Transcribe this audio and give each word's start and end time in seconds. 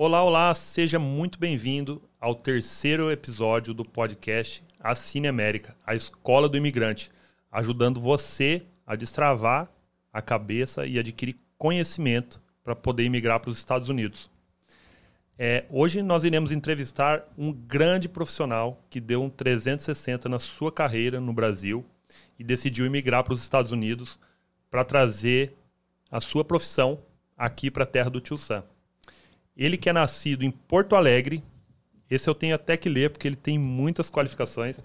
Olá, 0.00 0.22
olá, 0.22 0.54
seja 0.54 0.96
muito 0.96 1.40
bem-vindo 1.40 2.00
ao 2.20 2.32
terceiro 2.32 3.10
episódio 3.10 3.74
do 3.74 3.84
podcast 3.84 4.62
Assine 4.78 5.26
América, 5.26 5.76
a 5.84 5.92
escola 5.92 6.48
do 6.48 6.56
imigrante, 6.56 7.10
ajudando 7.50 8.00
você 8.00 8.62
a 8.86 8.94
destravar 8.94 9.68
a 10.12 10.22
cabeça 10.22 10.86
e 10.86 11.00
adquirir 11.00 11.34
conhecimento 11.58 12.40
para 12.62 12.76
poder 12.76 13.02
imigrar 13.02 13.40
para 13.40 13.50
os 13.50 13.58
Estados 13.58 13.88
Unidos. 13.88 14.30
É, 15.36 15.64
hoje 15.68 16.00
nós 16.00 16.22
iremos 16.22 16.52
entrevistar 16.52 17.24
um 17.36 17.52
grande 17.52 18.08
profissional 18.08 18.80
que 18.88 19.00
deu 19.00 19.20
um 19.20 19.28
360 19.28 20.28
na 20.28 20.38
sua 20.38 20.70
carreira 20.70 21.18
no 21.20 21.32
Brasil 21.32 21.84
e 22.38 22.44
decidiu 22.44 22.86
imigrar 22.86 23.24
para 23.24 23.34
os 23.34 23.42
Estados 23.42 23.72
Unidos 23.72 24.16
para 24.70 24.84
trazer 24.84 25.56
a 26.08 26.20
sua 26.20 26.44
profissão 26.44 27.00
aqui 27.36 27.68
para 27.68 27.82
a 27.82 27.86
terra 27.86 28.10
do 28.10 28.20
Tio 28.20 28.38
Sam. 28.38 28.62
Ele 29.58 29.76
que 29.76 29.90
é 29.90 29.92
nascido 29.92 30.44
em 30.44 30.50
Porto 30.52 30.94
Alegre, 30.94 31.42
esse 32.08 32.30
eu 32.30 32.34
tenho 32.34 32.54
até 32.54 32.76
que 32.76 32.88
ler 32.88 33.10
porque 33.10 33.26
ele 33.26 33.36
tem 33.36 33.58
muitas 33.58 34.08
qualificações. 34.08 34.78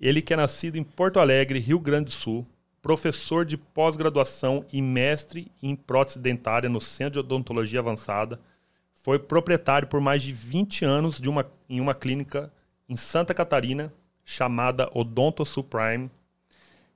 Ele 0.00 0.22
que 0.22 0.32
é 0.32 0.36
nascido 0.36 0.76
em 0.76 0.84
Porto 0.84 1.18
Alegre, 1.18 1.58
Rio 1.58 1.80
Grande 1.80 2.06
do 2.06 2.12
Sul, 2.12 2.46
professor 2.80 3.44
de 3.44 3.56
pós-graduação 3.56 4.64
e 4.72 4.80
mestre 4.80 5.50
em 5.60 5.74
prótese 5.74 6.20
dentária 6.20 6.68
no 6.68 6.80
Centro 6.80 7.14
de 7.14 7.18
Odontologia 7.18 7.80
Avançada, 7.80 8.40
foi 8.94 9.18
proprietário 9.18 9.88
por 9.88 10.00
mais 10.00 10.22
de 10.22 10.30
20 10.30 10.84
anos 10.84 11.20
de 11.20 11.28
uma, 11.28 11.50
em 11.68 11.80
uma 11.80 11.94
clínica 11.94 12.52
em 12.88 12.96
Santa 12.96 13.34
Catarina 13.34 13.92
chamada 14.24 14.88
Odonto 14.94 15.44
Supreme 15.44 16.08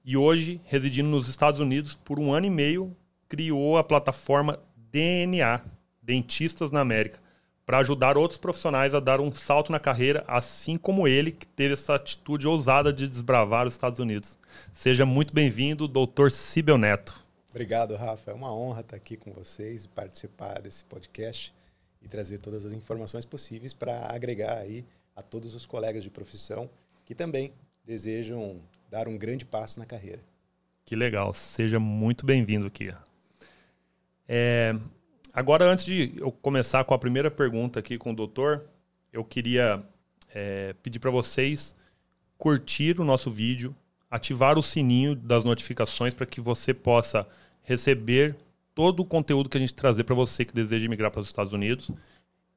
e 0.05 0.17
hoje, 0.17 0.61
residindo 0.65 1.09
nos 1.09 1.29
Estados 1.29 1.59
Unidos 1.59 1.99
por 2.05 2.21
um 2.21 2.33
ano 2.33 2.47
e 2.47 2.51
meio, 2.51 2.97
criou 3.29 3.77
a 3.77 3.83
plataforma 3.83 4.61
DNA, 4.77 5.61
Dentistas 6.07 6.71
na 6.71 6.81
América, 6.81 7.19
para 7.67 7.79
ajudar 7.79 8.17
outros 8.17 8.39
profissionais 8.39 8.95
a 8.95 9.01
dar 9.01 9.21
um 9.21 9.35
salto 9.35 9.73
na 9.73 9.81
carreira, 9.81 10.25
assim 10.29 10.79
como 10.79 11.09
ele, 11.09 11.33
que 11.33 11.45
teve 11.45 11.73
essa 11.73 11.97
atitude 11.97 12.47
ousada 12.47 12.93
de 12.93 13.09
desbravar 13.09 13.67
os 13.67 13.75
Estados 13.75 13.99
Unidos. 13.99 14.39
Seja 14.73 15.05
muito 15.05 15.35
bem-vindo, 15.35 15.89
doutor 15.89 16.31
Cibel 16.31 16.79
Neto. 16.79 17.27
Obrigado, 17.51 17.97
Rafa. 17.97 18.31
É 18.31 18.35
uma 18.35 18.55
honra 18.55 18.83
estar 18.83 18.95
aqui 18.95 19.17
com 19.17 19.33
vocês 19.33 19.85
e 19.85 19.89
participar 19.89 20.61
desse 20.61 20.85
podcast 20.85 21.53
e 22.01 22.07
trazer 22.07 22.39
todas 22.39 22.65
as 22.65 22.73
informações 22.73 23.25
possíveis 23.25 23.75
para 23.75 24.15
agregar 24.15 24.59
aí 24.59 24.85
a 25.17 25.23
todos 25.23 25.57
os 25.57 25.67
colegas 25.67 26.05
de 26.05 26.11
profissão 26.11 26.71
que 27.05 27.17
também 27.17 27.53
desejam 27.85 28.61
dar 28.89 29.09
um 29.09 29.19
grande 29.19 29.45
passo 29.45 29.81
na 29.81 29.87
carreira. 29.87 30.21
Que 30.85 30.95
legal. 30.95 31.35
Seja 31.35 31.81
muito 31.81 32.25
bem-vindo 32.25 32.69
aqui. 32.69 32.95
É, 34.29 34.77
agora, 35.37 35.67
antes 35.67 35.85
de 35.85 36.15
eu 36.17 36.33
começar 36.33 36.83
com 36.85 36.95
a 36.95 36.99
primeira 36.99 37.31
pergunta 37.31 37.79
aqui 37.79 37.99
com 37.99 38.11
o 38.11 38.17
doutor, 38.17 38.65
eu 39.13 39.23
queria 39.23 39.83
é, 40.35 40.75
pedir 40.83 40.99
para 40.99 41.11
vocês 41.11 41.77
curtir 42.39 43.01
o 43.01 43.05
nosso 43.05 43.31
vídeo, 43.31 43.75
ativar 44.11 44.59
o 44.59 44.63
sininho 44.63 45.15
das 45.15 45.45
notificações 45.45 46.15
para 46.15 46.25
que 46.25 46.41
você 46.41 46.73
possa 46.73 47.29
receber 47.63 48.35
todo 48.75 49.01
o 49.01 49.05
conteúdo 49.05 49.49
que 49.49 49.57
a 49.57 49.61
gente 49.61 49.75
trazer 49.75 50.05
para 50.05 50.15
você 50.15 50.45
que 50.45 50.55
deseja 50.55 50.89
migrar 50.89 51.11
para 51.11 51.21
os 51.21 51.27
Estados 51.27 51.53
Unidos 51.53 51.91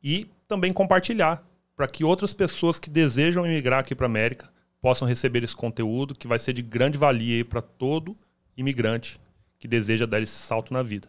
e 0.02 0.28
também 0.48 0.72
compartilhar 0.72 1.46
para 1.76 1.88
que 1.88 2.04
outras 2.04 2.34
pessoas 2.34 2.80
que 2.80 2.90
desejam 2.90 3.46
emigrar 3.46 3.80
aqui 3.80 3.94
para 3.94 4.06
a 4.06 4.10
América 4.10 4.50
possam 4.82 5.08
receber 5.08 5.44
esse 5.44 5.56
conteúdo 5.56 6.16
que 6.16 6.28
vai 6.28 6.40
ser 6.40 6.54
de 6.54 6.62
grande 6.62 6.98
valia 6.98 7.44
para 7.44 7.62
todo 7.62 8.18
imigrante 8.56 9.20
que 9.58 9.68
deseja 9.68 10.06
dar 10.06 10.22
esse 10.22 10.34
salto 10.34 10.74
na 10.74 10.82
vida. 10.82 11.08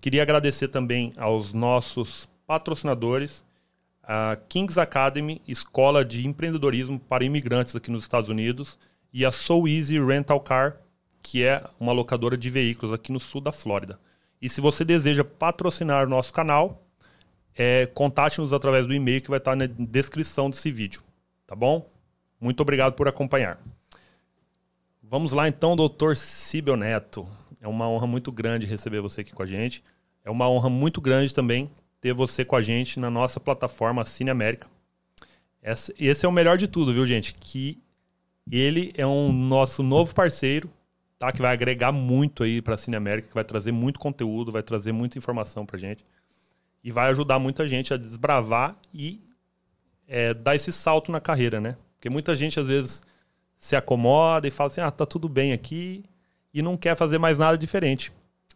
Queria 0.00 0.22
agradecer 0.22 0.68
também 0.68 1.12
aos 1.16 1.52
nossos 1.52 2.28
patrocinadores, 2.46 3.44
a 4.02 4.38
Kings 4.48 4.78
Academy, 4.78 5.42
escola 5.46 6.04
de 6.04 6.26
empreendedorismo 6.26 6.98
para 6.98 7.24
imigrantes 7.24 7.74
aqui 7.74 7.90
nos 7.90 8.04
Estados 8.04 8.30
Unidos, 8.30 8.78
e 9.12 9.24
a 9.24 9.32
So 9.32 9.66
Easy 9.66 9.98
Rental 10.00 10.40
Car, 10.40 10.80
que 11.22 11.44
é 11.44 11.62
uma 11.80 11.92
locadora 11.92 12.36
de 12.36 12.48
veículos 12.48 12.94
aqui 12.94 13.12
no 13.12 13.20
sul 13.20 13.40
da 13.40 13.52
Flórida. 13.52 13.98
E 14.40 14.48
se 14.48 14.60
você 14.60 14.84
deseja 14.84 15.24
patrocinar 15.24 16.06
o 16.06 16.10
nosso 16.10 16.32
canal, 16.32 16.86
é, 17.56 17.86
contate-nos 17.86 18.52
através 18.52 18.86
do 18.86 18.94
e-mail 18.94 19.20
que 19.20 19.28
vai 19.28 19.38
estar 19.38 19.56
na 19.56 19.66
descrição 19.66 20.48
desse 20.48 20.70
vídeo. 20.70 21.02
Tá 21.46 21.56
bom? 21.56 21.90
Muito 22.40 22.60
obrigado 22.60 22.94
por 22.94 23.08
acompanhar. 23.08 23.58
Vamos 25.02 25.32
lá 25.32 25.48
então, 25.48 25.74
doutor 25.74 26.16
Cibel 26.16 26.76
Neto. 26.76 27.26
É 27.60 27.68
uma 27.68 27.88
honra 27.88 28.06
muito 28.06 28.30
grande 28.30 28.66
receber 28.66 29.00
você 29.00 29.22
aqui 29.22 29.32
com 29.32 29.42
a 29.42 29.46
gente. 29.46 29.82
É 30.24 30.30
uma 30.30 30.48
honra 30.48 30.68
muito 30.68 31.00
grande 31.00 31.34
também 31.34 31.70
ter 32.00 32.12
você 32.12 32.44
com 32.44 32.56
a 32.56 32.62
gente 32.62 33.00
na 33.00 33.10
nossa 33.10 33.40
plataforma 33.40 34.04
Cine 34.04 34.30
América. 34.30 34.68
Esse 35.98 36.24
é 36.24 36.28
o 36.28 36.32
melhor 36.32 36.56
de 36.56 36.68
tudo, 36.68 36.92
viu, 36.92 37.04
gente? 37.04 37.34
Que 37.34 37.78
ele 38.50 38.92
é 38.96 39.06
um 39.06 39.32
nosso 39.32 39.82
novo 39.82 40.14
parceiro, 40.14 40.70
tá? 41.18 41.32
Que 41.32 41.42
vai 41.42 41.52
agregar 41.52 41.92
muito 41.92 42.42
aí 42.42 42.62
para 42.62 42.74
a 42.74 42.78
Cine 42.78 42.96
América, 42.96 43.28
que 43.28 43.34
vai 43.34 43.44
trazer 43.44 43.72
muito 43.72 43.98
conteúdo, 43.98 44.52
vai 44.52 44.62
trazer 44.62 44.92
muita 44.92 45.18
informação 45.18 45.66
para 45.66 45.78
gente 45.78 46.04
e 46.82 46.90
vai 46.90 47.10
ajudar 47.10 47.38
muita 47.38 47.66
gente 47.66 47.92
a 47.92 47.96
desbravar 47.96 48.76
e 48.94 49.20
é, 50.06 50.32
dar 50.32 50.54
esse 50.54 50.72
salto 50.72 51.10
na 51.10 51.20
carreira, 51.20 51.60
né? 51.60 51.76
Porque 51.96 52.08
muita 52.08 52.34
gente 52.36 52.60
às 52.60 52.68
vezes 52.68 53.02
se 53.58 53.74
acomoda 53.74 54.46
e 54.46 54.50
fala 54.50 54.68
assim: 54.68 54.80
ah, 54.80 54.90
tá 54.90 55.04
tudo 55.04 55.28
bem 55.28 55.52
aqui 55.52 56.04
e 56.58 56.62
não 56.62 56.76
quer 56.76 56.96
fazer 56.96 57.18
mais 57.18 57.38
nada 57.38 57.56
diferente. 57.56 58.12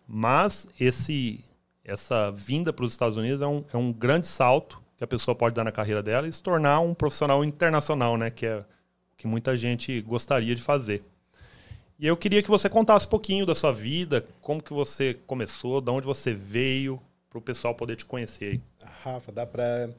Mas 0.09 0.67
esse 0.79 1.45
essa 1.85 2.31
vinda 2.33 2.73
para 2.73 2.85
os 2.85 2.93
Estados 2.93 3.17
Unidos 3.17 3.41
é 3.41 3.47
um, 3.47 3.65
é 3.73 3.77
um 3.77 3.93
grande 3.93 4.27
salto 4.27 4.83
que 4.97 5.05
a 5.05 5.07
pessoa 5.07 5.35
pode 5.35 5.55
dar 5.55 5.65
na 5.65 5.73
carreira 5.73 6.03
dela 6.03 6.27
e 6.27 6.33
se 6.33 6.43
tornar 6.43 6.81
um 6.81 6.95
profissional 6.95 7.45
internacional, 7.45 8.17
né? 8.17 8.31
Que 8.31 8.47
é 8.47 8.59
o 8.59 8.65
que 9.17 9.27
muita 9.27 9.57
gente 9.57 10.01
gostaria 10.03 10.55
de 10.55 10.63
fazer. 10.63 11.05
E 11.99 12.07
eu 12.07 12.17
queria 12.17 12.43
que 12.43 12.49
você 12.49 12.69
contasse 12.69 13.07
um 13.07 13.11
pouquinho 13.11 13.47
da 13.47 13.55
sua 13.55 13.73
vida, 13.73 14.25
como 14.41 14.61
que 14.61 14.73
você 14.73 15.15
começou, 15.27 15.81
de 15.81 15.91
onde 15.91 16.05
você 16.07 16.35
veio, 16.35 17.01
para 17.31 17.39
o 17.39 17.43
pessoal 17.43 17.75
poder 17.75 17.95
te 17.95 18.05
conhecer 18.05 18.45
aí. 18.45 18.61
Rafa, 19.03 19.31
dá 19.31 19.47
para 19.47 19.91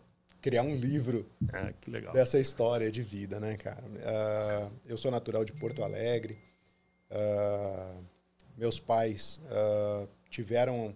criar 0.41 0.63
um 0.63 0.75
livro 0.75 1.25
ah, 1.53 1.71
dessa 2.11 2.37
história 2.37 2.91
de 2.91 3.01
vida, 3.01 3.39
né, 3.39 3.55
cara? 3.55 3.83
Uh, 3.85 4.71
eu 4.85 4.97
sou 4.97 5.09
natural 5.09 5.45
de 5.45 5.53
Porto 5.53 5.83
Alegre. 5.83 6.37
Uh, 7.13 8.03
meus 8.57 8.79
pais 8.79 9.39
uh, 9.45 10.09
tiveram 10.29 10.95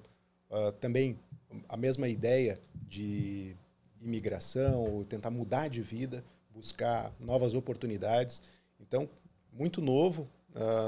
também 0.79 1.19
a 1.67 1.75
mesma 1.75 2.07
ideia 2.07 2.57
de 2.87 3.53
imigração, 4.01 5.03
tentar 5.09 5.29
mudar 5.29 5.67
de 5.67 5.81
vida, 5.81 6.23
buscar 6.53 7.11
novas 7.19 7.53
oportunidades. 7.53 8.41
Então, 8.79 9.09
muito 9.51 9.81
novo, 9.81 10.25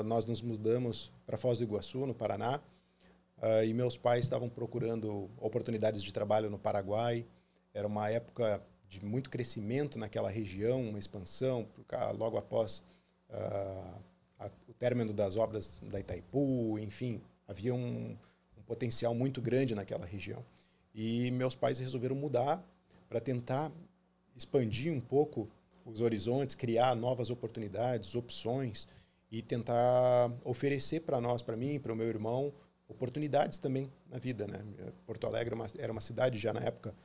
nós 0.06 0.23
nos 0.23 0.41
mudamos 0.41 1.12
para 1.25 1.38
Foz 1.38 1.57
do 1.57 1.66
Iguaçu, 1.66 2.06
no 2.06 2.13
Paraná, 2.16 2.61
e 3.67 3.73
meus 3.73 3.97
pais 3.97 4.23
estavam 4.23 4.47
procurando 4.47 5.29
oportunidades 5.41 6.01
de 6.01 6.13
trabalho 6.13 6.50
no 6.50 6.57
Paraguai. 6.57 7.25
Era 7.73 7.85
uma 7.85 8.09
época 8.09 8.63
de 8.88 9.03
muito 9.06 9.29
crescimento 9.29 10.00
naquela 10.00 10.29
região, 10.29 10.81
uma 10.81 11.00
expansão, 11.00 11.67
logo 12.17 12.38
após 12.38 12.81
uh, 13.29 14.09
término 14.79 15.13
das 15.13 15.35
obras 15.35 15.79
da 15.84 16.00
Itaipu, 16.00 16.79
enfim, 16.79 17.22
havia 17.47 17.75
um, 17.75 18.17
um 18.57 18.62
potencial 18.66 19.13
muito 19.13 19.41
grande 19.41 19.75
naquela 19.75 20.06
região. 20.06 20.44
E 20.95 21.29
meus 21.31 21.53
pais 21.53 21.78
resolveram 21.78 22.16
mudar 22.16 22.66
para 23.07 23.19
tentar 23.19 23.72
expandir 24.35 24.91
um 24.91 25.01
pouco 25.01 25.50
os 25.85 26.01
horizontes, 26.01 26.56
criar 26.56 26.95
novas 26.95 27.29
oportunidades, 27.29 28.16
opções 28.16 28.88
e 29.31 29.41
tentar 29.41 30.31
oferecer 30.44 31.01
para 31.01 31.19
nós, 31.19 31.41
para 31.41 31.57
mim, 31.57 31.79
para 31.79 31.94
o 31.94 31.96
meu 31.96 32.07
irmão, 32.07 32.53
oportunidades 32.88 33.59
também 33.59 33.91
na 34.09 34.17
vida. 34.17 34.47
Né? 34.47 34.64
Porto 35.05 35.28
Alegre 35.28 35.53
era 35.53 35.55
uma, 35.55 35.67
era 35.78 35.91
uma 35.91 36.02
cidade 36.02 36.37
já 36.37 36.53
na 36.53 36.61
época 36.61 36.96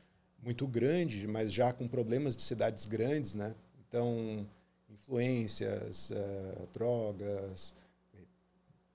muito 0.42 0.66
grande, 0.66 1.26
mas 1.26 1.52
já 1.52 1.72
com 1.72 1.88
problemas 1.88 2.36
de 2.36 2.42
cidades 2.42 2.86
grandes, 2.86 3.34
né? 3.34 3.54
Então, 3.88 4.46
influências, 4.88 6.10
uh, 6.10 6.66
drogas, 6.72 7.74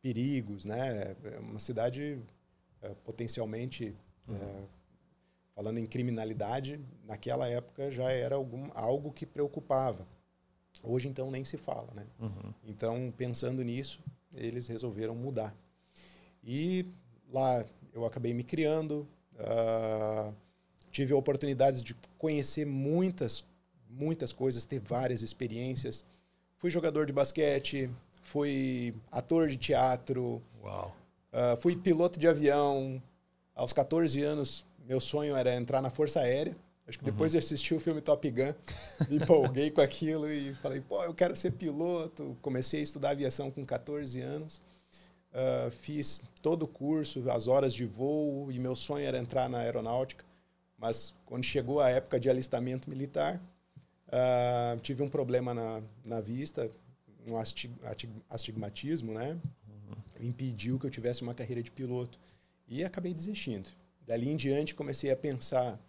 perigos, 0.02 0.66
né? 0.66 1.16
É 1.24 1.40
uma 1.40 1.60
cidade 1.60 2.20
uh, 2.84 2.96
potencialmente, 3.04 3.96
uhum. 4.28 4.36
uh, 4.36 4.70
falando 5.54 5.78
em 5.78 5.86
criminalidade, 5.86 6.80
naquela 7.04 7.48
época 7.48 7.92
já 7.92 8.12
era 8.12 8.36
algum, 8.36 8.70
algo 8.74 9.12
que 9.12 9.26
preocupava. 9.26 10.08
Hoje, 10.82 11.10
então, 11.10 11.30
nem 11.30 11.44
se 11.44 11.58
fala, 11.58 11.94
né? 11.94 12.06
Uhum. 12.20 12.54
Então, 12.64 13.14
pensando 13.18 13.64
nisso, 13.64 14.02
eles 14.34 14.68
resolveram 14.68 15.16
mudar. 15.16 15.54
E 16.44 16.86
lá 17.32 17.66
eu 17.94 18.06
acabei 18.06 18.34
me 18.34 18.44
criando, 18.44 19.08
uh, 19.34 20.34
tive 20.90 21.14
oportunidades 21.14 21.82
de 21.82 21.94
conhecer 22.18 22.66
muitas, 22.66 23.44
muitas 23.90 24.32
coisas, 24.32 24.66
ter 24.66 24.80
várias 24.80 25.22
experiências. 25.22 26.06
Fui 26.58 26.70
jogador 26.70 27.06
de 27.06 27.14
basquete, 27.14 27.90
fui 28.22 28.94
ator 29.12 29.48
de 29.48 29.58
teatro, 29.58 30.42
uh, 30.62 31.58
fui 31.60 31.76
piloto 31.76 32.20
de 32.20 32.28
avião. 32.28 33.02
Aos 33.56 33.74
14 33.74 34.22
anos, 34.22 34.66
meu 34.86 35.02
sonho 35.02 35.36
era 35.36 35.56
entrar 35.56 35.82
na 35.82 35.90
Força 35.90 36.22
Aérea. 36.22 36.56
Acho 36.88 36.98
que 36.98 37.06
depois 37.06 37.34
uhum. 37.34 37.40
de 37.40 37.46
assistir 37.46 37.76
o 37.76 37.80
filme 37.80 38.02
Top 38.02 38.28
Gun, 38.32 38.54
me 39.10 39.18
empolguei 39.18 39.70
com 39.70 39.80
aquilo 39.80 40.28
e 40.28 40.56
falei, 40.56 40.82
pô, 40.82 41.04
eu 41.04 41.14
quero 41.14 41.36
ser 41.36 41.52
piloto. 41.52 42.36
Comecei 42.42 42.80
a 42.80 42.84
estudar 42.84 43.12
aviação 43.12 43.52
com 43.52 43.64
14 43.64 44.20
anos. 44.22 44.60
Uh, 45.32 45.70
fiz 45.70 46.20
todo 46.42 46.64
o 46.64 46.68
curso, 46.68 47.30
as 47.30 47.48
horas 47.48 47.76
de 47.76 47.86
voo, 47.86 48.52
e 48.52 48.58
meu 48.58 48.76
sonho 48.76 49.06
era 49.06 49.20
entrar 49.20 49.48
na 49.48 49.60
aeronáutica. 49.60 50.26
Mas 50.80 51.14
quando 51.28 51.44
chegou 51.44 51.80
a 51.80 51.90
época 51.90 52.20
de 52.20 52.28
alistamento 52.28 52.90
militar, 52.90 53.40
uh, 54.10 54.80
tive 54.80 55.04
um 55.04 55.08
problema 55.08 55.54
na, 55.54 55.82
na 56.06 56.22
vista, 56.22 56.70
um 57.30 57.38
astigmatismo, 58.30 59.14
né? 59.14 59.38
Uhum. 59.68 60.28
Impediu 60.28 60.80
que 60.80 60.86
eu 60.86 60.92
tivesse 60.92 61.22
uma 61.22 61.34
carreira 61.34 61.62
de 61.62 61.72
piloto. 61.72 62.20
E 62.68 62.84
acabei 62.84 63.14
desistindo. 63.14 63.70
Dali 64.06 64.30
em 64.30 64.36
diante, 64.36 64.76
comecei 64.76 65.12
a 65.12 65.16
pensar 65.16 65.80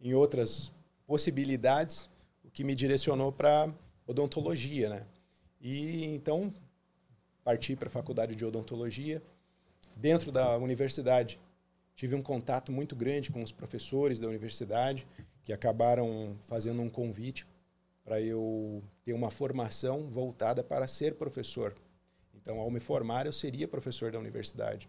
em 0.00 0.14
outras 0.14 0.70
possibilidades, 1.06 2.08
o 2.44 2.50
que 2.50 2.64
me 2.64 2.74
direcionou 2.74 3.32
para 3.32 3.72
odontologia, 4.06 4.88
né? 4.88 5.06
E 5.60 6.04
então 6.06 6.52
parti 7.44 7.74
para 7.76 7.88
a 7.88 7.90
faculdade 7.90 8.34
de 8.34 8.44
odontologia. 8.44 9.22
Dentro 9.96 10.30
da 10.30 10.56
universidade, 10.56 11.38
tive 11.94 12.14
um 12.14 12.22
contato 12.22 12.72
muito 12.72 12.94
grande 12.96 13.30
com 13.30 13.42
os 13.42 13.52
professores 13.52 14.18
da 14.18 14.28
universidade, 14.28 15.06
que 15.44 15.52
acabaram 15.52 16.36
fazendo 16.42 16.80
um 16.80 16.88
convite 16.88 17.46
para 18.10 18.20
eu 18.20 18.82
ter 19.04 19.12
uma 19.12 19.30
formação 19.30 20.08
voltada 20.08 20.64
para 20.64 20.88
ser 20.88 21.14
professor. 21.14 21.72
Então, 22.34 22.58
ao 22.58 22.68
me 22.68 22.80
formar, 22.80 23.24
eu 23.24 23.32
seria 23.32 23.68
professor 23.68 24.10
da 24.10 24.18
universidade. 24.18 24.88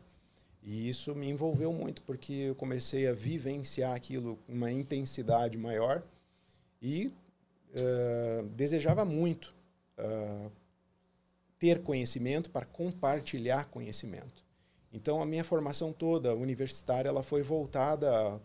E 0.63 0.89
isso 0.89 1.13
me 1.13 1.29
envolveu 1.29 1.71
muito, 1.71 2.01
porque 2.01 2.33
eu 2.33 2.55
comecei 2.55 3.07
a 3.07 3.13
vivenciar 3.13 3.95
aquilo 3.95 4.37
com 4.37 4.53
uma 4.53 4.71
intensidade 4.71 5.55
maior 5.55 6.01
e 6.81 7.13
uh, 7.75 8.43
desejava 8.55 9.05
muito 9.05 9.53
uh, 9.99 10.51
ter 11.59 11.83
conhecimento 11.83 12.49
para 12.49 12.65
compartilhar 12.65 13.65
conhecimento. 13.65 14.43
Então 14.91 15.21
a 15.21 15.27
minha 15.27 15.43
formação 15.43 15.93
toda 15.93 16.35
universitária 16.35 17.09
ela 17.09 17.21
foi 17.21 17.43
voltada 17.43 18.41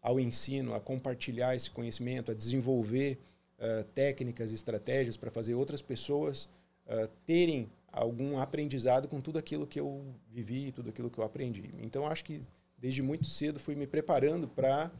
ao 0.00 0.20
ensino, 0.20 0.72
a 0.72 0.78
compartilhar 0.78 1.56
esse 1.56 1.68
conhecimento, 1.68 2.30
a 2.30 2.34
desenvolver 2.34 3.18
uh, 3.58 3.84
técnicas, 3.94 4.50
estratégias 4.50 5.16
para 5.16 5.30
fazer 5.30 5.54
outras 5.54 5.82
pessoas 5.82 6.48
uh, 6.86 7.08
terem 7.24 7.70
algum 7.92 8.38
aprendizado 8.38 9.06
com 9.06 9.20
tudo 9.20 9.38
aquilo 9.38 9.66
que 9.66 9.78
eu 9.78 10.04
vivi, 10.28 10.72
tudo 10.72 10.90
aquilo 10.90 11.10
que 11.10 11.18
eu 11.18 11.24
aprendi. 11.24 11.70
Então 11.80 12.06
acho 12.06 12.24
que 12.24 12.42
desde 12.76 13.02
muito 13.02 13.26
cedo 13.26 13.60
fui 13.60 13.74
me 13.74 13.86
preparando 13.86 14.48
para 14.48 14.90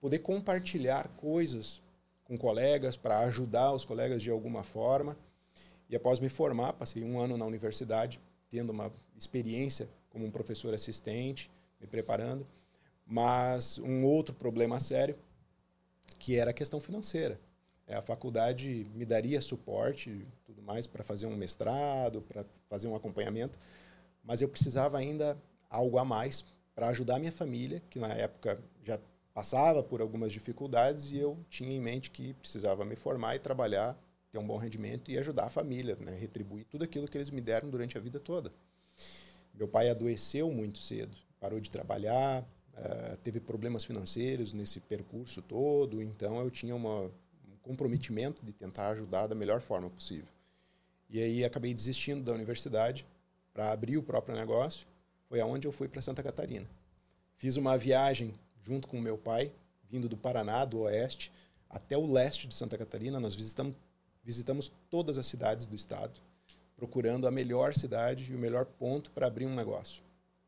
poder 0.00 0.18
compartilhar 0.18 1.08
coisas 1.16 1.80
com 2.24 2.36
colegas, 2.36 2.96
para 2.96 3.20
ajudar 3.20 3.72
os 3.72 3.84
colegas 3.84 4.22
de 4.22 4.30
alguma 4.30 4.62
forma. 4.62 5.16
E 5.88 5.94
após 5.94 6.18
me 6.18 6.28
formar, 6.28 6.72
passei 6.72 7.02
um 7.02 7.18
ano 7.18 7.36
na 7.36 7.44
universidade, 7.44 8.20
tendo 8.50 8.70
uma 8.70 8.92
experiência 9.16 9.88
como 10.10 10.26
um 10.26 10.30
professor 10.30 10.74
assistente, 10.74 11.50
me 11.80 11.86
preparando, 11.86 12.46
mas 13.06 13.78
um 13.78 14.04
outro 14.04 14.34
problema 14.34 14.80
sério, 14.80 15.16
que 16.18 16.36
era 16.36 16.50
a 16.50 16.54
questão 16.54 16.80
financeira. 16.80 17.38
É, 17.86 17.94
a 17.96 18.02
faculdade 18.02 18.86
me 18.94 19.04
daria 19.04 19.40
suporte, 19.40 20.26
tudo 20.44 20.62
mais, 20.62 20.86
para 20.86 21.04
fazer 21.04 21.26
um 21.26 21.36
mestrado, 21.36 22.22
para 22.22 22.44
fazer 22.68 22.88
um 22.88 22.96
acompanhamento, 22.96 23.58
mas 24.22 24.40
eu 24.40 24.48
precisava 24.48 24.96
ainda 24.96 25.36
algo 25.68 25.98
a 25.98 26.04
mais 26.04 26.44
para 26.74 26.88
ajudar 26.88 27.18
minha 27.18 27.32
família, 27.32 27.82
que 27.90 27.98
na 27.98 28.08
época 28.08 28.58
já 28.82 28.98
passava 29.34 29.82
por 29.82 30.00
algumas 30.00 30.32
dificuldades 30.32 31.10
e 31.10 31.18
eu 31.18 31.36
tinha 31.50 31.74
em 31.74 31.80
mente 31.80 32.10
que 32.10 32.32
precisava 32.34 32.84
me 32.84 32.96
formar 32.96 33.36
e 33.36 33.38
trabalhar, 33.38 33.98
ter 34.30 34.38
um 34.38 34.46
bom 34.46 34.56
rendimento 34.56 35.10
e 35.10 35.18
ajudar 35.18 35.44
a 35.44 35.50
família, 35.50 35.96
né? 36.00 36.16
retribuir 36.16 36.64
tudo 36.64 36.84
aquilo 36.84 37.06
que 37.06 37.18
eles 37.18 37.30
me 37.30 37.40
deram 37.40 37.68
durante 37.68 37.98
a 37.98 38.00
vida 38.00 38.18
toda. 38.18 38.52
Meu 39.52 39.68
pai 39.68 39.90
adoeceu 39.90 40.50
muito 40.50 40.78
cedo, 40.78 41.16
parou 41.38 41.60
de 41.60 41.70
trabalhar, 41.70 42.42
uh, 42.42 43.16
teve 43.18 43.40
problemas 43.40 43.84
financeiros 43.84 44.52
nesse 44.52 44.80
percurso 44.80 45.42
todo, 45.42 46.02
então 46.02 46.40
eu 46.40 46.50
tinha 46.50 46.74
uma, 46.74 47.02
um 47.02 47.10
comprometimento 47.64 48.44
de 48.44 48.52
tentar 48.52 48.90
ajudar 48.90 49.26
da 49.26 49.34
melhor 49.34 49.60
forma 49.60 49.90
possível. 49.90 50.28
E 51.10 51.20
aí 51.20 51.44
acabei 51.44 51.74
desistindo 51.74 52.22
da 52.22 52.32
universidade 52.32 53.04
para 53.52 53.72
abrir 53.72 53.96
o 53.96 54.02
próprio 54.02 54.36
negócio. 54.36 54.86
Foi 55.28 55.40
aonde 55.40 55.66
eu 55.66 55.72
fui 55.72 55.88
para 55.88 56.02
Santa 56.02 56.22
Catarina. 56.22 56.66
Fiz 57.36 57.56
uma 57.56 57.76
viagem 57.76 58.34
junto 58.62 58.86
com 58.86 59.00
meu 59.00 59.18
pai, 59.18 59.50
vindo 59.88 60.08
do 60.08 60.16
Paraná, 60.16 60.64
do 60.64 60.80
oeste, 60.80 61.32
até 61.68 61.96
o 61.96 62.06
leste 62.06 62.46
de 62.46 62.54
Santa 62.54 62.78
Catarina. 62.78 63.18
Nós 63.18 63.34
visitamos, 63.34 63.74
visitamos 64.22 64.72
todas 64.88 65.18
as 65.18 65.26
cidades 65.26 65.66
do 65.66 65.74
estado 65.74 66.20
procurando 66.76 67.26
a 67.26 67.30
melhor 67.30 67.74
cidade 67.74 68.30
e 68.30 68.34
o 68.34 68.38
melhor 68.38 68.64
ponto 68.64 69.10
para 69.10 69.26
abrir 69.26 69.46
um 69.46 69.54
negócio. 69.54 70.02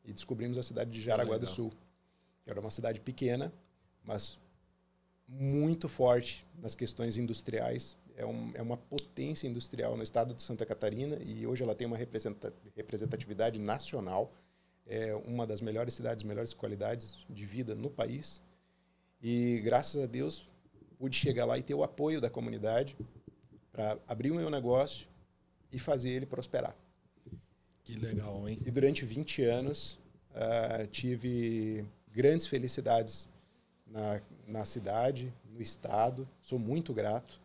E 0.05 0.13
descobrimos 0.13 0.59
a 0.59 0.63
cidade 0.63 0.91
de 0.91 1.01
Jaraguá 1.01 1.39
do 1.39 1.47
Sul, 1.47 1.73
que 2.45 2.51
era 2.51 2.61
uma 2.61 2.71
cidade 2.71 3.01
pequena, 3.01 3.53
mas 4.05 4.39
muito 5.29 5.89
forte 5.89 6.47
nas 6.61 6.75
questões 6.75 7.17
industriais. 7.17 7.97
É, 8.17 8.25
um, 8.25 8.51
é 8.55 8.63
uma 8.63 8.77
potência 8.77 9.47
industrial 9.47 9.97
no 9.97 10.03
estado 10.03 10.35
de 10.35 10.41
Santa 10.41 10.65
Catarina 10.65 11.19
e 11.23 11.47
hoje 11.47 11.63
ela 11.63 11.75
tem 11.75 11.87
uma 11.87 11.97
representatividade 11.97 13.59
nacional. 13.59 14.33
É 14.87 15.15
uma 15.27 15.47
das 15.47 15.61
melhores 15.61 15.95
cidades, 15.95 16.25
melhores 16.25 16.55
qualidades 16.55 17.25
de 17.29 17.45
vida 17.45 17.75
no 17.75 17.91
país. 17.91 18.41
E 19.21 19.61
graças 19.65 20.03
a 20.03 20.07
Deus 20.07 20.49
pude 20.99 21.17
chegar 21.17 21.45
lá 21.45 21.59
e 21.59 21.63
ter 21.63 21.75
o 21.75 21.83
apoio 21.83 22.21
da 22.21 22.31
comunidade 22.31 22.97
para 23.73 23.99
abrir 24.07 24.31
o 24.31 24.35
meu 24.35 24.49
negócio 24.49 25.07
e 25.71 25.79
fazer 25.79 26.11
ele 26.11 26.27
prosperar. 26.27 26.75
Que 27.85 27.95
legal, 27.95 28.49
hein? 28.49 28.59
E 28.65 28.71
durante 28.71 29.05
20 29.05 29.43
anos 29.43 29.99
uh, 30.31 30.87
tive 30.87 31.85
grandes 32.11 32.47
felicidades 32.47 33.29
na, 33.87 34.21
na 34.47 34.65
cidade, 34.65 35.33
no 35.51 35.61
estado. 35.61 36.29
Sou 36.41 36.59
muito 36.59 36.95
grato 36.95 37.41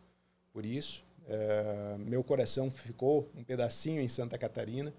por 0.52 0.64
isso. 0.64 1.04
Uh, 1.22 1.98
meu 1.98 2.22
coração 2.22 2.70
ficou 2.70 3.28
um 3.34 3.44
pedacinho 3.44 4.00
em 4.00 4.08
Santa 4.08 4.36
Catarina, 4.36 4.92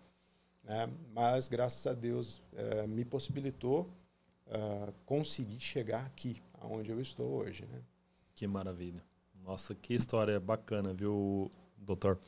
né? 0.64 0.90
mas 1.14 1.48
graças 1.48 1.86
a 1.86 1.94
Deus 1.94 2.42
uh, 2.54 2.88
me 2.88 3.04
possibilitou 3.06 3.90
conseguir 5.06 5.60
chegar 5.60 6.06
aqui, 6.06 6.40
aonde 6.62 6.92
eu 6.92 7.02
estou 7.02 7.28
hoje. 7.28 7.66
Né? 7.66 7.80
Que 8.36 8.46
maravilha. 8.46 9.02
Nossa, 9.44 9.74
que 9.74 9.96
história 9.96 10.40
bacana, 10.40 10.94
viu, 10.94 11.50
doutor? 11.78 12.20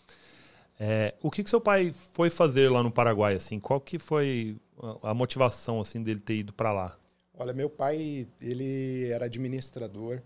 É, 0.80 1.14
o 1.22 1.32
que, 1.32 1.44
que 1.44 1.50
seu 1.50 1.62
pai 1.62 1.94
foi 2.14 2.30
fazer 2.30 2.70
lá 2.70 2.84
no 2.84 2.92
Paraguai? 2.92 3.36
Assim, 3.36 3.60
qual 3.60 3.80
que 3.80 3.98
foi 3.98 4.58
a 5.02 5.14
motivação 5.14 5.80
assim 5.80 6.04
dele 6.04 6.20
ter 6.20 6.36
ido 6.36 6.54
para 6.54 6.72
lá? 6.72 6.98
Olha, 7.38 7.54
meu 7.54 7.70
pai 7.70 8.28
ele 8.42 9.10
era 9.10 9.26
administrador. 9.26 10.22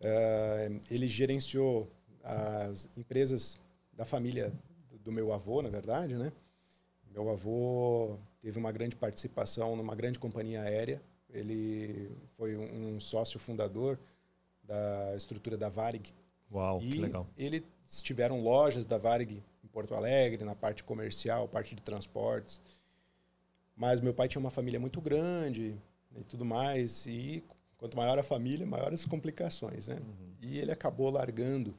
Uh, 0.00 0.80
ele 0.90 1.08
gerenciou 1.08 1.90
as 2.22 2.88
empresas 2.96 3.58
da 3.92 4.04
família 4.04 4.52
do 5.02 5.12
meu 5.12 5.32
avô, 5.32 5.62
na 5.62 5.68
verdade, 5.68 6.16
né? 6.16 6.32
Meu 7.10 7.28
avô 7.30 8.18
teve 8.40 8.58
uma 8.58 8.72
grande 8.72 8.96
participação 8.96 9.76
numa 9.76 9.94
grande 9.94 10.18
companhia 10.18 10.62
aérea. 10.62 11.00
Ele 11.30 12.10
foi 12.36 12.56
um 12.56 12.98
sócio 13.00 13.38
fundador 13.38 13.98
da 14.62 15.14
estrutura 15.16 15.56
da 15.56 15.68
Varig. 15.68 16.12
Uau, 16.50 16.80
e 16.82 16.90
que 16.90 16.98
legal. 16.98 17.26
Ele 17.36 17.64
tiveram 18.02 18.40
lojas 18.40 18.86
da 18.86 18.98
Varig 18.98 19.42
Porto 19.74 19.92
Alegre, 19.92 20.44
na 20.44 20.54
parte 20.54 20.84
comercial, 20.84 21.48
parte 21.48 21.74
de 21.74 21.82
transportes. 21.82 22.60
Mas 23.76 24.00
meu 24.00 24.14
pai 24.14 24.28
tinha 24.28 24.38
uma 24.38 24.50
família 24.50 24.78
muito 24.78 25.00
grande 25.00 25.76
e 26.18 26.24
tudo 26.24 26.44
mais. 26.44 27.06
E 27.06 27.42
quanto 27.76 27.96
maior 27.96 28.18
a 28.18 28.22
família, 28.22 28.66
maiores 28.66 29.00
as 29.00 29.06
complicações, 29.06 29.88
né? 29.88 29.96
Uhum. 29.96 30.32
E 30.42 30.58
ele 30.58 30.72
acabou 30.72 31.10
largando 31.10 31.70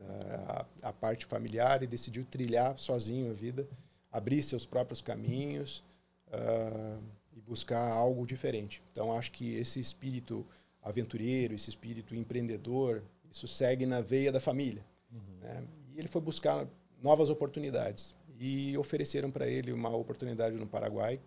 uh, 0.00 0.66
a, 0.82 0.88
a, 0.88 0.92
parte 0.92 1.26
familiar 1.26 1.82
e 1.82 1.86
decidiu 1.86 2.24
trilhar 2.24 2.78
sozinho 2.78 3.30
a 3.30 3.34
vida, 3.34 3.66
abrir 4.10 4.42
seus 4.42 4.66
próprios 4.66 5.00
caminhos 5.00 5.82
uh, 6.28 7.02
e 7.36 7.40
buscar 7.40 7.90
algo 7.90 8.26
diferente. 8.26 8.82
Então, 8.92 9.12
acho 9.16 9.32
que 9.32 9.54
esse 9.54 9.78
espírito 9.78 10.46
aventureiro, 10.82 11.54
esse 11.54 11.68
espírito 11.68 12.14
empreendedor, 12.14 13.02
isso 13.30 13.48
segue 13.48 13.84
na 13.86 14.00
veia 14.00 14.32
da 14.32 14.40
família. 14.40 14.84
Uhum. 15.12 15.20
Né? 15.40 15.64
E 15.94 15.98
ele 15.98 16.08
foi 16.08 16.20
buscar 16.20 16.66
novas 17.02 17.28
oportunidades 17.28 18.14
e 18.38 18.76
ofereceram 18.76 19.30
para 19.30 19.46
ele 19.46 19.72
uma 19.72 19.94
oportunidade 19.94 20.56
no 20.56 20.66
Paraguai 20.66 21.20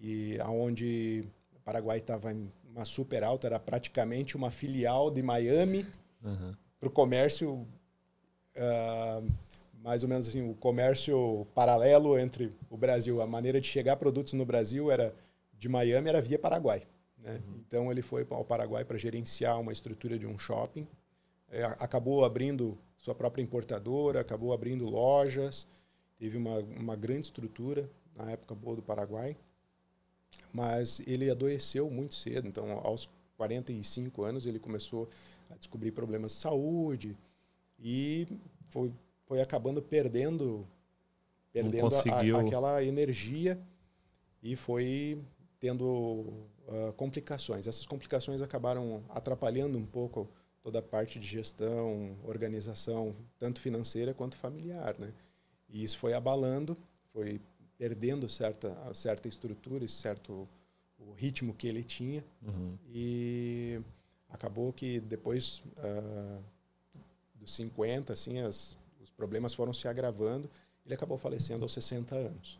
e 0.00 0.38
aonde 0.40 1.24
Paraguai 1.64 1.98
estava 1.98 2.32
em 2.32 2.50
uma 2.68 2.84
super 2.84 3.22
alta 3.22 3.46
era 3.46 3.58
praticamente 3.58 4.36
uma 4.36 4.50
filial 4.50 5.10
de 5.10 5.22
Miami 5.22 5.86
uhum. 6.22 6.54
para 6.80 6.88
o 6.88 6.92
comércio 6.92 7.66
uh, 8.56 9.32
mais 9.82 10.02
ou 10.02 10.08
menos 10.08 10.28
assim 10.28 10.48
o 10.48 10.54
comércio 10.54 11.46
paralelo 11.54 12.18
entre 12.18 12.52
o 12.68 12.76
Brasil 12.76 13.22
a 13.22 13.26
maneira 13.26 13.60
de 13.60 13.68
chegar 13.68 13.96
produtos 13.96 14.32
no 14.32 14.44
Brasil 14.44 14.90
era 14.90 15.14
de 15.58 15.68
Miami 15.68 16.08
era 16.08 16.20
via 16.20 16.38
Paraguai 16.38 16.82
Né? 17.18 17.40
Uhum. 17.46 17.54
Então 17.66 17.90
ele 17.90 18.02
foi 18.02 18.26
ao 18.30 18.44
Paraguai 18.44 18.84
para 18.84 18.98
gerenciar 18.98 19.58
uma 19.60 19.72
estrutura 19.72 20.18
de 20.18 20.26
um 20.26 20.38
shopping. 20.38 20.86
É, 21.48 21.64
acabou 21.64 22.24
abrindo 22.24 22.76
sua 22.98 23.14
própria 23.14 23.42
importadora, 23.42 24.20
acabou 24.20 24.52
abrindo 24.52 24.84
lojas, 24.86 25.66
teve 26.18 26.36
uma, 26.36 26.58
uma 26.58 26.96
grande 26.96 27.26
estrutura 27.26 27.88
na 28.14 28.30
época 28.30 28.54
boa 28.54 28.76
do 28.76 28.82
Paraguai. 28.82 29.36
Mas 30.52 31.00
ele 31.06 31.30
adoeceu 31.30 31.90
muito 31.90 32.14
cedo, 32.14 32.46
então 32.46 32.80
aos 32.84 33.08
45 33.36 34.22
anos 34.22 34.46
ele 34.46 34.58
começou 34.58 35.08
a 35.50 35.56
descobrir 35.56 35.90
problemas 35.90 36.32
de 36.32 36.38
saúde 36.38 37.16
e 37.78 38.26
foi, 38.68 38.92
foi 39.26 39.40
acabando 39.40 39.82
perdendo 39.82 40.66
perdendo 41.52 41.88
a, 41.94 42.40
aquela 42.40 42.82
energia 42.82 43.60
e 44.42 44.56
foi 44.56 45.22
tendo 45.60 45.86
uh, 46.66 46.92
complicações. 46.96 47.66
Essas 47.66 47.86
complicações 47.86 48.42
acabaram 48.42 49.02
atrapalhando 49.08 49.78
um 49.78 49.86
pouco 49.86 50.28
toda 50.60 50.80
a 50.80 50.82
parte 50.82 51.18
de 51.18 51.26
gestão, 51.26 52.16
organização, 52.24 53.14
tanto 53.38 53.60
financeira 53.60 54.12
quanto 54.12 54.36
familiar, 54.36 54.96
né? 54.98 55.12
E 55.68 55.84
isso 55.84 55.98
foi 55.98 56.12
abalando, 56.12 56.76
foi 57.12 57.40
perdendo 57.78 58.28
certa 58.28 58.74
certa 58.94 59.28
estrutura, 59.28 59.86
certo 59.88 60.48
o 60.98 61.12
ritmo 61.12 61.54
que 61.54 61.66
ele 61.66 61.82
tinha 61.82 62.24
uhum. 62.42 62.78
e 62.88 63.80
acabou 64.28 64.72
que 64.72 65.00
depois 65.00 65.62
uh, 65.78 66.42
dos 67.34 67.54
50 67.54 68.12
assim 68.12 68.38
as, 68.38 68.76
os 69.02 69.10
problemas 69.10 69.52
foram 69.52 69.72
se 69.72 69.86
agravando 69.88 70.48
ele 70.86 70.94
acabou 70.94 71.18
falecendo 71.18 71.64
aos 71.64 71.72
60 71.72 72.14
anos 72.14 72.58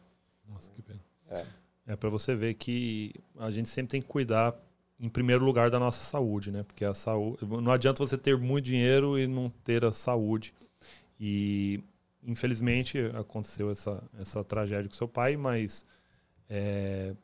nossa 0.48 0.70
que 0.72 0.82
pena 0.82 1.00
é. 1.30 1.46
É 1.86 1.96
para 1.96 2.08
você 2.08 2.34
ver 2.34 2.54
que 2.54 3.12
a 3.38 3.50
gente 3.50 3.68
sempre 3.68 3.90
tem 3.90 4.02
que 4.02 4.08
cuidar 4.08 4.54
em 4.98 5.08
primeiro 5.08 5.44
lugar 5.44 5.70
da 5.70 5.78
nossa 5.78 6.02
saúde, 6.04 6.50
né? 6.50 6.62
Porque 6.62 6.84
a 6.84 6.94
saúde 6.94 7.38
não 7.44 7.70
adianta 7.70 8.04
você 8.04 8.16
ter 8.16 8.38
muito 8.38 8.64
dinheiro 8.64 9.18
e 9.18 9.26
não 9.26 9.50
ter 9.62 9.84
a 9.84 9.92
saúde. 9.92 10.54
E 11.20 11.82
infelizmente 12.26 12.98
aconteceu 13.14 13.70
essa 13.70 14.02
essa 14.18 14.42
tragédia 14.44 14.88
com 14.88 14.94
seu 14.94 15.08
pai, 15.08 15.36
mas 15.36 15.84
é, 16.48 17.14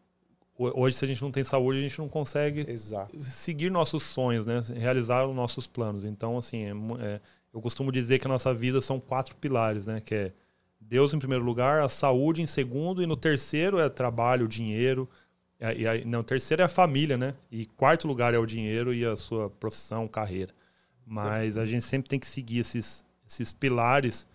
hoje 0.56 0.96
se 0.96 1.04
a 1.04 1.08
gente 1.08 1.22
não 1.22 1.30
tem 1.30 1.44
saúde 1.44 1.78
a 1.78 1.82
gente 1.82 1.98
não 1.98 2.08
consegue 2.08 2.70
Exato. 2.70 3.18
seguir 3.20 3.70
nossos 3.70 4.02
sonhos, 4.02 4.46
né? 4.46 4.62
Realizar 4.74 5.26
os 5.26 5.34
nossos 5.34 5.66
planos. 5.66 6.04
Então 6.04 6.38
assim, 6.38 6.64
é, 6.64 6.72
é, 7.00 7.20
eu 7.52 7.60
costumo 7.60 7.90
dizer 7.90 8.18
que 8.18 8.26
a 8.26 8.30
nossa 8.30 8.52
vida 8.54 8.80
são 8.80 9.00
quatro 9.00 9.36
pilares, 9.36 9.86
né? 9.86 10.00
Que 10.00 10.14
é 10.14 10.32
Deus 10.80 11.12
em 11.12 11.18
primeiro 11.18 11.44
lugar, 11.44 11.82
a 11.82 11.88
saúde 11.88 12.40
em 12.40 12.46
segundo, 12.46 13.02
e 13.02 13.06
no 13.06 13.16
terceiro 13.16 13.78
é 13.78 13.88
trabalho, 13.88 14.48
dinheiro. 14.48 15.08
E 15.60 15.86
aí, 15.86 16.04
não, 16.06 16.22
terceiro 16.22 16.62
é 16.62 16.64
a 16.64 16.68
família, 16.68 17.18
né? 17.18 17.34
E 17.50 17.66
quarto 17.66 18.08
lugar 18.08 18.32
é 18.32 18.38
o 18.38 18.46
dinheiro 18.46 18.94
e 18.94 19.04
a 19.04 19.14
sua 19.14 19.50
profissão, 19.50 20.08
carreira. 20.08 20.54
Mas 21.06 21.58
a 21.58 21.66
gente 21.66 21.84
sempre 21.84 22.08
tem 22.08 22.18
que 22.18 22.26
seguir 22.26 22.60
esses, 22.60 23.04
esses 23.28 23.52
pilares 23.52 24.26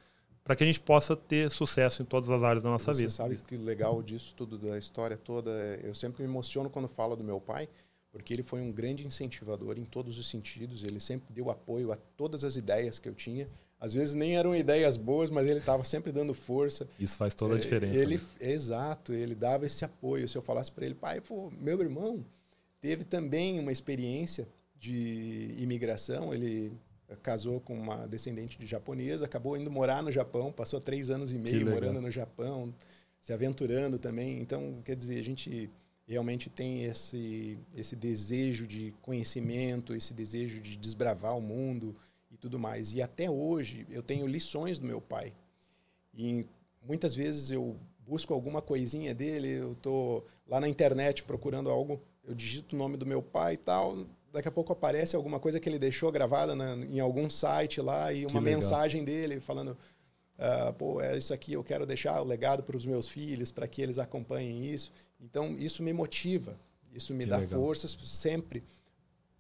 para 0.45 0.55
que 0.55 0.63
a 0.63 0.67
gente 0.67 0.79
possa 0.79 1.15
ter 1.15 1.49
sucesso 1.49 2.03
em 2.03 2.05
todas 2.05 2.29
as 2.29 2.43
áreas 2.43 2.61
da 2.61 2.69
nossa 2.69 2.93
Você 2.93 2.99
vida. 2.99 3.09
Você 3.09 3.17
sabe 3.17 3.35
que 3.35 3.57
legal 3.57 4.01
disso 4.03 4.33
tudo, 4.37 4.59
da 4.59 4.77
história 4.77 5.17
toda, 5.17 5.49
é, 5.51 5.79
eu 5.83 5.95
sempre 5.95 6.21
me 6.21 6.29
emociono 6.29 6.69
quando 6.69 6.87
falo 6.87 7.15
do 7.15 7.23
meu 7.23 7.41
pai, 7.41 7.67
porque 8.11 8.31
ele 8.31 8.43
foi 8.43 8.61
um 8.61 8.71
grande 8.71 9.05
incentivador 9.07 9.79
em 9.79 9.83
todos 9.83 10.19
os 10.19 10.29
sentidos, 10.29 10.83
ele 10.83 10.99
sempre 10.99 11.33
deu 11.33 11.49
apoio 11.49 11.91
a 11.91 11.97
todas 12.15 12.43
as 12.43 12.55
ideias 12.55 12.99
que 12.99 13.09
eu 13.09 13.15
tinha. 13.15 13.49
Às 13.79 13.95
vezes 13.95 14.13
nem 14.13 14.37
eram 14.37 14.55
ideias 14.55 14.95
boas, 14.97 15.31
mas 15.31 15.47
ele 15.47 15.59
estava 15.59 15.83
sempre 15.83 16.11
dando 16.11 16.33
força. 16.33 16.87
Isso 16.99 17.17
faz 17.17 17.33
toda 17.33 17.55
a 17.55 17.57
é, 17.57 17.61
diferença. 17.61 17.97
Ele, 17.97 18.17
né? 18.17 18.23
Exato, 18.39 19.13
ele 19.13 19.33
dava 19.33 19.65
esse 19.65 19.83
apoio. 19.83 20.29
Se 20.29 20.37
eu 20.37 20.43
falasse 20.43 20.71
para 20.71 20.85
ele, 20.85 20.93
pai, 20.93 21.21
pô, 21.21 21.51
meu 21.59 21.81
irmão 21.81 22.23
teve 22.79 23.03
também 23.03 23.59
uma 23.59 23.71
experiência 23.71 24.47
de 24.79 25.55
imigração. 25.57 26.31
Ele 26.33 26.71
casou 27.21 27.59
com 27.59 27.77
uma 27.77 28.07
descendente 28.07 28.57
de 28.57 28.65
japonesa, 28.65 29.25
acabou 29.25 29.57
indo 29.57 29.69
morar 29.69 30.01
no 30.01 30.12
Japão, 30.12 30.51
passou 30.51 30.79
três 30.81 31.09
anos 31.09 31.33
e 31.33 31.38
meio 31.38 31.69
morando 31.69 32.01
no 32.01 32.12
Japão, 32.12 32.74
se 33.19 33.33
aventurando 33.33 34.00
também. 34.00 34.39
Então, 34.39 34.81
quer 34.83 34.95
dizer, 34.95 35.19
a 35.19 35.24
gente 35.24 35.69
realmente 36.07 36.50
tem 36.50 36.83
esse, 36.83 37.57
esse 37.75 37.95
desejo 37.95 38.67
de 38.67 38.93
conhecimento, 39.01 39.95
esse 39.95 40.13
desejo 40.13 40.62
de 40.62 40.77
desbravar 40.77 41.38
o 41.38 41.41
mundo 41.41 41.95
e 42.31 42.38
tudo 42.38 42.59
mais. 42.59 42.93
E 42.93 43.01
até 43.01 43.29
hoje 43.29 43.85
eu 43.89 44.03
tenho 44.03 44.27
lições 44.27 44.77
do 44.77 44.85
meu 44.85 45.01
pai. 45.01 45.33
E 46.13 46.45
muitas 46.85 47.15
vezes 47.15 47.50
eu 47.50 47.75
busco 48.05 48.33
alguma 48.33 48.62
coisinha 48.62 49.13
dele, 49.13 49.50
eu 49.50 49.75
tô 49.81 50.24
lá 50.47 50.59
na 50.59 50.67
internet 50.67 51.24
procurando 51.24 51.69
algo, 51.69 52.00
eu 52.24 52.35
digito 52.35 52.75
o 52.75 52.79
nome 52.79 52.97
do 52.97 53.05
meu 53.05 53.21
pai 53.21 53.55
e 53.55 53.57
tal, 53.57 54.05
daqui 54.35 54.47
a 54.47 54.51
pouco 54.51 54.71
aparece 54.71 55.15
alguma 55.15 55.39
coisa 55.39 55.59
que 55.59 55.67
ele 55.67 55.79
deixou 55.79 56.11
gravada 56.11 56.55
na, 56.55 56.75
em 56.75 56.99
algum 56.99 57.29
site 57.29 57.81
lá 57.81 58.13
e 58.13 58.25
uma 58.25 58.41
mensagem 58.41 59.03
dele 59.03 59.39
falando 59.39 59.77
Uh, 60.37 60.73
pô, 60.73 60.99
é 60.99 61.17
isso 61.17 61.33
aqui, 61.33 61.53
eu 61.53 61.63
quero 61.63 61.85
deixar 61.85 62.21
o 62.21 62.25
legado 62.25 62.61
para 62.61 62.75
os 62.75 62.85
meus 62.85 63.07
filhos, 63.07 63.51
para 63.51 63.65
que 63.69 63.81
eles 63.81 63.97
acompanhem 63.97 64.65
isso. 64.65 64.91
Então, 65.17 65.55
isso 65.55 65.81
me 65.81 65.93
motiva, 65.93 66.59
isso 66.91 67.13
me 67.13 67.23
que 67.23 67.29
dá 67.29 67.37
legal. 67.37 67.57
forças 67.57 67.97
sempre 68.03 68.61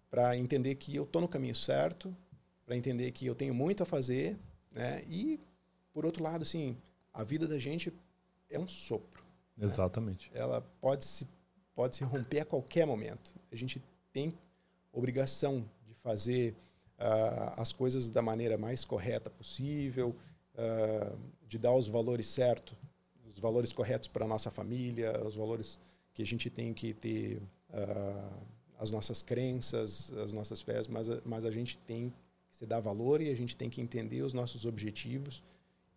para 0.09 0.37
entender 0.37 0.75
que 0.75 0.95
eu 0.95 1.03
estou 1.03 1.21
no 1.21 1.27
caminho 1.27 1.53
certo, 1.53 2.15
para 2.65 2.77
entender 2.77 3.11
que 3.11 3.25
eu 3.25 3.35
tenho 3.35 3.53
muito 3.53 3.83
a 3.83 3.85
fazer, 3.85 4.37
né? 4.71 5.03
E 5.09 5.37
por 5.93 6.05
outro 6.05 6.23
lado, 6.23 6.43
assim, 6.43 6.77
a 7.13 7.25
vida 7.25 7.45
da 7.45 7.59
gente 7.59 7.91
é 8.49 8.57
um 8.57 8.67
sopro. 8.67 9.21
Né? 9.57 9.65
Exatamente. 9.65 10.31
Né? 10.31 10.39
Ela 10.39 10.61
pode 10.79 11.03
se 11.03 11.27
pode 11.75 11.97
se 11.97 12.05
romper 12.05 12.39
a 12.39 12.45
qualquer 12.45 12.87
momento. 12.87 13.33
A 13.51 13.55
gente 13.55 13.83
tem 14.13 14.33
obrigação 14.97 15.65
de 15.85 15.93
fazer 15.93 16.55
uh, 16.99 17.59
as 17.59 17.71
coisas 17.71 18.09
da 18.09 18.21
maneira 18.21 18.57
mais 18.57 18.83
correta 18.83 19.29
possível, 19.29 20.15
uh, 20.55 21.17
de 21.47 21.57
dar 21.57 21.75
os 21.75 21.87
valores 21.87 22.27
certos, 22.27 22.75
os 23.27 23.39
valores 23.39 23.71
corretos 23.73 24.07
para 24.07 24.25
a 24.25 24.27
nossa 24.27 24.49
família, 24.49 25.21
os 25.25 25.35
valores 25.35 25.77
que 26.13 26.21
a 26.21 26.25
gente 26.25 26.49
tem 26.49 26.73
que 26.73 26.93
ter, 26.93 27.41
uh, 27.69 28.43
as 28.79 28.89
nossas 28.91 29.21
crenças, 29.21 30.11
as 30.13 30.31
nossas 30.31 30.61
fés, 30.61 30.87
mas, 30.87 31.07
mas 31.23 31.45
a 31.45 31.51
gente 31.51 31.77
tem 31.79 32.11
você 32.55 32.65
dá 32.65 32.79
valor 32.79 33.21
e 33.21 33.29
a 33.29 33.35
gente 33.35 33.53
tem 33.55 33.69
que 33.69 33.81
entender 33.81 34.21
os 34.21 34.33
nossos 34.33 34.63
objetivos 34.63 35.43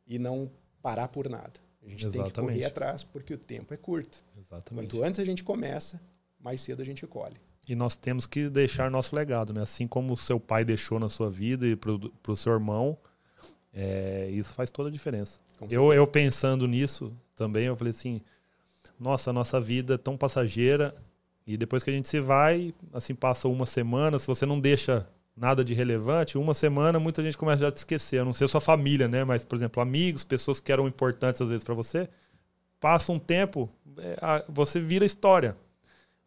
e 0.05 0.19
não 0.19 0.51
parar 0.83 1.07
por 1.07 1.29
nada. 1.29 1.53
A 1.81 1.89
gente 1.89 2.05
Exatamente. 2.05 2.33
tem 2.33 2.33
que 2.33 2.41
correr 2.41 2.65
atrás 2.65 3.05
porque 3.05 3.33
o 3.33 3.39
tempo 3.39 3.73
é 3.73 3.77
curto. 3.77 4.25
Exatamente. 4.37 4.91
Quanto 4.91 5.05
antes 5.05 5.21
a 5.21 5.25
gente 5.25 5.45
começa, 5.45 6.01
mais 6.41 6.61
cedo 6.61 6.83
a 6.83 6.85
gente 6.85 7.07
colhe. 7.07 7.37
E 7.69 7.75
nós 7.77 7.97
temos 7.97 8.27
que 8.27 8.49
deixar 8.49 8.91
nosso 8.91 9.15
legado, 9.15 9.53
né? 9.53 9.61
Assim 9.61 9.87
como 9.87 10.15
o 10.15 10.17
seu 10.17 10.41
pai 10.41 10.65
deixou 10.65 10.99
na 10.99 11.11
sua 11.11 11.29
vida 11.29 11.67
e 11.67 11.77
para 11.77 11.93
o 12.33 12.37
seu 12.37 12.55
irmão, 12.55 12.97
é, 13.75 14.31
isso 14.33 14.55
faz 14.55 14.71
toda 14.71 14.89
a 14.89 14.93
diferença. 14.93 15.39
Eu, 15.71 15.93
eu 15.93 16.07
pensando 16.07 16.67
nisso 16.67 17.13
também, 17.37 17.67
eu 17.67 17.77
falei 17.77 17.91
assim, 17.91 18.23
nossa, 18.99 19.31
a 19.31 19.33
nossa 19.33 19.61
vida 19.61 19.95
é 19.95 19.99
tão 19.99 20.17
passageira 20.17 20.95
e 21.47 21.57
depois 21.57 21.83
que 21.83 21.91
a 21.91 21.93
gente 21.93 22.09
se 22.09 22.21
vai, 22.21 22.75
assim 22.93 23.15
passa 23.15 23.49
uma 23.49 23.67
semana, 23.67 24.19
se 24.19 24.27
você 24.27 24.47
não 24.47 24.59
deixa 24.59 25.07
nada 25.37 25.65
de 25.65 25.75
relevante, 25.75 26.39
uma 26.39 26.55
semana 26.55 26.99
muita 26.99 27.23
gente 27.23 27.37
começa 27.37 27.61
já 27.61 27.69
a 27.69 27.73
te 27.73 27.77
esquecer, 27.77 28.21
a 28.21 28.25
não 28.25 28.33
ser 28.33 28.49
sua 28.49 28.61
família, 28.61 29.07
né? 29.09 29.25
Mas, 29.25 29.45
por 29.45 29.57
exemplo, 29.57 29.83
amigos, 29.83 30.25
pessoas 30.25 30.61
que 30.61 30.73
eram 30.73 30.89
importantes 30.89 31.41
às 31.41 31.49
vezes 31.49 31.65
para 31.65 31.75
você, 31.75 32.09
passa 32.81 33.13
um 33.13 33.19
tempo, 33.19 33.69
é, 33.99 34.45
você 34.49 34.81
vira 34.81 35.05
história. 35.05 35.55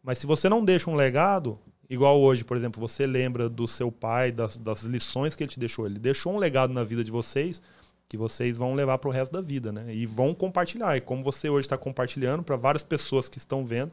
Mas 0.02 0.18
se 0.18 0.26
você 0.26 0.48
não 0.48 0.64
deixa 0.64 0.90
um 0.90 0.94
legado, 0.94 1.58
igual 1.88 2.20
hoje, 2.20 2.44
por 2.44 2.56
exemplo, 2.56 2.80
você 2.80 3.06
lembra 3.06 3.48
do 3.48 3.68
seu 3.68 3.92
pai, 3.92 4.32
das, 4.32 4.56
das 4.56 4.82
lições 4.82 5.36
que 5.36 5.44
ele 5.44 5.50
te 5.50 5.60
deixou. 5.60 5.86
Ele 5.86 5.98
deixou 5.98 6.34
um 6.34 6.38
legado 6.38 6.72
na 6.72 6.82
vida 6.82 7.04
de 7.04 7.12
vocês 7.12 7.62
que 8.08 8.16
vocês 8.16 8.58
vão 8.58 8.74
levar 8.74 8.98
para 8.98 9.08
o 9.08 9.12
resto 9.12 9.32
da 9.32 9.40
vida, 9.40 9.72
né? 9.72 9.94
E 9.94 10.04
vão 10.04 10.34
compartilhar. 10.34 10.96
E 10.96 11.00
como 11.00 11.22
você 11.22 11.48
hoje 11.48 11.66
está 11.66 11.78
compartilhando 11.78 12.42
para 12.42 12.56
várias 12.56 12.82
pessoas 12.82 13.28
que 13.28 13.38
estão 13.38 13.64
vendo 13.64 13.92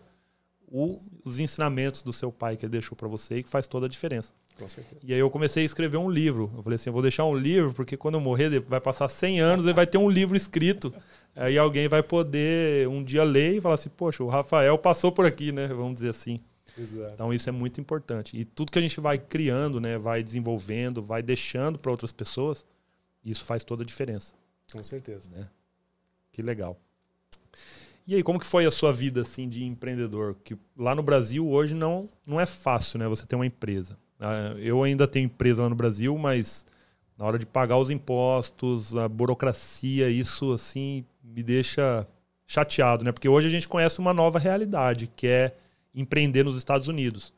o, 0.67 1.01
os 1.23 1.39
ensinamentos 1.39 2.03
do 2.03 2.13
seu 2.13 2.31
pai 2.31 2.57
que 2.57 2.65
ele 2.65 2.71
deixou 2.71 2.95
para 2.95 3.07
você 3.07 3.37
e 3.37 3.43
que 3.43 3.49
faz 3.49 3.65
toda 3.65 3.85
a 3.85 3.89
diferença. 3.89 4.33
Com 4.57 4.67
certeza. 4.67 5.01
E 5.03 5.13
aí 5.13 5.19
eu 5.19 5.29
comecei 5.29 5.63
a 5.63 5.65
escrever 5.65 5.97
um 5.97 6.09
livro. 6.09 6.51
Eu 6.55 6.63
falei 6.63 6.75
assim, 6.75 6.89
eu 6.89 6.93
vou 6.93 7.01
deixar 7.01 7.25
um 7.25 7.35
livro, 7.35 7.73
porque 7.73 7.95
quando 7.95 8.15
eu 8.15 8.21
morrer, 8.21 8.59
vai 8.59 8.81
passar 8.81 9.07
100 9.07 9.39
anos 9.39 9.65
e 9.65 9.73
vai 9.73 9.87
ter 9.87 9.97
um 9.97 10.09
livro 10.09 10.35
escrito. 10.35 10.93
Aí 11.35 11.57
alguém 11.57 11.87
vai 11.87 12.03
poder 12.03 12.87
um 12.87 13.03
dia 13.03 13.23
ler 13.23 13.55
e 13.55 13.61
falar 13.61 13.75
assim, 13.75 13.89
poxa, 13.89 14.23
o 14.23 14.27
Rafael 14.27 14.77
passou 14.77 15.11
por 15.11 15.25
aqui, 15.25 15.51
né? 15.51 15.67
Vamos 15.67 15.95
dizer 15.95 16.09
assim. 16.09 16.39
Exato. 16.77 17.13
Então 17.13 17.33
isso 17.33 17.49
é 17.49 17.51
muito 17.51 17.79
importante. 17.79 18.37
E 18.37 18.45
tudo 18.45 18.71
que 18.71 18.79
a 18.79 18.81
gente 18.81 18.99
vai 18.99 19.17
criando, 19.17 19.79
né, 19.79 19.97
vai 19.97 20.23
desenvolvendo, 20.23 21.01
vai 21.01 21.21
deixando 21.21 21.79
para 21.79 21.91
outras 21.91 22.11
pessoas, 22.11 22.65
isso 23.23 23.45
faz 23.45 23.63
toda 23.63 23.83
a 23.83 23.85
diferença. 23.85 24.33
Com 24.71 24.83
certeza. 24.83 25.29
Né? 25.29 25.47
Que 26.31 26.41
legal. 26.41 26.77
E 28.07 28.15
aí, 28.15 28.23
como 28.23 28.39
que 28.39 28.45
foi 28.45 28.65
a 28.65 28.71
sua 28.71 28.91
vida 28.91 29.21
assim 29.21 29.47
de 29.47 29.63
empreendedor? 29.63 30.35
Que 30.43 30.57
lá 30.75 30.95
no 30.95 31.03
Brasil 31.03 31.47
hoje 31.47 31.75
não, 31.75 32.09
não 32.25 32.39
é 32.39 32.45
fácil, 32.45 32.97
né? 32.97 33.07
Você 33.07 33.25
ter 33.25 33.35
uma 33.35 33.45
empresa. 33.45 33.95
Ah, 34.19 34.55
eu 34.57 34.83
ainda 34.83 35.07
tenho 35.07 35.25
empresa 35.25 35.61
lá 35.61 35.69
no 35.69 35.75
Brasil, 35.75 36.17
mas 36.17 36.65
na 37.15 37.25
hora 37.25 37.37
de 37.37 37.45
pagar 37.45 37.77
os 37.77 37.89
impostos, 37.89 38.95
a 38.95 39.07
burocracia, 39.07 40.09
isso 40.09 40.53
assim 40.53 41.05
me 41.35 41.43
deixa 41.43 42.07
chateado, 42.45 43.03
né? 43.03 43.11
Porque 43.11 43.29
hoje 43.29 43.47
a 43.47 43.51
gente 43.51 43.67
conhece 43.67 43.99
uma 43.99 44.13
nova 44.13 44.39
realidade, 44.39 45.07
que 45.15 45.27
é 45.27 45.55
empreender 45.93 46.43
nos 46.43 46.57
Estados 46.57 46.87
Unidos. 46.87 47.33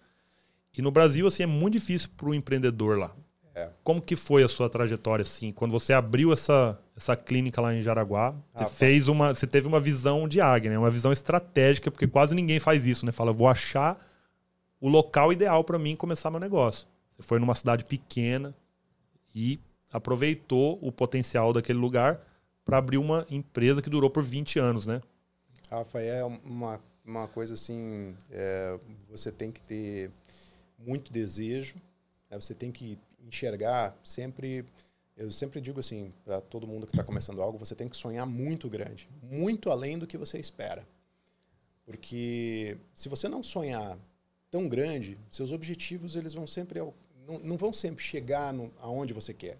E 0.77 0.81
no 0.81 0.91
Brasil, 0.91 1.27
assim, 1.27 1.43
é 1.43 1.48
muito 1.48 1.74
difícil 1.74 2.10
para 2.15 2.29
o 2.29 2.33
empreendedor 2.33 2.98
lá. 2.98 3.13
É. 3.53 3.69
Como 3.83 4.01
que 4.01 4.15
foi 4.15 4.43
a 4.43 4.48
sua 4.48 4.69
trajetória, 4.69 5.24
assim? 5.24 5.51
Quando 5.51 5.71
você 5.71 5.91
abriu 5.91 6.31
essa, 6.31 6.79
essa 6.95 7.15
clínica 7.17 7.60
lá 7.60 7.75
em 7.75 7.81
Jaraguá, 7.81 8.33
você 8.55 8.65
fez 8.65 9.10
uma. 9.10 9.33
Você 9.33 9.45
teve 9.45 9.67
uma 9.67 9.79
visão 9.79 10.27
de 10.27 10.39
águia, 10.39 10.71
né? 10.71 10.77
Uma 10.77 10.89
visão 10.89 11.12
estratégica, 11.12 11.91
porque 11.91 12.07
quase 12.07 12.33
ninguém 12.33 12.60
faz 12.60 12.86
isso, 12.86 13.05
né? 13.05 13.12
Fala, 13.12 13.33
vou 13.33 13.50
achar 13.50 14.00
o 14.79 14.88
local 14.88 15.33
ideal 15.33 15.63
para 15.65 15.77
mim 15.77 15.98
começar 15.98 16.31
meu 16.31 16.39
negócio. 16.39 16.88
Você 17.12 17.21
foi 17.21 17.39
numa 17.39 17.53
cidade 17.53 17.83
pequena 17.83 18.55
e 19.36 19.60
aproveitou 19.91 20.79
o 20.81 20.89
potencial 20.89 21.51
daquele 21.51 21.77
lugar 21.77 22.21
para 22.63 22.77
abrir 22.77 22.98
uma 22.98 23.25
empresa 23.30 23.82
que 23.82 23.89
durou 23.89 24.10
por 24.10 24.24
20 24.24 24.60
anos, 24.60 24.86
né? 24.86 25.01
Rafa, 25.70 26.00
é 26.00 26.24
uma, 26.24 26.82
uma 27.06 27.27
coisa 27.27 27.53
assim, 27.53 28.15
é, 28.30 28.80
você 29.10 29.32
tem 29.32 29.51
que 29.51 29.62
ter 29.62 30.12
muito 30.77 31.12
desejo, 31.12 31.75
né? 32.30 32.39
você 32.39 32.53
tem 32.53 32.72
que 32.72 32.98
enxergar 33.25 33.98
sempre, 34.03 34.65
eu 35.15 35.32
sempre 35.32 35.62
digo 35.62 35.80
assim, 35.80 36.13
para 36.25 36.41
todo 36.41 36.68
mundo 36.68 36.86
que 36.86 36.94
está 36.94 37.03
começando 37.03 37.41
algo, 37.41 37.58
você 37.58 37.75
tem 37.75 37.88
que 37.88 37.96
sonhar 37.96 38.25
muito 38.25 38.70
grande, 38.70 39.08
muito 39.22 39.70
além 39.70 39.98
do 39.98 40.08
que 40.08 40.18
você 40.18 40.39
espera. 40.39 40.86
Porque 41.86 42.77
se 42.94 43.10
você 43.10 43.27
não 43.27 43.41
sonhar 43.41 43.98
tão 44.50 44.68
grande, 44.68 45.18
seus 45.30 45.51
objetivos 45.51 46.15
eles 46.15 46.34
vão 46.34 46.46
sempre 46.46 46.80
não, 46.80 47.39
não 47.39 47.58
vão 47.58 47.72
sempre 47.72 48.03
chegar 48.03 48.53
no, 48.53 48.72
aonde 48.80 49.13
você 49.13 49.34
quer. 49.34 49.58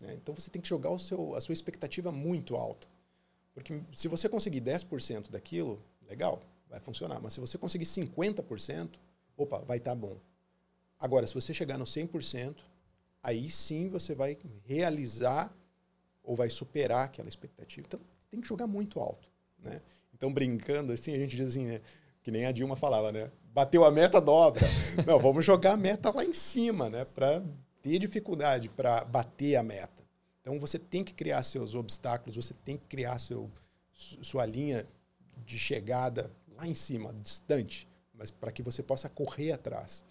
Né? 0.00 0.14
Então 0.14 0.34
você 0.34 0.50
tem 0.50 0.60
que 0.60 0.68
jogar 0.68 0.90
o 0.90 0.98
seu, 0.98 1.34
a 1.34 1.40
sua 1.40 1.52
expectativa 1.52 2.10
muito 2.10 2.56
alta. 2.56 2.86
Porque 3.52 3.82
se 3.92 4.08
você 4.08 4.28
conseguir 4.28 4.60
10% 4.60 5.30
daquilo, 5.30 5.82
legal, 6.08 6.42
vai 6.68 6.80
funcionar. 6.80 7.20
Mas 7.20 7.32
se 7.32 7.40
você 7.40 7.58
conseguir 7.58 7.84
50%, 7.84 8.90
opa, 9.36 9.58
vai 9.58 9.78
estar 9.78 9.90
tá 9.90 9.96
bom. 9.96 10.16
Agora, 10.98 11.26
se 11.26 11.34
você 11.34 11.52
chegar 11.52 11.78
no 11.78 11.84
100%, 11.84 12.56
aí 13.22 13.50
sim 13.50 13.88
você 13.88 14.14
vai 14.14 14.38
realizar 14.64 15.54
ou 16.22 16.36
vai 16.36 16.50
superar 16.50 17.06
aquela 17.06 17.28
expectativa. 17.28 17.86
Então, 17.86 18.00
tem 18.30 18.40
que 18.40 18.48
jogar 18.48 18.66
muito 18.66 19.00
alto. 19.00 19.28
Né? 19.58 19.80
Então, 20.14 20.32
brincando 20.32 20.92
assim, 20.92 21.12
a 21.14 21.18
gente 21.18 21.36
diz 21.36 21.48
assim, 21.48 21.66
né? 21.66 21.80
que 22.22 22.30
nem 22.30 22.44
a 22.44 22.52
Dilma 22.52 22.76
falava, 22.76 23.10
né? 23.10 23.30
Bateu 23.52 23.84
a 23.84 23.90
meta, 23.90 24.20
dobra. 24.20 24.66
Não, 25.06 25.18
vamos 25.18 25.44
jogar 25.44 25.72
a 25.72 25.76
meta 25.76 26.14
lá 26.14 26.24
em 26.24 26.32
cima, 26.32 26.88
né? 26.88 27.04
Para 27.04 27.42
ter 27.82 27.98
dificuldade 27.98 28.68
para 28.68 29.04
bater 29.04 29.56
a 29.56 29.62
meta. 29.62 30.02
Então 30.40 30.58
você 30.58 30.78
tem 30.78 31.04
que 31.04 31.12
criar 31.12 31.42
seus 31.42 31.74
obstáculos, 31.74 32.36
você 32.36 32.54
tem 32.64 32.76
que 32.76 32.86
criar 32.86 33.18
seu, 33.18 33.50
sua 33.92 34.46
linha 34.46 34.86
de 35.44 35.58
chegada 35.58 36.30
lá 36.56 36.66
em 36.66 36.74
cima, 36.74 37.12
distante, 37.12 37.88
mas 38.14 38.30
para 38.30 38.52
que 38.52 38.62
você 38.62 38.82
possa 38.82 39.08
correr 39.08 39.52
atrás. 39.52 40.02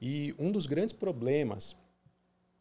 E 0.00 0.34
um 0.38 0.52
dos 0.52 0.66
grandes 0.66 0.92
problemas 0.92 1.76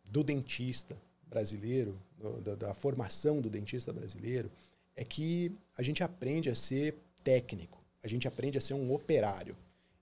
do 0.06 0.24
dentista 0.24 0.98
brasileiro, 1.27 2.00
da, 2.44 2.56
da 2.56 2.74
formação 2.74 3.41
do 3.41 3.50
dentista 3.50 3.94
brasileiro, 3.94 4.51
é 4.96 5.03
que 5.03 5.51
a 5.77 5.84
gente 5.84 6.03
aprende 6.03 6.50
a 6.50 6.56
ser 6.56 6.96
técnico, 7.24 7.84
a 8.03 8.08
gente 8.08 8.27
aprende 8.27 8.58
a 8.58 8.62
ser 8.62 8.74
um 8.74 8.94
operário. 8.94 9.56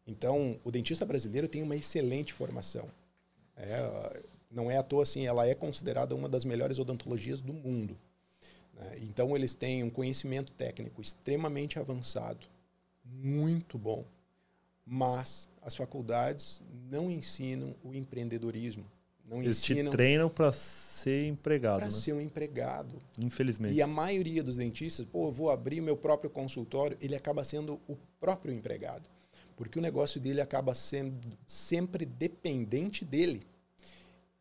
Então, 0.08 0.60
o 0.64 0.72
dentista 0.72 1.06
brasileiro 1.06 1.48
tem 1.48 1.64
uma 1.64 1.76
excelente 1.76 2.32
formação. 2.32 2.90
É, 3.58 4.24
não 4.52 4.70
é 4.70 4.78
à 4.78 4.84
toa 4.84 5.04
assim, 5.04 5.26
ela 5.26 5.48
é 5.48 5.54
considerada 5.54 6.16
uma 6.16 6.30
das 6.30 6.46
melhores 6.46 6.80
odontologias 6.80 7.42
do 7.42 7.54
mundo. 7.54 7.98
Né? 8.74 8.96
Então, 9.02 9.36
eles 9.36 9.54
têm 9.54 9.84
um 9.84 9.90
conhecimento 9.90 10.52
técnico 10.52 11.02
extremamente 11.02 11.80
avançado, 11.80 12.48
muito 13.04 13.78
bom, 13.78 14.06
mas 14.86 15.50
as 15.62 15.76
faculdades 15.76 16.62
não 16.90 17.10
ensinam 17.10 17.76
o 17.84 17.94
empreendedorismo. 17.94 18.86
Não 19.28 19.42
Eles 19.42 19.60
te 19.64 19.84
treinam 19.90 20.30
para 20.30 20.52
ser 20.52 21.28
empregado. 21.28 21.80
Para 21.80 21.88
né? 21.88 21.92
ser 21.92 22.14
um 22.14 22.22
empregado. 22.22 23.02
Infelizmente. 23.18 23.74
E 23.74 23.82
a 23.82 23.88
maioria 23.88 24.44
dos 24.44 24.56
dentistas, 24.56 25.04
pô, 25.04 25.28
eu 25.28 25.32
vou 25.32 25.50
abrir 25.50 25.82
meu 25.82 25.98
próprio 25.98 26.30
consultório, 26.30 26.96
ele 27.02 27.16
acaba 27.16 27.44
sendo 27.44 27.80
o 27.88 27.98
próprio 28.20 28.54
empregado 28.54 29.10
porque 29.56 29.80
o 29.80 29.82
negócio 29.82 30.20
dele 30.20 30.42
acaba 30.42 30.74
sendo 30.74 31.38
sempre 31.48 32.06
dependente 32.06 33.06
dele. 33.06 33.46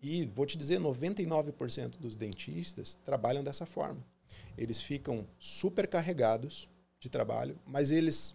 E 0.03 0.27
vou 0.27 0.45
te 0.45 0.59
dizer, 0.59 0.81
99% 0.81 1.99
dos 1.99 2.15
dentistas 2.15 2.99
trabalham 3.05 3.43
dessa 3.43 3.65
forma. 3.65 4.05
Eles 4.57 4.81
ficam 4.81 5.27
super 5.39 5.87
carregados 5.87 6.69
de 6.99 7.09
trabalho, 7.09 7.59
mas 7.67 7.91
eles 7.91 8.35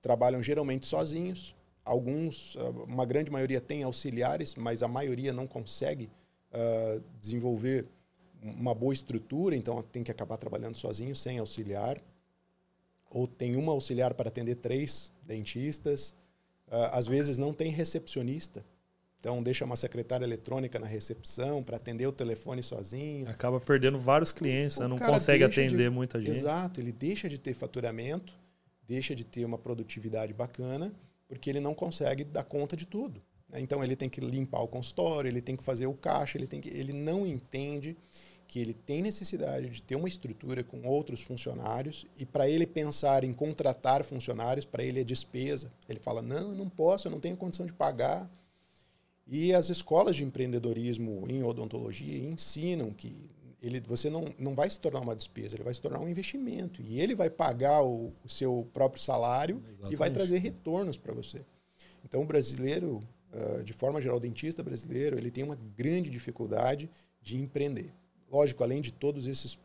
trabalham 0.00 0.42
geralmente 0.42 0.86
sozinhos. 0.86 1.56
Alguns, 1.84 2.56
ah, 2.58 2.70
uma 2.86 3.04
grande 3.04 3.30
maioria 3.30 3.60
tem 3.60 3.82
auxiliares, 3.82 4.54
mas 4.54 4.82
a 4.82 4.88
maioria 4.88 5.32
não 5.32 5.46
consegue 5.46 6.10
uh, 6.52 7.02
desenvolver 7.20 7.86
uma 8.42 8.74
boa 8.74 8.92
estrutura, 8.92 9.56
então 9.56 9.82
tem 9.82 10.04
que 10.04 10.10
acabar 10.10 10.36
trabalhando 10.36 10.76
sozinho, 10.76 11.16
sem 11.16 11.38
auxiliar 11.38 12.00
ou 13.10 13.26
tem 13.26 13.56
uma 13.56 13.72
auxiliar 13.72 14.14
para 14.14 14.28
atender 14.28 14.56
três 14.56 15.10
dentistas. 15.24 16.14
Uh, 16.70 16.92
às 16.92 17.06
vezes 17.06 17.38
não 17.38 17.52
tem 17.52 17.70
recepcionista. 17.70 18.64
Então 19.20 19.42
deixa 19.42 19.64
uma 19.64 19.76
secretária 19.76 20.24
eletrônica 20.24 20.78
na 20.78 20.86
recepção 20.86 21.62
para 21.62 21.76
atender 21.76 22.06
o 22.06 22.12
telefone 22.12 22.62
sozinho. 22.62 23.28
Acaba 23.28 23.58
perdendo 23.58 23.98
vários 23.98 24.32
clientes, 24.32 24.78
né? 24.78 24.86
não 24.86 24.96
consegue 24.96 25.42
atender 25.42 25.84
de... 25.84 25.90
muita 25.90 26.20
gente. 26.20 26.38
Exato, 26.38 26.80
ele 26.80 26.92
deixa 26.92 27.28
de 27.28 27.38
ter 27.38 27.52
faturamento, 27.52 28.32
deixa 28.86 29.14
de 29.16 29.24
ter 29.24 29.44
uma 29.44 29.58
produtividade 29.58 30.32
bacana, 30.32 30.92
porque 31.26 31.50
ele 31.50 31.58
não 31.58 31.74
consegue 31.74 32.22
dar 32.22 32.44
conta 32.44 32.76
de 32.76 32.86
tudo. 32.86 33.20
Né? 33.48 33.60
Então 33.60 33.82
ele 33.82 33.96
tem 33.96 34.08
que 34.08 34.20
limpar 34.20 34.60
o 34.60 34.68
consultório, 34.68 35.28
ele 35.28 35.42
tem 35.42 35.56
que 35.56 35.64
fazer 35.64 35.86
o 35.86 35.94
caixa, 35.94 36.38
ele, 36.38 36.46
tem 36.46 36.60
que... 36.60 36.68
ele 36.68 36.92
não 36.92 37.26
entende 37.26 37.96
que 38.48 38.58
ele 38.58 38.72
tem 38.72 39.02
necessidade 39.02 39.68
de 39.68 39.82
ter 39.82 39.94
uma 39.94 40.08
estrutura 40.08 40.64
com 40.64 40.88
outros 40.88 41.20
funcionários 41.20 42.06
e 42.18 42.24
para 42.24 42.48
ele 42.48 42.66
pensar 42.66 43.22
em 43.22 43.32
contratar 43.32 44.02
funcionários, 44.02 44.64
para 44.64 44.82
ele 44.82 45.00
é 45.00 45.04
despesa. 45.04 45.70
Ele 45.86 46.00
fala: 46.00 46.22
não, 46.22 46.50
eu 46.50 46.54
não 46.54 46.68
posso, 46.68 47.06
eu 47.06 47.12
não 47.12 47.20
tenho 47.20 47.36
condição 47.36 47.66
de 47.66 47.74
pagar. 47.74 48.28
E 49.26 49.52
as 49.52 49.68
escolas 49.68 50.16
de 50.16 50.24
empreendedorismo 50.24 51.26
em 51.28 51.42
odontologia 51.42 52.18
ensinam 52.18 52.90
que 52.90 53.30
ele, 53.62 53.80
você 53.80 54.08
não, 54.08 54.24
não 54.38 54.54
vai 54.54 54.70
se 54.70 54.80
tornar 54.80 55.00
uma 55.00 55.14
despesa, 55.14 55.54
ele 55.54 55.64
vai 55.64 55.74
se 55.74 55.82
tornar 55.82 56.00
um 56.00 56.08
investimento. 56.08 56.80
E 56.80 56.98
ele 56.98 57.14
vai 57.14 57.28
pagar 57.28 57.82
o, 57.82 58.14
o 58.24 58.28
seu 58.28 58.66
próprio 58.72 59.02
salário 59.02 59.56
Exatamente. 59.56 59.92
e 59.92 59.96
vai 59.96 60.10
trazer 60.10 60.38
retornos 60.38 60.96
para 60.96 61.12
você. 61.12 61.44
Então, 62.02 62.22
o 62.22 62.24
brasileiro, 62.24 63.00
uh, 63.34 63.62
de 63.62 63.74
forma 63.74 64.00
geral, 64.00 64.16
o 64.16 64.20
dentista 64.20 64.62
brasileiro, 64.62 65.18
ele 65.18 65.30
tem 65.30 65.44
uma 65.44 65.58
grande 65.76 66.08
dificuldade 66.08 66.88
de 67.20 67.36
empreender. 67.36 67.92
Lógico, 68.30 68.62
além 68.62 68.80
de 68.80 68.92
todos 68.92 69.26
esses, 69.26 69.58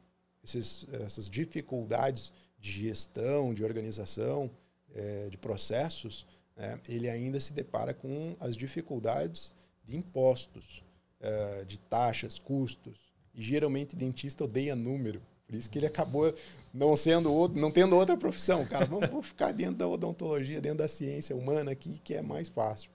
esses 0.43 0.88
essas 0.91 1.30
dificuldades 1.30 2.32
de 2.60 2.71
gestão, 2.71 3.54
de 3.54 3.63
organização, 3.63 4.49
é, 4.93 5.30
de 5.30 5.38
processos, 5.38 6.26
é, 6.56 6.78
ele 6.88 7.10
ainda 7.10 7.39
se 7.39 7.52
depara 7.52 7.93
com 7.93 8.36
as 8.39 8.56
dificuldades 8.56 9.54
de 9.84 9.97
impostos, 9.97 10.84
é, 11.19 11.65
de 11.65 11.78
taxas, 11.78 12.39
custos. 12.39 13.12
E 13.34 13.41
geralmente 13.41 13.95
dentista 13.95 14.43
odeia 14.43 14.76
número. 14.76 15.21
Por 15.47 15.56
isso 15.56 15.69
que 15.69 15.78
ele 15.78 15.88
acabou 15.88 16.34
não 16.73 16.95
sendo 16.95 17.34
outro, 17.34 17.60
não 17.60 17.71
tendo 17.71 17.95
outra 17.95 18.15
profissão. 18.15 18.65
Cara, 18.65 18.86
vamos, 18.86 19.10
vamos 19.10 19.28
ficar 19.28 19.52
dentro 19.52 19.76
da 19.76 19.88
odontologia, 19.88 20.62
dentro 20.62 20.78
da 20.80 20.88
ciência 20.88 21.36
humana 21.36 21.71
aqui, 21.71 21.99
que 22.04 22.13
é 22.13 22.21
mais 22.21 22.47
fácil. 22.47 22.89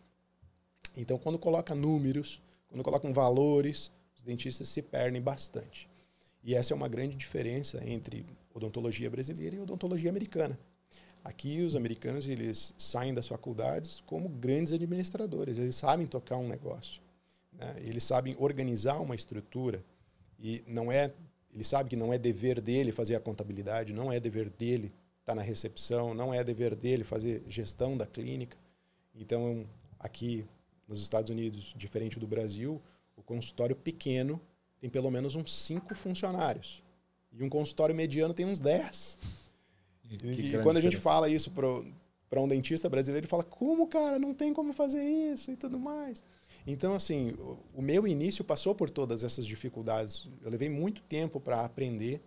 Então, 0.96 1.18
quando 1.18 1.38
coloca 1.38 1.74
números, 1.74 2.40
quando 2.68 2.82
colocam 2.82 3.12
valores, 3.12 3.90
dentistas 4.28 4.68
se 4.68 4.82
perdem 4.82 5.22
bastante. 5.22 5.88
E 6.44 6.54
essa 6.54 6.72
é 6.72 6.76
uma 6.76 6.86
grande 6.86 7.16
diferença 7.16 7.82
entre 7.84 8.24
odontologia 8.54 9.10
brasileira 9.10 9.56
e 9.56 9.60
odontologia 9.60 10.10
americana. 10.10 10.58
Aqui 11.24 11.62
os 11.62 11.74
americanos 11.74 12.28
eles 12.28 12.74
saem 12.78 13.12
das 13.12 13.26
faculdades 13.26 14.02
como 14.06 14.28
grandes 14.28 14.72
administradores, 14.72 15.58
eles 15.58 15.76
sabem 15.76 16.06
tocar 16.06 16.36
um 16.36 16.46
negócio, 16.46 17.02
né? 17.52 17.74
eles 17.78 18.04
sabem 18.04 18.36
organizar 18.38 19.00
uma 19.00 19.14
estrutura 19.14 19.82
e 20.38 20.62
não 20.66 20.92
é, 20.92 21.12
ele 21.52 21.64
sabe 21.64 21.90
que 21.90 21.96
não 21.96 22.12
é 22.12 22.18
dever 22.18 22.60
dele 22.60 22.92
fazer 22.92 23.16
a 23.16 23.20
contabilidade, 23.20 23.92
não 23.92 24.12
é 24.12 24.20
dever 24.20 24.48
dele 24.48 24.92
estar 25.20 25.34
na 25.34 25.42
recepção, 25.42 26.14
não 26.14 26.32
é 26.32 26.44
dever 26.44 26.76
dele 26.76 27.02
fazer 27.02 27.42
gestão 27.48 27.96
da 27.96 28.06
clínica. 28.06 28.56
Então 29.14 29.66
aqui 29.98 30.46
nos 30.86 31.02
Estados 31.02 31.30
Unidos, 31.30 31.74
diferente 31.76 32.18
do 32.18 32.26
Brasil, 32.26 32.80
o 33.18 33.22
consultório 33.22 33.74
pequeno 33.74 34.40
tem 34.80 34.88
pelo 34.88 35.10
menos 35.10 35.34
uns 35.34 35.52
cinco 35.54 35.94
funcionários. 35.94 36.84
E 37.32 37.42
um 37.42 37.48
consultório 37.48 37.94
mediano 37.94 38.32
tem 38.32 38.46
uns 38.46 38.60
10. 38.60 39.18
E, 40.22 40.54
e 40.54 40.62
quando 40.62 40.78
a 40.78 40.80
gente 40.80 40.96
fala 40.96 41.28
isso 41.28 41.50
para 41.50 42.40
um 42.40 42.48
dentista 42.48 42.88
brasileiro, 42.88 43.24
ele 43.24 43.30
fala: 43.30 43.44
como, 43.44 43.86
cara, 43.88 44.18
não 44.18 44.32
tem 44.32 44.54
como 44.54 44.72
fazer 44.72 45.02
isso 45.02 45.50
e 45.50 45.56
tudo 45.56 45.78
mais. 45.78 46.22
Então, 46.66 46.94
assim, 46.94 47.30
o, 47.32 47.58
o 47.76 47.82
meu 47.82 48.06
início 48.06 48.44
passou 48.44 48.74
por 48.74 48.88
todas 48.88 49.24
essas 49.24 49.46
dificuldades. 49.46 50.28
Eu 50.42 50.50
levei 50.50 50.68
muito 50.68 51.02
tempo 51.02 51.40
para 51.40 51.64
aprender. 51.64 52.22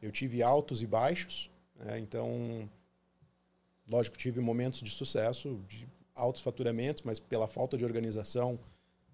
Eu 0.00 0.10
tive 0.10 0.42
altos 0.42 0.82
e 0.82 0.86
baixos. 0.86 1.50
Né? 1.76 1.98
Então, 1.98 2.68
lógico, 3.88 4.16
tive 4.16 4.40
momentos 4.40 4.80
de 4.80 4.90
sucesso, 4.90 5.60
de 5.68 5.86
altos 6.14 6.42
faturamentos, 6.42 7.02
mas 7.02 7.20
pela 7.20 7.46
falta 7.46 7.76
de 7.76 7.84
organização, 7.84 8.58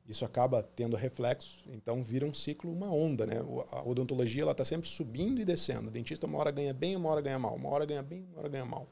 isso 0.09 0.25
acaba 0.25 0.63
tendo 0.63 0.97
reflexo. 0.97 1.69
Então 1.73 2.03
vira 2.03 2.25
um 2.25 2.33
ciclo, 2.33 2.73
uma 2.73 2.93
onda, 2.93 3.27
né? 3.27 3.37
A 3.71 3.87
odontologia 3.87 4.43
ela 4.43 4.53
está 4.53 4.65
sempre 4.65 4.89
subindo 4.89 5.41
e 5.41 5.45
descendo. 5.45 5.89
O 5.89 5.91
dentista 5.91 6.27
uma 6.27 6.39
hora 6.39 6.51
ganha 6.51 6.73
bem, 6.73 6.97
uma 6.97 7.11
hora 7.11 7.21
ganha 7.21 7.39
mal, 7.39 7.55
uma 7.57 7.69
hora 7.71 7.85
ganha 7.85 8.03
bem, 8.03 8.25
uma 8.31 8.41
hora 8.41 8.49
ganha 8.49 8.65
mal. 8.65 8.89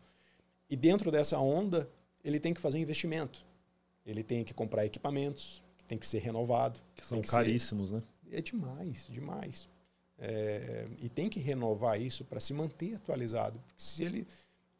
E 0.68 0.76
dentro 0.76 1.10
dessa 1.10 1.38
onda 1.38 1.88
ele 2.24 2.40
tem 2.40 2.52
que 2.52 2.60
fazer 2.60 2.78
investimento. 2.78 3.44
Ele 4.04 4.22
tem 4.22 4.44
que 4.44 4.52
comprar 4.52 4.84
equipamentos, 4.84 5.62
que 5.76 5.84
tem 5.84 5.96
que 5.96 6.06
ser 6.06 6.18
renovado. 6.18 6.80
Que 6.94 7.06
são 7.06 7.20
que 7.20 7.28
caríssimos, 7.28 7.90
ser... 7.90 7.96
né? 7.96 8.02
É 8.32 8.40
demais, 8.40 9.06
demais. 9.08 9.68
É... 10.18 10.88
E 10.98 11.08
tem 11.08 11.28
que 11.28 11.38
renovar 11.38 12.00
isso 12.00 12.24
para 12.24 12.40
se 12.40 12.52
manter 12.52 12.94
atualizado. 12.96 13.58
Porque 13.66 13.82
se 13.82 14.02
ele 14.02 14.26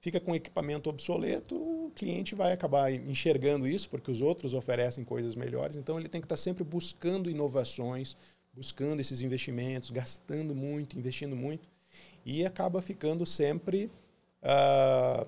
fica 0.05 0.21
com 0.21 0.35
equipamento 0.35 0.91
obsoleto, 0.91 1.57
o 1.57 1.91
cliente 1.95 2.35
vai 2.35 2.53
acabar 2.53 2.93
enxergando 2.93 3.67
isso, 3.67 3.89
porque 3.89 4.11
os 4.11 4.21
outros 4.21 4.53
oferecem 4.53 5.03
coisas 5.03 5.35
melhores. 5.35 5.77
Então 5.77 5.99
ele 5.99 6.11
tem 6.11 6.21
que 6.21 6.27
estar 6.27 6.37
sempre 6.37 6.63
buscando 6.63 7.31
inovações, 7.31 8.15
buscando 8.53 9.01
esses 9.01 9.23
investimentos, 9.23 9.89
gastando 9.89 10.55
muito, 10.55 10.99
investindo 10.99 11.35
muito, 11.35 11.67
e 12.23 12.45
acaba 12.45 12.83
ficando 12.83 13.25
sempre 13.25 13.91
uh, 14.43 15.27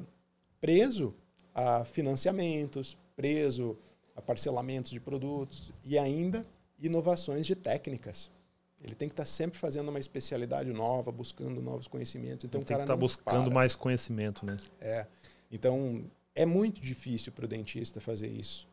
preso 0.60 1.14
a 1.54 1.86
financiamentos, 1.86 2.98
preso 3.16 3.78
a 4.14 4.20
parcelamentos 4.20 4.90
de 4.90 5.00
produtos 5.00 5.72
e 5.86 5.96
ainda 5.96 6.46
inovações 6.78 7.46
de 7.46 7.54
técnicas. 7.54 8.30
Ele 8.86 8.94
tem 8.94 9.08
que 9.08 9.14
estar 9.14 9.24
sempre 9.24 9.58
fazendo 9.58 9.88
uma 9.88 9.98
especialidade 9.98 10.72
nova, 10.72 11.10
buscando 11.10 11.60
novos 11.60 11.88
conhecimentos. 11.88 12.44
Então, 12.44 12.62
tem 12.62 12.76
o 12.76 12.78
cara 12.78 12.78
que 12.78 12.84
estar 12.84 12.96
buscando 12.96 13.46
para. 13.46 13.54
mais 13.54 13.74
conhecimento, 13.74 14.46
né? 14.46 14.56
É. 14.80 15.06
Então, 15.50 16.04
é 16.36 16.46
muito 16.46 16.80
difícil 16.80 17.32
para 17.32 17.46
o 17.46 17.48
dentista 17.48 18.00
fazer 18.00 18.28
isso. 18.28 18.68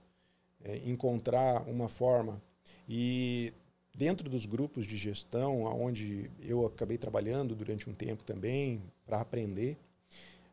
É, 0.64 0.78
encontrar 0.86 1.68
uma 1.68 1.90
forma. 1.90 2.40
E 2.88 3.52
dentro 3.94 4.30
dos 4.30 4.46
grupos 4.46 4.86
de 4.86 4.96
gestão, 4.96 5.64
onde 5.64 6.30
eu 6.40 6.64
acabei 6.64 6.98
trabalhando 6.98 7.56
durante 7.56 7.90
um 7.90 7.94
tempo 7.94 8.24
também, 8.24 8.84
para 9.08 9.20
aprender, 9.20 9.80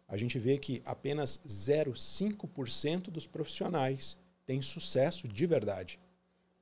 a 0.09 0.17
gente 0.17 0.39
vê 0.39 0.57
que 0.57 0.83
apenas 0.87 1.39
0,5% 1.47 3.11
dos 3.11 3.27
profissionais 3.27 4.19
têm 4.47 4.63
sucesso 4.63 5.29
de 5.29 5.47
verdade. 5.47 6.01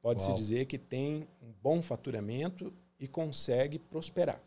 Pode-se 0.03 0.33
dizer 0.35 0.67
que 0.67 0.79
tem 0.79 1.29
um 1.43 1.53
bom 1.63 1.81
faturamento 1.81 2.73
e 2.99 3.07
consegue 3.09 3.79
prosperar. 3.79 4.41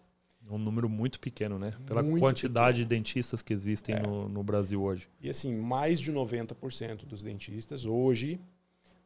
É 0.49 0.51
um 0.51 0.57
número 0.57 0.89
muito 0.89 1.19
pequeno, 1.19 1.59
né? 1.59 1.71
Pela 1.85 2.01
Muito 2.01 2.19
quantidade 2.19 2.79
pequeno. 2.79 2.89
de 2.89 2.95
dentistas 2.95 3.41
que 3.43 3.53
existem 3.53 3.95
É. 3.95 3.99
no, 4.01 4.27
no 4.27 4.43
Brasil 4.43 4.81
hoje. 4.81 5.07
E 5.21 5.29
assim, 5.29 5.55
mais 5.55 5.99
de 5.99 6.11
90% 6.11 7.05
dos 7.05 7.21
dentistas 7.21 7.85
hoje 7.85 8.39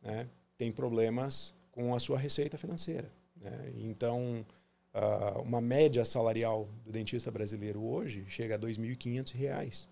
né, 0.02 0.28
tem 0.58 0.72
problemas 0.72 1.54
com 1.72 1.94
a 1.94 2.00
sua 2.00 2.18
receita 2.18 2.58
financeira. 2.58 3.12
né? 3.42 3.74
Então, 3.80 4.46
ah, 4.94 5.42
uma 5.44 5.60
média 5.60 6.06
salarial 6.06 6.70
do 6.86 6.92
dentista 6.92 7.30
brasileiro 7.30 7.84
hoje 7.84 8.24
chega 8.30 8.56
a 8.56 8.60
2.500 8.60 9.36
reais. 9.36 9.90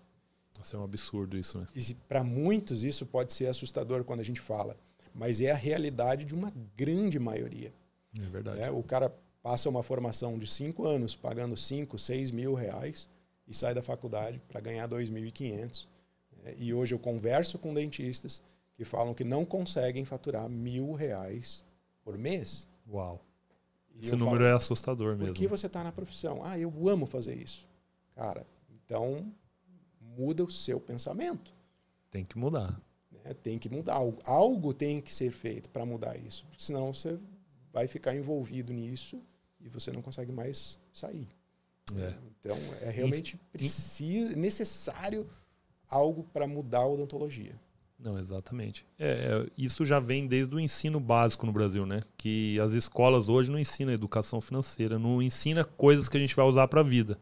Isso 0.62 0.76
é 0.76 0.78
um 0.78 0.84
absurdo 0.84 1.36
isso, 1.36 1.58
né? 1.58 1.66
E 1.76 1.94
para 2.08 2.24
muitos 2.24 2.82
isso 2.84 3.04
pode 3.04 3.34
ser 3.34 3.48
assustador 3.48 4.02
quando 4.02 4.20
a 4.20 4.24
gente 4.24 4.40
fala, 4.40 4.78
mas 5.14 5.42
é 5.42 5.50
a 5.50 5.56
realidade 5.56 6.24
de 6.24 6.34
uma 6.34 6.50
grande 6.74 7.18
maioria. 7.18 7.70
É 8.18 8.22
verdade. 8.22 8.60
né? 8.60 8.70
O 8.70 8.82
cara 8.82 9.14
passa 9.44 9.68
uma 9.68 9.82
formação 9.82 10.38
de 10.38 10.46
cinco 10.46 10.86
anos 10.86 11.14
pagando 11.14 11.54
5, 11.54 11.98
6 11.98 12.30
mil 12.30 12.54
reais 12.54 13.10
e 13.46 13.54
sai 13.54 13.74
da 13.74 13.82
faculdade 13.82 14.40
para 14.48 14.58
ganhar 14.58 14.88
2.500. 14.88 15.86
né? 16.42 16.54
E 16.56 16.72
hoje 16.72 16.94
eu 16.94 16.98
converso 16.98 17.58
com 17.58 17.74
dentistas 17.74 18.42
que 18.74 18.86
falam 18.86 19.12
que 19.12 19.22
não 19.22 19.44
conseguem 19.44 20.02
faturar 20.06 20.48
mil 20.48 20.92
reais 20.94 21.62
por 22.02 22.16
mês. 22.16 22.66
Uau. 22.90 23.20
E 23.94 24.06
Esse 24.06 24.16
número 24.16 24.38
falo, 24.38 24.48
é 24.48 24.52
assustador 24.52 25.14
Por 25.14 25.18
mesmo. 25.18 25.34
que 25.34 25.46
você 25.46 25.66
está 25.66 25.84
na 25.84 25.92
profissão? 25.92 26.40
Ah, 26.42 26.58
eu 26.58 26.72
amo 26.88 27.04
fazer 27.04 27.36
isso. 27.36 27.68
Cara, 28.16 28.46
então 28.70 29.30
muda 30.00 30.42
o 30.42 30.50
seu 30.50 30.80
pensamento. 30.80 31.52
Tem 32.10 32.24
que 32.24 32.38
mudar. 32.38 32.80
né? 33.12 33.34
Tem 33.34 33.58
que 33.58 33.68
mudar. 33.68 33.96
Algo, 33.96 34.22
algo 34.24 34.72
tem 34.72 35.02
que 35.02 35.14
ser 35.14 35.30
feito 35.30 35.68
para 35.68 35.84
mudar 35.84 36.16
isso. 36.16 36.46
Senão 36.56 36.94
você 36.94 37.20
vai 37.70 37.86
ficar 37.86 38.16
envolvido 38.16 38.72
nisso 38.72 39.20
e 39.64 39.68
você 39.68 39.90
não 39.90 40.02
consegue 40.02 40.30
mais 40.30 40.78
sair. 40.92 41.28
É. 41.96 42.14
Então, 42.38 42.56
é 42.82 42.90
realmente 42.90 43.38
preciso, 43.52 44.38
necessário 44.38 45.28
algo 45.88 46.24
para 46.32 46.46
mudar 46.46 46.80
a 46.80 46.88
odontologia. 46.88 47.58
Não, 47.98 48.18
exatamente. 48.18 48.86
É, 48.98 49.08
é, 49.08 49.50
isso 49.56 49.84
já 49.84 49.98
vem 49.98 50.26
desde 50.26 50.54
o 50.54 50.60
ensino 50.60 51.00
básico 51.00 51.46
no 51.46 51.52
Brasil, 51.52 51.86
né? 51.86 52.02
Que 52.16 52.58
as 52.60 52.72
escolas 52.72 53.28
hoje 53.28 53.50
não 53.50 53.58
ensinam 53.58 53.92
educação 53.92 54.40
financeira, 54.40 54.98
não 54.98 55.22
ensina 55.22 55.64
coisas 55.64 56.08
que 56.08 56.16
a 56.16 56.20
gente 56.20 56.36
vai 56.36 56.44
usar 56.44 56.68
para 56.68 56.80
a 56.80 56.84
vida, 56.84 57.18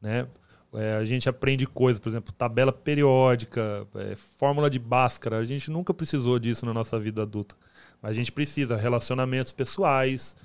né? 0.00 0.28
É, 0.72 0.94
a 0.94 1.04
gente 1.04 1.28
aprende 1.28 1.66
coisas, 1.66 1.98
por 1.98 2.08
exemplo, 2.08 2.32
tabela 2.32 2.72
periódica, 2.72 3.88
é, 3.96 4.14
fórmula 4.14 4.70
de 4.70 4.78
Bhaskara. 4.78 5.38
A 5.38 5.44
gente 5.44 5.68
nunca 5.68 5.92
precisou 5.92 6.38
disso 6.38 6.64
na 6.64 6.72
nossa 6.72 6.98
vida 6.98 7.22
adulta. 7.22 7.56
Mas 8.00 8.12
a 8.12 8.14
gente 8.14 8.30
precisa 8.30 8.76
relacionamentos 8.76 9.50
pessoais, 9.50 10.36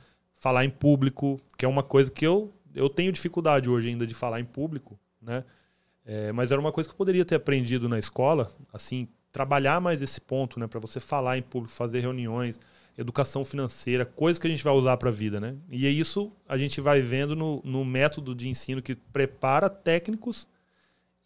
falar 0.45 0.63
em 0.63 0.69
público, 0.69 1.39
que 1.57 1.65
é 1.65 1.67
uma 1.67 1.81
coisa 1.81 2.11
que 2.11 2.23
eu, 2.23 2.53
eu 2.75 2.87
tenho 2.87 3.11
dificuldade 3.11 3.67
hoje 3.67 3.89
ainda 3.89 4.05
de 4.05 4.13
falar 4.13 4.39
em 4.39 4.45
público, 4.45 4.95
né? 5.19 5.43
É, 6.05 6.31
mas 6.31 6.51
era 6.51 6.61
uma 6.61 6.71
coisa 6.71 6.87
que 6.87 6.93
eu 6.93 6.97
poderia 6.97 7.25
ter 7.25 7.33
aprendido 7.33 7.89
na 7.89 7.97
escola, 7.97 8.51
assim, 8.71 9.07
trabalhar 9.31 9.81
mais 9.81 10.03
esse 10.03 10.21
ponto, 10.21 10.59
né, 10.59 10.67
para 10.67 10.79
você 10.79 10.99
falar 10.99 11.35
em 11.39 11.41
público, 11.41 11.73
fazer 11.73 11.99
reuniões, 11.99 12.59
educação 12.95 13.43
financeira, 13.43 14.05
coisas 14.05 14.37
que 14.37 14.45
a 14.45 14.49
gente 14.51 14.63
vai 14.63 14.73
usar 14.75 14.97
para 14.97 15.09
a 15.09 15.11
vida, 15.11 15.39
né? 15.39 15.55
E 15.67 15.87
é 15.87 15.89
isso 15.89 16.31
a 16.47 16.57
gente 16.57 16.79
vai 16.79 17.01
vendo 17.01 17.35
no, 17.35 17.59
no 17.65 17.83
método 17.83 18.35
de 18.35 18.47
ensino 18.47 18.83
que 18.83 18.93
prepara 18.93 19.67
técnicos 19.67 20.47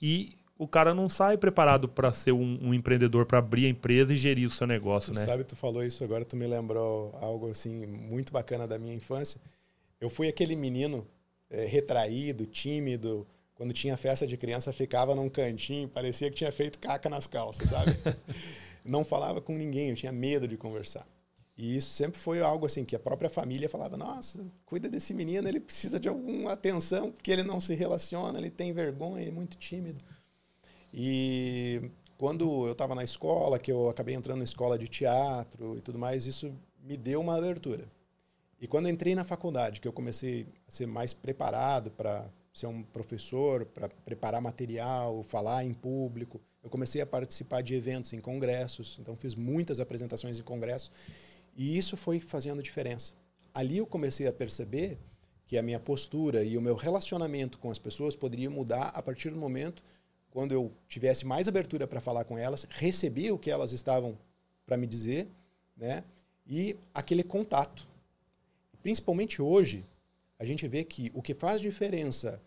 e 0.01 0.38
o 0.59 0.67
cara 0.67 0.93
não 0.93 1.07
sai 1.07 1.37
preparado 1.37 1.87
para 1.87 2.11
ser 2.11 2.33
um, 2.33 2.59
um 2.61 2.73
empreendedor, 2.73 3.25
para 3.25 3.39
abrir 3.39 3.65
a 3.65 3.69
empresa 3.69 4.11
e 4.11 4.15
gerir 4.17 4.45
o 4.45 4.51
seu 4.51 4.67
negócio, 4.67 5.13
Tu 5.13 5.15
né? 5.17 5.25
sabe, 5.25 5.45
tu 5.45 5.55
falou 5.55 5.81
isso 5.81 6.03
agora, 6.03 6.25
tu 6.25 6.35
me 6.35 6.45
lembrou 6.45 7.17
algo 7.21 7.49
assim 7.49 7.85
muito 7.85 8.33
bacana 8.33 8.67
da 8.67 8.77
minha 8.77 8.93
infância. 8.93 9.39
Eu 10.01 10.09
fui 10.09 10.27
aquele 10.27 10.57
menino 10.57 11.07
eh, 11.49 11.65
retraído, 11.65 12.45
tímido, 12.45 13.25
quando 13.55 13.71
tinha 13.71 13.95
festa 13.95 14.27
de 14.27 14.35
criança 14.35 14.73
ficava 14.73 15.15
num 15.15 15.29
cantinho, 15.29 15.87
parecia 15.87 16.29
que 16.29 16.35
tinha 16.35 16.51
feito 16.51 16.77
caca 16.77 17.09
nas 17.09 17.25
calças, 17.25 17.69
sabe? 17.69 17.95
não 18.83 19.05
falava 19.05 19.39
com 19.39 19.57
ninguém, 19.57 19.89
eu 19.91 19.95
tinha 19.95 20.11
medo 20.11 20.45
de 20.45 20.57
conversar. 20.57 21.07
E 21.57 21.77
isso 21.77 21.89
sempre 21.89 22.19
foi 22.19 22.41
algo 22.41 22.65
assim 22.65 22.83
que 22.83 22.97
a 22.97 22.99
própria 22.99 23.29
família 23.29 23.69
falava: 23.69 23.95
"Nossa, 23.95 24.45
cuida 24.65 24.89
desse 24.89 25.13
menino, 25.13 25.47
ele 25.47 25.61
precisa 25.61 25.99
de 25.99 26.09
alguma 26.09 26.51
atenção, 26.51 27.11
porque 27.11 27.31
ele 27.31 27.43
não 27.43 27.61
se 27.61 27.73
relaciona, 27.75 28.37
ele 28.37 28.49
tem 28.49 28.73
vergonha, 28.73 29.25
é 29.25 29.31
muito 29.31 29.57
tímido". 29.57 30.03
E 30.93 31.91
quando 32.17 32.65
eu 32.65 32.71
estava 32.71 32.95
na 32.95 33.04
escola, 33.04 33.60
que 33.60 33.71
eu 33.71 33.89
acabei 33.89 34.15
entrando 34.15 34.39
na 34.39 34.43
escola 34.43 34.78
de 34.78 34.88
teatro 34.88 35.78
e 35.78 35.82
tudo 35.82 35.97
mais, 35.97 36.25
isso 36.25 36.54
me 36.84 36.97
deu 36.97 37.21
uma 37.21 37.38
abertura. 37.38 37.88
E 38.60 38.67
quando 38.67 38.89
entrei 38.89 39.15
na 39.15 39.23
faculdade, 39.23 39.80
que 39.80 39.88
eu 39.88 39.93
comecei 39.93 40.45
a 40.67 40.71
ser 40.71 40.86
mais 40.86 41.13
preparado 41.13 41.91
para 41.91 42.30
ser 42.54 42.67
um 42.67 42.84
professor, 42.84 43.65
para 43.65 43.88
preparar 43.88 44.41
material, 44.41 45.23
falar 45.23 45.63
em 45.63 45.73
público, 45.73 46.41
eu 46.62 46.69
comecei 46.69 47.02
a 47.02 47.06
participar 47.06 47.62
de 47.62 47.73
eventos 47.73 48.12
em 48.12 48.19
congressos, 48.19 48.97
então 48.99 49.15
fiz 49.15 49.34
muitas 49.34 49.80
apresentações 49.80 50.38
em 50.38 50.43
congressos, 50.43 50.91
e 51.56 51.78
isso 51.78 51.95
foi 51.95 52.19
fazendo 52.19 52.62
diferença. 52.62 53.13
Ali 53.54 53.78
eu 53.78 53.88
comecei 53.88 54.28
a 54.28 54.34
perceber 54.34 54.99
que 55.47 55.58
a 55.58 55.63
minha 55.63 55.80
postura 55.80 56.43
e 56.43 56.58
o 56.58 56.62
meu 56.62 56.75
relacionamento 56.75 57.58
com 57.58 57.71
as 57.71 57.80
pessoas 57.80 58.15
poderia 58.15 58.49
mudar 58.49 58.89
a 58.89 59.02
partir 59.02 59.30
do 59.30 59.38
momento 59.38 59.84
quando 60.31 60.51
eu 60.51 60.71
tivesse 60.87 61.25
mais 61.25 61.47
abertura 61.47 61.87
para 61.87 61.99
falar 61.99 62.23
com 62.23 62.37
elas, 62.37 62.67
receber 62.69 63.31
o 63.31 63.37
que 63.37 63.49
elas 63.49 63.71
estavam 63.71 64.17
para 64.65 64.77
me 64.77 64.85
dizer, 64.85 65.27
né? 65.75 66.03
E 66.45 66.75
aquele 66.93 67.23
contato. 67.23 67.87
Principalmente 68.81 69.41
hoje, 69.41 69.85
a 70.37 70.45
gente 70.45 70.67
vê 70.67 70.83
que 70.83 71.11
o 71.13 71.21
que 71.21 71.33
faz 71.33 71.61
diferença 71.61 72.41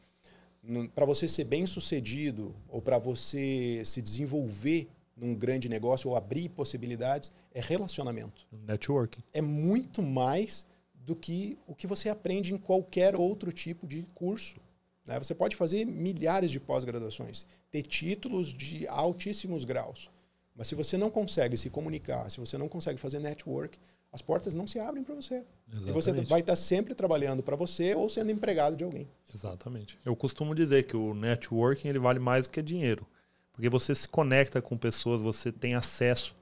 para 0.95 1.05
você 1.05 1.27
ser 1.27 1.45
bem 1.45 1.66
sucedido 1.66 2.55
ou 2.68 2.81
para 2.81 2.99
você 2.99 3.83
se 3.85 4.01
desenvolver 4.01 4.88
num 5.16 5.35
grande 5.35 5.68
negócio 5.68 6.09
ou 6.09 6.16
abrir 6.16 6.49
possibilidades 6.49 7.33
é 7.53 7.61
relacionamento. 7.61 8.47
Networking. 8.66 9.23
É 9.33 9.42
muito 9.42 10.03
mais 10.03 10.66
do 10.95 11.16
que 11.16 11.59
o 11.66 11.75
que 11.75 11.87
você 11.87 12.09
aprende 12.09 12.55
em 12.55 12.59
qualquer 12.59 13.16
outro 13.16 13.53
tipo 13.53 13.87
de 13.87 14.05
curso. 14.14 14.61
Né? 15.07 15.19
Você 15.19 15.35
pode 15.35 15.57
fazer 15.57 15.85
milhares 15.85 16.51
de 16.51 16.61
pós-graduações, 16.61 17.47
ter 17.71 17.83
títulos 17.83 18.49
de 18.49 18.87
altíssimos 18.88 19.65
graus, 19.65 20.11
mas 20.55 20.69
se 20.69 20.75
você 20.75 20.97
não 20.97 21.11
consegue 21.11 21.57
se 21.57 21.71
comunicar, 21.71 22.31
se 22.31 22.38
você 22.38 22.59
não 22.59 22.69
consegue 22.69 23.01
fazer 23.01 23.19
network, 23.19 23.79
as 24.12 24.21
portas 24.21 24.53
não 24.53 24.67
se 24.67 24.79
abrem 24.79 25.03
para 25.03 25.15
você. 25.15 25.43
Exatamente. 25.67 25.88
E 25.88 25.93
você 25.93 26.12
vai 26.27 26.41
estar 26.41 26.57
sempre 26.57 26.95
trabalhando 26.95 27.43
para 27.43 27.57
você 27.57 27.95
ou 27.95 28.11
sendo 28.11 28.31
empregado 28.31 28.77
de 28.77 28.85
alguém. 28.85 29.09
Exatamente. 29.35 29.99
Eu 30.05 30.15
costumo 30.15 30.55
dizer 30.55 30.83
que 30.83 30.97
o 30.97 31.15
networking 31.15 31.88
ele 31.88 31.99
vale 31.99 32.19
mais 32.19 32.47
do 32.47 32.51
que 32.51 32.61
dinheiro. 32.61 33.07
Porque 33.53 33.71
você 33.71 33.95
se 33.95 34.07
conecta 34.07 34.61
com 34.61 34.77
pessoas, 34.77 35.21
você 35.21 35.51
tem 35.51 35.75
acesso. 35.75 36.35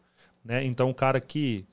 Né? 0.44 0.64
Então, 0.64 0.90
o 0.90 0.94
cara 0.94 1.20
que 1.20 1.64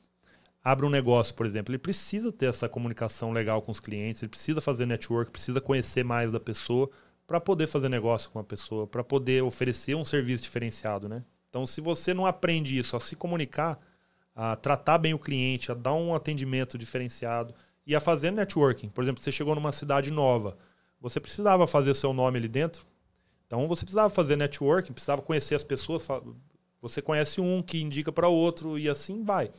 abre 0.68 0.86
um 0.86 0.90
negócio, 0.90 1.34
por 1.34 1.46
exemplo, 1.46 1.72
ele 1.72 1.80
precisa 1.80 2.30
ter 2.30 2.48
essa 2.48 2.68
comunicação 2.68 3.32
legal 3.32 3.62
com 3.62 3.72
os 3.72 3.80
clientes, 3.80 4.22
ele 4.22 4.30
precisa 4.30 4.60
fazer 4.60 4.86
network, 4.86 5.32
precisa 5.32 5.62
conhecer 5.62 6.04
mais 6.04 6.30
da 6.30 6.42
pessoa 6.42 6.90
para 7.26 7.40
poder 7.40 7.68
fazer 7.68 7.88
negócio 7.88 8.30
com 8.30 8.38
a 8.38 8.44
pessoa, 8.44 8.86
para 8.86 9.02
poder 9.02 9.42
oferecer 9.44 9.96
um 9.96 10.04
serviço 10.04 10.44
diferenciado, 10.44 11.08
né? 11.08 11.24
Então, 11.50 11.66
se 11.66 11.80
você 11.80 12.14
não 12.14 12.26
aprende 12.26 12.78
isso, 12.78 12.98
a 12.98 13.00
se 13.00 13.16
comunicar, 13.16 13.80
a 14.36 14.58
tratar 14.58 14.98
bem 14.98 15.14
o 15.14 15.20
cliente, 15.20 15.72
a 15.72 15.74
dar 15.74 15.94
um 15.94 16.14
atendimento 16.14 16.78
diferenciado 16.78 17.54
e 17.86 17.96
a 17.96 18.02
fazer 18.02 18.32
networking. 18.32 18.90
Por 18.90 19.06
exemplo, 19.06 19.24
você 19.24 19.32
chegou 19.32 19.56
numa 19.56 19.72
cidade 19.72 20.12
nova, 20.12 20.58
você 21.00 21.18
precisava 21.18 21.66
fazer 21.66 21.96
seu 21.96 22.12
nome 22.12 22.40
ali 22.40 22.50
dentro, 22.50 22.86
então 23.46 23.70
você 23.70 23.86
precisava 23.86 24.10
fazer 24.14 24.36
networking, 24.36 24.92
precisava 24.92 25.22
conhecer 25.22 25.56
as 25.56 25.64
pessoas. 25.64 26.06
Você 26.82 27.02
conhece 27.02 27.40
um 27.40 27.64
que 27.64 27.82
indica 27.82 28.12
para 28.12 28.28
outro 28.28 28.78
e 28.78 28.90
assim 28.90 29.24
vai. 29.24 29.50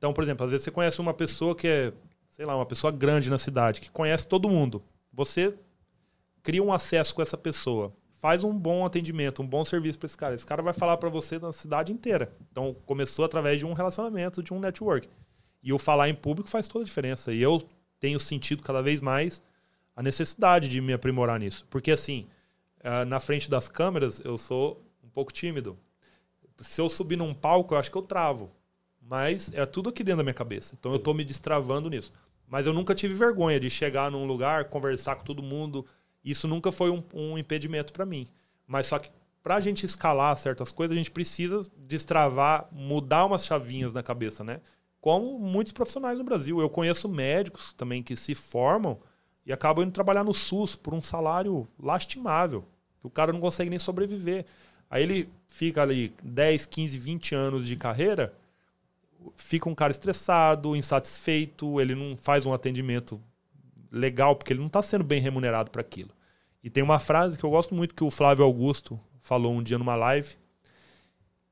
Então, 0.00 0.14
por 0.14 0.24
exemplo, 0.24 0.46
às 0.46 0.50
vezes 0.50 0.64
você 0.64 0.70
conhece 0.70 0.98
uma 0.98 1.12
pessoa 1.12 1.54
que 1.54 1.68
é, 1.68 1.92
sei 2.30 2.46
lá, 2.46 2.56
uma 2.56 2.64
pessoa 2.64 2.90
grande 2.90 3.28
na 3.28 3.36
cidade, 3.36 3.82
que 3.82 3.90
conhece 3.90 4.26
todo 4.26 4.48
mundo. 4.48 4.82
Você 5.12 5.54
cria 6.42 6.62
um 6.62 6.72
acesso 6.72 7.14
com 7.14 7.20
essa 7.20 7.36
pessoa, 7.36 7.92
faz 8.14 8.42
um 8.42 8.58
bom 8.58 8.86
atendimento, 8.86 9.42
um 9.42 9.46
bom 9.46 9.62
serviço 9.62 9.98
para 9.98 10.06
esse 10.06 10.16
cara. 10.16 10.34
Esse 10.34 10.46
cara 10.46 10.62
vai 10.62 10.72
falar 10.72 10.96
para 10.96 11.10
você 11.10 11.38
na 11.38 11.52
cidade 11.52 11.92
inteira. 11.92 12.32
Então, 12.50 12.74
começou 12.86 13.26
através 13.26 13.58
de 13.58 13.66
um 13.66 13.74
relacionamento, 13.74 14.42
de 14.42 14.54
um 14.54 14.58
network. 14.58 15.06
E 15.62 15.70
o 15.70 15.78
falar 15.78 16.08
em 16.08 16.14
público 16.14 16.48
faz 16.48 16.66
toda 16.66 16.82
a 16.82 16.86
diferença. 16.86 17.30
E 17.30 17.42
eu 17.42 17.62
tenho 17.98 18.18
sentido 18.18 18.62
cada 18.62 18.80
vez 18.80 19.02
mais 19.02 19.42
a 19.94 20.02
necessidade 20.02 20.66
de 20.66 20.80
me 20.80 20.94
aprimorar 20.94 21.38
nisso. 21.38 21.66
Porque, 21.68 21.90
assim, 21.90 22.26
ah, 22.82 23.04
na 23.04 23.20
frente 23.20 23.50
das 23.50 23.68
câmeras, 23.68 24.18
eu 24.24 24.38
sou 24.38 24.82
um 25.04 25.10
pouco 25.10 25.30
tímido. 25.30 25.78
Se 26.58 26.80
eu 26.80 26.88
subir 26.88 27.16
num 27.16 27.34
palco, 27.34 27.74
eu 27.74 27.78
acho 27.78 27.90
que 27.90 27.98
eu 27.98 28.02
travo. 28.02 28.50
Mas 29.10 29.50
é 29.52 29.66
tudo 29.66 29.88
aqui 29.88 30.04
dentro 30.04 30.18
da 30.18 30.22
minha 30.22 30.32
cabeça. 30.32 30.72
Então 30.78 30.92
eu 30.92 30.98
estou 30.98 31.12
me 31.12 31.24
destravando 31.24 31.90
nisso. 31.90 32.12
Mas 32.46 32.64
eu 32.64 32.72
nunca 32.72 32.94
tive 32.94 33.12
vergonha 33.12 33.58
de 33.58 33.68
chegar 33.68 34.08
num 34.08 34.24
lugar, 34.24 34.66
conversar 34.66 35.16
com 35.16 35.24
todo 35.24 35.42
mundo. 35.42 35.84
Isso 36.24 36.46
nunca 36.46 36.70
foi 36.70 36.90
um, 36.90 37.02
um 37.12 37.36
impedimento 37.36 37.92
para 37.92 38.06
mim. 38.06 38.28
Mas 38.68 38.86
só 38.86 39.00
que 39.00 39.10
para 39.42 39.56
a 39.56 39.60
gente 39.60 39.84
escalar 39.84 40.36
certas 40.36 40.70
coisas, 40.70 40.94
a 40.94 40.96
gente 40.96 41.10
precisa 41.10 41.68
destravar, 41.76 42.68
mudar 42.70 43.24
umas 43.24 43.44
chavinhas 43.44 43.92
na 43.92 44.00
cabeça, 44.00 44.44
né? 44.44 44.60
Como 45.00 45.40
muitos 45.40 45.72
profissionais 45.72 46.16
no 46.16 46.22
Brasil. 46.22 46.60
Eu 46.60 46.70
conheço 46.70 47.08
médicos 47.08 47.74
também 47.74 48.04
que 48.04 48.14
se 48.14 48.36
formam 48.36 49.00
e 49.44 49.52
acabam 49.52 49.84
indo 49.84 49.92
trabalhar 49.92 50.22
no 50.22 50.32
SUS 50.32 50.76
por 50.76 50.94
um 50.94 51.02
salário 51.02 51.66
lastimável, 51.76 52.64
que 53.00 53.08
o 53.08 53.10
cara 53.10 53.32
não 53.32 53.40
consegue 53.40 53.70
nem 53.70 53.78
sobreviver. 53.80 54.46
Aí 54.88 55.02
ele 55.02 55.28
fica 55.48 55.82
ali 55.82 56.14
10, 56.22 56.64
15, 56.66 56.96
20 56.96 57.34
anos 57.34 57.66
de 57.66 57.74
carreira 57.74 58.32
fica 59.34 59.68
um 59.68 59.74
cara 59.74 59.90
estressado, 59.90 60.76
insatisfeito, 60.76 61.80
ele 61.80 61.94
não 61.94 62.16
faz 62.16 62.46
um 62.46 62.52
atendimento 62.52 63.20
legal 63.90 64.36
porque 64.36 64.52
ele 64.52 64.60
não 64.60 64.68
está 64.68 64.82
sendo 64.82 65.04
bem 65.04 65.20
remunerado 65.20 65.70
para 65.70 65.80
aquilo. 65.80 66.10
E 66.62 66.70
tem 66.70 66.82
uma 66.82 66.98
frase 66.98 67.38
que 67.38 67.44
eu 67.44 67.50
gosto 67.50 67.74
muito 67.74 67.94
que 67.94 68.04
o 68.04 68.10
Flávio 68.10 68.44
Augusto 68.44 69.00
falou 69.22 69.52
um 69.52 69.62
dia 69.62 69.78
numa 69.78 69.96
live, 69.96 70.36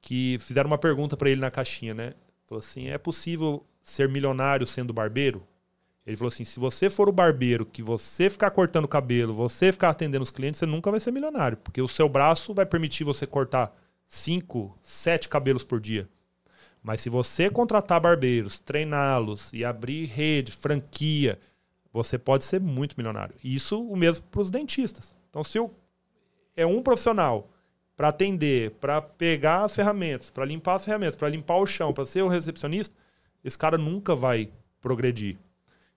que 0.01 0.37
fizeram 0.41 0.69
uma 0.69 0.79
pergunta 0.79 1.17
para 1.17 1.31
ele 1.31 1.41
na 1.41 1.51
caixinha, 1.51 1.95
né? 1.95 2.15
Falou 2.47 2.61
assim: 2.61 2.89
"É 2.89 2.99
possível 2.99 3.67
ser 3.83 4.09
milionário 4.09 4.67
sendo 4.67 4.93
barbeiro?" 4.93 5.47
Ele 6.07 6.17
falou 6.17 6.29
assim: 6.29 6.45
"Se 6.45 6.61
você 6.61 6.89
for 6.89 7.09
o 7.09 7.13
barbeiro 7.13 7.67
que 7.67 7.83
você 7.83 8.31
ficar 8.31 8.51
cortando 8.51 8.87
cabelo, 8.87 9.35
você 9.35 9.73
ficar 9.73 9.91
atendendo 9.91 10.23
os 10.23 10.31
clientes, 10.31 10.59
você 10.59 10.67
nunca 10.67 10.91
vai 10.91 11.01
ser 11.01 11.11
milionário, 11.11 11.59
porque 11.59 11.83
o 11.83 11.89
seu 11.89 12.09
braço 12.09 12.55
vai 12.55 12.67
permitir 12.67 13.05
você 13.05 13.27
cortar 13.27 13.75
5, 14.09 14.79
7 14.83 15.29
cabelos 15.29 15.65
por 15.65 15.81
dia. 15.81 16.09
Mas 16.83 17.01
se 17.01 17.09
você 17.09 17.51
contratar 17.51 18.01
barbeiros, 18.01 18.61
treiná-los 18.61 19.53
e 19.53 19.65
abrir 19.65 20.07
rede, 20.07 20.53
franquia, 20.53 21.39
você 21.93 22.19
pode 22.19 22.45
ser 22.45 22.61
muito 22.61 22.95
milionário. 22.97 23.35
Isso 23.43 23.83
o 23.83 23.97
mesmo 23.97 24.25
para 24.31 24.41
os 24.41 24.51
dentistas. 24.51 25.15
Então, 25.29 25.43
se 25.43 25.59
eu, 25.59 25.75
é 26.57 26.65
um 26.65 26.83
profissional 26.83 27.49
para 27.97 28.09
atender, 28.09 28.71
para 28.73 29.03
pegar 29.03 29.65
as 29.65 29.75
ferramentas, 29.75 30.31
para 30.31 30.45
limpar 30.45 30.77
as 30.77 30.85
ferramentas, 30.85 31.17
para 31.17 31.29
limpar 31.29 31.57
o 31.57 31.67
chão, 31.67 31.93
para 31.93 32.05
ser 32.05 32.23
o 32.23 32.29
recepcionista, 32.29 32.95
esse 33.45 33.59
cara 33.59 33.77
nunca 33.77 34.15
vai 34.15 34.51
progredir. 34.81 35.37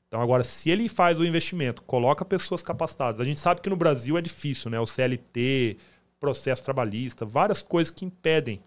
Então, 0.07 0.19
agora, 0.19 0.43
se 0.43 0.69
ele 0.69 0.89
faz 0.89 1.19
o 1.19 1.25
investimento, 1.25 1.81
coloca 1.83 2.25
pessoas 2.25 2.61
capacitadas, 2.61 3.21
a 3.21 3.23
gente 3.23 3.39
sabe 3.39 3.61
que 3.61 3.69
no 3.69 3.77
Brasil 3.77 4.17
é 4.17 4.21
difícil, 4.21 4.69
né? 4.69 4.79
O 4.79 4.85
CLT, 4.85 5.77
processo 6.19 6.63
trabalhista, 6.63 7.25
várias 7.25 7.61
coisas 7.61 7.91
que 7.91 8.03
impedem. 8.03 8.61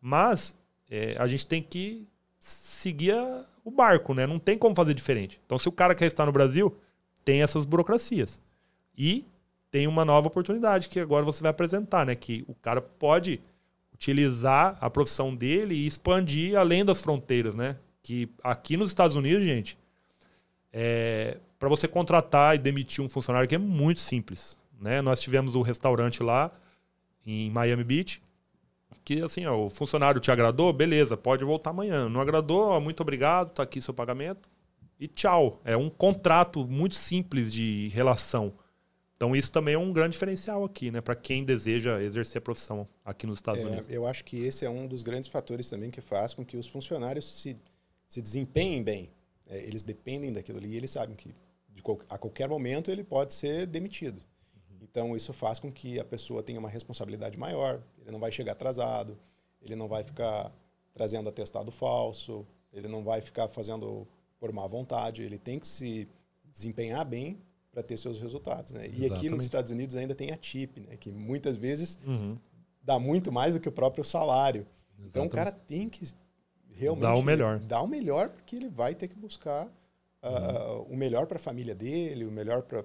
Mas 0.00 0.56
é, 0.90 1.16
a 1.18 1.26
gente 1.26 1.46
tem 1.46 1.62
que 1.62 2.06
seguir 2.38 3.12
a, 3.12 3.44
o 3.64 3.70
barco, 3.70 4.14
né? 4.14 4.26
Não 4.26 4.38
tem 4.38 4.56
como 4.56 4.74
fazer 4.74 4.94
diferente. 4.94 5.40
Então, 5.44 5.58
se 5.58 5.68
o 5.68 5.72
cara 5.72 5.94
quer 5.94 6.06
estar 6.06 6.24
no 6.24 6.32
Brasil, 6.32 6.76
tem 7.24 7.42
essas 7.42 7.66
burocracias. 7.66 8.40
E 8.96 9.24
tem 9.70 9.86
uma 9.86 10.04
nova 10.04 10.28
oportunidade 10.28 10.88
que 10.88 10.98
agora 10.98 11.24
você 11.24 11.42
vai 11.42 11.50
apresentar, 11.50 12.06
né? 12.06 12.14
Que 12.14 12.44
o 12.48 12.54
cara 12.54 12.80
pode 12.80 13.40
utilizar 13.92 14.78
a 14.80 14.88
profissão 14.88 15.34
dele 15.34 15.74
e 15.74 15.86
expandir 15.86 16.56
além 16.56 16.84
das 16.84 17.02
fronteiras, 17.02 17.54
né? 17.54 17.76
Que 18.02 18.30
aqui 18.42 18.76
nos 18.76 18.90
Estados 18.90 19.16
Unidos, 19.16 19.44
gente, 19.44 19.76
é, 20.72 21.36
para 21.58 21.68
você 21.68 21.86
contratar 21.86 22.54
e 22.54 22.58
demitir 22.58 23.04
um 23.04 23.08
funcionário 23.08 23.44
aqui 23.44 23.54
é 23.54 23.58
muito 23.58 24.00
simples, 24.00 24.58
né? 24.80 25.02
Nós 25.02 25.20
tivemos 25.20 25.54
o 25.54 25.58
um 25.58 25.62
restaurante 25.62 26.22
lá 26.22 26.50
em 27.26 27.50
Miami 27.50 27.84
Beach 27.84 28.22
que 29.08 29.22
assim, 29.22 29.46
ó, 29.46 29.64
o 29.64 29.70
funcionário 29.70 30.20
te 30.20 30.30
agradou, 30.30 30.70
beleza, 30.70 31.16
pode 31.16 31.42
voltar 31.42 31.70
amanhã. 31.70 32.10
Não 32.10 32.20
agradou, 32.20 32.64
ó, 32.64 32.78
muito 32.78 33.00
obrigado, 33.00 33.54
tá 33.54 33.62
aqui 33.62 33.80
seu 33.80 33.94
pagamento. 33.94 34.50
E 35.00 35.08
tchau. 35.08 35.62
É 35.64 35.74
um 35.74 35.88
contrato 35.88 36.66
muito 36.66 36.94
simples 36.94 37.50
de 37.50 37.88
relação. 37.88 38.52
Então 39.16 39.34
isso 39.34 39.50
também 39.50 39.72
é 39.72 39.78
um 39.78 39.94
grande 39.94 40.12
diferencial 40.12 40.62
aqui, 40.62 40.90
né, 40.90 41.00
para 41.00 41.16
quem 41.16 41.42
deseja 41.42 42.02
exercer 42.02 42.38
a 42.38 42.42
profissão 42.42 42.86
aqui 43.02 43.26
nos 43.26 43.38
Estados 43.38 43.62
é, 43.62 43.66
Unidos. 43.66 43.88
Eu 43.88 44.06
acho 44.06 44.22
que 44.22 44.44
esse 44.44 44.66
é 44.66 44.68
um 44.68 44.86
dos 44.86 45.02
grandes 45.02 45.30
fatores 45.30 45.70
também 45.70 45.90
que 45.90 46.02
faz 46.02 46.34
com 46.34 46.44
que 46.44 46.58
os 46.58 46.68
funcionários 46.68 47.40
se, 47.40 47.56
se 48.06 48.20
desempenhem 48.20 48.82
bem. 48.82 49.10
É, 49.46 49.56
eles 49.56 49.82
dependem 49.82 50.34
daquilo 50.34 50.58
ali 50.58 50.68
e 50.68 50.76
eles 50.76 50.90
sabem 50.90 51.16
que 51.16 51.34
de, 51.70 51.82
a 52.10 52.18
qualquer 52.18 52.46
momento 52.46 52.90
ele 52.90 53.02
pode 53.02 53.32
ser 53.32 53.66
demitido. 53.66 54.20
Então, 54.82 55.16
isso 55.16 55.32
faz 55.32 55.58
com 55.58 55.70
que 55.72 55.98
a 55.98 56.04
pessoa 56.04 56.42
tenha 56.42 56.58
uma 56.58 56.68
responsabilidade 56.68 57.38
maior, 57.38 57.82
ele 58.00 58.10
não 58.10 58.18
vai 58.18 58.32
chegar 58.32 58.52
atrasado, 58.52 59.18
ele 59.60 59.76
não 59.76 59.88
vai 59.88 60.04
ficar 60.04 60.52
trazendo 60.92 61.28
atestado 61.28 61.70
falso, 61.70 62.46
ele 62.72 62.88
não 62.88 63.02
vai 63.02 63.20
ficar 63.20 63.48
fazendo 63.48 64.06
por 64.38 64.52
má 64.52 64.66
vontade, 64.66 65.22
ele 65.22 65.38
tem 65.38 65.58
que 65.58 65.66
se 65.66 66.08
desempenhar 66.52 67.04
bem 67.04 67.38
para 67.70 67.82
ter 67.82 67.96
seus 67.96 68.20
resultados. 68.20 68.72
Né? 68.72 68.88
E 68.92 69.06
aqui 69.06 69.28
nos 69.28 69.42
Estados 69.42 69.70
Unidos 69.70 69.94
ainda 69.96 70.14
tem 70.14 70.30
a 70.30 70.36
TIP, 70.36 70.80
né? 70.80 70.96
que 70.96 71.10
muitas 71.10 71.56
vezes 71.56 71.98
uhum. 72.06 72.36
dá 72.82 72.98
muito 72.98 73.30
mais 73.30 73.54
do 73.54 73.60
que 73.60 73.68
o 73.68 73.72
próprio 73.72 74.04
salário. 74.04 74.66
Exatamente. 74.98 75.08
Então, 75.10 75.26
o 75.26 75.30
cara 75.30 75.52
tem 75.52 75.88
que 75.88 76.08
realmente 76.74 77.02
dar 77.02 77.14
o 77.14 77.22
melhor. 77.22 77.58
Dar 77.60 77.82
o 77.82 77.86
melhor, 77.86 78.28
porque 78.30 78.56
ele 78.56 78.68
vai 78.68 78.94
ter 78.94 79.08
que 79.08 79.16
buscar 79.16 79.66
uh, 79.66 80.78
uhum. 80.78 80.94
o 80.94 80.96
melhor 80.96 81.26
para 81.26 81.36
a 81.36 81.40
família 81.40 81.74
dele, 81.74 82.24
o 82.24 82.30
melhor 82.30 82.62
para 82.62 82.84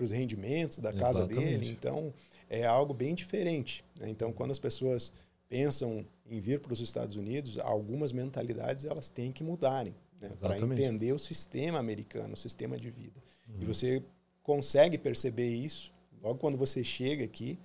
para 0.00 0.04
os 0.06 0.10
rendimentos 0.10 0.78
da 0.78 0.92
casa 0.94 1.20
Exatamente. 1.20 1.58
dele. 1.58 1.70
Então, 1.70 2.12
é 2.48 2.64
algo 2.64 2.94
bem 2.94 3.14
diferente. 3.14 3.84
Né? 3.98 4.08
Então, 4.08 4.32
quando 4.32 4.50
as 4.50 4.58
pessoas 4.58 5.12
pensam 5.46 6.06
em 6.24 6.40
vir 6.40 6.60
para 6.60 6.72
os 6.72 6.80
Estados 6.80 7.16
Unidos, 7.16 7.58
algumas 7.58 8.12
mentalidades 8.12 8.86
elas 8.86 9.10
têm 9.10 9.30
que 9.30 9.44
mudarem 9.44 9.94
né? 10.18 10.30
para 10.40 10.58
entender 10.58 11.12
o 11.12 11.18
sistema 11.18 11.78
americano, 11.78 12.32
o 12.32 12.36
sistema 12.36 12.78
de 12.78 12.90
vida. 12.90 13.20
Uhum. 13.46 13.56
E 13.60 13.64
você 13.66 14.02
consegue 14.42 14.96
perceber 14.96 15.48
isso 15.48 15.92
logo 16.22 16.38
quando 16.38 16.56
você 16.56 16.82
chega 16.82 17.24
aqui, 17.24 17.58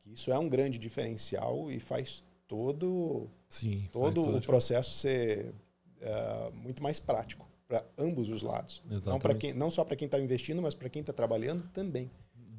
que 0.00 0.14
isso 0.14 0.32
é 0.32 0.38
um 0.38 0.48
grande 0.48 0.78
diferencial 0.78 1.70
e 1.70 1.78
faz 1.78 2.24
todo, 2.48 3.28
Sim, 3.48 3.86
todo 3.92 4.36
o 4.36 4.40
processo 4.40 4.92
ser 4.92 5.52
uh, 6.00 6.52
muito 6.54 6.82
mais 6.82 6.98
prático 6.98 7.51
para 7.72 7.86
ambos 7.96 8.28
os 8.28 8.42
lados. 8.42 8.82
Não, 9.06 9.18
quem, 9.38 9.54
não 9.54 9.70
só 9.70 9.82
para 9.82 9.96
quem 9.96 10.04
está 10.04 10.20
investindo, 10.20 10.60
mas 10.60 10.74
para 10.74 10.90
quem 10.90 11.00
está 11.00 11.12
trabalhando 11.12 11.66
também. 11.72 12.10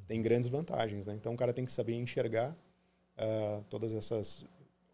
Tem 0.08 0.20
grandes 0.24 0.50
vantagens. 0.50 1.06
Né? 1.06 1.14
Então 1.14 1.36
o 1.36 1.38
cara 1.38 1.54
tem 1.54 1.64
que 1.64 1.72
saber 1.72 1.94
enxergar 1.94 2.50
uh, 2.50 3.64
todas 3.70 3.94
essas 3.94 4.44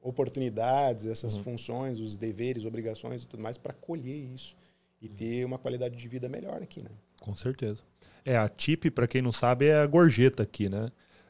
oportunidades, 0.02 1.06
essas 1.06 1.36
uhum. 1.36 1.44
funções, 1.44 2.00
os 2.00 2.18
deveres, 2.18 2.66
obrigações 2.66 3.24
e 3.24 3.28
tudo 3.28 3.42
mais 3.42 3.58
para 3.58 3.72
colher 3.72 4.26
isso 4.34 4.58
e 5.02 5.08
uhum. 5.08 5.16
ter 5.16 5.46
uma 5.46 5.58
qualidade 5.58 5.96
de 5.96 6.08
vida 6.10 6.28
melhor 6.28 6.62
aqui, 6.62 6.84
né? 6.84 6.92
Com 7.22 7.34
certeza. 7.34 7.82
É, 8.26 8.36
a 8.36 8.50
TIP, 8.50 8.92
para 8.92 9.08
quem 9.08 9.22
não 9.22 9.32
sabe, 9.32 9.68
é 9.68 9.76
a 9.76 9.88
gorjeta 9.88 10.44
aqui, 10.44 10.68
né? 10.68 10.90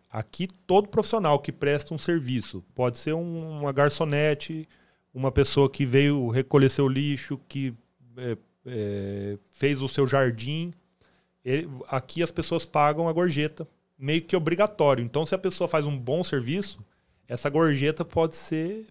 Aqui 0.10 0.47
todo 0.65 0.89
profissional 0.89 1.39
que 1.39 1.52
presta 1.52 1.93
um 1.93 1.99
serviço, 1.99 2.65
pode 2.73 2.97
ser 2.97 3.13
um, 3.13 3.60
uma 3.60 3.71
garçonete, 3.71 4.67
uma 5.13 5.32
pessoa 5.32 5.69
que 5.69 5.86
veio 5.86 6.30
recolher 6.30 6.71
seu 6.71 6.88
lixo, 6.88 7.39
que 7.47 7.75
é, 8.17 8.36
é, 8.69 9.38
fez 9.51 9.82
o 9.82 9.88
seu 9.88 10.05
jardim. 10.08 10.73
Ele, 11.43 11.69
aqui 11.88 12.21
as 12.21 12.32
pessoas 12.32 12.65
pagam 12.65 13.08
a 13.08 13.13
gorjeta, 13.13 13.67
meio 13.97 14.21
que 14.21 14.36
obrigatório. 14.36 15.03
Então, 15.03 15.25
se 15.25 15.36
a 15.36 15.38
pessoa 15.38 15.67
faz 15.67 15.86
um 15.86 15.97
bom 15.97 16.23
serviço, 16.23 16.79
essa 17.27 17.49
gorjeta 17.49 18.03
pode 18.03 18.36
ser 18.36 18.88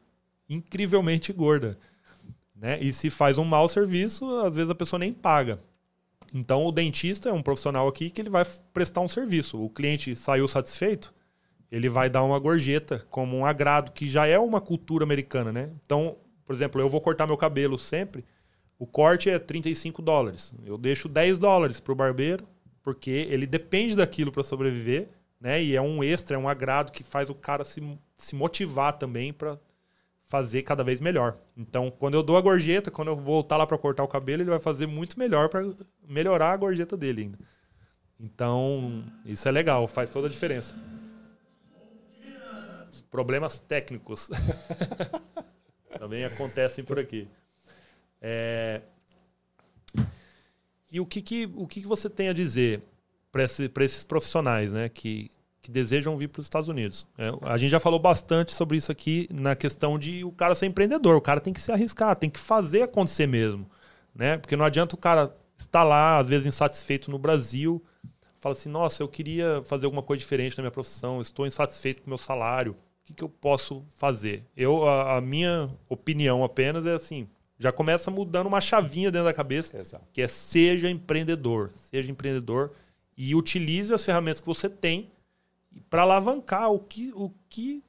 incrivelmente 0.49 1.33
gorda. 1.33 1.79
Né? 2.55 2.79
E 2.81 2.93
se 2.93 3.11
faz 3.11 3.39
um 3.39 3.45
mau 3.45 3.69
serviço, 3.69 4.29
às 4.39 4.57
vezes 4.57 4.71
a 4.71 4.75
pessoa 4.75 4.99
nem 4.99 5.13
paga. 5.13 5.61
Então 6.35 6.67
o 6.67 6.73
dentista 6.73 7.29
é 7.29 7.33
um 7.33 7.43
profissional 7.43 7.89
aqui 7.89 8.11
que 8.11 8.21
ele 8.21 8.31
vai 8.31 8.45
prestar 8.73 9.01
um 9.01 9.09
serviço. 9.09 9.63
O 9.63 9.71
cliente 9.71 10.15
saiu 10.15 10.47
satisfeito, 10.47 11.15
ele 11.71 11.89
vai 11.89 12.11
dar 12.11 12.23
uma 12.23 12.39
gorjeta 12.39 13.07
como 13.11 13.37
um 13.37 13.47
agrado, 13.47 13.93
que 13.93 14.07
já 14.07 14.27
é 14.27 14.39
uma 14.39 14.61
cultura 14.61 15.05
americana, 15.05 15.53
né? 15.53 15.71
Então, 15.83 16.17
por 16.45 16.55
exemplo, 16.55 16.81
eu 16.81 16.89
vou 16.89 17.01
cortar 17.01 17.27
meu 17.27 17.37
cabelo 17.37 17.79
sempre, 17.79 18.25
o 18.79 18.87
corte 18.87 19.29
é 19.29 19.39
35 19.39 20.01
dólares. 20.01 20.55
Eu 20.65 20.79
deixo 20.79 21.09
10 21.09 21.39
dólares 21.39 21.81
para 21.81 21.93
o 21.93 21.97
barbeiro, 21.97 22.47
porque 22.83 23.11
ele 23.11 23.47
depende 23.47 23.97
daquilo 23.97 24.31
para 24.31 24.45
sobreviver, 24.45 25.09
né? 25.41 25.63
E 25.63 25.75
é 25.75 25.83
um 25.83 26.03
extra, 26.03 26.37
é 26.37 26.39
um 26.39 26.49
agrado 26.49 26.93
que 26.93 27.03
faz 27.03 27.29
o 27.29 27.35
cara 27.35 27.65
se, 27.65 27.81
se 28.17 28.37
motivar 28.37 28.93
também 28.93 29.33
para 29.33 29.59
fazer 30.27 30.63
cada 30.63 30.85
vez 30.85 31.01
melhor. 31.01 31.37
Então, 31.57 31.91
quando 31.91 32.15
eu 32.15 32.23
dou 32.23 32.37
a 32.37 32.41
gorjeta, 32.41 32.91
quando 32.91 33.09
eu 33.09 33.17
voltar 33.17 33.57
lá 33.57 33.67
para 33.67 33.79
cortar 33.79 34.05
o 34.05 34.09
cabelo, 34.09 34.43
ele 34.43 34.51
vai 34.51 34.61
fazer 34.61 34.87
muito 34.87 35.19
melhor 35.19 35.49
para 35.49 35.69
melhorar 36.07 36.53
a 36.53 36.57
gorjeta 36.57 36.97
dele 36.97 37.23
ainda. 37.23 37.39
Então, 38.21 39.05
isso 39.25 39.49
é 39.49 39.51
legal, 39.51 39.89
faz 39.89 40.11
toda 40.11 40.27
a 40.27 40.31
diferença. 40.31 40.75
Problemas 43.11 43.59
técnicos 43.59 44.29
também 45.99 46.25
acontecem 46.25 46.85
por 46.85 46.99
aqui. 46.99 47.27
É... 48.21 48.83
E 50.91 51.01
o 51.01 51.07
que, 51.07 51.21
que, 51.21 51.51
o 51.55 51.67
que, 51.67 51.83
que 51.83 51.87
você 51.87 52.09
tem 52.09 52.29
a 52.29 52.33
dizer 52.33 52.83
para 53.31 53.45
esse, 53.45 53.71
esses 53.81 54.05
profissionais 54.05 54.73
né, 54.73 54.89
que, 54.89 55.31
que 55.61 55.71
desejam 55.71 56.17
vir 56.17 56.29
para 56.29 56.41
os 56.41 56.47
Estados 56.47 56.69
Unidos? 56.69 57.07
É, 57.19 57.31
a 57.43 57.59
gente 57.59 57.71
já 57.71 57.81
falou 57.81 57.99
bastante 57.99 58.55
sobre 58.55 58.79
isso 58.79 58.91
aqui 58.91 59.29
na 59.31 59.55
questão 59.55 59.99
de 59.99 60.25
o 60.25 60.33
cara 60.33 60.55
ser 60.55 60.67
empreendedor. 60.67 61.17
O 61.17 61.21
cara 61.21 61.41
tem 61.41 61.53
que 61.53 61.61
se 61.61 61.71
arriscar, 61.71 62.17
tem 62.17 62.31
que 62.31 62.41
fazer 62.41 62.83
acontecer 62.83 63.27
mesmo. 63.27 63.69
Né? 64.15 64.39
Porque 64.39 64.57
não 64.57 64.65
adianta 64.65 64.95
o 64.95 64.99
cara 64.99 65.35
estar 65.59 65.85
lá, 65.85 66.19
às 66.19 66.29
vezes 66.29 66.47
insatisfeito 66.47 67.11
no 67.11 67.19
Brasil, 67.19 67.83
fala 68.41 68.53
assim: 68.55 68.69
nossa, 68.69 69.03
eu 69.03 69.09
queria 69.09 69.63
fazer 69.65 69.87
alguma 69.87 70.03
coisa 70.03 70.21
diferente 70.21 70.57
na 70.57 70.63
minha 70.63 70.71
profissão, 70.71 71.21
estou 71.21 71.47
insatisfeito 71.47 72.03
com 72.03 72.07
o 72.07 72.11
meu 72.11 72.19
salário. 72.19 72.73
O 72.73 72.77
que, 73.09 73.15
que 73.15 73.25
eu 73.25 73.29
posso 73.29 73.85
fazer? 73.95 74.43
Eu, 74.57 74.87
a, 74.87 75.17
a 75.17 75.21
minha 75.21 75.71
opinião 75.89 76.45
apenas 76.45 76.87
é 76.87 76.95
assim: 76.95 77.29
já 77.59 77.73
começa 77.73 78.11
mudando 78.11 78.47
uma 78.47 78.61
chavinha 78.61 79.11
dentro 79.11 79.27
da 79.27 79.35
cabeça, 79.35 79.77
Exato. 79.77 80.05
que 80.13 80.23
é 80.23 80.29
seja 80.29 80.89
empreendedor, 80.89 81.71
seja 81.91 82.11
empreendedor 82.11 82.73
e 83.17 83.35
utilize 83.35 83.93
as 83.93 84.05
ferramentas 84.05 84.41
que 84.41 84.47
você 84.47 84.69
tem 84.69 85.11
para 85.91 86.03
alavancar 86.03 86.71
o 86.71 86.79
que, 86.79 87.13
o 87.15 87.33
que 87.49 87.83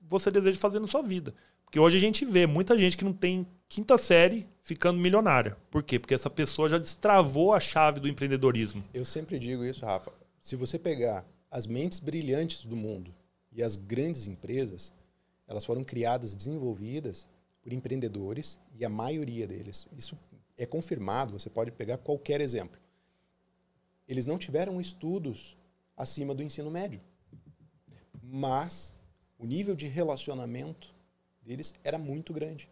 você 0.00 0.30
deseja 0.30 0.58
fazer 0.58 0.78
na 0.78 0.86
sua 0.86 1.02
vida. 1.02 1.34
Porque 1.64 1.78
hoje 1.78 1.96
a 1.96 2.00
gente 2.00 2.24
vê 2.24 2.46
muita 2.46 2.78
gente 2.78 2.96
que 2.96 3.04
não 3.04 3.12
tem 3.12 3.46
quinta 3.68 3.96
série 3.96 4.46
ficando 4.62 5.00
milionária. 5.00 5.56
Por 5.70 5.82
quê? 5.82 5.98
Porque 5.98 6.14
essa 6.14 6.30
pessoa 6.30 6.68
já 6.68 6.78
destravou 6.78 7.52
a 7.54 7.60
chave 7.60 8.00
do 8.00 8.08
empreendedorismo. 8.08 8.84
Eu 8.92 9.04
sempre 9.04 9.38
digo 9.38 9.64
isso, 9.64 9.84
Rafa. 9.84 10.12
Se 10.40 10.54
você 10.54 10.78
pegar 10.78 11.24
as 11.50 11.66
mentes 11.66 11.98
brilhantes 11.98 12.64
do 12.66 12.76
mundo 12.76 13.12
e 13.50 13.62
as 13.62 13.74
grandes 13.74 14.26
empresas, 14.26 14.92
elas 15.48 15.64
foram 15.64 15.82
criadas, 15.82 16.34
desenvolvidas 16.34 17.26
por 17.64 17.72
empreendedores 17.72 18.58
e 18.78 18.84
a 18.84 18.88
maioria 18.90 19.48
deles. 19.48 19.88
Isso 19.96 20.16
é 20.56 20.66
confirmado, 20.66 21.32
você 21.32 21.48
pode 21.48 21.72
pegar 21.72 21.96
qualquer 21.96 22.42
exemplo. 22.42 22.78
Eles 24.06 24.26
não 24.26 24.36
tiveram 24.36 24.78
estudos 24.78 25.56
acima 25.96 26.34
do 26.34 26.42
ensino 26.42 26.70
médio, 26.70 27.00
mas 28.22 28.92
o 29.38 29.46
nível 29.46 29.74
de 29.74 29.88
relacionamento 29.88 30.94
deles 31.42 31.72
era 31.82 31.98
muito 31.98 32.32
grande. 32.34 32.68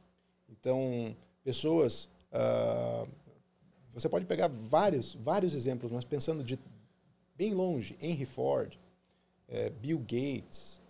Então, 0.48 1.16
pessoas. 1.42 2.08
Uh, 2.30 3.08
você 3.94 4.08
pode 4.08 4.24
pegar 4.24 4.48
vários, 4.48 5.14
vários 5.14 5.54
exemplos, 5.54 5.92
mas 5.92 6.04
pensando 6.04 6.42
de 6.42 6.58
bem 7.36 7.52
longe, 7.52 7.96
Henry 8.00 8.24
Ford, 8.24 8.78
eh, 9.48 9.68
Bill 9.68 9.98
Gates. 9.98 10.80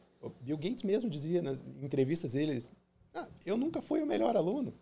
Bill 0.40 0.56
Gates 0.56 0.84
mesmo 0.84 1.10
dizia 1.10 1.42
nas 1.42 1.60
entrevistas 1.82 2.34
dele, 2.34 2.64
ah, 3.14 3.28
eu 3.44 3.56
nunca 3.56 3.80
fui 3.82 4.02
o 4.02 4.06
melhor 4.06 4.36
aluno, 4.36 4.74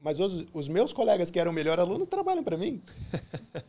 mas 0.00 0.20
os, 0.20 0.46
os 0.52 0.68
meus 0.68 0.92
colegas 0.92 1.30
que 1.30 1.38
eram 1.38 1.50
o 1.50 1.54
melhor 1.54 1.80
aluno 1.80 2.06
trabalham 2.06 2.44
para 2.44 2.56
mim. 2.56 2.82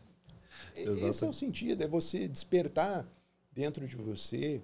Esse 0.75 1.25
é 1.25 1.27
o 1.27 1.33
sentido, 1.33 1.83
é 1.83 1.87
você 1.87 2.27
despertar 2.27 3.07
dentro 3.51 3.87
de 3.87 3.95
você 3.95 4.61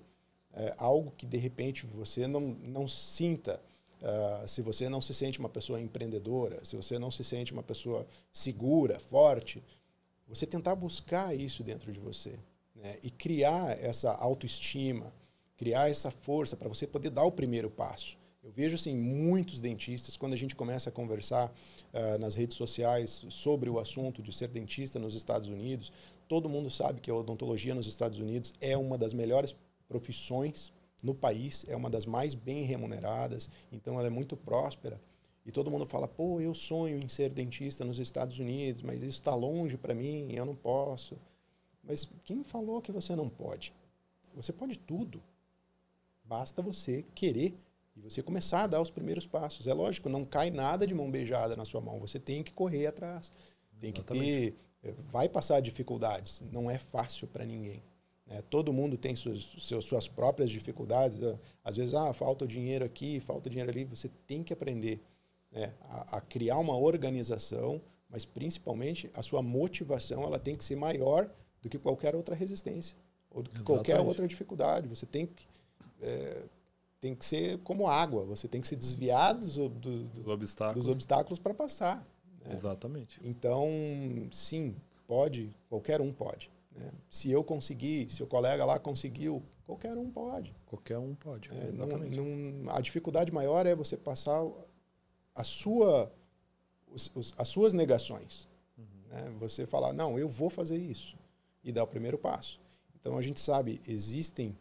é, 0.54 0.76
algo 0.78 1.12
que 1.18 1.26
de 1.26 1.38
repente 1.38 1.86
você 1.88 2.28
não, 2.28 2.42
não 2.42 2.88
sinta. 2.88 3.60
Uh, 4.04 4.46
se 4.50 4.62
você 4.62 4.90
não 4.90 5.00
se 5.00 5.14
sente 5.14 5.40
uma 5.40 5.48
pessoa 5.48 5.80
empreendedora, 5.80 6.64
se 6.66 6.76
você 6.76 7.00
não 7.00 7.10
se 7.10 7.24
sente 7.24 7.54
uma 7.54 7.64
pessoa 7.64 8.06
segura, 8.34 9.00
forte, 9.00 9.64
você 10.28 10.46
tentar 10.46 10.76
buscar 10.76 11.34
isso 11.34 11.64
dentro 11.64 11.90
de 11.90 12.02
você 12.02 12.38
né? 12.76 12.98
e 13.02 13.10
criar 13.10 13.82
essa 13.82 14.12
autoestima, 14.12 15.14
criar 15.56 15.90
essa 15.90 16.12
força 16.12 16.58
para 16.58 16.68
você 16.68 16.86
poder 16.86 17.12
dar 17.12 17.24
o 17.24 17.32
primeiro 17.32 17.70
passo. 17.70 18.18
Eu 18.44 18.52
vejo 18.52 18.76
assim 18.76 18.94
muitos 18.94 19.62
dentistas 19.62 20.18
quando 20.18 20.34
a 20.34 20.38
gente 20.38 20.54
começa 20.54 20.90
a 20.90 20.92
conversar 20.92 21.50
uh, 21.50 22.20
nas 22.20 22.36
redes 22.36 22.58
sociais 22.58 23.26
sobre 23.30 23.70
o 23.70 23.80
assunto 23.80 24.22
de 24.22 24.36
ser 24.36 24.50
dentista 24.50 25.00
nos 25.00 25.16
Estados 25.16 25.48
Unidos. 25.48 25.94
Todo 26.28 26.50
mundo 26.50 26.70
sabe 26.70 27.00
que 27.00 27.10
a 27.10 27.16
odontologia 27.16 27.74
nos 27.74 27.88
Estados 27.88 28.20
Unidos 28.20 28.54
é 28.60 28.76
uma 28.76 28.98
das 28.98 29.14
melhores 29.14 29.56
profissões 29.88 30.74
no 31.02 31.16
país, 31.16 31.66
é 31.70 31.76
uma 31.76 31.90
das 31.90 32.06
mais 32.06 32.36
bem 32.36 32.64
remuneradas, 32.64 33.50
então 33.72 33.98
ela 33.98 34.08
é 34.08 34.10
muito 34.10 34.36
próspera. 34.36 35.00
E 35.46 35.52
todo 35.52 35.72
mundo 35.72 35.86
fala: 35.86 36.08
pô, 36.08 36.42
eu 36.42 36.54
sonho 36.54 36.98
em 36.98 37.08
ser 37.08 37.34
dentista 37.34 37.86
nos 37.86 37.98
Estados 37.98 38.40
Unidos, 38.40 38.82
mas 38.82 38.98
isso 39.04 39.20
está 39.20 39.34
longe 39.34 39.78
para 39.78 39.96
mim, 39.96 40.34
eu 40.34 40.46
não 40.46 40.56
posso. 40.56 41.18
Mas 41.82 42.10
quem 42.26 42.44
falou 42.44 42.82
que 42.82 42.92
você 42.92 43.16
não 43.16 43.30
pode? 43.30 43.74
Você 44.36 44.52
pode 44.52 44.78
tudo. 44.80 45.24
Basta 46.26 46.62
você 46.62 47.06
querer 47.16 47.54
e 47.96 48.02
você 48.02 48.24
começar 48.24 48.64
a 48.64 48.68
dar 48.68 48.82
os 48.82 48.90
primeiros 48.90 49.28
passos. 49.28 49.68
É 49.68 49.74
lógico, 49.74 50.10
não 50.10 50.26
cai 50.26 50.50
nada 50.50 50.86
de 50.88 50.94
mão 50.94 51.10
beijada 51.12 51.56
na 51.56 51.66
sua 51.66 51.80
mão. 51.80 52.00
Você 52.00 52.20
tem 52.20 52.44
que 52.44 52.52
correr 52.52 52.88
atrás. 52.88 53.32
Tem 53.80 53.92
Exatamente. 53.92 54.26
que 54.26 54.52
ter. 54.52 54.90
Eh, 54.90 54.96
vai 55.12 55.30
passar 55.30 55.60
dificuldades. 55.60 56.42
Não 56.52 56.70
é 56.70 56.78
fácil 56.78 57.28
para 57.28 57.46
ninguém. 57.46 57.84
Né? 58.26 58.42
Todo 58.50 58.74
mundo 58.74 58.98
tem 58.98 59.16
suas, 59.16 59.40
suas, 59.40 59.86
suas 59.86 60.08
próprias 60.08 60.50
dificuldades. 60.50 61.22
Ah, 61.22 61.38
às 61.64 61.78
vezes, 61.78 61.94
ah, 61.94 62.14
falta 62.14 62.48
dinheiro 62.48 62.84
aqui, 62.84 63.20
falta 63.20 63.50
dinheiro 63.50 63.70
ali. 63.70 63.86
Você 63.86 64.10
tem 64.26 64.44
que 64.44 64.54
aprender 64.54 65.02
né? 65.52 65.74
a, 65.82 66.18
a 66.18 66.22
criar 66.22 66.58
uma 66.58 66.76
organização, 66.76 67.82
mas 68.10 68.26
principalmente 68.26 69.10
a 69.14 69.22
sua 69.22 69.42
motivação 69.42 70.24
ela 70.24 70.40
tem 70.40 70.56
que 70.56 70.66
ser 70.66 70.76
maior 70.76 71.30
do 71.62 71.70
que 71.70 71.78
qualquer 71.78 72.16
outra 72.16 72.36
resistência 72.36 72.98
ou 73.30 73.44
do 73.44 73.50
que 73.50 73.58
Exatamente. 73.58 73.86
qualquer 73.86 74.00
outra 74.00 74.28
dificuldade. 74.28 74.88
Você 74.88 75.06
tem 75.06 75.26
que 75.28 75.48
é, 76.02 76.44
tem 77.04 77.14
que 77.14 77.26
ser 77.26 77.58
como 77.60 77.86
água, 77.86 78.24
você 78.24 78.48
tem 78.48 78.62
que 78.62 78.68
se 78.68 78.78
desviar 78.78 79.34
dos, 79.34 79.58
do, 79.58 79.68
do, 79.68 80.32
obstáculos. 80.32 80.86
dos 80.86 80.96
obstáculos 80.96 81.38
para 81.38 81.54
passar. 81.54 81.98
Né? 82.46 82.54
Exatamente. 82.54 83.20
Então, 83.22 83.68
sim, 84.32 84.74
pode, 85.06 85.54
qualquer 85.68 86.00
um 86.00 86.14
pode. 86.14 86.50
Né? 86.74 86.90
Se 87.10 87.30
eu 87.30 87.44
conseguir, 87.44 88.10
se 88.10 88.24
o 88.24 88.26
colega 88.26 88.64
lá 88.64 88.80
conseguiu, 88.80 89.44
qualquer 89.66 89.98
um 89.98 90.10
pode. 90.10 90.56
Qualquer 90.66 90.98
um 90.98 91.14
pode. 91.14 91.50
É, 91.52 91.74
não, 91.74 91.88
não, 91.88 92.74
a 92.74 92.80
dificuldade 92.80 93.34
maior 93.34 93.66
é 93.66 93.76
você 93.76 93.98
passar 93.98 94.42
a 95.36 95.44
sua, 95.44 96.10
os, 96.90 97.12
os, 97.14 97.34
as 97.38 97.50
suas 97.50 97.74
negações. 97.74 98.48
Uhum. 98.78 98.86
Né? 99.10 99.36
Você 99.42 99.66
falar, 99.66 99.92
não, 99.92 100.18
eu 100.18 100.30
vou 100.30 100.50
fazer 100.50 100.78
isso. 100.78 101.18
E 101.62 101.70
dar 101.70 101.84
o 101.84 101.88
primeiro 101.88 102.18
passo. 102.18 102.62
Então, 102.96 103.18
a 103.18 103.22
gente 103.22 103.42
sabe, 103.42 103.82
existem 103.86 104.58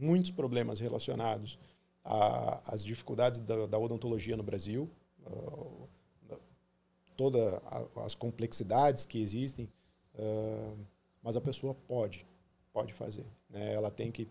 muitos 0.00 0.30
problemas 0.30 0.80
relacionados 0.80 1.58
às 2.04 2.84
dificuldades 2.84 3.40
da, 3.40 3.66
da, 3.66 3.78
odontologia 3.78 4.36
no 4.36 4.42
Brasil, 4.42 4.88
uh, 5.26 5.88
todas 7.16 7.60
as 7.96 8.14
complexidades 8.14 9.04
que 9.04 9.20
existem, 9.20 9.68
uh, 10.14 10.78
mas 11.22 11.36
a 11.36 11.40
pessoa 11.40 11.74
pode, 11.74 12.26
pode 12.72 12.94
fazer. 12.94 13.26
Né? 13.50 13.74
Ela 13.74 13.90
tem 13.90 14.10
que, 14.10 14.26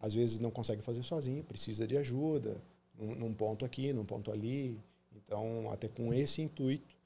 às 0.00 0.14
vezes 0.14 0.38
não 0.38 0.50
consegue 0.50 0.80
fazer 0.80 1.02
sozinha, 1.02 1.42
precisa 1.42 1.86
de 1.86 1.96
ajuda, 1.98 2.62
num, 2.98 3.14
num 3.14 3.34
ponto 3.34 3.64
aqui, 3.64 3.92
num 3.92 4.04
ponto 4.04 4.30
ali. 4.30 4.80
Então, 5.14 5.70
até 5.70 5.88
com 5.88 6.14
esse 6.14 6.40
intuito, 6.40 6.96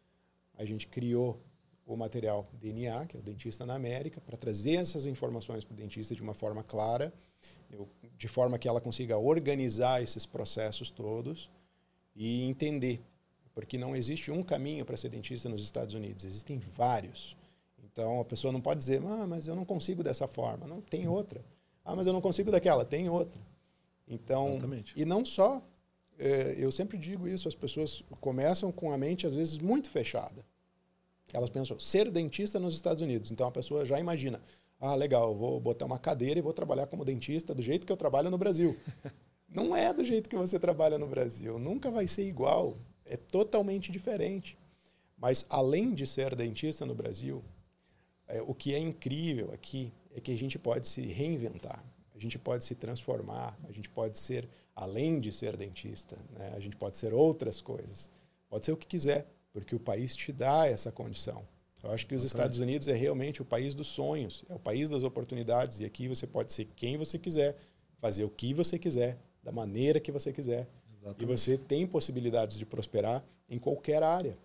a 0.56 0.64
gente 0.64 0.86
criou 0.86 1.40
o 1.86 1.96
material 1.96 2.46
DNA, 2.54 3.06
que 3.06 3.16
é 3.16 3.20
o 3.20 3.22
Dentista 3.22 3.66
na 3.66 3.74
América, 3.74 4.20
para 4.20 4.36
trazer 4.36 4.74
essas 4.74 5.06
informações 5.06 5.64
para 5.64 5.74
o 5.74 5.76
dentista 5.76 6.14
de 6.14 6.22
uma 6.22 6.34
forma 6.34 6.62
clara, 6.62 7.12
eu, 7.70 7.88
de 8.16 8.28
forma 8.28 8.58
que 8.58 8.68
ela 8.68 8.80
consiga 8.80 9.18
organizar 9.18 10.02
esses 10.02 10.24
processos 10.24 10.90
todos 10.90 11.50
e 12.14 12.44
entender. 12.44 13.00
Porque 13.54 13.76
não 13.76 13.94
existe 13.94 14.30
um 14.30 14.42
caminho 14.42 14.84
para 14.84 14.96
ser 14.96 15.08
dentista 15.08 15.48
nos 15.48 15.62
Estados 15.62 15.94
Unidos, 15.94 16.24
existem 16.24 16.58
vários. 16.58 17.36
Então 17.84 18.20
a 18.20 18.24
pessoa 18.24 18.52
não 18.52 18.60
pode 18.60 18.78
dizer, 18.78 19.02
ah, 19.04 19.26
mas 19.26 19.46
eu 19.46 19.54
não 19.54 19.64
consigo 19.64 20.02
dessa 20.02 20.26
forma. 20.26 20.66
Não, 20.66 20.80
tem 20.80 21.08
outra. 21.08 21.44
Ah, 21.84 21.96
mas 21.96 22.06
eu 22.06 22.12
não 22.12 22.20
consigo 22.20 22.50
daquela, 22.50 22.84
tem 22.84 23.08
outra. 23.08 23.42
Então, 24.08 24.50
Exatamente. 24.50 24.94
e 24.96 25.04
não 25.04 25.24
só 25.24 25.62
é, 26.18 26.54
eu 26.56 26.70
sempre 26.70 26.96
digo 26.98 27.26
isso, 27.26 27.48
as 27.48 27.54
pessoas 27.54 28.02
começam 28.20 28.70
com 28.70 28.92
a 28.92 28.98
mente 28.98 29.26
às 29.26 29.34
vezes 29.34 29.58
muito 29.58 29.90
fechada. 29.90 30.44
Elas 31.32 31.50
pensam, 31.50 31.78
ser 31.78 32.10
dentista 32.10 32.58
nos 32.58 32.74
Estados 32.74 33.02
Unidos. 33.02 33.30
Então 33.30 33.46
a 33.46 33.50
pessoa 33.50 33.84
já 33.84 33.98
imagina, 33.98 34.40
ah, 34.80 34.94
legal, 34.94 35.34
vou 35.34 35.60
botar 35.60 35.86
uma 35.86 35.98
cadeira 35.98 36.38
e 36.38 36.42
vou 36.42 36.52
trabalhar 36.52 36.86
como 36.86 37.04
dentista 37.04 37.54
do 37.54 37.62
jeito 37.62 37.86
que 37.86 37.92
eu 37.92 37.96
trabalho 37.96 38.30
no 38.30 38.38
Brasil. 38.38 38.76
Não 39.48 39.76
é 39.76 39.92
do 39.92 40.04
jeito 40.04 40.28
que 40.28 40.36
você 40.36 40.58
trabalha 40.58 40.98
no 40.98 41.06
Brasil. 41.06 41.58
Nunca 41.58 41.90
vai 41.90 42.06
ser 42.06 42.26
igual. 42.26 42.76
É 43.04 43.16
totalmente 43.16 43.92
diferente. 43.92 44.56
Mas 45.16 45.46
além 45.48 45.94
de 45.94 46.06
ser 46.06 46.34
dentista 46.34 46.84
no 46.84 46.94
Brasil, 46.94 47.44
é, 48.26 48.42
o 48.42 48.54
que 48.54 48.74
é 48.74 48.78
incrível 48.78 49.52
aqui 49.52 49.92
é 50.14 50.20
que 50.20 50.32
a 50.32 50.36
gente 50.36 50.58
pode 50.58 50.88
se 50.88 51.00
reinventar, 51.02 51.84
a 52.14 52.18
gente 52.18 52.38
pode 52.38 52.64
se 52.64 52.74
transformar, 52.74 53.56
a 53.68 53.72
gente 53.72 53.88
pode 53.88 54.18
ser, 54.18 54.48
além 54.74 55.20
de 55.20 55.32
ser 55.32 55.56
dentista, 55.56 56.16
né, 56.30 56.52
a 56.56 56.60
gente 56.60 56.76
pode 56.76 56.96
ser 56.96 57.12
outras 57.12 57.60
coisas. 57.60 58.08
Pode 58.48 58.64
ser 58.64 58.72
o 58.72 58.76
que 58.76 58.86
quiser, 58.86 59.26
porque 59.53 59.74
o 59.74 59.80
país 59.80 60.16
te 60.16 60.32
dá 60.32 60.66
essa 60.66 60.90
condição. 60.90 61.46
Eu 61.82 61.90
acho 61.90 62.07
que 62.07 62.14
os 62.14 62.22
Estados 62.22 62.59
Unidos 62.59 62.86
é 62.86 62.94
realmente 62.94 63.42
o 63.42 63.44
país 63.44 63.74
dos 63.74 63.88
sonhos, 63.88 64.44
é 64.48 64.55
o 64.55 64.59
país 64.59 64.88
das 64.88 65.03
oportunidades, 65.03 65.80
e 65.80 65.84
aqui 65.84 66.07
você 66.07 66.26
pode 66.26 66.53
ser 66.53 66.66
quem 66.76 66.96
você 66.96 67.18
quiser, 67.18 67.57
fazer 67.98 68.24
o 68.24 68.30
que 68.30 68.55
você 68.55 68.78
quiser, 68.78 69.18
da 69.42 69.50
maneira 69.50 69.98
que 69.98 70.12
você 70.12 70.32
quiser. 70.32 70.68
Exatamente. 70.92 71.22
E 71.22 71.26
você 71.26 71.59
tem 71.59 71.86
possibilidades 71.86 72.57
de 72.57 72.64
prosperar 72.64 73.24
em 73.48 73.59
qualquer 73.59 74.03
área. 74.03 74.38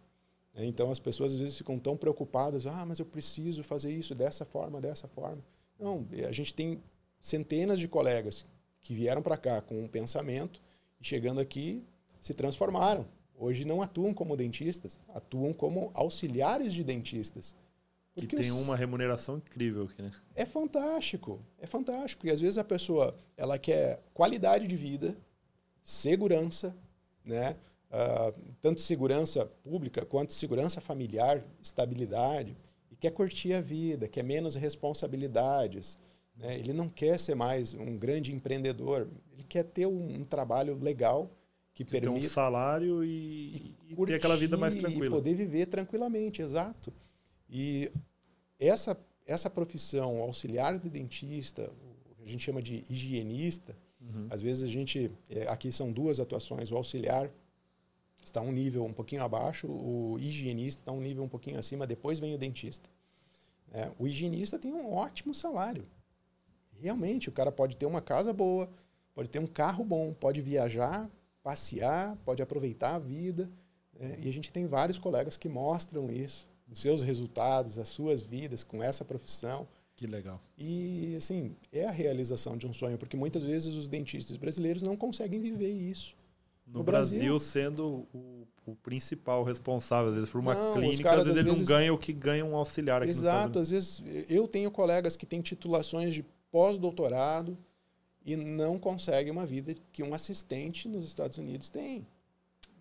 Né? 0.54 0.66
Então 0.66 0.90
as 0.90 0.98
pessoas 0.98 1.34
às 1.34 1.40
vezes 1.40 1.58
ficam 1.58 1.78
tão 1.78 1.96
preocupadas, 1.96 2.66
ah, 2.66 2.84
mas 2.86 2.98
eu 2.98 3.06
preciso 3.06 3.64
fazer 3.64 3.94
isso 3.94 4.16
dessa 4.16 4.44
forma, 4.44 4.82
dessa 4.82 5.08
forma. 5.08 5.44
Não, 5.80 6.08
a 6.28 6.32
gente 6.32 6.54
tem 6.54 6.82
centenas 7.22 7.80
de 7.80 7.88
colegas 7.88 8.48
que 8.82 8.96
vieram 8.96 9.22
para 9.22 9.38
cá 9.38 9.62
com 9.62 9.84
um 9.84 9.88
pensamento 9.88 10.60
e 11.00 11.06
chegando 11.06 11.40
aqui 11.40 11.84
se 12.20 12.34
transformaram. 12.34 13.06
Hoje 13.40 13.64
não 13.64 13.84
atuam 13.84 14.14
como 14.14 14.36
dentistas, 14.36 14.98
atuam 15.10 15.54
como 15.54 15.92
auxiliares 15.94 16.74
de 16.74 16.84
dentistas. 16.84 17.56
Que 18.16 18.26
tem 18.26 18.50
uma 18.50 18.76
remuneração 18.76 19.38
incrível 19.38 19.84
aqui, 19.84 20.02
né? 20.02 20.12
É 20.34 20.44
fantástico, 20.44 21.40
é 21.60 21.68
fantástico, 21.68 22.22
porque 22.22 22.34
às 22.34 22.40
vezes 22.40 22.58
a 22.58 22.64
pessoa 22.64 23.16
ela 23.38 23.60
quer 23.60 24.02
qualidade 24.12 24.66
de 24.66 24.76
vida, 24.76 25.16
segurança, 25.84 26.76
né? 27.24 27.56
Uh, 27.92 28.54
tanto 28.60 28.82
segurança 28.82 29.46
pública 29.46 30.04
quanto 30.04 30.34
segurança 30.34 30.82
familiar, 30.82 31.44
estabilidade, 31.62 32.58
e 32.92 32.96
quer 32.96 33.12
curtir 33.12 33.54
a 33.54 33.62
vida, 33.62 34.08
quer 34.08 34.24
menos 34.24 34.56
responsabilidades. 34.56 35.96
Né? 36.36 36.58
Ele 36.58 36.74
não 36.74 36.90
quer 36.90 37.20
ser 37.20 37.36
mais 37.36 37.76
um 37.76 37.98
grande 37.98 38.34
empreendedor, 38.34 39.08
ele 39.32 39.44
quer 39.44 39.64
ter 39.64 39.86
um, 39.86 40.22
um 40.22 40.26
trabalho 40.26 40.76
legal 40.76 41.30
que, 41.78 41.86
que 41.86 41.92
permita. 41.92 42.20
Ter 42.20 42.26
um 42.26 42.30
salário 42.30 43.04
e, 43.04 43.76
e, 43.88 43.94
e 43.94 44.06
ter 44.08 44.16
aquela 44.16 44.36
vida 44.36 44.58
mais 44.58 44.76
tranquila. 44.76 45.06
E 45.06 45.10
poder 45.10 45.36
viver 45.36 45.68
tranquilamente, 45.68 46.42
exato. 46.42 46.92
E 47.48 47.92
essa, 48.60 49.00
essa 49.28 49.48
profissão, 49.48 50.20
auxiliar 50.22 50.80
de 50.80 50.90
dentista, 50.90 51.72
a 52.20 52.28
gente 52.28 52.44
chama 52.44 52.64
de 52.64 52.84
higienista, 52.90 53.76
uhum. 54.02 54.28
às 54.30 54.42
vezes 54.42 54.64
a 54.64 54.68
gente. 54.68 55.12
É, 55.30 55.48
aqui 55.48 55.72
são 55.72 55.92
duas 55.92 56.20
atuações, 56.20 56.72
o 56.72 56.76
auxiliar 56.76 57.30
está 58.24 58.42
um 58.42 58.52
nível 58.52 58.84
um 58.84 58.92
pouquinho 58.92 59.24
abaixo, 59.24 59.68
o 59.68 60.18
higienista 60.20 60.82
está 60.82 60.92
um 60.92 61.00
nível 61.00 61.24
um 61.24 61.30
pouquinho 61.30 61.60
acima, 61.60 61.86
depois 61.86 62.18
vem 62.18 62.34
o 62.34 62.38
dentista. 62.40 62.90
É, 63.72 63.92
o 64.00 64.08
higienista 64.08 64.58
tem 64.58 64.74
um 64.74 64.94
ótimo 64.94 65.34
salário. 65.34 65.86
Realmente, 66.80 67.30
o 67.30 67.32
cara 67.32 67.52
pode 67.52 67.78
ter 67.78 67.86
uma 67.86 68.02
casa 68.02 68.34
boa, 68.34 68.68
pode 69.14 69.30
ter 69.30 69.40
um 69.40 69.48
carro 69.48 69.84
bom, 69.84 70.14
pode 70.14 70.42
viajar, 70.42 71.10
passear, 71.48 72.18
pode 72.26 72.42
aproveitar 72.42 72.96
a 72.96 73.00
vida. 73.00 73.50
É, 73.98 74.20
e 74.22 74.30
a 74.30 74.34
gente 74.34 74.52
tem 74.52 74.68
vários 74.68 75.00
colegas 75.00 75.38
que 75.38 75.48
mostram 75.48 76.12
isso, 76.12 76.46
os 76.70 76.82
seus 76.82 77.02
resultados, 77.02 77.78
as 77.78 77.88
suas 77.88 78.22
vidas 78.22 78.66
com 78.66 78.84
essa 78.84 79.06
profissão. 79.06 79.66
Que 79.96 80.06
legal. 80.06 80.42
E, 80.58 81.16
assim, 81.16 81.56
é 81.72 81.86
a 81.86 81.92
realização 81.92 82.58
de 82.58 82.68
um 82.68 82.74
sonho, 82.74 82.98
porque 82.98 83.16
muitas 83.16 83.44
vezes 83.44 83.76
os 83.76 83.88
dentistas 83.88 84.36
brasileiros 84.36 84.82
não 84.82 84.98
conseguem 84.98 85.40
viver 85.40 85.72
isso. 85.72 86.16
No, 86.68 86.80
no 86.80 86.84
Brasil, 86.84 87.20
Brasil, 87.20 87.40
sendo 87.40 88.06
o, 88.14 88.46
o, 88.66 88.76
principal 88.76 89.46
responsável, 89.46 90.10
às 90.10 90.16
vezes, 90.16 90.30
por 90.30 90.40
uma 90.40 90.54
não, 90.54 90.74
clínica, 90.74 91.04
caras, 91.04 91.22
às 91.22 91.28
vezes 91.28 91.40
ele 91.40 91.50
vezes, 91.50 91.60
não 91.62 91.66
ganha 91.66 91.94
o 91.94 91.98
que 91.98 92.12
ganha 92.12 92.44
um 92.44 92.58
auxiliar 92.58 93.02
aqui 93.02 93.10
Exato, 93.10 93.58
às 93.58 93.70
vezes 93.70 94.04
eu 94.28 94.50
tenho 94.50 94.70
colegas 94.70 95.16
que 95.16 95.26
têm 95.26 95.42
titulações 95.42 96.14
de 96.14 96.26
pós-doutorado 96.52 97.58
e 98.28 98.36
não 98.36 98.78
conseguem 98.78 99.32
uma 99.32 99.46
vida 99.46 99.74
que 99.94 100.04
um 100.04 100.14
assistente 100.14 100.90
nos 100.90 101.08
Estados 101.08 101.38
Unidos 101.38 101.70
tem. 101.70 102.06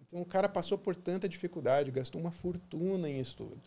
Então 0.05 0.21
o 0.21 0.27
cara 0.27 0.49
passou 0.49 0.77
por 0.77 0.97
tanta 0.97 1.29
dificuldade, 1.29 1.93
gastou 1.93 2.21
uma 2.21 2.33
fortuna 2.33 3.09
em 3.09 3.21
estudo. 3.21 3.63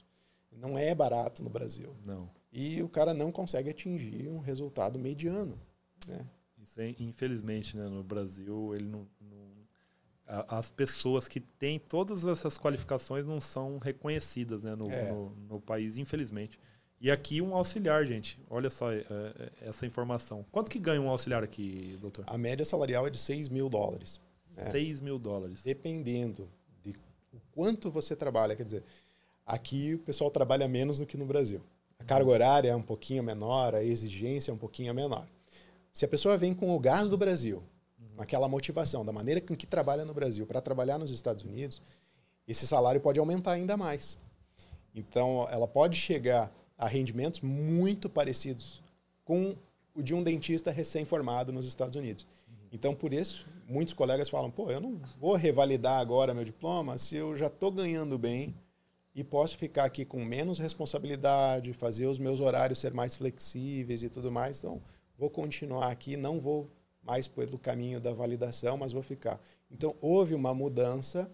Não 0.51 0.77
é 0.77 0.93
barato 0.93 1.41
no 1.41 1.49
Brasil. 1.49 1.95
Não. 2.05 2.29
E 2.51 2.83
o 2.83 2.89
cara 2.89 3.13
não 3.13 3.31
consegue 3.31 3.69
atingir 3.69 4.27
um 4.27 4.39
resultado 4.39 4.99
mediano. 4.99 5.57
Né? 6.05 6.27
Isso 6.61 6.81
é, 6.81 6.93
infelizmente, 6.99 7.77
né, 7.77 7.87
no 7.87 8.03
Brasil, 8.03 8.75
ele 8.75 8.89
não, 8.89 9.07
não 9.21 9.39
as 10.47 10.69
pessoas 10.69 11.27
que 11.27 11.39
têm 11.39 11.79
todas 11.79 12.25
essas 12.25 12.57
qualificações 12.57 13.25
não 13.25 13.41
são 13.41 13.79
reconhecidas 13.79 14.61
né, 14.61 14.71
no, 14.75 14.91
é. 14.91 15.11
no, 15.11 15.29
no, 15.47 15.61
país, 15.61 15.97
infelizmente. 15.97 16.59
E 17.01 17.09
aqui 17.09 17.41
um 17.41 17.55
auxiliar, 17.55 18.05
gente. 18.05 18.37
Olha 18.49 18.69
só 18.69 18.91
é, 18.91 19.05
é, 19.09 19.51
essa 19.61 19.85
informação. 19.85 20.45
Quanto 20.51 20.69
que 20.69 20.77
ganha 20.77 21.01
um 21.01 21.09
auxiliar 21.09 21.43
aqui, 21.43 21.97
doutor? 22.01 22.25
A 22.27 22.37
média 22.37 22.65
salarial 22.65 23.07
é 23.07 23.09
de 23.09 23.17
6 23.17 23.47
mil 23.47 23.69
dólares. 23.69 24.19
Né? 24.55 24.69
6 24.69 24.99
mil 24.99 25.17
dólares. 25.17 25.63
Dependendo 25.63 26.49
de 26.83 26.93
o 27.31 27.39
quanto 27.51 27.89
você 27.89 28.15
trabalha. 28.15 28.55
Quer 28.55 28.63
dizer, 28.63 28.83
aqui 29.45 29.93
o 29.93 29.99
pessoal 29.99 30.29
trabalha 30.29 30.67
menos 30.67 30.99
do 30.99 31.05
que 31.05 31.15
no 31.15 31.25
Brasil. 31.25 31.61
A 31.99 32.03
carga 32.03 32.29
horária 32.29 32.69
é 32.69 32.75
um 32.75 32.81
pouquinho 32.81 33.23
menor, 33.23 33.75
a 33.75 33.83
exigência 33.83 34.51
é 34.51 34.53
um 34.53 34.57
pouquinho 34.57 34.93
menor. 34.93 35.25
Se 35.93 36.05
a 36.05 36.07
pessoa 36.07 36.37
vem 36.37 36.53
com 36.53 36.75
o 36.75 36.79
gás 36.79 37.09
do 37.09 37.17
Brasil, 37.17 37.63
com 38.15 38.21
aquela 38.21 38.47
motivação, 38.47 39.05
da 39.05 39.13
maneira 39.13 39.39
com 39.39 39.55
que 39.55 39.65
trabalha 39.65 40.03
no 40.03 40.13
Brasil 40.13 40.45
para 40.45 40.61
trabalhar 40.61 40.97
nos 40.97 41.11
Estados 41.11 41.43
Unidos, 41.43 41.81
esse 42.47 42.67
salário 42.67 42.99
pode 42.99 43.19
aumentar 43.19 43.53
ainda 43.53 43.77
mais. 43.77 44.17
Então, 44.93 45.47
ela 45.49 45.67
pode 45.67 45.97
chegar 45.97 46.51
a 46.79 46.87
rendimentos 46.87 47.41
muito 47.41 48.09
parecidos 48.09 48.81
com 49.25 49.55
o 49.93 50.01
de 50.01 50.15
um 50.15 50.23
dentista 50.23 50.71
recém-formado 50.71 51.51
nos 51.51 51.65
Estados 51.65 51.97
Unidos. 51.97 52.25
Então, 52.71 52.95
por 52.95 53.13
isso, 53.13 53.45
muitos 53.67 53.93
colegas 53.93 54.29
falam: 54.29 54.49
pô, 54.49 54.71
eu 54.71 54.79
não 54.79 54.95
vou 55.19 55.35
revalidar 55.35 55.99
agora 55.99 56.33
meu 56.33 56.45
diploma 56.45 56.97
se 56.97 57.17
eu 57.17 57.35
já 57.35 57.47
estou 57.47 57.69
ganhando 57.69 58.17
bem 58.17 58.55
e 59.13 59.23
posso 59.23 59.57
ficar 59.57 59.83
aqui 59.83 60.05
com 60.05 60.23
menos 60.23 60.57
responsabilidade, 60.57 61.73
fazer 61.73 62.05
os 62.05 62.17
meus 62.17 62.39
horários 62.39 62.79
ser 62.79 62.93
mais 62.93 63.13
flexíveis 63.15 64.01
e 64.01 64.07
tudo 64.09 64.31
mais. 64.31 64.59
Então, 64.59 64.81
vou 65.17 65.29
continuar 65.29 65.91
aqui, 65.91 66.15
não 66.15 66.39
vou 66.39 66.69
mais 67.03 67.27
pelo 67.27 67.59
caminho 67.59 67.99
da 67.99 68.13
validação, 68.13 68.77
mas 68.77 68.93
vou 68.93 69.01
ficar. 69.01 69.41
Então, 69.69 69.95
houve 69.99 70.33
uma 70.33 70.53
mudança 70.53 71.29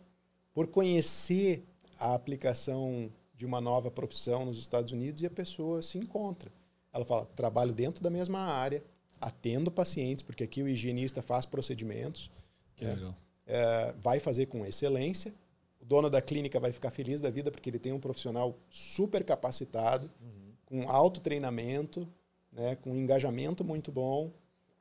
por 0.54 0.68
conhecer 0.68 1.64
a 2.00 2.16
aplicação 2.16 3.12
de 3.36 3.46
uma 3.46 3.60
nova 3.60 3.92
profissão 3.92 4.46
nos 4.46 4.58
Estados 4.58 4.92
Unidos 4.92 5.22
e 5.22 5.26
a 5.26 5.30
pessoa 5.30 5.82
se 5.82 5.98
encontra. 5.98 6.52
Ela 6.94 7.06
fala: 7.06 7.26
trabalho 7.36 7.74
dentro 7.74 8.04
da 8.04 8.10
mesma 8.10 8.40
área, 8.40 8.84
atendo 9.20 9.70
pacientes, 9.70 10.24
porque 10.24 10.44
aqui 10.44 10.64
o 10.64 10.68
higienista 10.68 11.22
faz 11.22 11.46
procedimentos. 11.46 12.32
Que 12.76 12.86
né? 12.86 12.96
legal. 12.96 13.16
É, 13.46 13.94
vai 14.00 14.20
fazer 14.20 14.48
com 14.48 14.66
excelência. 14.66 15.34
O 15.80 15.86
dono 15.86 16.10
da 16.10 16.22
clínica 16.22 16.60
vai 16.60 16.72
ficar 16.72 16.92
feliz 16.92 17.22
da 17.22 17.30
vida 17.30 17.52
porque 17.52 17.70
ele 17.70 17.80
tem 17.80 17.94
um 17.94 18.00
profissional 18.00 18.58
super 18.70 19.24
capacitado, 19.24 20.10
uhum. 20.22 20.54
com 20.66 20.90
alto 20.90 21.22
treinamento, 21.22 22.08
né, 22.52 22.76
com 22.78 22.92
um 22.92 22.98
engajamento 22.98 23.64
muito 23.64 23.92
bom 23.92 24.32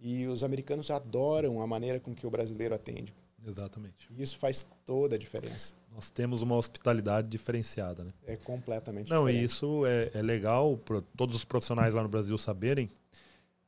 e 0.01 0.27
os 0.27 0.43
americanos 0.43 0.91
adoram 0.91 1.61
a 1.61 1.67
maneira 1.67 2.01
com 2.01 2.15
que 2.15 2.27
o 2.27 2.31
brasileiro 2.31 2.75
atende. 2.75 3.13
Exatamente. 3.47 4.09
Isso 4.17 4.39
faz 4.39 4.67
toda 4.85 5.17
a 5.17 5.19
diferença. 5.19 5.75
Nós 5.95 6.11
temos 6.11 6.43
uma 6.43 6.57
hospitalidade 6.57 7.29
diferenciada, 7.29 8.03
né? 8.03 8.13
É 8.27 8.37
completamente 8.37 9.09
Não, 9.09 9.27
diferente. 9.27 9.43
e 9.43 9.45
isso 9.45 9.87
é, 9.87 10.11
é 10.13 10.21
legal 10.23 10.77
para 10.77 11.01
todos 11.17 11.37
os 11.37 11.45
profissionais 11.45 11.95
lá 11.95 12.03
no 12.03 12.09
Brasil 12.09 12.37
saberem, 12.37 12.91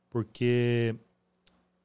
porque 0.09 0.93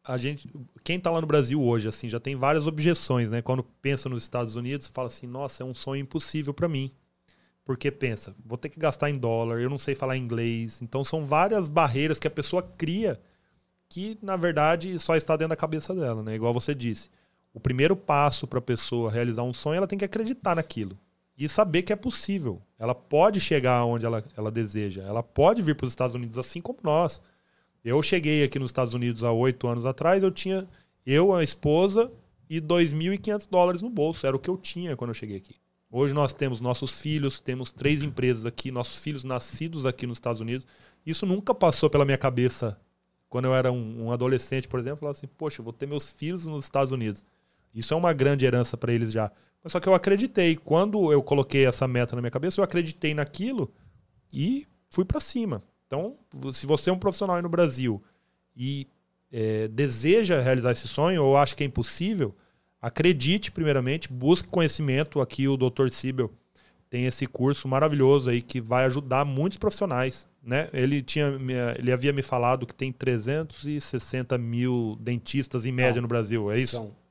a 0.04 0.16
gente, 0.16 0.50
quem 0.82 0.96
está 0.96 1.10
lá 1.10 1.20
no 1.20 1.26
Brasil 1.28 1.62
hoje, 1.62 1.86
assim, 1.86 2.08
já 2.08 2.18
tem 2.18 2.34
várias 2.34 2.66
objeções, 2.66 3.30
né? 3.30 3.40
Quando 3.40 3.62
pensa 3.62 4.08
nos 4.08 4.24
Estados 4.24 4.56
Unidos, 4.56 4.88
fala 4.88 5.06
assim: 5.06 5.28
"Nossa, 5.28 5.62
é 5.62 5.66
um 5.66 5.74
sonho 5.74 6.00
impossível 6.02 6.52
para 6.52 6.68
mim". 6.68 6.90
Porque 7.64 7.92
pensa, 7.92 8.34
vou 8.44 8.58
ter 8.58 8.68
que 8.68 8.80
gastar 8.80 9.08
em 9.10 9.16
dólar, 9.16 9.60
eu 9.60 9.70
não 9.70 9.78
sei 9.78 9.94
falar 9.94 10.16
inglês. 10.16 10.82
Então 10.82 11.04
são 11.04 11.24
várias 11.24 11.68
barreiras 11.68 12.18
que 12.18 12.26
a 12.26 12.30
pessoa 12.30 12.60
cria 12.76 13.20
que 13.88 14.18
na 14.20 14.36
verdade 14.36 14.98
só 14.98 15.14
está 15.14 15.36
dentro 15.36 15.50
da 15.50 15.56
cabeça 15.56 15.94
dela, 15.94 16.20
né? 16.22 16.34
Igual 16.34 16.52
você 16.52 16.74
disse. 16.74 17.08
O 17.54 17.60
primeiro 17.60 17.94
passo 17.94 18.46
para 18.46 18.58
a 18.58 18.62
pessoa 18.62 19.10
realizar 19.10 19.42
um 19.42 19.52
sonho, 19.52 19.76
ela 19.76 19.86
tem 19.86 19.98
que 19.98 20.04
acreditar 20.04 20.56
naquilo 20.56 20.98
e 21.36 21.48
saber 21.48 21.82
que 21.82 21.92
é 21.92 21.96
possível. 21.96 22.62
Ela 22.78 22.94
pode 22.94 23.40
chegar 23.40 23.84
onde 23.84 24.06
ela, 24.06 24.22
ela 24.36 24.50
deseja. 24.50 25.02
Ela 25.02 25.22
pode 25.22 25.60
vir 25.60 25.74
para 25.74 25.86
os 25.86 25.92
Estados 25.92 26.14
Unidos 26.14 26.38
assim 26.38 26.60
como 26.60 26.78
nós. 26.82 27.20
Eu 27.84 28.02
cheguei 28.02 28.44
aqui 28.44 28.58
nos 28.58 28.70
Estados 28.70 28.94
Unidos 28.94 29.24
há 29.24 29.32
oito 29.32 29.66
anos 29.66 29.84
atrás, 29.84 30.22
eu 30.22 30.30
tinha 30.30 30.68
eu, 31.04 31.34
a 31.34 31.42
esposa 31.42 32.12
e 32.48 32.60
2.500 32.60 33.48
dólares 33.50 33.82
no 33.82 33.90
bolso. 33.90 34.26
Era 34.26 34.36
o 34.36 34.38
que 34.38 34.48
eu 34.48 34.56
tinha 34.56 34.96
quando 34.96 35.10
eu 35.10 35.14
cheguei 35.14 35.36
aqui. 35.36 35.56
Hoje 35.90 36.14
nós 36.14 36.32
temos 36.32 36.60
nossos 36.60 37.00
filhos, 37.00 37.40
temos 37.40 37.72
três 37.72 38.02
empresas 38.02 38.46
aqui, 38.46 38.70
nossos 38.70 39.02
filhos 39.02 39.24
nascidos 39.24 39.84
aqui 39.84 40.06
nos 40.06 40.16
Estados 40.16 40.40
Unidos. 40.40 40.66
Isso 41.04 41.26
nunca 41.26 41.54
passou 41.54 41.90
pela 41.90 42.04
minha 42.04 42.16
cabeça 42.16 42.80
quando 43.28 43.46
eu 43.46 43.54
era 43.54 43.72
um, 43.72 44.04
um 44.04 44.12
adolescente, 44.12 44.68
por 44.68 44.78
exemplo. 44.78 45.00
Falar 45.00 45.12
assim, 45.12 45.26
poxa, 45.26 45.62
vou 45.62 45.72
ter 45.72 45.86
meus 45.86 46.12
filhos 46.12 46.46
nos 46.46 46.64
Estados 46.64 46.92
Unidos. 46.92 47.24
Isso 47.74 47.94
é 47.94 47.96
uma 47.96 48.12
grande 48.12 48.44
herança 48.44 48.76
para 48.76 48.92
eles 48.92 49.12
já. 49.12 49.30
Mas 49.62 49.72
só 49.72 49.80
que 49.80 49.88
eu 49.88 49.94
acreditei. 49.94 50.56
Quando 50.56 51.12
eu 51.12 51.22
coloquei 51.22 51.66
essa 51.66 51.86
meta 51.86 52.16
na 52.16 52.22
minha 52.22 52.30
cabeça, 52.30 52.60
eu 52.60 52.64
acreditei 52.64 53.14
naquilo 53.14 53.72
e 54.32 54.66
fui 54.90 55.04
para 55.04 55.20
cima. 55.20 55.62
Então, 55.86 56.16
se 56.52 56.66
você 56.66 56.90
é 56.90 56.92
um 56.92 56.98
profissional 56.98 57.36
aí 57.36 57.42
no 57.42 57.48
Brasil 57.48 58.02
e 58.56 58.86
é, 59.30 59.68
deseja 59.68 60.40
realizar 60.40 60.72
esse 60.72 60.88
sonho 60.88 61.22
ou 61.24 61.36
acha 61.36 61.54
que 61.54 61.62
é 61.62 61.66
impossível, 61.66 62.34
acredite 62.80 63.50
primeiramente, 63.50 64.12
busque 64.12 64.48
conhecimento. 64.48 65.20
Aqui 65.20 65.46
o 65.46 65.56
Dr. 65.56 65.88
Sibel 65.90 66.30
tem 66.90 67.06
esse 67.06 67.26
curso 67.26 67.68
maravilhoso 67.68 68.28
aí 68.28 68.42
que 68.42 68.60
vai 68.60 68.84
ajudar 68.84 69.24
muitos 69.24 69.58
profissionais. 69.58 70.26
Né? 70.42 70.68
Ele, 70.72 71.00
tinha, 71.02 71.38
ele 71.78 71.92
havia 71.92 72.12
me 72.12 72.20
falado 72.20 72.66
que 72.66 72.74
tem 72.74 72.90
360 72.90 74.36
mil 74.36 74.98
dentistas 75.00 75.64
em 75.64 75.70
média 75.70 76.02
no 76.02 76.08
Brasil, 76.08 76.50
é 76.50 76.56
isso? 76.56 76.72
São 76.72 77.01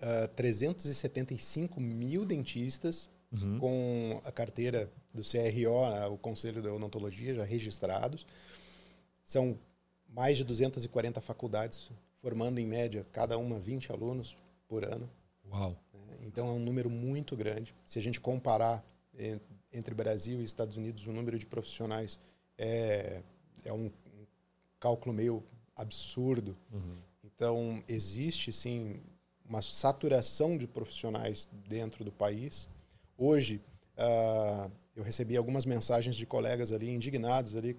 uh, 0.00 0.24
ah, 0.24 0.28
375 0.28 1.80
mil 1.80 2.24
dentistas 2.24 3.08
uhum. 3.32 3.58
com 3.58 4.20
a 4.24 4.32
carteira 4.32 4.90
do 5.12 5.22
CRO, 5.22 5.90
né, 5.90 6.06
o 6.06 6.16
Conselho 6.16 6.62
da 6.62 6.72
Odontologia, 6.72 7.34
já 7.34 7.44
registrados. 7.44 8.26
São 9.24 9.58
mais 10.08 10.36
de 10.36 10.44
240 10.44 11.20
faculdades, 11.20 11.90
formando 12.16 12.58
em 12.58 12.66
média 12.66 13.04
cada 13.12 13.36
uma 13.38 13.58
20 13.58 13.90
alunos 13.92 14.36
por 14.68 14.84
ano. 14.84 15.10
Uau! 15.50 15.76
É, 15.92 16.26
então 16.26 16.48
é 16.48 16.52
um 16.52 16.58
número 16.58 16.88
muito 16.88 17.36
grande. 17.36 17.74
Se 17.84 17.98
a 17.98 18.02
gente 18.02 18.20
comparar 18.20 18.84
entre 19.72 19.94
Brasil 19.94 20.40
e 20.40 20.44
Estados 20.44 20.76
Unidos, 20.76 21.06
o 21.06 21.12
número 21.12 21.38
de 21.38 21.46
profissionais 21.46 22.18
é, 22.58 23.22
é 23.64 23.72
um, 23.72 23.86
um 23.86 24.26
cálculo 24.78 25.14
meio 25.14 25.42
absurdo. 25.76 26.56
Uhum. 26.72 26.92
Então 27.24 27.82
existe 27.88 28.52
sim 28.52 29.00
uma 29.54 29.62
saturação 29.62 30.58
de 30.58 30.66
profissionais 30.66 31.48
dentro 31.68 32.04
do 32.04 32.10
país. 32.10 32.68
Hoje 33.16 33.60
uh, 33.96 34.70
eu 34.96 35.04
recebi 35.04 35.36
algumas 35.36 35.64
mensagens 35.64 36.16
de 36.16 36.26
colegas 36.26 36.72
ali 36.72 36.90
indignados 36.90 37.54
ali. 37.54 37.76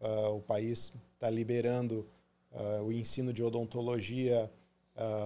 Uh, 0.00 0.36
o 0.36 0.42
país 0.42 0.92
está 1.14 1.30
liberando 1.30 2.06
uh, 2.52 2.82
o 2.82 2.92
ensino 2.92 3.32
de 3.32 3.42
odontologia 3.42 4.50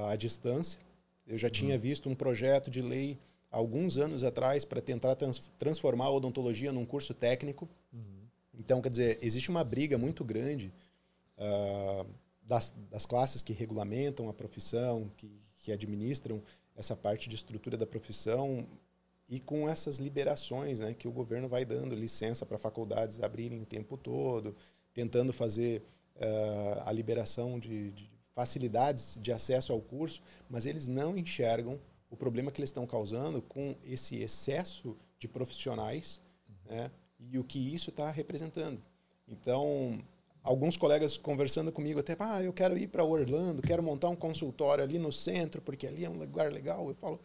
à 0.09 0.17
distância. 0.17 0.81
Eu 1.27 1.37
já 1.37 1.49
uhum. 1.49 1.53
tinha 1.53 1.79
visto 1.79 2.09
um 2.09 2.15
projeto 2.15 2.71
de 2.71 2.81
lei 2.81 3.19
alguns 3.51 3.99
anos 3.99 4.23
atrás 4.25 4.65
para 4.65 4.81
tentar 4.81 5.15
trans 5.15 5.51
transformar 5.59 6.07
a 6.07 6.11
odontologia 6.11 6.73
num 6.73 6.87
curso 6.87 7.13
técnico. 7.13 7.69
Uhum. 7.93 8.23
Então, 8.55 8.81
quer 8.81 8.89
dizer, 8.89 9.19
existe 9.21 9.51
uma 9.51 9.63
briga 9.63 9.99
muito 9.99 10.25
grande 10.25 10.73
das, 12.49 12.75
das, 12.91 13.05
classes 13.05 13.43
que 13.43 13.53
regulamentam 13.53 14.29
a 14.29 14.33
profissão, 14.33 15.11
que, 15.19 15.31
que 15.59 15.71
administram 15.71 16.43
essa 16.75 16.97
parte 16.97 17.29
de 17.29 17.35
estrutura 17.35 17.77
da 17.77 17.87
profissão, 17.87 18.67
e 19.29 19.39
com 19.39 19.69
essas 19.69 19.99
liberações 19.99 20.81
né, 20.81 20.95
que 20.95 21.07
o 21.07 21.13
governo 21.13 21.47
vai 21.47 21.65
dando 21.65 21.95
licença 21.95 22.47
para 22.47 22.57
faculdades 22.57 23.21
abrirem 23.21 23.61
o 23.61 23.67
tempo 23.67 23.99
todo, 23.99 24.57
tentando 24.95 25.33
fazer 25.33 25.83
uh, 26.17 26.83
a 26.87 26.93
liberação 26.93 27.59
de, 27.59 27.91
de, 27.91 28.11
facilidades 28.35 29.19
de 29.21 29.31
acesso 29.31 29.73
ao 29.73 29.81
curso, 29.81 30.23
mas 30.49 30.65
eles 30.65 30.87
não 30.87 31.19
enxergam 31.19 31.79
o 32.09 32.17
problema 32.17 32.51
que 32.51 32.61
eles 32.61 32.71
estão 32.71 32.87
causando 32.87 33.43
com 33.43 33.77
esse 33.85 34.17
excesso 34.17 34.97
de 35.19 35.29
profissionais 35.29 36.23
né, 36.65 36.91
e 37.19 37.39
o 37.39 37.45
que 37.45 37.59
isso 37.75 37.91
está 37.91 38.11
representando. 38.11 38.81
Então, 39.27 40.03
alguns 40.43 40.77
colegas 40.77 41.17
conversando 41.17 41.71
comigo 41.73 42.01
até, 42.01 42.17
ah, 42.19 42.43
eu 42.43 42.53
quero 42.53 42.77
ir 42.77 42.89
para 42.89 43.05
Orlando, 43.05 43.63
quero 43.63 43.83
montar 43.83 44.09
um 44.09 44.17
consultório 44.17 44.83
ali 44.83 44.99
no 44.99 45.13
centro, 45.13 45.61
porque 45.61 45.87
ali 45.87 46.05
é 46.05 46.11
um 46.11 46.19
lugar 46.19 46.53
legal. 46.53 46.89
Eu 46.89 46.95
falo, 46.95 47.21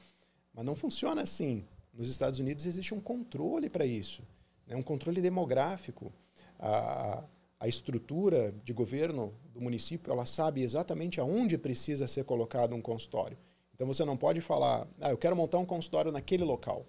mas 0.54 0.66
não 0.66 0.76
funciona 0.76 1.22
assim. 1.22 1.66
Nos 1.94 2.10
Estados 2.10 2.40
Unidos 2.40 2.66
existe 2.66 2.94
um 2.94 3.00
controle 3.00 3.70
para 3.70 3.86
isso, 3.86 4.24
né? 4.66 4.76
um 4.76 4.82
controle 4.82 5.22
demográfico. 5.22 6.12
A, 6.60 7.24
a 7.60 7.68
estrutura 7.68 8.54
de 8.64 8.74
governo 8.74 9.34
do 9.54 9.62
município 9.62 10.12
ela 10.12 10.26
sabe 10.26 10.64
exatamente 10.64 11.22
aonde 11.22 11.58
precisa 11.58 12.08
ser 12.08 12.26
colocado 12.26 12.76
um 12.76 12.82
consultório. 12.82 13.38
Então 13.74 13.88
você 13.88 14.04
não 14.04 14.18
pode 14.18 14.42
falar, 14.42 14.88
ah, 15.00 15.12
eu 15.12 15.18
quero 15.18 15.36
montar 15.36 15.60
um 15.60 15.66
consultório 15.66 16.12
naquele 16.12 16.44
local. 16.44 16.86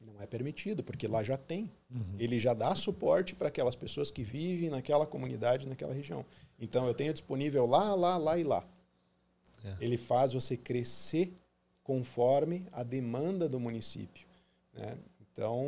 Não 0.00 0.20
é 0.20 0.26
permitido, 0.26 0.82
porque 0.82 1.06
lá 1.06 1.22
já 1.22 1.36
tem. 1.36 1.70
Uhum. 1.90 2.16
Ele 2.18 2.38
já 2.38 2.54
dá 2.54 2.74
suporte 2.74 3.34
para 3.34 3.48
aquelas 3.48 3.76
pessoas 3.76 4.10
que 4.10 4.22
vivem 4.22 4.70
naquela 4.70 5.06
comunidade, 5.06 5.68
naquela 5.68 5.92
região. 5.92 6.24
Então 6.58 6.86
eu 6.86 6.94
tenho 6.94 7.12
disponível 7.12 7.66
lá, 7.66 7.94
lá, 7.94 8.16
lá 8.16 8.38
e 8.38 8.42
lá. 8.42 8.66
É. 9.64 9.76
Ele 9.84 9.98
faz 9.98 10.32
você 10.32 10.56
crescer 10.56 11.32
conforme 11.82 12.66
a 12.72 12.82
demanda 12.82 13.48
do 13.48 13.60
município. 13.60 14.26
Né? 14.72 14.96
Então, 15.20 15.64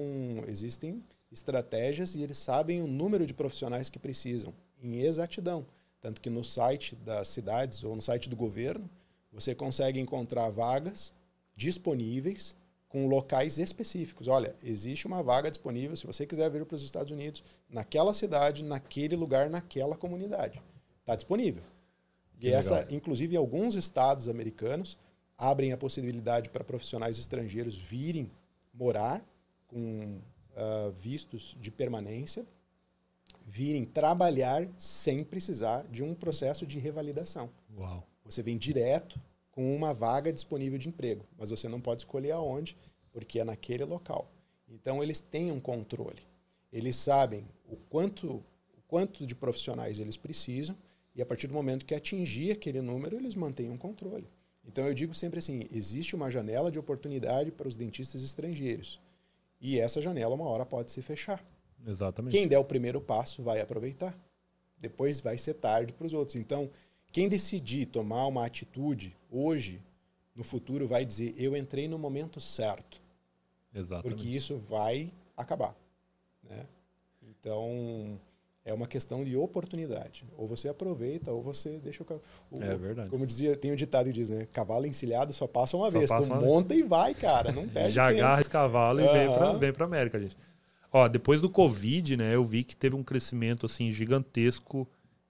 existem 0.49 1.03
estratégias 1.31 2.15
e 2.15 2.23
eles 2.23 2.39
sabem 2.39 2.83
o 2.83 2.87
número 2.87 3.27
de 3.27 3.35
profissionais 3.35 3.89
que 3.89 3.99
precisam, 3.99 4.53
em 4.81 5.01
exatidão. 5.01 5.67
Tanto 6.01 6.21
que 6.21 6.29
no 6.29 6.45
site 6.45 6.95
das 6.97 7.29
cidades 7.29 7.85
ou 7.85 7.95
no 7.95 8.03
site 8.03 8.29
do 8.29 8.37
governo, 8.37 8.89
você 9.33 9.55
consegue 9.55 9.99
encontrar 9.99 10.51
vagas 10.51 11.13
disponíveis 11.57 12.55
com 12.93 13.07
locais 13.07 13.59
específicos. 13.59 14.29
Olha, 14.29 14.55
existe 14.63 15.07
uma 15.07 15.23
vaga 15.23 15.51
disponível 15.51 15.97
se 15.97 16.07
você 16.07 16.27
quiser 16.27 16.51
vir 16.51 16.67
para 16.67 16.75
os 16.75 16.83
Estados 16.83 17.11
Unidos, 17.11 17.43
naquela 17.67 18.13
cidade, 18.13 18.63
naquele 18.63 19.17
lugar, 19.17 19.49
naquela 19.49 19.97
comunidade. 19.97 20.63
Está 21.01 21.17
disponível. 21.17 21.63
Que 22.39 22.49
e 22.49 22.51
legal. 22.51 22.61
essa, 22.61 22.95
inclusive, 22.95 23.35
em 23.35 23.39
alguns 23.39 23.77
estados 23.77 24.29
americanos, 24.29 24.99
abrem 25.39 25.73
a 25.73 25.77
possibilidade 25.79 26.51
para 26.51 26.63
profissionais 26.63 27.19
estrangeiros 27.19 27.75
virem 27.75 28.31
morar 28.75 29.25
com 29.69 30.19
uh, 30.51 30.93
vistos 30.93 31.57
de 31.59 31.71
permanência, 31.71 32.45
virem 33.47 33.87
trabalhar 33.87 34.69
sem 34.77 35.25
precisar 35.25 35.85
de 35.85 36.03
um 36.03 36.15
processo 36.15 36.67
de 36.67 36.79
revalidação. 36.79 37.49
Uau. 37.75 38.07
Você 38.23 38.43
vem 38.43 38.59
direto 38.59 39.19
com 39.53 39.75
uma 39.77 39.95
vaga 39.95 40.33
disponível 40.33 40.79
de 40.79 40.89
emprego, 40.89 41.25
mas 41.39 41.51
você 41.51 41.69
não 41.69 41.81
pode 41.81 42.01
escolher 42.01 42.33
aonde, 42.33 42.77
porque 43.13 43.39
é 43.39 43.45
naquele 43.45 43.85
local. 43.85 44.33
Então 44.67 45.03
eles 45.03 45.21
têm 45.21 45.53
um 45.53 45.61
controle. 45.61 46.23
Eles 46.73 46.97
sabem 46.97 47.47
o 47.69 47.77
quanto, 47.77 48.43
o 48.77 48.83
quanto 48.89 49.27
de 49.27 49.35
profissionais 49.35 49.99
eles 49.99 50.17
precisam 50.17 50.75
e 51.15 51.21
a 51.21 51.27
partir 51.27 51.47
do 51.47 51.55
momento 51.55 51.85
que 51.85 51.95
atingir 51.95 52.53
aquele 52.53 52.81
número, 52.81 53.17
eles 53.17 53.35
mantêm 53.35 53.71
um 53.71 53.77
controle. 53.77 54.27
Então 54.65 54.87
eu 54.87 54.95
digo 54.95 55.13
sempre 55.13 55.39
assim: 55.39 55.67
existe 55.71 56.17
uma 56.17 56.31
janela 56.31 56.71
de 56.71 56.79
oportunidade 56.79 57.51
para 57.51 57.69
os 57.69 57.77
dentistas 57.77 58.23
estrangeiros. 58.23 58.99
E 59.61 59.79
essa 59.79 60.01
janela, 60.01 60.35
uma 60.35 60.49
hora, 60.49 60.65
pode 60.65 60.91
se 60.91 61.03
fechar. 61.03 61.45
Exatamente. 61.87 62.33
Quem 62.33 62.49
der 62.49 62.59
o 62.59 62.65
primeiro 62.65 63.01
passo 63.01 63.43
vai 63.43 63.61
aproveitar. 63.61 64.17
Depois 64.79 65.21
vai 65.21 65.39
ser 65.39 65.55
tarde 65.55 65.93
para 65.93 66.07
os 66.07 66.13
outros. 66.13 66.37
Então, 66.37 66.71
quem 67.13 67.29
decidir 67.29 67.87
tomar 67.87 68.27
uma 68.27 68.47
atitude 68.47 69.15
hoje, 69.31 69.81
no 70.35 70.43
futuro, 70.43 70.89
vai 70.89 71.05
dizer: 71.05 71.35
eu 71.37 71.55
entrei 71.55 71.87
no 71.87 71.99
momento 71.99 72.41
certo. 72.41 73.01
Exatamente. 73.75 74.15
Porque 74.15 74.29
isso 74.29 74.57
vai 74.57 75.13
acabar. 75.37 75.77
Né? 76.43 76.67
Então, 77.23 78.19
é 78.65 78.73
uma 78.73 78.87
questão 78.87 79.25
de 79.25 79.37
oportunidade. 79.37 80.25
Ou 80.37 80.47
você 80.47 80.69
aproveita, 80.69 81.33
ou 81.33 81.43
você 81.43 81.79
deixa 81.81 82.03
o, 82.03 82.21
o 82.51 82.63
É 82.63 82.77
verdade. 82.77 83.11
Como 83.11 83.27
dizia, 83.27 83.57
tem 83.57 83.73
um 83.73 83.77
ditado 83.77 84.07
que 84.07 84.13
diz, 84.13 84.31
né? 84.31 84.47
Cavalo 84.53 84.87
encilhado 84.87 85.33
só 85.33 85.47
passa 85.47 85.77
uma 85.77 85.91
só 85.91 85.99
vez. 85.99 86.11
Passa 86.11 86.27
tu 86.27 86.33
uma 86.33 86.41
monta 86.41 86.69
vez. 86.69 86.81
e 86.81 86.89
vai, 86.89 87.15
cara. 87.15 87.53
Não 87.53 87.69
perde 87.69 87.93
Já 87.93 88.09
tempo. 88.09 88.21
agarra 88.21 88.41
esse 88.41 88.51
cavalo 88.51 89.01
e 89.01 89.05
uhum. 89.05 89.13
vem 89.13 89.33
para 89.33 89.53
vem 89.53 89.73
pra 89.73 89.85
América, 89.85 90.19
gente. 90.19 90.37
Ó, 90.91 91.09
depois 91.09 91.41
do 91.41 91.49
Covid, 91.49 92.17
né, 92.17 92.35
eu 92.35 92.45
vi 92.45 92.65
que 92.65 92.77
teve 92.77 92.95
um 92.95 93.03
crescimento 93.03 93.65
assim 93.65 93.91
gigantesco 93.91 94.87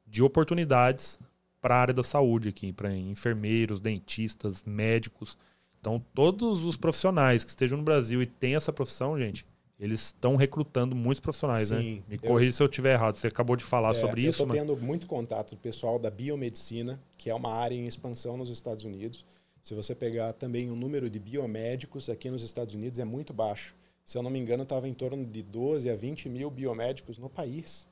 de 0.07 0.23
oportunidades 0.23 1.21
para 1.63 1.77
a 1.77 1.81
área 1.81 1.95
da 1.95 2.03
saúde 2.03 2.49
aqui, 2.49 2.73
para 2.73 2.95
enfermeiros, 2.95 3.81
dentistas, 3.81 4.65
médicos. 4.65 5.39
Então, 5.81 6.05
todos 6.13 6.65
os 6.65 6.77
profissionais 6.77 7.45
que 7.45 7.51
estejam 7.51 7.79
no 7.79 7.85
Brasil 7.85 8.21
e 8.21 8.27
têm 8.27 8.57
essa 8.57 8.73
profissão, 8.73 9.17
gente, 9.17 9.47
eles 9.79 10.07
estão 10.07 10.37
recrutando 10.37 10.95
muitos 10.95 11.21
profissionais, 11.21 11.71
né? 11.71 11.81
Sim, 11.81 11.95
né? 11.97 12.03
Me 12.09 12.19
corrija 12.19 12.53
se 12.53 12.63
eu 12.63 12.67
estiver 12.67 12.95
errado. 12.95 13.15
Você 13.15 13.29
acabou 13.29 13.57
de 13.57 13.65
falar 13.65 13.91
é, 13.91 14.01
sobre 14.01 14.25
eu 14.25 14.31
isso. 14.31 14.43
Eu 14.43 14.47
estou 14.47 14.61
tendo 14.61 14.77
muito 14.77 15.07
contato 15.07 15.53
do 15.53 15.57
pessoal 15.57 15.99
da 15.99 16.11
biomedicina, 16.11 17.01
que 17.17 17.31
é 17.31 17.35
uma 17.35 17.53
área 17.53 17.75
em 17.75 17.85
expansão 17.85 18.37
nos 18.37 18.51
Estados 18.51 18.85
Unidos. 18.85 19.25
Se 19.61 19.75
você 19.75 19.95
pegar 19.95 20.33
também 20.33 20.71
o 20.71 20.77
número 20.77 21.09
de 21.09 21.21
biomédicos 21.21 22.09
aqui 22.09 22.29
nos 22.29 22.43
Estados 22.43 22.75
Unidos 22.75 22.99
é 22.99 23.05
muito 23.05 23.33
baixo. 23.33 23.75
Se 24.05 24.19
eu 24.19 24.23
não 24.23 24.31
me 24.31 24.39
engano, 24.39 24.65
estava 24.65 24.89
em 24.89 24.95
torno 24.95 25.25
de 25.25 25.43
12 25.43 25.89
a 25.89 25.95
20 25.95 26.29
mil 26.29 26.51
biomédicos 26.51 27.19
no 27.19 27.31
país. 27.31 27.87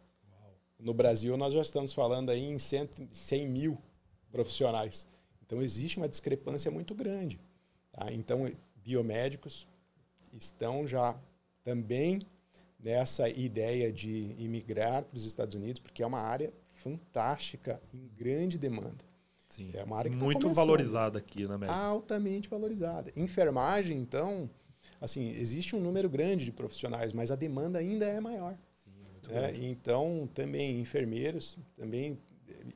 No 0.80 0.94
Brasil, 0.94 1.36
nós 1.36 1.52
já 1.52 1.60
estamos 1.60 1.92
falando 1.92 2.30
aí 2.30 2.42
em 2.42 2.58
100, 2.58 2.88
100 3.12 3.48
mil 3.48 3.78
profissionais. 4.30 5.06
Então 5.44 5.62
existe 5.62 5.98
uma 5.98 6.08
discrepância 6.08 6.70
muito 6.70 6.94
grande. 6.94 7.40
Tá? 7.92 8.12
Então 8.12 8.50
biomédicos 8.76 9.66
estão 10.32 10.86
já 10.86 11.18
também 11.62 12.20
nessa 12.78 13.28
ideia 13.28 13.92
de 13.92 14.34
imigrar 14.38 15.02
para 15.02 15.16
os 15.16 15.26
Estados 15.26 15.54
Unidos, 15.54 15.80
porque 15.80 16.02
é 16.02 16.06
uma 16.06 16.20
área 16.20 16.52
fantástica, 16.72 17.80
em 17.92 18.08
grande 18.16 18.58
demanda. 18.58 19.04
Sim. 19.48 19.70
É 19.74 19.84
uma 19.84 19.98
área 19.98 20.10
que 20.10 20.16
tá 20.16 20.24
Muito 20.24 20.40
começando. 20.40 20.64
valorizada 20.64 21.18
aqui 21.18 21.46
na 21.46 21.54
América. 21.54 21.78
Altamente 21.78 22.48
valorizada. 22.48 23.12
Enfermagem, 23.16 23.98
então, 23.98 24.48
assim, 25.00 25.30
existe 25.32 25.76
um 25.76 25.80
número 25.80 26.08
grande 26.08 26.44
de 26.44 26.52
profissionais, 26.52 27.12
mas 27.12 27.30
a 27.30 27.36
demanda 27.36 27.78
ainda 27.78 28.06
é 28.06 28.20
maior. 28.20 28.56
Né? 29.30 29.52
Então, 29.56 30.28
também 30.34 30.80
enfermeiros 30.80 31.56
também 31.76 32.18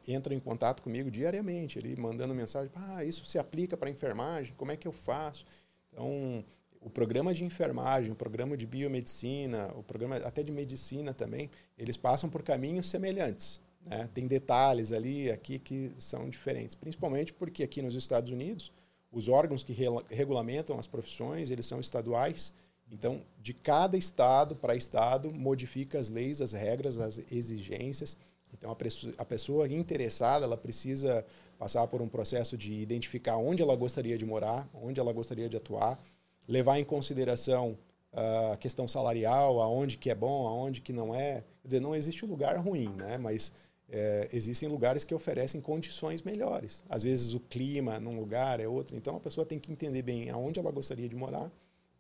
entram 0.07 0.35
em 0.35 0.41
contato 0.41 0.83
comigo 0.83 1.11
diariamente, 1.11 1.79
ali 1.79 1.97
mandando 1.97 2.35
mensagem, 2.35 2.71
ah, 2.75 3.05
isso 3.05 3.25
se 3.25 3.39
aplica 3.39 3.77
para 3.77 3.91
enfermagem, 3.91 4.55
como 4.57 4.73
é 4.73 4.77
que 4.77 4.89
eu 4.89 4.93
faço? 4.93 5.45
Então, 5.93 6.45
o 6.81 6.91
programa 6.91 7.33
de 7.33 7.45
enfermagem, 7.45 8.13
o 8.13 8.15
programa 8.15 8.57
de 8.57 8.67
biomedicina, 8.67 9.73
o 9.75 9.83
programa 9.83 10.17
até 10.17 10.43
de 10.43 10.53
medicina 10.53 11.15
também, 11.15 11.51
eles 11.79 11.97
passam 11.97 12.29
por 12.29 12.43
caminhos 12.43 12.89
semelhantes. 12.89 13.61
Né? 13.87 14.09
Tem 14.13 14.27
detalhes 14.27 14.93
ali, 14.93 15.31
aqui 15.31 15.59
que 15.59 15.93
são 15.99 16.29
diferentes, 16.29 16.75
principalmente 16.75 17.33
porque 17.33 17.63
aqui 17.63 17.81
nos 17.81 17.95
Estados 17.95 18.31
Unidos, 18.31 18.71
os 19.11 19.29
órgãos 19.29 19.63
que 19.63 19.73
re 19.73 19.87
regulamentam 20.11 20.79
as 20.79 20.87
profissões, 20.87 21.51
eles 21.51 21.65
são 21.65 21.81
estaduais, 21.81 22.53
então, 22.95 23.21
de 23.43 23.53
cada 23.53 23.97
estado 23.97 24.55
para 24.55 24.77
estado, 24.77 25.33
modifica 25.33 25.99
as 25.99 26.09
leis, 26.09 26.41
as 26.41 26.53
regras, 26.53 26.97
as 26.99 27.19
exigências. 27.31 28.17
Então, 28.53 28.71
a, 28.71 28.77
a 29.19 29.25
pessoa 29.25 29.69
interessada, 29.69 30.45
ela 30.45 30.57
precisa 30.57 31.27
passar 31.59 31.87
por 31.89 32.01
um 32.01 32.09
processo 32.09 32.57
de 32.57 32.73
identificar 32.73 33.37
onde 33.37 33.63
ela 33.63 33.75
gostaria 33.75 34.17
de 34.17 34.25
morar, 34.25 34.69
onde 34.73 35.01
ela 35.01 35.13
gostaria 35.13 35.49
de 35.49 35.57
atuar, 35.57 36.01
levar 36.47 36.79
em 36.79 36.85
consideração 36.85 37.77
uh, 38.13 38.53
a 38.53 38.57
questão 38.57 38.87
salarial, 38.87 39.61
aonde 39.61 39.99
que 39.99 40.09
é 40.09 40.15
bom, 40.15 40.47
aonde 40.47 40.81
que 40.81 40.93
não 40.93 41.13
é. 41.13 41.43
Quer 41.63 41.69
dizer, 41.69 41.81
não 41.81 41.97
existe 41.97 42.25
lugar 42.25 42.57
ruim, 42.59 42.91
né? 42.97 43.19
Mas 43.19 43.53
é, 43.89 44.29
existem 44.33 44.69
lugares 44.69 45.03
que 45.03 45.15
oferecem 45.15 45.61
condições 45.61 46.23
melhores. 46.23 46.85
Às 46.89 47.03
vezes 47.03 47.35
o 47.35 47.41
clima 47.41 47.99
num 47.99 48.19
lugar 48.19 48.61
é 48.61 48.69
outro. 48.69 48.97
Então 48.97 49.17
a 49.17 49.21
pessoa 49.21 49.45
tem 49.45 49.59
que 49.59 49.73
entender 49.73 50.03
bem 50.03 50.31
aonde 50.31 50.61
ela 50.61 50.71
gostaria 50.71 51.09
de 51.09 51.17
morar, 51.17 51.51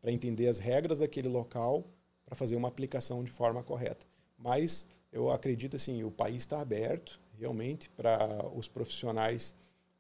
para 0.05 0.13
entender 0.13 0.49
as 0.49 0.59
regras 0.59 0.99
daquele 0.99 1.29
local, 1.29 1.83
para 2.27 2.35
fazer 2.35 2.57
uma 2.57 2.69
aplicação 2.69 3.25
de 3.25 3.31
forma 3.31 3.63
correta. 3.63 4.05
Mas 4.37 4.87
eu 5.11 5.31
acredito 5.31 5.77
assim, 5.77 6.05
o 6.05 6.11
país 6.11 6.43
está 6.43 6.61
aberto 6.61 7.19
realmente 7.39 7.89
para 7.89 8.47
os 8.55 8.69
profissionais 8.69 9.55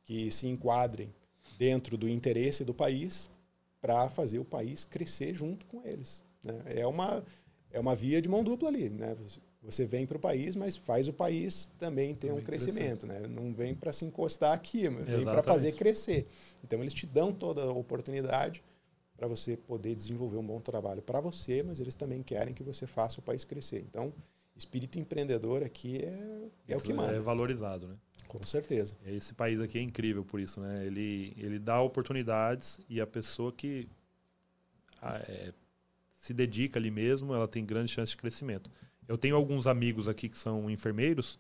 que 0.05 0.31
se 0.31 0.47
enquadrem 0.47 1.11
dentro 1.57 1.97
do 1.97 2.07
interesse 2.07 2.67
do 2.67 2.75
país 2.75 3.31
para 3.81 4.11
fazer 4.11 4.39
o 4.39 4.45
país 4.45 4.85
crescer 4.85 5.33
junto 5.33 5.65
com 5.65 5.83
eles. 5.87 6.23
Né? 6.45 6.63
É, 6.67 6.87
uma, 6.87 7.25
é 7.73 7.81
uma 7.81 7.97
via 7.97 8.21
de 8.21 8.29
mão 8.29 8.45
dupla 8.45 8.69
ali. 8.69 8.91
Né? 8.91 9.17
Você 9.63 9.87
vem 9.87 10.05
para 10.05 10.19
o 10.19 10.21
país, 10.21 10.55
mas 10.55 10.77
faz 10.77 11.09
o 11.09 11.15
país 11.15 11.71
também 11.79 12.15
ter 12.15 12.27
também 12.27 12.43
um 12.43 12.45
crescimento. 12.45 13.07
Né? 13.07 13.21
Não 13.21 13.55
vem 13.55 13.75
para 13.75 13.91
se 13.91 14.05
encostar 14.05 14.53
aqui, 14.53 14.87
mas 14.87 15.07
vem 15.07 15.25
para 15.25 15.43
fazer 15.43 15.73
crescer. 15.73 16.27
Então, 16.63 16.79
eles 16.83 16.93
te 16.93 17.07
dão 17.07 17.33
toda 17.33 17.63
a 17.63 17.73
oportunidade 17.73 18.63
para 19.25 19.29
você 19.29 19.57
poder 19.57 19.95
desenvolver 19.95 20.37
um 20.37 20.47
bom 20.47 20.61
trabalho 20.61 21.01
para 21.01 21.19
você, 21.19 21.63
mas 21.63 21.81
eles 21.81 21.95
também 21.95 22.23
querem 22.23 22.53
que 22.53 22.63
você 22.63 22.87
faça 22.87 23.21
o 23.21 23.23
país 23.23 23.43
crescer. 23.43 23.81
Então, 23.81 24.13
espírito 24.55 24.99
empreendedor 24.99 25.63
aqui 25.63 25.97
é, 25.97 26.49
é 26.69 26.77
o 26.77 26.81
que 26.81 26.93
manda. 26.93 27.15
É 27.15 27.21
valorizado, 27.21 27.89
né? 27.89 27.97
Com 28.29 28.43
certeza. 28.43 28.95
Esse 29.07 29.33
país 29.33 29.59
aqui 29.61 29.79
é 29.79 29.81
incrível 29.81 30.25
por 30.25 30.41
isso, 30.41 30.61
né? 30.61 30.85
Ele, 30.85 31.33
ele 31.39 31.59
dá 31.59 31.81
oportunidades 31.81 32.79
e 32.89 33.01
a 33.01 33.07
pessoa 33.07 33.51
que 33.51 33.89
é, 35.03 35.55
se 36.19 36.35
dedica 36.35 36.79
ali 36.79 36.91
mesmo, 36.91 37.35
ela 37.35 37.49
tem 37.49 37.65
grande 37.65 37.91
chance 37.91 38.11
de 38.11 38.19
crescimento. 38.19 38.71
Eu 39.09 39.17
tenho 39.17 39.37
alguns 39.37 39.67
amigos 39.67 40.07
aqui 40.07 40.29
que 40.29 40.39
são 40.39 40.71
enfermeiros 40.71 41.39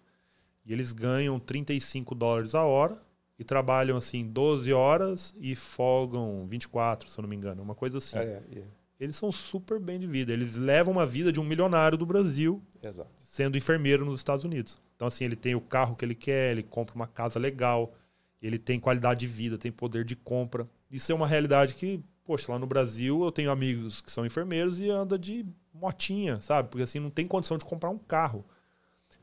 e 0.64 0.72
eles 0.72 0.92
ganham 0.92 1.38
35 1.38 2.14
dólares 2.14 2.54
a 2.54 2.64
hora 2.64 2.98
e 3.38 3.44
trabalham 3.44 3.96
assim 3.96 4.26
12 4.26 4.72
horas 4.72 5.34
e 5.38 5.54
folgam 5.54 6.46
24, 6.46 7.08
se 7.08 7.18
eu 7.18 7.22
não 7.22 7.28
me 7.28 7.36
engano, 7.36 7.62
uma 7.62 7.74
coisa 7.74 7.98
assim. 7.98 8.16
É, 8.16 8.42
é. 8.54 8.64
Eles 8.98 9.16
são 9.16 9.32
super 9.32 9.80
bem 9.80 9.98
de 9.98 10.06
vida. 10.06 10.32
Eles 10.32 10.56
levam 10.56 10.92
uma 10.92 11.04
vida 11.04 11.32
de 11.32 11.40
um 11.40 11.44
milionário 11.44 11.98
do 11.98 12.06
Brasil, 12.06 12.62
Exato. 12.82 13.10
sendo 13.18 13.58
enfermeiro 13.58 14.04
nos 14.04 14.20
Estados 14.20 14.44
Unidos. 14.44 14.78
Então, 14.94 15.08
assim, 15.08 15.24
ele 15.24 15.36
tem 15.36 15.54
o 15.54 15.60
carro 15.60 15.96
que 15.96 16.04
ele 16.04 16.14
quer, 16.14 16.52
ele 16.52 16.62
compra 16.62 16.94
uma 16.94 17.06
casa 17.06 17.38
legal, 17.38 17.92
ele 18.40 18.58
tem 18.58 18.78
qualidade 18.78 19.20
de 19.20 19.26
vida, 19.26 19.58
tem 19.58 19.72
poder 19.72 20.04
de 20.04 20.14
compra. 20.14 20.68
Isso 20.90 21.10
é 21.10 21.14
uma 21.14 21.26
realidade 21.26 21.74
que, 21.74 22.00
poxa, 22.24 22.52
lá 22.52 22.58
no 22.58 22.66
Brasil 22.66 23.24
eu 23.24 23.32
tenho 23.32 23.50
amigos 23.50 24.00
que 24.00 24.12
são 24.12 24.24
enfermeiros 24.24 24.78
e 24.78 24.88
anda 24.88 25.18
de 25.18 25.44
motinha, 25.72 26.40
sabe? 26.40 26.68
Porque 26.68 26.82
assim 26.82 27.00
não 27.00 27.10
tem 27.10 27.26
condição 27.26 27.58
de 27.58 27.64
comprar 27.64 27.90
um 27.90 27.98
carro. 27.98 28.44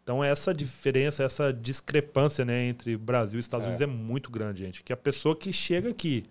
Então 0.04 0.24
essa 0.24 0.54
diferença, 0.54 1.24
essa 1.24 1.54
discrepância, 1.54 2.43
né, 2.43 2.66
entre 2.66 2.97
Brasil 2.97 3.39
e 3.39 3.41
Estados 3.41 3.66
é. 3.66 3.70
Unidos 3.70 3.82
é 3.82 3.88
muito 3.88 4.32
grande, 4.32 4.60
gente. 4.60 4.84
Que 4.84 4.93
a 4.93 4.97
pessoa 4.97 5.36
que 5.36 5.54
chega 5.54 5.89
aqui, 5.89 6.26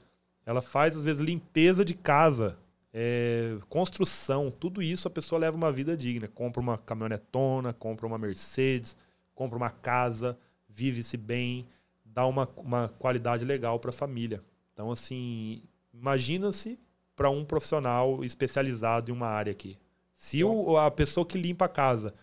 ela 0.45 0.61
faz 0.61 0.97
às 0.97 1.05
vezes 1.05 1.21
limpeza 1.21 1.85
de 1.85 1.95
casa, 1.95 2.59
é, 2.93 3.57
construção, 3.69 4.51
tudo 4.51 4.83
isso 4.83 5.07
a 5.07 5.11
pessoa 5.11 5.39
leva 5.39 5.57
uma 5.57 5.71
vida 5.71 5.97
digna. 5.97 6.29
Compra 6.29 6.61
uma 6.61 6.77
caminhonetona, 6.77 7.73
compra 7.73 8.07
uma 8.07 8.19
Mercedes, 8.19 8.97
compra 9.35 9.57
uma 9.57 9.71
casa, 9.71 10.37
vive-se 10.69 11.17
bem, 11.17 11.67
dá 12.05 12.27
uma, 12.27 12.49
uma 12.57 12.89
qualidade 12.89 13.45
legal 13.45 13.79
para 13.79 13.91
a 13.91 13.93
família. 13.93 14.43
Então, 14.73 14.91
assim, 14.91 15.63
imagina-se 15.95 16.79
para 17.15 17.31
um 17.31 17.45
profissional 17.45 18.25
especializado 18.25 19.11
em 19.11 19.15
uma 19.15 19.29
área 19.29 19.53
aqui. 19.53 19.79
Se 20.17 20.43
o, 20.43 20.77
a 20.77 20.91
pessoa 20.91 21.25
que 21.25 21.39
limpa 21.39 21.67
a 21.67 21.69
casa 21.69 22.15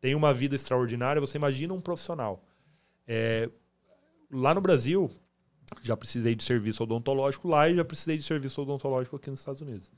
tem 0.00 0.14
uma 0.14 0.32
vida 0.32 0.54
extraordinária, 0.54 1.20
você 1.20 1.38
imagina 1.38 1.74
um 1.74 1.80
profissional. 1.80 2.42
É, 3.06 3.48
lá 4.30 4.54
no 4.54 4.60
Brasil, 4.60 5.10
já 5.82 5.96
precisei 5.96 6.34
de 6.34 6.44
serviço 6.44 6.82
odontológico 6.82 7.48
lá 7.48 7.68
e 7.68 7.76
já 7.76 7.84
precisei 7.84 8.16
de 8.16 8.24
serviço 8.24 8.62
odontológico 8.62 9.16
aqui 9.16 9.30
nos 9.30 9.40
Estados 9.40 9.60
Unidos. 9.60 9.90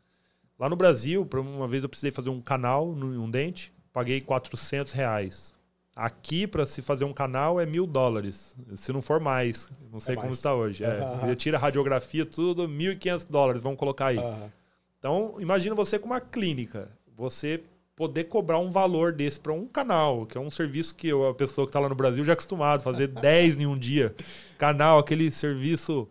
Lá 0.58 0.68
no 0.68 0.76
Brasil, 0.76 1.28
uma 1.34 1.68
vez 1.68 1.82
eu 1.82 1.88
precisei 1.88 2.10
fazer 2.10 2.30
um 2.30 2.40
canal 2.40 2.88
um 2.88 3.30
dente, 3.30 3.72
paguei 3.92 4.20
400 4.20 4.92
reais. 4.92 5.54
Aqui, 5.94 6.46
para 6.46 6.64
se 6.64 6.80
fazer 6.80 7.04
um 7.04 7.12
canal, 7.12 7.60
é 7.60 7.66
mil 7.66 7.84
dólares. 7.84 8.56
Se 8.76 8.92
não 8.92 9.02
for 9.02 9.18
mais. 9.18 9.68
Não 9.90 9.98
sei 9.98 10.14
é 10.14 10.16
como 10.16 10.32
está 10.32 10.54
hoje. 10.54 10.84
É. 10.84 11.00
Uhum. 11.00 11.34
Tira 11.34 11.58
radiografia, 11.58 12.24
tudo, 12.24 12.68
1.500 12.68 13.26
dólares, 13.28 13.62
vamos 13.62 13.78
colocar 13.78 14.06
aí. 14.06 14.18
Uhum. 14.18 14.50
Então, 14.98 15.34
imagina 15.40 15.74
você 15.74 15.98
com 15.98 16.06
uma 16.06 16.20
clínica. 16.20 16.88
Você 17.16 17.64
poder 17.98 18.24
cobrar 18.24 18.60
um 18.60 18.70
valor 18.70 19.12
desse 19.12 19.40
para 19.40 19.52
um 19.52 19.66
canal, 19.66 20.24
que 20.24 20.38
é 20.38 20.40
um 20.40 20.52
serviço 20.52 20.94
que 20.94 21.10
a 21.10 21.34
pessoa 21.34 21.66
que 21.66 21.70
está 21.70 21.80
lá 21.80 21.88
no 21.88 21.96
Brasil 21.96 22.22
já 22.22 22.30
é 22.30 22.34
acostumado 22.34 22.78
a 22.78 22.84
fazer 22.84 23.08
10 23.10 23.56
em 23.60 23.66
um 23.66 23.76
dia. 23.76 24.14
Canal, 24.56 25.00
aquele 25.00 25.28
serviço 25.32 26.08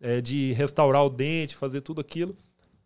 é, 0.00 0.20
de 0.20 0.52
restaurar 0.52 1.04
o 1.04 1.10
dente, 1.10 1.56
fazer 1.56 1.80
tudo 1.80 2.00
aquilo. 2.00 2.36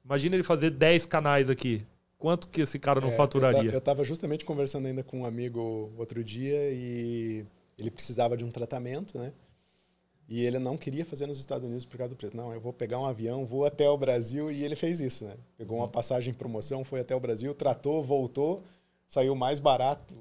Imagina 0.03 0.35
ele 0.35 0.43
fazer 0.43 0.71
10 0.71 1.05
canais 1.05 1.51
aqui. 1.51 1.85
Quanto 2.17 2.49
que 2.49 2.63
esse 2.63 2.79
cara 2.79 3.03
não 3.03 3.11
é, 3.11 3.17
faturaria? 3.17 3.71
Eu 3.71 3.79
estava 3.79 4.03
justamente 4.03 4.47
conversando 4.47 4.87
ainda 4.87 5.05
com 5.05 5.21
um 5.21 5.25
amigo 5.27 5.93
outro 5.99 6.25
dia 6.25 6.71
e 6.73 7.45
ele 7.79 7.91
precisava 7.91 8.35
de 8.35 8.45
um 8.45 8.51
tratamento, 8.51 9.19
né? 9.19 9.31
E 10.29 10.45
ele 10.45 10.59
não 10.59 10.77
queria 10.77 11.07
fazer 11.07 11.27
nos 11.27 11.39
Estados 11.39 11.65
Unidos 11.65 11.87
por 11.87 11.97
causa 11.97 12.11
do 12.15 12.17
preço. 12.17 12.37
Não, 12.37 12.53
eu 12.53 12.61
vou 12.61 12.73
pegar 12.73 13.01
um 13.01 13.07
avião, 13.07 13.47
vou 13.47 13.65
até 13.65 13.89
o 13.89 13.97
Brasil 13.97 14.51
e 14.51 14.63
ele 14.63 14.77
fez 14.77 15.01
isso, 15.01 15.25
né? 15.25 15.35
Pegou 15.57 15.79
uma 15.79 15.87
uhum. 15.87 15.91
passagem 15.91 16.33
em 16.33 16.37
promoção, 16.37 16.85
foi 16.85 17.01
até 17.01 17.17
o 17.17 17.21
Brasil, 17.21 17.55
tratou, 17.55 18.03
voltou, 18.03 18.63
saiu 19.07 19.35
mais 19.35 19.59
barato 19.59 20.15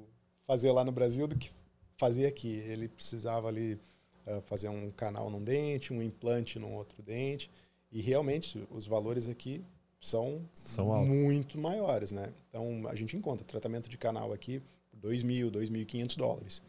fazer 0.46 0.72
lá 0.72 0.82
no 0.82 0.90
Brasil 0.90 1.28
do 1.28 1.36
que 1.36 1.50
fazer 1.98 2.26
aqui. 2.26 2.48
Ele 2.48 2.88
precisava 2.88 3.48
ali 3.48 3.74
uh, 4.26 4.40
fazer 4.46 4.70
um 4.70 4.90
canal 4.90 5.28
num 5.28 5.44
dente, 5.44 5.92
um 5.92 6.02
implante 6.02 6.58
num 6.58 6.74
outro 6.74 7.02
dente. 7.02 7.50
E 7.92 8.00
realmente 8.00 8.66
os 8.70 8.86
valores 8.86 9.28
aqui 9.28 9.62
são, 10.00 10.40
são 10.50 11.04
muito 11.04 11.58
maiores, 11.58 12.12
né? 12.12 12.32
Então 12.48 12.88
a 12.88 12.94
gente 12.94 13.14
encontra 13.14 13.44
tratamento 13.44 13.90
de 13.90 13.98
canal 13.98 14.32
aqui 14.32 14.62
por 14.90 15.10
2.000, 15.10 15.50
2.500 15.50 16.16
dólares. 16.16 16.62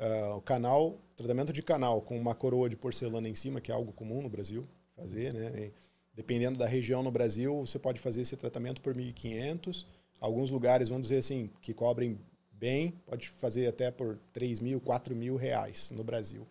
Uh, 0.00 0.36
o 0.36 0.40
canal, 0.40 0.98
tratamento 1.14 1.52
de 1.52 1.62
canal 1.62 2.00
com 2.00 2.18
uma 2.18 2.34
coroa 2.34 2.70
de 2.70 2.76
porcelana 2.76 3.28
em 3.28 3.34
cima, 3.34 3.60
que 3.60 3.70
é 3.70 3.74
algo 3.74 3.92
comum 3.92 4.22
no 4.22 4.30
Brasil 4.30 4.66
fazer, 4.96 5.34
né? 5.34 5.66
E, 5.66 5.72
dependendo 6.14 6.58
da 6.58 6.66
região 6.66 7.02
no 7.02 7.10
Brasil, 7.10 7.54
você 7.66 7.78
pode 7.78 8.00
fazer 8.00 8.22
esse 8.22 8.34
tratamento 8.34 8.80
por 8.80 8.94
1.500. 8.94 9.84
Alguns 10.18 10.50
lugares, 10.50 10.88
vamos 10.88 11.08
dizer 11.08 11.18
assim, 11.18 11.50
que 11.60 11.74
cobrem 11.74 12.18
bem, 12.50 12.92
pode 13.06 13.28
fazer 13.28 13.66
até 13.66 13.90
por 13.90 14.18
3 14.32 14.58
mil, 14.60 14.80
4 14.80 15.14
mil 15.14 15.36
reais 15.36 15.90
no 15.90 16.02
Brasil. 16.02 16.46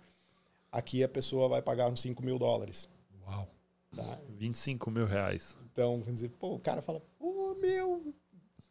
Aqui 0.72 1.04
a 1.04 1.10
pessoa 1.10 1.50
vai 1.50 1.62
pagar 1.62 1.90
uns 1.90 2.02
5 2.02 2.24
mil 2.24 2.38
dólares. 2.38 2.88
Uau! 3.26 3.48
Tá? 3.96 4.20
25 4.38 4.92
mil 4.92 5.06
reais. 5.06 5.58
Então, 5.72 6.00
vamos 6.00 6.14
dizer, 6.16 6.30
pô, 6.30 6.54
o 6.54 6.60
cara 6.60 6.82
fala, 6.82 7.02
pô, 7.18 7.56
meu, 7.56 8.14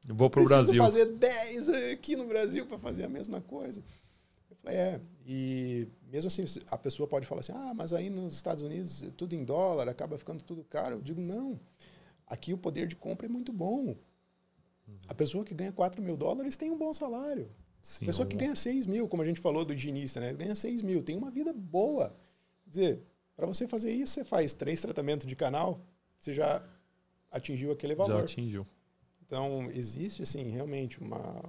vou 0.07 0.31
pro 0.31 0.45
Brasil. 0.45 0.77
fazer 0.77 1.07
10 1.07 1.69
aqui 1.93 2.15
no 2.15 2.27
Brasil 2.27 2.67
para 2.67 2.79
fazer 2.79 3.05
a 3.05 3.09
mesma 3.09 3.41
coisa. 3.41 3.83
É. 4.69 5.01
E 5.27 5.89
mesmo 6.11 6.29
assim, 6.29 6.45
a 6.67 6.79
pessoa 6.79 7.07
pode 7.07 7.27
falar 7.27 7.41
assim, 7.41 7.53
ah, 7.53 7.73
mas 7.75 7.93
aí 7.93 8.09
nos 8.09 8.35
Estados 8.35 8.63
Unidos 8.63 9.05
tudo 9.17 9.35
em 9.35 9.45
dólar, 9.45 9.89
acaba 9.89 10.17
ficando 10.19 10.43
tudo 10.43 10.65
caro. 10.65 10.97
Eu 10.97 11.03
digo, 11.03 11.21
não. 11.21 11.61
Aqui 12.27 12.53
o 12.53 12.59
poder 12.59 12.87
de 12.87 12.97
compra 12.97 13.27
é 13.27 13.29
muito 13.29 13.53
bom. 13.53 13.97
A 15.07 15.15
pessoa 15.15 15.45
que 15.45 15.55
ganha 15.55 15.73
4 15.73 16.03
mil 16.03 16.17
dólares 16.17 16.57
tem 16.57 16.71
um 16.71 16.79
bom 16.79 16.93
salário. 16.93 17.51
Sim, 17.81 18.05
a 18.05 18.09
pessoa 18.09 18.27
que 18.27 18.37
ganha 18.37 18.55
6 18.55 18.87
mil, 18.87 19.07
como 19.09 19.23
a 19.23 19.27
gente 19.27 19.41
falou 19.41 19.65
do 19.65 19.73
higienista, 19.73 20.21
né? 20.21 20.33
Ganha 20.33 20.55
6 20.55 20.83
mil, 20.83 21.03
tem 21.03 21.17
uma 21.17 21.31
vida 21.31 21.53
boa. 21.53 22.17
Quer 22.65 22.71
dizer, 22.71 23.03
para 23.37 23.47
você 23.47 23.69
fazer 23.69 23.93
isso, 23.93 24.15
você 24.15 24.25
faz 24.25 24.53
três 24.53 24.81
tratamentos 24.81 25.27
de 25.27 25.37
canal, 25.37 25.81
você 26.19 26.33
já 26.33 26.63
atingiu 27.31 27.71
aquele 27.71 27.95
valor. 27.95 28.19
Já 28.19 28.25
atingiu. 28.25 28.67
Então, 29.25 29.71
existe, 29.71 30.23
assim, 30.23 30.43
realmente 30.49 30.99
uma, 31.01 31.43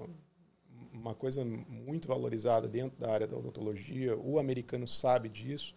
uma 0.99 1.15
coisa 1.15 1.43
muito 1.45 2.07
valorizada 2.07 2.67
dentro 2.67 2.99
da 2.99 3.11
área 3.11 3.27
da 3.27 3.37
odontologia. 3.37 4.17
O 4.17 4.37
americano 4.37 4.87
sabe 4.87 5.29
disso. 5.29 5.73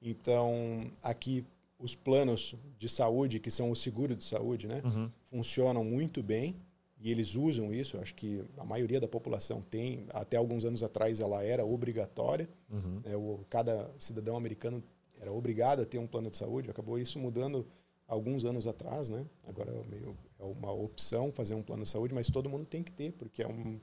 Então, 0.00 0.90
aqui, 1.02 1.44
os 1.78 1.94
planos 1.94 2.54
de 2.78 2.88
saúde, 2.88 3.40
que 3.40 3.50
são 3.50 3.70
o 3.70 3.76
seguro 3.76 4.14
de 4.14 4.24
saúde, 4.24 4.66
né? 4.66 4.80
Uhum. 4.84 5.10
Funcionam 5.26 5.84
muito 5.84 6.22
bem 6.22 6.56
e 7.00 7.10
eles 7.10 7.34
usam 7.34 7.72
isso. 7.72 7.96
Eu 7.96 8.02
acho 8.02 8.14
que 8.14 8.44
a 8.56 8.64
maioria 8.64 9.00
da 9.00 9.08
população 9.08 9.60
tem. 9.60 10.06
Até 10.10 10.36
alguns 10.36 10.64
anos 10.64 10.82
atrás, 10.82 11.20
ela 11.20 11.42
era 11.42 11.64
obrigatória. 11.64 12.48
Uhum. 12.70 13.00
É, 13.04 13.16
o, 13.16 13.40
cada 13.48 13.90
cidadão 13.98 14.36
americano 14.36 14.82
era 15.20 15.32
obrigado 15.32 15.80
a 15.80 15.86
ter 15.86 15.98
um 15.98 16.06
plano 16.06 16.30
de 16.30 16.36
saúde. 16.36 16.70
Acabou 16.70 16.98
isso 16.98 17.18
mudando 17.18 17.66
alguns 18.06 18.44
anos 18.44 18.66
atrás, 18.66 19.08
né? 19.08 19.24
Agora 19.46 19.70
é, 19.70 19.84
meio, 19.88 20.16
é 20.38 20.44
uma 20.44 20.72
opção 20.72 21.30
fazer 21.30 21.54
um 21.54 21.62
plano 21.62 21.84
de 21.84 21.88
saúde, 21.88 22.12
mas 22.12 22.28
todo 22.28 22.50
mundo 22.50 22.66
tem 22.66 22.82
que 22.82 22.90
ter, 22.90 23.12
porque 23.12 23.42
é, 23.42 23.48
um, 23.48 23.80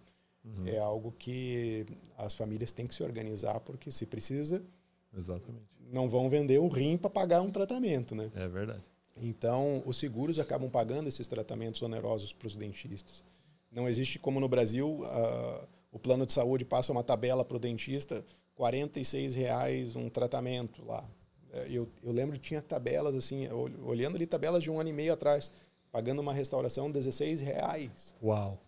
uhum. 0.58 0.68
é 0.68 0.78
algo 0.78 1.12
que 1.12 1.86
as 2.18 2.34
famílias 2.34 2.72
têm 2.72 2.88
que 2.88 2.96
se 2.96 3.04
organizar, 3.04 3.60
porque 3.60 3.92
se 3.92 4.06
precisa, 4.06 4.64
Exatamente. 5.16 5.66
não 5.92 6.10
vão 6.10 6.30
vender 6.30 6.60
o 6.60 6.68
rim 6.68 6.98
para 6.98 7.10
pagar 7.10 7.42
um 7.42 7.50
tratamento, 7.50 8.16
né? 8.16 8.32
É 8.36 8.48
verdade. 8.48 8.84
Então, 9.22 9.82
os 9.86 9.98
seguros 9.98 10.40
acabam 10.40 10.70
pagando 10.70 11.08
esses 11.08 11.28
tratamentos 11.28 11.82
onerosos 11.82 12.34
para 12.34 12.48
os 12.48 12.56
dentistas. 12.56 13.24
Não 13.72 13.90
existe 13.90 14.20
como 14.20 14.40
no 14.40 14.48
Brasil, 14.48 15.02
uh, 15.02 15.68
o 15.92 16.00
plano 16.00 16.26
de 16.26 16.34
saúde 16.34 16.64
passa 16.64 16.92
uma 16.92 17.04
tabela 17.04 17.44
para 17.44 17.58
o 17.58 17.60
dentista, 17.60 18.24
R$ 18.58 19.28
reais 19.36 19.96
um 19.96 20.10
tratamento 20.10 20.84
lá. 20.86 21.08
É, 21.52 21.68
eu, 21.70 21.88
eu 22.04 22.12
lembro 22.12 22.36
que 22.36 22.42
tinha 22.42 22.62
tabelas 22.62 23.16
assim, 23.16 23.48
olhando 23.84 24.16
ali 24.16 24.26
tabelas 24.26 24.64
de 24.64 24.70
um 24.70 24.80
ano 24.80 24.90
e 24.90 24.94
meio 24.94 25.14
atrás, 25.14 25.52
pagando 25.92 26.22
uma 26.22 26.34
restauração 26.34 26.92
16 26.92 27.42
reais. 27.42 28.16
Uau! 28.22 28.60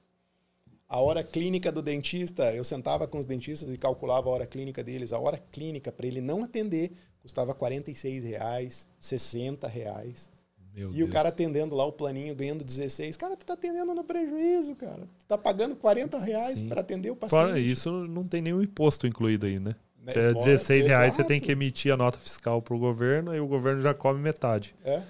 A 0.90 1.00
hora 1.00 1.24
clínica 1.24 1.72
do 1.72 1.84
dentista, 1.84 2.52
eu 2.52 2.64
sentava 2.64 3.08
com 3.08 3.20
os 3.20 3.26
dentistas 3.26 3.72
e 3.72 3.78
calculava 3.78 4.28
a 4.28 4.34
hora 4.34 4.48
clínica 4.48 4.84
deles. 4.84 5.14
A 5.14 5.20
hora 5.20 5.38
clínica 5.52 5.92
para 5.92 6.08
ele 6.08 6.20
não 6.20 6.44
atender 6.44 6.92
custava 7.22 7.54
46 7.54 8.24
reais, 8.24 8.90
60 9.00 9.68
reais. 9.68 10.32
Meu 10.74 10.90
e 10.90 10.94
Deus. 10.94 11.10
o 11.10 11.12
cara 11.12 11.30
atendendo 11.30 11.76
lá 11.76 11.86
o 11.86 11.92
planinho, 11.92 12.34
ganhando 12.34 12.64
16. 12.64 13.18
Cara, 13.18 13.38
tu 13.38 13.46
tá 13.46 13.54
atendendo 13.54 13.94
no 13.94 14.04
prejuízo, 14.04 14.76
cara. 14.76 15.08
Tu 15.20 15.26
tá 15.28 15.38
pagando 15.38 15.76
40 15.76 16.18
reais 16.18 16.60
para 16.62 16.82
atender 16.82 17.12
o 17.12 17.16
paciente. 17.16 17.40
Fora 17.40 17.60
isso, 17.60 17.92
não 18.08 18.24
tem 18.24 18.42
nenhum 18.42 18.62
imposto 18.62 19.06
incluído 19.06 19.46
aí, 19.46 19.60
né? 19.60 19.76
Né? 20.02 20.14
Se 20.14 20.20
é 20.20 20.34
16 20.34 20.86
reais, 20.88 21.14
você 21.14 21.24
tem 21.24 21.40
que 21.40 21.52
emitir 21.52 21.94
a 21.94 21.98
nota 21.98 22.18
fiscal 22.18 22.62
para 22.62 22.76
o 22.76 22.80
governo 22.80 23.36
e 23.36 23.40
o 23.40 23.48
governo 23.48 23.82
já 23.82 23.94
come 23.94 24.20
metade. 24.20 24.76
É. 24.84 25.04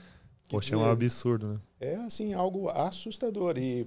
Poxa, 0.49 0.71
dizer, 0.71 0.83
é 0.83 0.87
um 0.87 0.91
absurdo, 0.91 1.47
né? 1.47 1.59
É, 1.79 1.95
assim, 1.97 2.33
algo 2.33 2.69
assustador. 2.69 3.57
E 3.57 3.85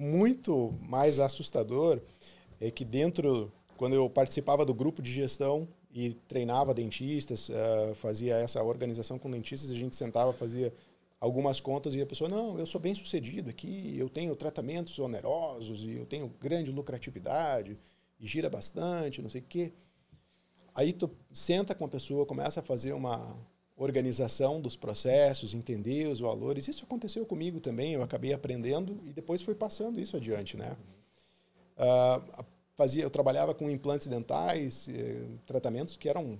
muito 0.00 0.74
mais 0.80 1.20
assustador 1.20 2.00
é 2.58 2.70
que 2.70 2.86
dentro, 2.86 3.52
quando 3.76 3.94
eu 3.94 4.08
participava 4.08 4.64
do 4.64 4.72
grupo 4.72 5.02
de 5.02 5.12
gestão 5.12 5.68
e 5.92 6.14
treinava 6.26 6.72
dentistas, 6.72 7.50
uh, 7.50 7.94
fazia 7.96 8.36
essa 8.36 8.62
organização 8.62 9.18
com 9.18 9.30
dentistas, 9.30 9.70
a 9.70 9.74
gente 9.74 9.94
sentava, 9.94 10.32
fazia 10.32 10.72
algumas 11.20 11.60
contas 11.60 11.94
e 11.94 12.00
a 12.00 12.06
pessoa, 12.06 12.30
não, 12.30 12.58
eu 12.58 12.64
sou 12.64 12.80
bem 12.80 12.94
sucedido 12.94 13.50
aqui, 13.50 13.94
eu 13.98 14.08
tenho 14.08 14.34
tratamentos 14.34 14.98
onerosos 14.98 15.84
e 15.84 15.96
eu 15.96 16.06
tenho 16.06 16.28
grande 16.40 16.70
lucratividade 16.70 17.76
e 18.18 18.26
gira 18.26 18.48
bastante, 18.48 19.20
não 19.20 19.28
sei 19.28 19.42
o 19.42 19.44
quê. 19.46 19.70
Aí 20.74 20.94
tu 20.94 21.10
senta 21.30 21.74
com 21.74 21.84
a 21.84 21.88
pessoa, 21.88 22.24
começa 22.24 22.60
a 22.60 22.62
fazer 22.62 22.94
uma 22.94 23.36
organização 23.82 24.60
dos 24.60 24.76
processos, 24.76 25.54
entender 25.54 26.06
os 26.08 26.20
valores. 26.20 26.68
Isso 26.68 26.84
aconteceu 26.84 27.24
comigo 27.24 27.60
também, 27.60 27.94
eu 27.94 28.02
acabei 28.02 28.32
aprendendo 28.32 29.00
e 29.06 29.12
depois 29.12 29.40
fui 29.40 29.54
passando 29.54 29.98
isso 29.98 30.16
adiante, 30.16 30.56
né? 30.56 30.76
Uh, 31.76 32.44
fazia, 32.74 33.02
eu 33.02 33.10
trabalhava 33.10 33.54
com 33.54 33.70
implantes 33.70 34.06
dentais, 34.06 34.86
eh, 34.88 35.22
tratamentos 35.46 35.96
que 35.96 36.08
eram 36.08 36.38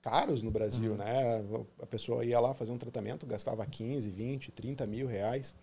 caros 0.00 0.42
no 0.42 0.50
Brasil, 0.50 0.92
uhum. 0.92 0.98
né? 0.98 1.44
A 1.80 1.86
pessoa 1.86 2.24
ia 2.24 2.38
lá 2.40 2.52
fazer 2.52 2.72
um 2.72 2.78
tratamento, 2.78 3.24
gastava 3.24 3.64
15, 3.64 4.10
20, 4.10 4.50
30 4.50 4.86
mil 4.86 5.06
reais. 5.06 5.54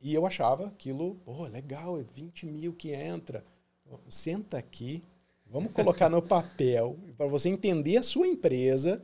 E 0.00 0.14
eu 0.14 0.24
achava 0.26 0.66
aquilo, 0.66 1.16
pô, 1.24 1.44
legal, 1.44 1.98
é 1.98 2.04
20 2.14 2.46
mil 2.46 2.72
que 2.72 2.92
entra. 2.92 3.44
Senta 4.08 4.58
aqui, 4.58 5.02
Vamos 5.56 5.72
colocar 5.72 6.10
no 6.10 6.20
papel 6.20 6.98
para 7.16 7.26
você 7.26 7.48
entender 7.48 7.96
a 7.96 8.02
sua 8.02 8.26
empresa, 8.26 9.02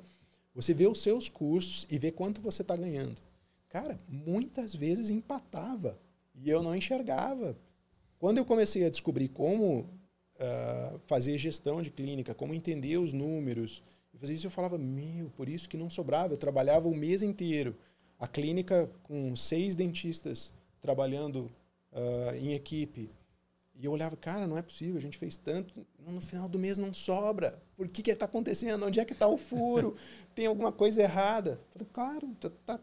você 0.55 0.74
ver 0.74 0.86
os 0.86 1.03
seus 1.03 1.26
custos 1.26 1.86
e 1.90 1.98
ver 1.98 2.12
quanto 2.12 2.42
você 2.42 2.61
está 2.61 2.76
ganhando. 2.76 3.22
Cara, 3.70 3.98
muitas 4.07 4.74
vezes 4.74 5.09
empatava 5.09 5.98
e 6.34 6.50
eu 6.50 6.62
não 6.62 6.76
enxergava. 6.76 7.57
Quando 8.18 8.36
eu 8.36 8.44
comecei 8.44 8.84
a 8.84 8.90
descobrir 8.90 9.28
como 9.28 9.78
uh, 9.78 11.00
fazer 11.07 11.38
gestão 11.38 11.80
de 11.80 11.90
clínica, 11.90 12.34
como 12.34 12.53
entender 12.53 12.98
os 12.98 13.14
números, 13.14 13.82
eu 14.12 14.20
fazia 14.20 14.36
isso 14.36 14.46
eu 14.46 14.50
falava, 14.50 14.76
meu, 14.76 15.30
por 15.30 15.48
isso 15.48 15.66
que 15.66 15.78
não 15.78 15.88
sobrava. 15.88 16.34
Eu 16.34 16.38
trabalhava 16.38 16.86
o 16.86 16.94
mês 16.94 17.22
inteiro. 17.22 17.74
A 18.18 18.28
clínica 18.28 18.90
com 19.05 19.34
seis 19.34 19.74
dentistas 19.74 20.53
trabalhando 20.82 21.50
uh, 21.92 22.36
em 22.36 22.53
equipe 22.53 23.09
e 23.75 23.85
eu 23.85 23.93
olhava, 23.93 24.16
cara, 24.16 24.47
não 24.47 24.57
é 24.57 24.62
possível, 24.62 24.97
a 24.97 25.01
gente 25.01 25.18
fez 25.18 25.37
tanto, 25.39 25.87
no 25.99 26.20
final 26.20 26.49
do 26.49 26.59
mês 26.59 26.79
não 26.79 26.93
sobra. 26.93 27.62
Por 27.77 27.89
que 27.89 28.03
que 28.03 28.11
está 28.11 28.27
acontecendo? 28.27 28.85
Onde 28.87 29.01
é 29.01 29.05
que 29.05 29.12
está 29.12 29.27
o 29.27 29.37
furo? 29.37 29.97
tem 30.35 30.47
alguma 30.47 30.70
coisa 30.70 31.03
errada? 31.03 31.61
falei, 31.70 31.89
claro, 31.93 32.29
tá, 32.39 32.51
tá, 32.64 32.81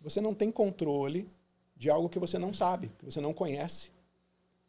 você 0.00 0.20
não 0.20 0.34
tem 0.34 0.50
controle 0.50 1.28
de 1.76 1.88
algo 1.88 2.08
que 2.08 2.18
você 2.18 2.38
não 2.38 2.52
sabe, 2.52 2.90
que 2.98 3.04
você 3.04 3.20
não 3.20 3.32
conhece. 3.32 3.90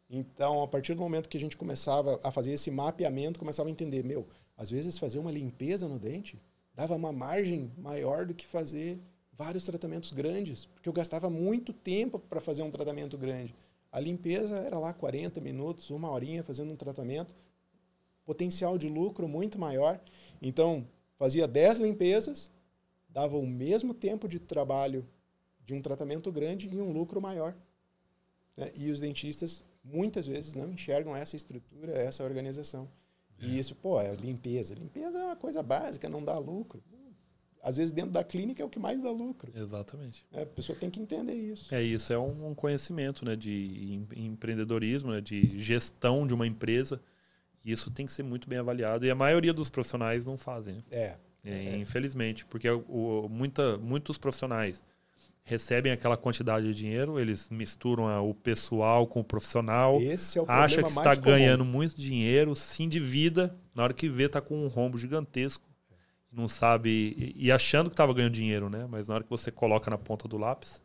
Então, 0.08 0.62
a 0.62 0.68
partir 0.68 0.94
do 0.94 1.00
momento 1.00 1.28
que 1.28 1.36
a 1.36 1.40
gente 1.40 1.56
começava 1.56 2.20
a 2.22 2.30
fazer 2.30 2.52
esse 2.52 2.70
mapeamento, 2.70 3.38
começava 3.38 3.68
a 3.68 3.72
entender, 3.72 4.04
meu, 4.04 4.26
às 4.56 4.70
vezes 4.70 4.98
fazer 4.98 5.18
uma 5.18 5.30
limpeza 5.30 5.88
no 5.88 5.98
dente 5.98 6.40
dava 6.74 6.94
uma 6.94 7.10
margem 7.10 7.72
maior 7.78 8.26
do 8.26 8.34
que 8.34 8.46
fazer 8.46 9.00
vários 9.32 9.64
tratamentos 9.64 10.12
grandes, 10.12 10.66
porque 10.66 10.88
eu 10.88 10.92
gastava 10.92 11.28
muito 11.30 11.72
tempo 11.72 12.18
para 12.18 12.40
fazer 12.40 12.62
um 12.62 12.70
tratamento 12.70 13.16
grande. 13.16 13.54
A 13.96 13.98
limpeza 13.98 14.58
era 14.58 14.78
lá 14.78 14.92
40 14.92 15.40
minutos, 15.40 15.88
uma 15.88 16.10
horinha 16.10 16.42
fazendo 16.42 16.70
um 16.70 16.76
tratamento, 16.76 17.34
potencial 18.26 18.76
de 18.76 18.90
lucro 18.90 19.26
muito 19.26 19.58
maior. 19.58 19.98
Então, 20.42 20.86
fazia 21.16 21.48
10 21.48 21.78
limpezas, 21.78 22.52
dava 23.08 23.38
o 23.38 23.46
mesmo 23.46 23.94
tempo 23.94 24.28
de 24.28 24.38
trabalho 24.38 25.08
de 25.64 25.72
um 25.72 25.80
tratamento 25.80 26.30
grande 26.30 26.68
e 26.68 26.78
um 26.78 26.92
lucro 26.92 27.22
maior. 27.22 27.56
Né? 28.54 28.70
E 28.74 28.90
os 28.90 29.00
dentistas 29.00 29.64
muitas 29.82 30.26
vezes 30.26 30.52
não 30.52 30.70
enxergam 30.70 31.16
essa 31.16 31.34
estrutura, 31.34 31.92
essa 31.92 32.22
organização. 32.22 32.86
E 33.40 33.56
é. 33.56 33.60
isso, 33.60 33.74
pô, 33.74 33.98
é 33.98 34.14
limpeza. 34.14 34.74
Limpeza 34.74 35.18
é 35.18 35.24
uma 35.24 35.36
coisa 35.36 35.62
básica, 35.62 36.06
não 36.06 36.22
dá 36.22 36.36
lucro 36.36 36.82
às 37.62 37.76
vezes 37.76 37.92
dentro 37.92 38.12
da 38.12 38.22
clínica 38.22 38.62
é 38.62 38.66
o 38.66 38.68
que 38.68 38.78
mais 38.78 39.02
dá 39.02 39.10
lucro. 39.10 39.50
Exatamente. 39.54 40.24
É, 40.32 40.42
a 40.42 40.46
pessoa 40.46 40.78
tem 40.78 40.90
que 40.90 41.00
entender 41.00 41.34
isso. 41.34 41.74
É 41.74 41.82
isso, 41.82 42.12
é 42.12 42.18
um 42.18 42.54
conhecimento 42.54 43.24
né, 43.24 43.34
de 43.34 44.00
empreendedorismo, 44.16 45.12
né, 45.12 45.20
de 45.20 45.58
gestão 45.58 46.26
de 46.26 46.34
uma 46.34 46.46
empresa. 46.46 47.00
Isso 47.64 47.90
tem 47.90 48.06
que 48.06 48.12
ser 48.12 48.22
muito 48.22 48.48
bem 48.48 48.58
avaliado 48.58 49.04
e 49.04 49.10
a 49.10 49.14
maioria 49.14 49.52
dos 49.52 49.68
profissionais 49.68 50.26
não 50.26 50.38
fazem. 50.38 50.76
Né? 50.76 50.82
É, 50.90 51.16
é, 51.44 51.66
é. 51.74 51.76
Infelizmente, 51.78 52.44
porque 52.44 52.70
o, 52.70 53.28
muita, 53.28 53.76
muitos 53.78 54.16
profissionais 54.16 54.84
recebem 55.46 55.92
aquela 55.92 56.16
quantidade 56.16 56.66
de 56.66 56.74
dinheiro, 56.74 57.20
eles 57.20 57.48
misturam 57.48 58.04
o 58.28 58.34
pessoal 58.34 59.06
com 59.06 59.20
o 59.20 59.24
profissional, 59.24 60.00
Esse 60.02 60.38
é 60.38 60.42
o 60.42 60.44
acha 60.48 60.82
que 60.82 60.88
está 60.88 61.14
ganhando 61.14 61.64
muito 61.64 61.96
dinheiro, 61.96 62.54
se 62.56 62.82
endivida, 62.82 63.56
na 63.72 63.84
hora 63.84 63.94
que 63.94 64.08
vê 64.08 64.24
está 64.24 64.40
com 64.40 64.56
um 64.64 64.66
rombo 64.66 64.98
gigantesco 64.98 65.65
não 66.36 66.48
sabe. 66.48 67.32
E, 67.34 67.50
achando 67.50 67.88
que 67.88 67.94
estava 67.94 68.12
ganhando 68.12 68.34
dinheiro, 68.34 68.68
né? 68.68 68.86
Mas 68.88 69.08
na 69.08 69.14
hora 69.14 69.24
que 69.24 69.30
você 69.30 69.50
coloca 69.50 69.90
na 69.90 69.96
ponta 69.96 70.28
do 70.28 70.36
lápis. 70.36 70.82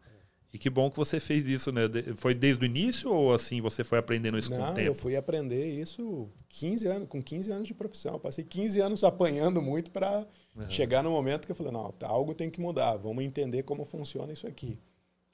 E 0.53 0.57
que 0.57 0.69
bom 0.69 0.89
que 0.89 0.97
você 0.97 1.19
fez 1.19 1.45
isso, 1.45 1.71
né? 1.71 1.83
Foi 2.15 2.33
desde 2.33 2.63
o 2.63 2.65
início 2.65 3.09
ou 3.09 3.33
assim 3.33 3.61
você 3.61 3.85
foi 3.85 3.97
aprendendo 3.97 4.37
isso 4.37 4.49
não, 4.49 4.57
com 4.57 4.63
o 4.71 4.75
tempo? 4.75 4.87
Eu 4.87 4.95
fui 4.95 5.15
aprender 5.15 5.79
isso 5.79 6.29
15 6.49 6.87
anos, 6.87 7.07
com 7.07 7.21
15 7.21 7.51
anos 7.51 7.67
de 7.67 7.73
profissão. 7.73 8.13
Eu 8.13 8.19
passei 8.19 8.43
15 8.43 8.81
anos 8.81 9.03
apanhando 9.03 9.61
muito 9.61 9.91
para 9.91 10.27
uhum. 10.55 10.69
chegar 10.69 11.03
no 11.03 11.11
momento 11.11 11.45
que 11.45 11.53
eu 11.53 11.55
falei, 11.55 11.71
não, 11.71 11.91
tá, 11.93 12.07
algo 12.07 12.33
tem 12.33 12.49
que 12.49 12.59
mudar, 12.59 12.97
vamos 12.97 13.23
entender 13.23 13.63
como 13.63 13.85
funciona 13.85 14.33
isso 14.33 14.45
aqui. 14.45 14.77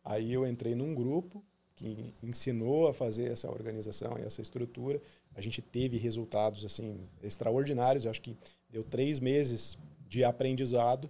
Aí 0.05 0.31
eu 0.31 0.45
entrei 0.45 0.75
num 0.75 0.93
grupo 0.93 1.43
que 1.75 2.13
ensinou 2.21 2.87
a 2.87 2.93
fazer 2.93 3.31
essa 3.31 3.49
organização 3.49 4.17
e 4.19 4.21
essa 4.21 4.41
estrutura. 4.41 5.01
A 5.35 5.41
gente 5.41 5.63
teve 5.63 5.97
resultados 5.97 6.63
assim 6.63 7.07
extraordinários. 7.23 8.05
Eu 8.05 8.11
acho 8.11 8.21
que 8.21 8.37
deu 8.69 8.83
três 8.83 9.19
meses 9.19 9.77
de 10.07 10.23
aprendizado. 10.23 11.09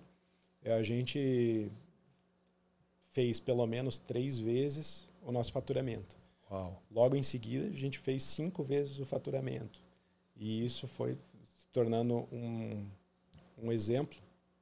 A 0.63 0.83
gente 0.83 1.71
fez 3.11 3.39
pelo 3.39 3.65
menos 3.65 3.97
três 3.97 4.37
vezes 4.37 5.07
o 5.21 5.31
nosso 5.31 5.51
faturamento. 5.51 6.17
Uau. 6.49 6.81
Logo 6.91 7.15
em 7.15 7.23
seguida, 7.23 7.67
a 7.67 7.77
gente 7.77 7.99
fez 7.99 8.23
cinco 8.23 8.63
vezes 8.63 8.99
o 8.99 9.05
faturamento. 9.05 9.81
E 10.35 10.63
isso 10.65 10.87
foi 10.87 11.17
se 11.55 11.67
tornando 11.71 12.27
um, 12.31 12.85
um 13.57 13.71
exemplo 13.71 14.17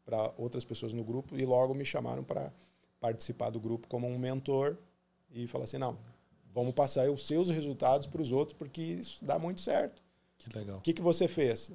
para 0.05 0.33
outras 0.37 0.63
pessoas 0.63 0.93
no 0.93 1.03
grupo. 1.03 1.37
E 1.37 1.45
logo 1.45 1.73
me 1.73 1.85
chamaram 1.85 2.23
para 2.23 2.51
participar 2.99 3.49
do 3.49 3.59
grupo 3.59 3.87
como 3.87 4.07
um 4.07 4.17
mentor 4.17 4.77
e 5.31 5.47
falar 5.47 5.65
assim: 5.65 5.77
não, 5.77 5.97
vamos 6.53 6.73
passar 6.73 7.09
os 7.09 7.25
seus 7.27 7.49
resultados 7.49 8.07
para 8.07 8.21
os 8.21 8.31
outros, 8.31 8.57
porque 8.57 8.81
isso 8.81 9.23
dá 9.23 9.37
muito 9.37 9.61
certo. 9.61 10.01
Que 10.37 10.57
legal. 10.57 10.77
O 10.77 10.81
que, 10.81 10.93
que 10.93 11.01
você 11.01 11.27
fez? 11.27 11.71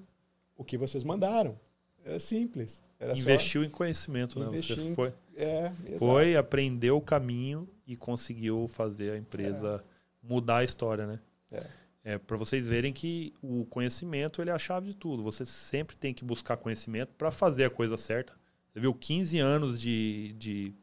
O 0.57 0.65
que 0.65 0.77
vocês 0.77 1.05
mandaram. 1.05 1.59
É 2.05 2.19
simples. 2.19 2.83
Era 2.99 3.17
Investiu 3.17 3.65
em 3.65 3.69
conhecimento, 3.71 4.39
né? 4.39 4.47
Você 4.47 4.95
foi, 4.95 5.13
é, 5.35 5.73
foi, 5.99 6.37
aprendeu 6.37 6.97
o 6.97 7.01
caminho 7.01 7.69
e 7.87 7.97
conseguiu 7.97 8.69
fazer 8.69 9.13
a 9.13 9.17
empresa 9.17 9.83
é. 9.83 10.27
mudar 10.27 10.59
a 10.59 10.65
história, 10.65 11.07
né? 11.07 11.21
É. 11.51 11.67
É, 12.03 12.19
para 12.19 12.37
vocês 12.37 12.67
verem 12.67 12.93
que 12.93 13.35
o 13.43 13.67
conhecimento 13.67 14.41
ele 14.41 14.51
é 14.51 14.53
a 14.53 14.59
chave 14.59 14.89
de 14.89 14.97
tudo. 14.97 15.23
Você 15.23 15.45
sempre 15.45 15.97
tem 15.97 16.15
que 16.15 16.25
buscar 16.25 16.57
conhecimento 16.57 17.13
para 17.17 17.31
fazer 17.31 17.65
a 17.65 17.71
coisa 17.71 17.99
certa. 17.99 18.33
Você 18.73 18.81
viu 18.81 18.95
15 18.95 19.39
anos 19.39 19.81
de, 19.81 20.35
de, 20.39 20.75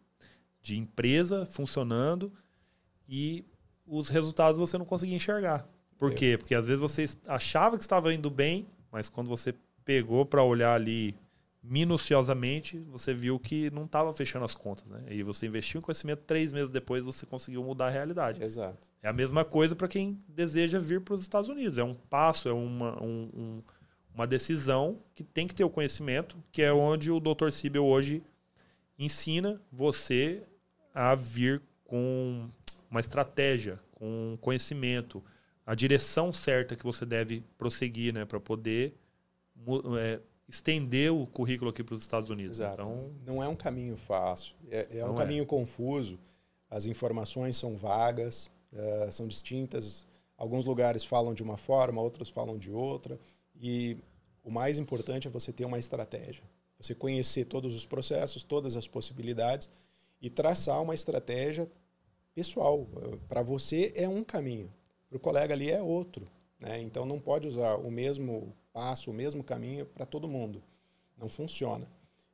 de 0.61 0.77
empresa 0.77 1.45
funcionando 1.45 2.31
e 3.09 3.43
os 3.85 4.09
resultados 4.09 4.59
você 4.59 4.77
não 4.77 4.85
conseguia 4.85 5.15
enxergar. 5.15 5.67
Por 5.97 6.11
é. 6.11 6.15
quê? 6.15 6.37
Porque 6.37 6.53
às 6.53 6.67
vezes 6.67 6.81
você 6.81 7.05
achava 7.25 7.77
que 7.77 7.83
estava 7.83 8.13
indo 8.13 8.29
bem, 8.29 8.67
mas 8.91 9.09
quando 9.09 9.27
você 9.27 9.55
pegou 9.87 10.25
para 10.25 10.43
olhar 10.43 10.73
ali 10.73 11.15
minuciosamente, 11.63 12.77
você 12.91 13.13
viu 13.13 13.39
que 13.39 13.71
não 13.71 13.85
estava 13.85 14.11
fechando 14.11 14.43
as 14.43 14.53
contas, 14.53 14.85
né? 14.85 15.01
E 15.09 15.23
você 15.23 15.47
investiu 15.47 15.79
em 15.79 15.81
conhecimento, 15.81 16.23
três 16.27 16.51
meses 16.51 16.71
depois 16.71 17.05
você 17.05 17.25
conseguiu 17.25 17.63
mudar 17.63 17.87
a 17.87 17.89
realidade. 17.89 18.43
Exato. 18.43 18.89
É 19.01 19.07
a 19.07 19.13
mesma 19.13 19.45
coisa 19.45 19.77
para 19.77 19.87
quem 19.87 20.21
deseja 20.27 20.77
vir 20.77 20.99
para 20.99 21.13
os 21.13 21.21
Estados 21.21 21.49
Unidos. 21.49 21.77
É 21.77 21.83
um 21.85 21.93
passo, 21.93 22.49
é 22.49 22.53
uma, 22.53 23.01
um, 23.01 23.29
um, 23.33 23.63
uma 24.13 24.27
decisão 24.27 24.99
que 25.15 25.23
tem 25.23 25.47
que 25.47 25.55
ter 25.55 25.63
o 25.63 25.69
conhecimento, 25.69 26.37
que 26.51 26.61
é 26.61 26.73
onde 26.73 27.09
o 27.09 27.19
Dr. 27.19 27.49
Sibel 27.51 27.85
hoje 27.85 28.21
ensina 28.99 29.61
você 29.71 30.43
a 30.93 31.15
vir 31.15 31.61
com 31.85 32.49
uma 32.91 32.99
estratégia, 32.99 33.79
com 33.93 34.37
conhecimento, 34.41 35.23
a 35.65 35.73
direção 35.73 36.33
certa 36.33 36.75
que 36.75 36.83
você 36.83 37.05
deve 37.05 37.41
prosseguir, 37.57 38.13
né, 38.13 38.25
para 38.25 38.39
poder 38.39 38.93
é, 39.99 40.19
estender 40.47 41.11
o 41.11 41.27
currículo 41.27 41.71
aqui 41.71 41.83
para 41.83 41.95
os 41.95 42.01
Estados 42.01 42.29
Unidos. 42.29 42.59
Exato. 42.59 42.81
Então, 42.81 43.11
não 43.25 43.43
é 43.43 43.47
um 43.47 43.55
caminho 43.55 43.97
fácil, 43.97 44.55
é, 44.69 44.99
é 44.99 45.05
um 45.05 45.15
é. 45.15 45.17
caminho 45.17 45.43
é. 45.43 45.45
confuso. 45.45 46.19
As 46.69 46.85
informações 46.85 47.55
são 47.57 47.77
vagas, 47.77 48.49
uh, 48.73 49.11
são 49.11 49.27
distintas. 49.27 50.05
Alguns 50.37 50.65
lugares 50.65 51.03
falam 51.05 51.33
de 51.33 51.41
uma 51.41 51.57
forma, 51.57 52.01
outros 52.01 52.29
falam 52.29 52.57
de 52.57 52.71
outra. 52.71 53.19
E 53.55 53.97
o 54.43 54.51
mais 54.51 54.77
importante 54.77 55.27
é 55.27 55.31
você 55.31 55.51
ter 55.51 55.65
uma 55.65 55.79
estratégia. 55.79 56.43
Você 56.79 56.93
conhecer 56.93 57.45
todos 57.45 57.73
os 57.73 57.85
processos, 57.85 58.43
todas 58.43 58.75
as 58.75 58.87
possibilidades 58.87 59.69
e 60.21 60.29
traçar 60.29 60.81
uma 60.81 60.93
estratégia 60.93 61.69
pessoal. 62.35 62.87
Para 63.27 63.41
você 63.41 63.91
é 63.95 64.07
um 64.07 64.23
caminho, 64.23 64.71
para 65.09 65.17
o 65.17 65.19
colega 65.19 65.53
ali 65.53 65.71
é 65.71 65.81
outro. 65.81 66.27
Né? 66.59 66.81
Então 66.81 67.05
não 67.05 67.19
pode 67.19 67.47
usar 67.47 67.75
o 67.75 67.89
mesmo 67.89 68.53
passo, 68.77 69.09
o 69.09 69.13
mesmo 69.13 69.43
caminho 69.43 69.87
para 69.87 70.05
todo 70.05 70.27
mundo. 70.27 70.61
Não 71.17 71.27
funciona. 71.27 71.89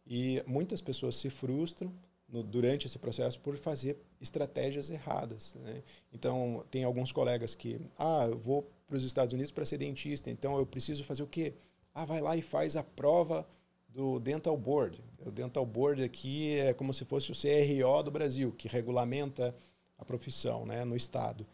E 0.06 0.44
muitas 0.46 0.82
pessoas 0.82 1.16
se 1.16 1.30
frustram 1.30 1.90
no, 2.28 2.44
durante 2.44 2.86
esse 2.86 3.00
processo 3.00 3.40
por 3.40 3.56
fazer 3.58 3.98
estratégias 4.20 4.90
erradas. 4.90 5.56
Né? 5.62 5.82
Então, 6.12 6.66
tem 6.70 6.84
alguns 6.84 7.14
colegas 7.14 7.56
que, 7.56 7.80
ah, 7.98 8.28
eu 8.30 8.38
vou 8.38 8.70
para 8.86 8.98
os 8.98 9.06
Estados 9.06 9.34
Unidos 9.34 9.54
para 9.54 9.64
ser 9.64 9.78
dentista, 9.78 10.30
então 10.30 10.58
eu 10.58 10.66
preciso 10.66 11.06
fazer 11.06 11.24
o 11.24 11.28
quê? 11.28 11.54
Ah, 11.94 12.04
vai 12.04 12.20
lá 12.20 12.36
e 12.36 12.42
faz 12.42 12.76
a 12.76 12.84
prova 12.84 13.48
do 13.88 14.20
Dental 14.20 14.58
Board. 14.58 15.02
O 15.26 15.32
Dental 15.32 15.66
Board 15.66 16.04
aqui 16.04 16.56
é 16.56 16.74
como 16.74 16.94
se 16.94 17.06
fosse 17.06 17.32
o 17.32 17.36
CRO 17.36 18.04
do 18.04 18.12
Brasil, 18.12 18.52
que 18.52 18.68
regulamenta 18.68 19.56
a 19.98 20.04
profissão 20.04 20.66
né, 20.66 20.84
no 20.84 20.98
estado. 20.98 21.48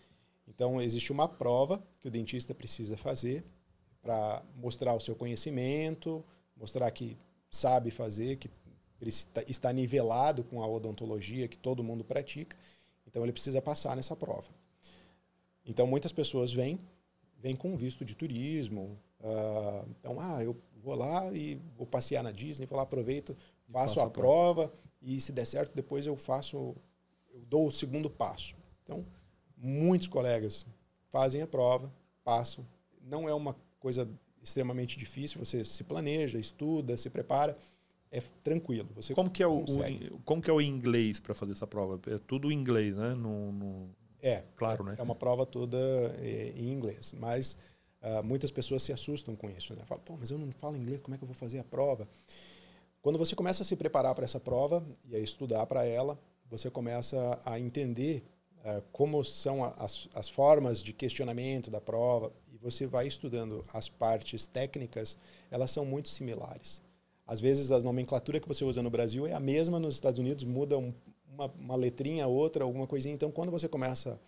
Então, 0.47 0.81
existe 0.81 1.11
uma 1.11 1.27
prova 1.27 1.79
que 2.01 2.07
o 2.07 2.11
dentista 2.11 2.55
precisa 2.55 2.97
fazer 2.97 3.45
para 4.09 4.41
mostrar 4.55 4.95
o 4.95 4.99
seu 4.99 5.15
conhecimento, 5.15 6.25
mostrar 6.57 6.89
que 6.89 7.15
sabe 7.51 7.91
fazer, 7.91 8.37
que 8.37 8.49
está 9.47 9.71
nivelado 9.71 10.43
com 10.43 10.63
a 10.63 10.67
odontologia 10.67 11.47
que 11.47 11.59
todo 11.59 11.83
mundo 11.83 12.03
pratica. 12.03 12.57
Então, 13.05 13.21
ele 13.21 13.31
precisa 13.31 13.61
passar 13.61 13.95
nessa 13.95 14.15
prova. 14.15 14.49
Então, 15.63 15.85
muitas 15.85 16.11
pessoas 16.11 16.51
vêm, 16.51 16.79
vêm 17.37 17.55
com 17.55 17.77
visto 17.77 18.03
de 18.03 18.15
turismo. 18.15 18.97
Uh, 19.19 19.87
então, 19.99 20.19
ah, 20.19 20.43
eu 20.43 20.57
vou 20.81 20.95
lá 20.95 21.31
e 21.31 21.61
vou 21.77 21.85
passear 21.85 22.23
na 22.23 22.31
Disney, 22.31 22.65
vou 22.65 22.77
lá, 22.77 22.83
aproveito, 22.83 23.37
faço 23.71 23.99
a 23.99 24.09
prova 24.09 24.73
e 24.99 25.21
se 25.21 25.31
der 25.31 25.45
certo, 25.45 25.75
depois 25.75 26.07
eu 26.07 26.17
faço, 26.17 26.75
eu 27.31 27.41
dou 27.45 27.67
o 27.67 27.71
segundo 27.71 28.09
passo. 28.09 28.55
Então, 28.83 29.05
muitos 29.55 30.07
colegas 30.07 30.65
fazem 31.11 31.43
a 31.43 31.47
prova, 31.47 31.93
passam. 32.23 32.65
Não 33.03 33.29
é 33.29 33.33
uma 33.35 33.55
coisa 33.79 34.07
extremamente 34.41 34.97
difícil, 34.97 35.43
você 35.43 35.63
se 35.63 35.83
planeja, 35.83 36.37
estuda, 36.37 36.97
se 36.97 37.09
prepara, 37.09 37.57
é 38.11 38.21
tranquilo. 38.43 38.89
Você 38.95 39.13
como 39.13 39.29
que 39.29 39.43
é 39.43 39.47
o, 39.47 39.63
o 39.63 40.19
como 40.25 40.41
que 40.41 40.49
é 40.49 40.53
o 40.53 40.61
inglês 40.61 41.19
para 41.19 41.33
fazer 41.33 41.51
essa 41.51 41.67
prova? 41.67 41.99
É 42.07 42.17
tudo 42.17 42.51
em 42.51 42.55
inglês, 42.55 42.95
né? 42.95 43.13
No, 43.13 43.51
no... 43.51 43.89
É, 44.21 44.43
claro, 44.55 44.83
né? 44.83 44.95
É 44.97 45.03
uma 45.03 45.15
prova 45.15 45.45
toda 45.45 45.77
é, 46.17 46.53
em 46.55 46.71
inglês, 46.71 47.13
mas 47.17 47.57
uh, 48.01 48.23
muitas 48.23 48.51
pessoas 48.51 48.83
se 48.83 48.91
assustam 48.91 49.35
com 49.35 49.49
isso, 49.49 49.73
né? 49.75 49.83
Falam, 49.85 50.03
pô, 50.03 50.17
mas 50.17 50.31
eu 50.31 50.37
não 50.37 50.51
falo 50.51 50.75
inglês, 50.75 51.01
como 51.01 51.15
é 51.15 51.17
que 51.17 51.23
eu 51.23 51.27
vou 51.27 51.35
fazer 51.35 51.59
a 51.59 51.63
prova? 51.63 52.07
Quando 53.01 53.17
você 53.17 53.35
começa 53.35 53.63
a 53.63 53.65
se 53.65 53.75
preparar 53.75 54.13
para 54.13 54.25
essa 54.25 54.39
prova 54.39 54.85
e 55.07 55.15
a 55.15 55.19
estudar 55.19 55.65
para 55.67 55.85
ela, 55.85 56.19
você 56.49 56.69
começa 56.69 57.39
a 57.45 57.59
entender 57.59 58.23
uh, 58.65 58.81
como 58.91 59.23
são 59.23 59.63
as, 59.63 60.09
as 60.13 60.27
formas 60.27 60.83
de 60.83 60.91
questionamento 60.91 61.69
da 61.69 61.79
prova 61.79 62.33
você 62.61 62.85
vai 62.85 63.07
estudando 63.07 63.63
as 63.73 63.89
partes 63.89 64.45
técnicas, 64.47 65.17
elas 65.49 65.71
são 65.71 65.85
muito 65.85 66.09
similares. 66.09 66.81
Às 67.25 67.39
vezes 67.39 67.71
a 67.71 67.79
nomenclatura 67.79 68.39
que 68.39 68.47
você 68.47 68.63
usa 68.63 68.81
no 68.81 68.89
Brasil 68.89 69.27
é 69.27 69.33
a 69.33 69.39
mesma 69.39 69.79
nos 69.79 69.95
Estados 69.95 70.19
Unidos, 70.19 70.43
muda 70.43 70.77
um, 70.77 70.93
uma, 71.31 71.45
uma 71.59 71.75
letrinha, 71.75 72.27
outra, 72.27 72.63
alguma 72.63 72.87
coisinha. 72.87 73.13
Então, 73.13 73.31
quando 73.31 73.51
você 73.51 73.67
começa 73.67 74.19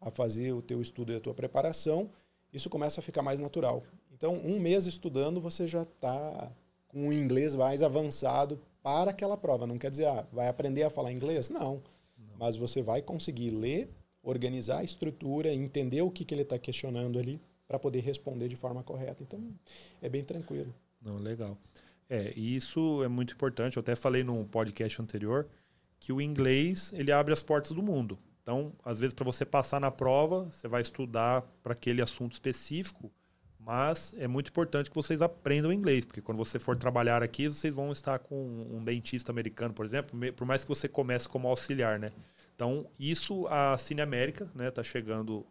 a 0.00 0.10
fazer 0.10 0.52
o 0.52 0.62
teu 0.62 0.80
estudo 0.80 1.12
e 1.12 1.16
a 1.16 1.20
tua 1.20 1.34
preparação, 1.34 2.10
isso 2.52 2.68
começa 2.68 3.00
a 3.00 3.02
ficar 3.02 3.22
mais 3.22 3.38
natural. 3.38 3.82
Então, 4.12 4.34
um 4.34 4.60
mês 4.60 4.86
estudando, 4.86 5.40
você 5.40 5.66
já 5.66 5.82
está 5.82 6.52
com 6.86 7.08
o 7.08 7.12
inglês 7.12 7.54
mais 7.54 7.82
avançado 7.82 8.60
para 8.82 9.10
aquela 9.10 9.36
prova. 9.36 9.66
Não 9.66 9.78
quer 9.78 9.90
dizer, 9.90 10.06
ah, 10.06 10.26
vai 10.32 10.48
aprender 10.48 10.82
a 10.82 10.90
falar 10.90 11.12
inglês? 11.12 11.48
Não. 11.48 11.82
Não. 12.18 12.36
Mas 12.38 12.56
você 12.56 12.82
vai 12.82 13.00
conseguir 13.00 13.50
ler, 13.50 13.88
organizar 14.22 14.80
a 14.80 14.84
estrutura, 14.84 15.52
entender 15.52 16.02
o 16.02 16.10
que, 16.10 16.24
que 16.24 16.34
ele 16.34 16.42
está 16.42 16.58
questionando 16.58 17.18
ali 17.18 17.40
para 17.70 17.78
poder 17.78 18.00
responder 18.00 18.48
de 18.48 18.56
forma 18.56 18.82
correta. 18.82 19.22
Então, 19.22 19.40
é 20.02 20.08
bem 20.08 20.24
tranquilo. 20.24 20.74
Não, 21.00 21.18
legal. 21.18 21.56
É, 22.08 22.36
isso 22.36 23.04
é 23.04 23.06
muito 23.06 23.32
importante. 23.32 23.76
Eu 23.76 23.80
até 23.80 23.94
falei 23.94 24.24
no 24.24 24.44
podcast 24.44 25.00
anterior 25.00 25.46
que 26.00 26.12
o 26.12 26.20
inglês 26.20 26.92
ele 26.92 27.12
abre 27.12 27.32
as 27.32 27.44
portas 27.44 27.70
do 27.70 27.80
mundo. 27.80 28.18
Então, 28.42 28.72
às 28.84 28.98
vezes, 28.98 29.14
para 29.14 29.24
você 29.24 29.44
passar 29.44 29.80
na 29.80 29.88
prova, 29.88 30.46
você 30.50 30.66
vai 30.66 30.82
estudar 30.82 31.42
para 31.62 31.72
aquele 31.72 32.02
assunto 32.02 32.32
específico, 32.32 33.08
mas 33.56 34.12
é 34.18 34.26
muito 34.26 34.48
importante 34.48 34.90
que 34.90 34.96
vocês 34.96 35.22
aprendam 35.22 35.72
inglês, 35.72 36.04
porque 36.04 36.20
quando 36.20 36.38
você 36.38 36.58
for 36.58 36.76
trabalhar 36.76 37.22
aqui, 37.22 37.46
vocês 37.46 37.76
vão 37.76 37.92
estar 37.92 38.18
com 38.18 38.66
um 38.68 38.82
dentista 38.82 39.30
americano, 39.30 39.72
por 39.72 39.86
exemplo, 39.86 40.18
por 40.32 40.44
mais 40.44 40.64
que 40.64 40.68
você 40.68 40.88
comece 40.88 41.28
como 41.28 41.46
auxiliar, 41.46 42.00
né? 42.00 42.10
Então, 42.56 42.90
isso 42.98 43.46
a 43.46 43.78
Cine 43.78 44.00
América, 44.00 44.50
né, 44.56 44.72
tá 44.72 44.82
chegando 44.82 45.46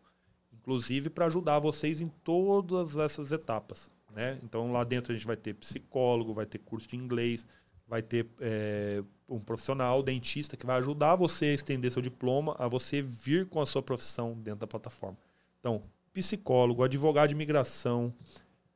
inclusive 0.60 1.10
para 1.10 1.26
ajudar 1.26 1.60
vocês 1.60 2.02
em 2.02 2.10
todas 2.24 2.96
essas 2.96 3.32
etapas. 3.32 3.92
Né? 4.14 4.40
Então 4.44 4.72
lá 4.72 4.84
dentro 4.84 5.14
a 5.14 5.16
gente 5.16 5.26
vai 5.26 5.38
ter 5.38 5.54
psicólogo, 5.54 6.34
vai 6.34 6.46
ter 6.46 6.60
curso 6.60 6.88
de 6.88 6.96
inglês, 6.96 7.46
vai 7.88 8.02
ter 8.02 8.28
é, 8.40 9.04
um 9.28 9.40
profissional, 9.40 10.04
dentista, 10.04 10.56
que 10.56 10.66
vai 10.66 10.78
ajudar 10.78 11.16
você 11.16 11.46
a 11.46 11.54
estender 11.54 11.92
seu 11.92 12.02
diploma, 12.02 12.56
a 12.60 12.68
você 12.68 13.02
vir 13.02 13.48
com 13.48 13.62
a 13.62 13.66
sua 13.66 13.82
profissão 13.82 14.34
dentro 14.34 14.62
da 14.62 14.68
plataforma. 14.68 15.18
Então, 15.60 15.84
psicólogo, 16.14 16.84
advogado 16.84 17.30
de 17.30 17.36
imigração, 17.36 18.14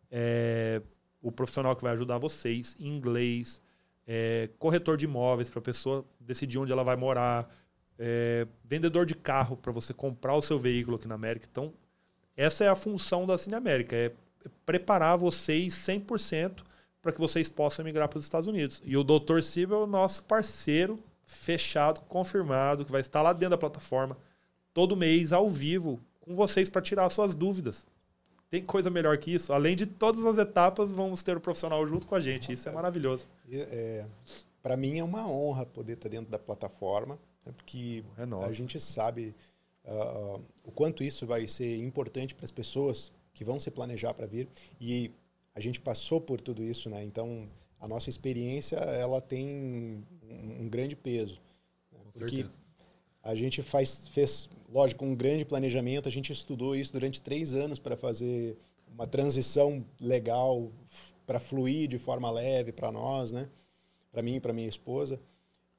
é, 0.10 0.82
o 1.22 1.32
profissional 1.32 1.76
que 1.76 1.84
vai 1.84 1.94
ajudar 1.94 2.18
vocês, 2.18 2.76
inglês, 2.80 3.62
é, 4.06 4.50
corretor 4.60 4.98
de 4.98 5.06
imóveis 5.06 5.50
para 5.50 5.60
a 5.60 5.64
pessoa 5.64 6.06
decidir 6.20 6.58
onde 6.58 6.72
ela 6.72 6.84
vai 6.84 6.96
morar, 6.96 7.50
é, 7.98 8.48
vendedor 8.64 9.06
de 9.06 9.16
carro 9.16 9.58
para 9.58 9.72
você 9.72 9.94
comprar 9.94 10.36
o 10.36 10.42
seu 10.42 10.60
veículo 10.60 10.98
aqui 10.98 11.08
na 11.08 11.16
América. 11.16 11.48
Então, 11.50 11.74
essa 12.36 12.64
é 12.64 12.68
a 12.68 12.76
função 12.76 13.26
da 13.26 13.38
Cine 13.38 13.56
América, 13.56 13.96
é 13.96 14.12
preparar 14.66 15.18
vocês 15.18 15.74
100% 15.76 16.64
para 17.02 17.12
que 17.12 17.20
vocês 17.20 17.50
possam 17.50 17.84
migrar 17.84 18.08
para 18.08 18.18
os 18.18 18.24
Estados 18.24 18.48
Unidos. 18.48 18.82
E 18.84 18.96
o 18.96 19.04
Dr. 19.04 19.42
Sibel 19.42 19.82
é 19.82 19.84
o 19.84 19.88
nosso 19.88 20.24
parceiro 20.24 20.98
fechado, 21.26 22.02
confirmado, 22.02 22.86
que 22.86 22.92
vai 22.92 23.02
estar 23.02 23.22
lá 23.22 23.34
dentro 23.34 23.52
da 23.52 23.58
plataforma 23.58 24.18
todo 24.74 24.96
mês 24.96 25.32
ao 25.32 25.50
vivo 25.50 26.00
com 26.22 26.36
vocês 26.36 26.70
para 26.70 26.82
tirar 26.82 27.10
suas 27.10 27.36
dúvidas. 27.36 27.86
Tem 28.50 28.64
coisa 28.64 28.90
melhor 28.90 29.18
que 29.18 29.34
isso? 29.34 29.52
Além 29.52 29.76
de 29.76 29.86
todas 29.86 30.26
as 30.26 30.38
etapas, 30.38 30.92
vamos 30.92 31.24
ter 31.24 31.36
o 31.36 31.42
profissional 31.42 31.86
junto 31.88 32.08
com 32.08 32.16
a 32.16 32.22
gente. 32.22 32.54
Isso 32.54 32.70
é 32.70 32.72
maravilhoso. 32.72 33.26
É, 33.52 34.06
para 34.62 34.78
mim 34.78 35.00
é 35.00 35.04
uma 35.04 35.28
honra 35.28 35.66
poder 35.66 35.94
estar 35.94 36.08
dentro 36.08 36.32
da 36.32 36.40
plataforma, 36.40 37.20
né, 37.46 37.52
porque 37.56 38.04
é 38.18 38.46
a 38.46 38.52
gente 38.52 38.80
sabe 38.80 39.36
uh, 39.86 40.42
o 40.64 40.72
quanto 40.72 41.04
isso 41.04 41.26
vai 41.26 41.48
ser 41.48 41.78
importante 41.78 42.36
para 42.36 42.46
as 42.46 42.52
pessoas 42.52 43.12
que 43.34 43.44
vão 43.44 43.60
se 43.60 43.72
planejar 43.72 44.14
para 44.14 44.26
vir 44.26 44.48
e 44.80 45.12
a 45.56 45.60
gente 45.60 45.80
passou 45.80 46.20
por 46.20 46.42
tudo 46.42 46.64
isso, 46.64 46.90
né? 46.90 47.04
Então 47.04 47.48
a 47.80 47.88
nossa 47.88 48.10
experiência 48.10 48.78
ela 48.78 49.22
tem 49.22 49.48
um, 49.48 50.64
um 50.64 50.70
grande 50.70 50.96
peso, 50.96 51.42
né? 51.92 52.00
porque 52.14 52.38
certeza. 52.38 52.54
a 53.22 53.36
gente 53.36 53.62
faz 53.62 54.08
fez 54.08 54.50
lógico 54.70 55.06
um 55.06 55.16
grande 55.16 55.46
planejamento, 55.46 56.08
a 56.08 56.12
gente 56.12 56.32
estudou 56.32 56.76
isso 56.76 56.94
durante 56.94 57.22
três 57.22 57.54
anos 57.54 57.80
para 57.80 57.96
fazer 57.96 58.58
uma 58.88 59.08
transição 59.08 59.84
legal 60.00 60.72
para 61.26 61.40
fluir 61.40 61.88
de 61.88 61.98
forma 61.98 62.30
leve 62.30 62.72
para 62.72 62.92
nós, 62.92 63.32
né? 63.32 63.50
Para 64.12 64.22
mim 64.22 64.36
e 64.36 64.40
para 64.40 64.54
minha 64.54 64.68
esposa. 64.68 65.20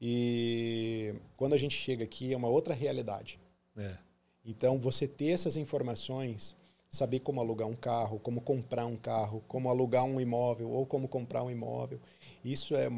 E 0.07 1.15
quando 1.35 1.55
a 1.55 1.57
gente 1.57 1.75
chega 1.75 2.05
aqui 2.05 2.35
é 2.35 2.37
uma 2.37 2.49
outra 2.49 2.75
realidade. 2.75 3.41
É. 3.75 3.97
Então 4.45 4.79
você 4.79 5.09
ter 5.09 5.31
essas 5.31 5.57
informações 5.57 6.55
saber 6.91 7.21
como 7.21 7.41
alugar 7.41 7.67
um 7.67 7.75
carro, 7.75 8.19
como 8.19 8.43
comprar 8.43 8.85
um 8.85 8.97
carro, 8.97 9.43
como 9.49 9.71
alugar 9.71 10.05
um 10.05 10.21
imóvel 10.21 10.69
ou 10.69 10.85
como 10.85 11.09
comprar 11.09 11.43
um 11.43 11.51
imóvel. 11.51 11.99
Isso 12.45 12.77
é 12.77 12.91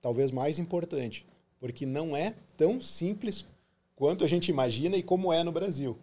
talvez 0.00 0.32
mais 0.32 0.58
importante, 0.58 1.24
porque 1.60 1.86
não 1.86 2.16
é 2.16 2.34
tão 2.56 2.80
simples 2.80 3.46
quanto 3.94 4.24
a 4.24 4.26
gente 4.26 4.48
imagina 4.48 4.96
e 4.96 5.02
como 5.02 5.32
é 5.32 5.44
no 5.44 5.52
Brasil. 5.52 5.96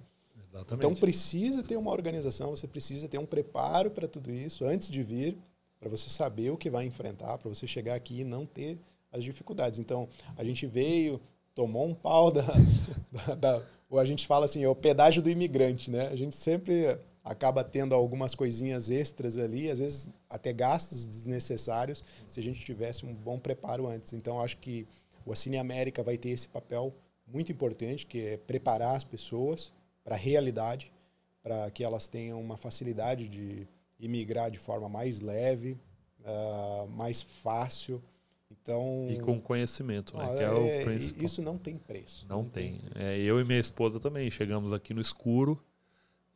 Exatamente. 0.54 0.74
Então 0.74 0.96
precisa 0.96 1.62
ter 1.64 1.76
uma 1.76 1.92
organização, 1.92 2.52
você 2.52 2.66
precisa 2.66 3.10
ter 3.10 3.18
um 3.18 3.26
preparo 3.26 3.92
para 3.92 4.08
tudo 4.08 4.32
isso 4.32 4.64
antes 4.64 4.90
de 4.90 5.04
vir, 5.04 5.38
para 5.82 5.90
você 5.90 6.10
saber 6.10 6.50
o 6.50 6.58
que 6.58 6.70
vai 6.70 6.86
enfrentar, 6.86 7.38
para 7.40 7.50
você 7.50 7.68
chegar 7.68 7.96
aqui 7.96 8.22
e 8.22 8.24
não 8.24 8.46
ter 8.46 8.80
as 9.16 9.24
dificuldades. 9.24 9.80
Então 9.80 10.08
a 10.38 10.44
gente 10.44 10.66
veio, 10.66 11.20
tomou 11.54 11.88
um 11.88 11.94
pau 11.94 12.32
da, 12.32 12.46
da, 13.12 13.36
da 13.36 13.64
ou 13.90 14.00
a 14.00 14.06
gente 14.06 14.26
fala 14.26 14.46
assim, 14.46 14.64
é 14.64 14.70
o 14.70 14.76
pedágio 14.76 15.22
do 15.22 15.30
imigrante, 15.30 15.92
né? 15.92 16.08
A 16.08 16.16
gente 16.16 16.36
sempre 16.36 16.98
acaba 17.24 17.64
tendo 17.64 17.96
algumas 17.96 18.36
coisinhas 18.36 18.92
extras 18.92 19.38
ali, 19.38 19.70
às 19.70 19.80
vezes 19.80 20.10
até 20.30 20.54
gastos 20.54 21.06
desnecessários, 21.06 22.04
se 22.30 22.40
a 22.40 22.44
gente 22.44 22.64
tivesse 22.64 23.06
um 23.06 23.14
bom 23.14 23.40
preparo 23.40 23.88
antes. 23.88 24.14
Então, 24.14 24.40
acho 24.40 24.58
que 24.58 24.88
o 25.26 25.36
Cine 25.36 25.58
América 25.58 26.04
vai 26.04 26.18
ter 26.18 26.30
esse 26.30 26.48
papel 26.48 26.94
muito 27.28 27.52
importante, 27.52 28.06
que 28.06 28.20
é 28.20 28.38
preparar 28.38 28.96
as 28.96 29.04
pessoas 29.04 29.72
para 30.04 30.16
a 30.16 30.18
realidade, 30.18 30.92
para 31.42 31.70
que 31.72 31.84
elas 31.84 32.08
tenham 32.08 32.40
uma 32.40 32.58
facilidade 32.58 33.28
de 33.28 33.68
imigrar 34.00 34.52
de 34.52 34.60
forma 34.60 34.88
mais 34.88 35.20
leve, 35.20 35.78
uh, 36.22 36.88
mais 36.90 37.22
fácil. 37.22 38.04
Então, 38.52 39.08
e 39.10 39.20
com 39.20 39.40
conhecimento, 39.40 40.18
né? 40.18 40.26
que 40.38 40.44
é, 40.44 40.52
o 40.52 40.66
é, 40.66 40.84
principal. 40.84 41.24
Isso 41.24 41.42
não 41.42 41.58
tem 41.58 41.78
preço. 41.78 42.26
Não, 42.28 42.44
não 42.44 42.50
tem. 42.50 42.80
tem. 42.80 43.04
É, 43.04 43.18
eu 43.20 43.40
e 43.40 43.44
minha 43.44 43.60
esposa 43.60 44.00
também 44.00 44.30
chegamos 44.30 44.72
aqui 44.72 44.94
no 44.94 45.02
escuro 45.02 45.64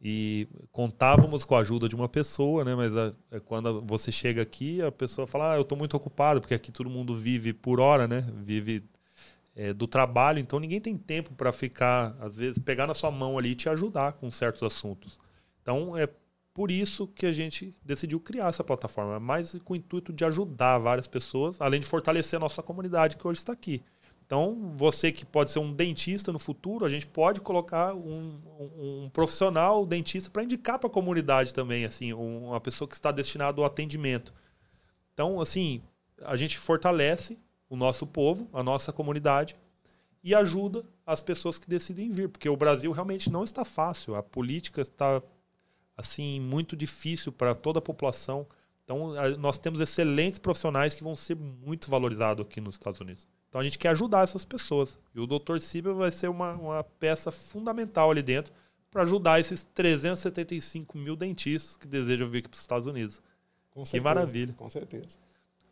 e 0.01 0.47
contávamos 0.71 1.43
com 1.43 1.55
a 1.55 1.59
ajuda 1.59 1.89
de 1.89 1.95
uma 1.95 2.07
pessoa, 2.07 2.63
né? 2.63 2.73
Mas 2.75 2.95
a, 2.95 3.13
é 3.31 3.39
quando 3.39 3.81
você 3.81 4.11
chega 4.11 4.41
aqui, 4.41 4.81
a 4.81 4.91
pessoa 4.91 5.27
fala: 5.27 5.53
ah, 5.53 5.55
eu 5.57 5.61
estou 5.61 5.77
muito 5.77 5.95
ocupado, 5.95 6.39
porque 6.39 6.53
aqui 6.53 6.71
todo 6.71 6.89
mundo 6.89 7.15
vive 7.15 7.53
por 7.53 7.79
hora, 7.79 8.07
né? 8.07 8.25
Vive 8.37 8.83
é, 9.55 9.73
do 9.73 9.87
trabalho, 9.87 10.39
então 10.39 10.59
ninguém 10.59 10.79
tem 10.79 10.97
tempo 10.97 11.33
para 11.33 11.51
ficar, 11.51 12.15
às 12.21 12.37
vezes, 12.37 12.57
pegar 12.59 12.87
na 12.87 12.95
sua 12.95 13.11
mão 13.11 13.37
ali 13.37 13.49
e 13.49 13.55
te 13.55 13.69
ajudar 13.69 14.13
com 14.13 14.31
certos 14.31 14.63
assuntos. 14.63 15.19
Então 15.61 15.97
é 15.97 16.07
por 16.59 16.71
isso 16.71 17.07
que 17.07 17.25
a 17.25 17.31
gente 17.31 17.73
decidiu 17.85 18.19
criar 18.19 18.49
essa 18.49 18.65
plataforma, 18.65 19.17
mais 19.17 19.57
com 19.63 19.71
o 19.71 19.75
intuito 19.77 20.11
de 20.11 20.25
ajudar 20.25 20.77
várias 20.77 21.07
pessoas, 21.07 21.55
além 21.57 21.79
de 21.79 21.87
fortalecer 21.87 22.35
a 22.35 22.39
nossa 22.41 22.61
comunidade 22.61 23.15
que 23.15 23.25
hoje 23.25 23.39
está 23.39 23.53
aqui. 23.53 23.81
Então, 24.25 24.73
você 24.75 25.09
que 25.09 25.25
pode 25.25 25.51
ser 25.51 25.59
um 25.59 25.71
dentista 25.71 26.33
no 26.33 26.37
futuro, 26.37 26.83
a 26.83 26.89
gente 26.89 27.07
pode 27.07 27.39
colocar 27.39 27.93
um, 27.93 28.41
um, 28.59 29.05
um 29.05 29.09
profissional 29.09 29.85
dentista 29.85 30.29
para 30.29 30.43
indicar 30.43 30.77
para 30.77 30.89
a 30.89 30.91
comunidade 30.91 31.53
também, 31.53 31.85
assim, 31.85 32.11
uma 32.11 32.59
pessoa 32.59 32.89
que 32.89 32.95
está 32.95 33.09
destinada 33.09 33.61
ao 33.61 33.65
atendimento. 33.65 34.33
Então, 35.13 35.39
assim, 35.39 35.81
a 36.25 36.35
gente 36.35 36.57
fortalece 36.57 37.39
o 37.69 37.77
nosso 37.77 38.05
povo, 38.05 38.49
a 38.51 38.61
nossa 38.61 38.91
comunidade 38.91 39.55
e 40.21 40.35
ajuda 40.35 40.83
as 41.05 41.21
pessoas 41.21 41.57
que 41.57 41.69
decidem 41.69 42.09
vir, 42.09 42.27
porque 42.27 42.49
o 42.49 42.57
Brasil 42.57 42.91
realmente 42.91 43.31
não 43.31 43.45
está 43.45 43.63
fácil, 43.63 44.15
a 44.15 44.21
política 44.21 44.81
está 44.81 45.23
assim 45.99 46.39
muito 46.39 46.77
difícil 46.77 47.31
para 47.31 47.53
toda 47.53 47.79
a 47.79 47.81
população. 47.81 48.47
Então, 48.85 49.13
nós 49.37 49.59
temos 49.59 49.81
excelentes 49.81 50.39
profissionais 50.39 50.95
que 50.95 51.03
vão 51.03 51.15
ser 51.15 51.35
muito 51.35 51.91
valorizados 51.91 52.45
aqui 52.45 52.61
nos 52.61 52.75
Estados 52.75 53.01
Unidos. 53.01 53.27
Então 53.49 53.59
a 53.59 53.63
gente 53.63 53.77
quer 53.77 53.89
ajudar 53.89 54.23
essas 54.23 54.45
pessoas. 54.45 54.99
E 55.13 55.19
o 55.19 55.27
Dr. 55.27 55.59
Sibel 55.59 55.95
vai 55.95 56.11
ser 56.11 56.29
uma, 56.29 56.53
uma 56.53 56.83
peça 56.83 57.31
fundamental 57.31 58.11
ali 58.11 58.21
dentro 58.21 58.53
para 58.91 59.03
ajudar 59.03 59.39
esses 59.39 59.63
375 59.73 60.97
mil 60.97 61.15
dentistas 61.15 61.75
que 61.75 61.87
desejam 61.87 62.29
vir 62.29 62.39
aqui 62.39 62.47
para 62.47 62.55
os 62.55 62.61
Estados 62.61 62.87
Unidos. 62.87 63.21
Com 63.71 63.85
certeza, 63.85 64.01
que 64.01 64.03
maravilha. 64.03 64.53
Com 64.53 64.69
certeza. 64.69 65.17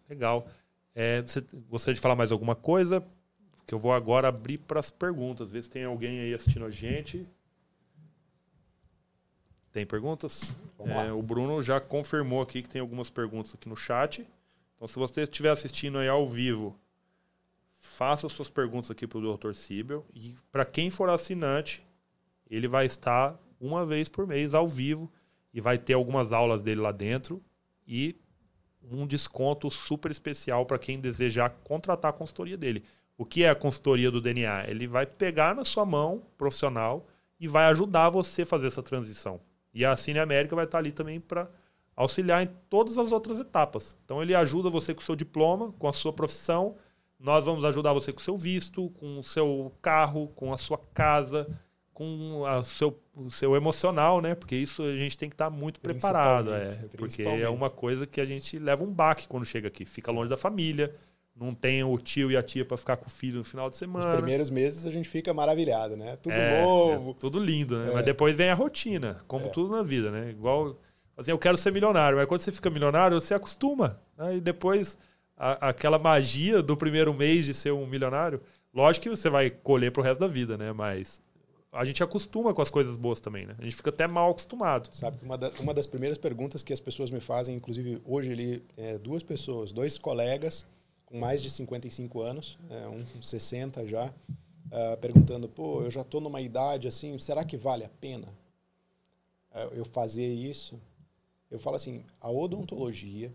Legal. 0.10 0.48
É, 0.94 1.22
você 1.22 1.44
gostaria 1.70 1.96
de 1.96 2.02
falar 2.02 2.16
mais 2.16 2.32
alguma 2.32 2.56
coisa? 2.56 3.04
Que 3.66 3.74
eu 3.74 3.80
vou 3.80 3.94
agora 3.94 4.28
abrir 4.28 4.58
para 4.58 4.80
as 4.80 4.90
perguntas. 4.90 5.52
Ver 5.52 5.64
se 5.64 5.70
tem 5.70 5.84
alguém 5.84 6.20
aí 6.20 6.34
assistindo 6.34 6.66
a 6.66 6.72
gente. 6.72 7.28
Tem 9.78 9.86
perguntas? 9.86 10.56
É, 10.80 11.12
o 11.12 11.22
Bruno 11.22 11.62
já 11.62 11.80
confirmou 11.80 12.42
aqui 12.42 12.64
que 12.64 12.68
tem 12.68 12.82
algumas 12.82 13.12
perguntas 13.12 13.54
aqui 13.54 13.70
no 13.70 13.76
chat. 13.76 14.28
Então, 14.76 14.88
se 14.88 14.96
você 14.98 15.22
estiver 15.22 15.52
assistindo 15.52 16.00
aí 16.00 16.08
ao 16.08 16.26
vivo 16.26 16.76
faça 17.80 18.28
suas 18.28 18.50
perguntas 18.50 18.90
aqui 18.90 19.06
para 19.06 19.20
o 19.20 19.38
Dr. 19.38 19.54
Sibel. 19.54 20.04
E 20.16 20.36
para 20.52 20.66
quem 20.66 20.90
for 20.90 21.08
assinante, 21.12 21.86
ele 22.50 22.68
vai 22.68 22.88
estar 22.88 23.40
uma 23.62 23.86
vez 23.86 24.10
por 24.10 24.26
mês 24.26 24.56
ao 24.56 24.68
vivo 24.68 25.12
e 25.54 25.62
vai 25.62 25.78
ter 25.78 25.94
algumas 25.94 26.32
aulas 26.32 26.64
dele 26.64 26.82
lá 26.82 26.92
dentro 26.92 27.40
e 27.88 28.16
um 28.82 29.06
desconto 29.06 29.70
super 29.70 30.10
especial 30.10 30.66
para 30.66 30.80
quem 30.80 31.00
desejar 31.00 31.52
contratar 31.64 32.10
a 32.10 32.18
consultoria 32.18 32.58
dele. 32.58 32.84
O 33.16 33.24
que 33.24 33.44
é 33.44 33.50
a 33.52 33.56
consultoria 33.56 34.10
do 34.10 34.20
DNA? 34.20 34.72
Ele 34.72 34.88
vai 34.88 35.06
pegar 35.06 35.54
na 35.54 35.64
sua 35.64 35.86
mão 35.86 36.24
profissional 36.36 37.06
e 37.40 37.48
vai 37.48 37.66
ajudar 37.66 38.10
você 38.10 38.42
a 38.42 38.46
fazer 38.48 38.66
essa 38.66 38.82
transição. 38.82 39.40
E 39.78 39.86
a 39.86 39.96
Cine 39.96 40.20
América 40.20 40.56
vai 40.56 40.66
estar 40.66 40.80
ali 40.80 40.92
também 40.92 41.20
para 41.20 41.50
auxiliar 41.96 42.44
em 42.44 42.50
todas 42.70 42.98
as 42.98 43.12
outras 43.12 43.40
etapas. 43.40 43.98
Então 44.04 44.22
ele 44.22 44.34
ajuda 44.36 44.70
você 44.70 44.94
com 44.94 45.02
o 45.02 45.06
seu 45.06 45.16
diploma, 45.16 45.72
com 45.74 45.88
a 45.88 45.94
sua 45.94 46.14
profissão 46.14 46.76
nós 47.20 47.46
vamos 47.46 47.66
ajudar 47.66 47.94
você 47.94 48.14
com 48.14 48.20
o 48.20 48.24
seu 48.24 48.38
visto, 48.38 48.90
com 48.92 49.20
o 49.20 49.24
seu 49.24 49.74
carro, 49.82 50.28
com 50.36 50.54
a 50.54 50.58
sua 50.58 50.78
casa, 50.94 51.48
com 51.94 52.42
o 52.42 52.64
seu, 52.64 53.00
o 53.16 53.32
seu 53.32 53.56
emocional, 53.56 54.22
né? 54.22 54.36
Porque 54.36 54.56
isso 54.56 54.84
a 54.84 54.96
gente 54.96 55.18
tem 55.18 55.28
que 55.28 55.34
estar 55.34 55.50
muito 55.50 55.80
preparado. 55.80 56.54
É, 56.54 56.68
porque 56.96 57.24
é 57.24 57.50
uma 57.50 57.70
coisa 57.70 58.06
que 58.06 58.22
a 58.22 58.26
gente 58.26 58.60
leva 58.60 58.84
um 58.84 58.94
baque 58.94 59.28
quando 59.28 59.46
chega 59.46 59.68
aqui. 59.68 59.84
Fica 59.84 60.12
longe 60.12 60.30
da 60.30 60.38
família, 60.38 60.96
não 61.40 61.54
tem 61.54 61.84
o 61.84 61.98
tio 61.98 62.32
e 62.32 62.38
a 62.38 62.42
tia 62.42 62.66
para 62.66 62.78
ficar 62.78 62.98
com 62.98 63.08
o 63.08 63.10
filho 63.10 63.38
no 63.38 63.44
final 63.44 63.70
de 63.70 63.76
semana. 63.76 64.10
Os 64.10 64.16
primeiros 64.18 64.50
meses 64.50 64.86
a 64.86 64.92
gente 64.92 65.08
fica 65.08 65.34
maravilhado, 65.34 65.96
né? 65.96 66.18
Tudo 66.18 66.34
é, 66.34 66.62
novo. 66.64 67.12
É, 67.12 67.14
tudo 67.20 67.40
lindo, 67.40 67.78
né? 67.78 67.92
É. 67.92 67.94
Mas 67.94 68.06
depois 68.06 68.36
vem 68.36 68.50
a 68.50 68.54
rotina, 68.54 69.18
como 69.28 69.46
é. 69.46 69.50
tudo 69.50 69.76
na 69.76 69.84
vida, 69.84 70.10
né? 70.10 70.32
Igual, 70.32 70.80
assim, 71.16 71.32
eu 71.32 71.38
quero 71.38 71.58
ser 71.58 71.72
milionário, 71.72 72.18
mas 72.18 72.28
quando 72.28 72.42
você 72.42 72.52
fica 72.52 72.70
milionário, 72.70 73.20
você 73.20 73.34
acostuma. 73.34 74.00
Né? 74.18 74.40
depois 74.40 74.98
a, 75.38 75.70
aquela 75.70 76.00
magia 76.00 76.64
do 76.64 76.76
primeiro 76.76 77.14
mês 77.14 77.46
de 77.46 77.54
ser 77.54 77.72
um 77.72 77.86
milionário. 77.86 78.42
Lógico 78.74 79.04
que 79.04 79.10
você 79.10 79.30
vai 79.30 79.50
colher 79.50 79.92
pro 79.92 80.02
resto 80.02 80.20
da 80.20 80.28
vida, 80.28 80.58
né? 80.58 80.72
Mas 80.74 81.22
a 81.72 81.86
gente 81.86 82.02
acostuma 82.02 82.54
com 82.54 82.62
as 82.62 82.70
coisas 82.72 82.96
boas 82.96 83.20
também, 83.20 83.46
né? 83.46 83.56
A 83.60 83.64
gente 83.64 83.76
fica 83.76 83.92
até 83.92 84.08
mal 84.08 84.32
acostumado. 84.32 84.90
Sabe, 84.92 85.20
uma, 85.22 85.38
da, 85.38 85.52
uma 85.60 85.74
das 85.74 85.86
primeiras 85.86 86.18
perguntas 86.18 86.64
que 86.64 86.74
as 86.74 86.80
pessoas 86.80 87.12
me 87.12 87.20
fazem, 87.20 87.56
inclusive 87.56 88.02
hoje 88.04 88.32
ali, 88.32 88.64
é, 88.76 88.98
duas 88.98 89.22
pessoas, 89.22 89.72
dois 89.72 90.00
colegas 90.00 90.66
com 91.08 91.18
mais 91.18 91.42
de 91.42 91.50
55 91.50 92.22
anos, 92.22 92.60
é, 92.70 92.88
um 92.88 93.04
com 93.04 93.22
60 93.22 93.88
já, 93.88 94.08
uh, 94.08 94.98
perguntando, 95.00 95.48
pô, 95.48 95.82
eu 95.82 95.90
já 95.90 96.02
estou 96.02 96.20
numa 96.20 96.42
idade 96.42 96.88
assim, 96.88 97.18
será 97.18 97.46
que 97.46 97.56
vale 97.56 97.86
a 97.86 97.90
pena 97.90 98.28
uh, 99.52 99.74
eu 99.74 99.86
fazer 99.86 100.28
isso? 100.28 100.80
Eu 101.50 101.60
falo 101.60 101.78
assim, 101.78 102.04
a 102.20 102.30
odontologia, 102.30 103.34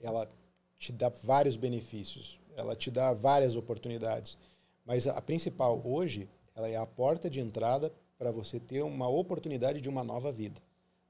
ela 0.00 0.30
te 0.78 0.92
dá 0.92 1.08
vários 1.08 1.56
benefícios, 1.56 2.38
ela 2.56 2.76
te 2.76 2.92
dá 2.92 3.12
várias 3.12 3.56
oportunidades. 3.56 4.38
Mas 4.86 5.06
a, 5.08 5.20
principal 5.20 5.82
hoje, 5.84 6.28
ela 6.54 6.68
é 6.68 6.76
a 6.76 6.86
porta 6.86 7.28
de 7.28 7.40
entrada 7.40 7.92
para 8.16 8.30
você 8.30 8.60
ter 8.60 8.82
uma 8.82 9.08
oportunidade 9.08 9.80
de 9.80 9.88
uma 9.88 10.04
nova 10.04 10.30
vida. 10.30 10.60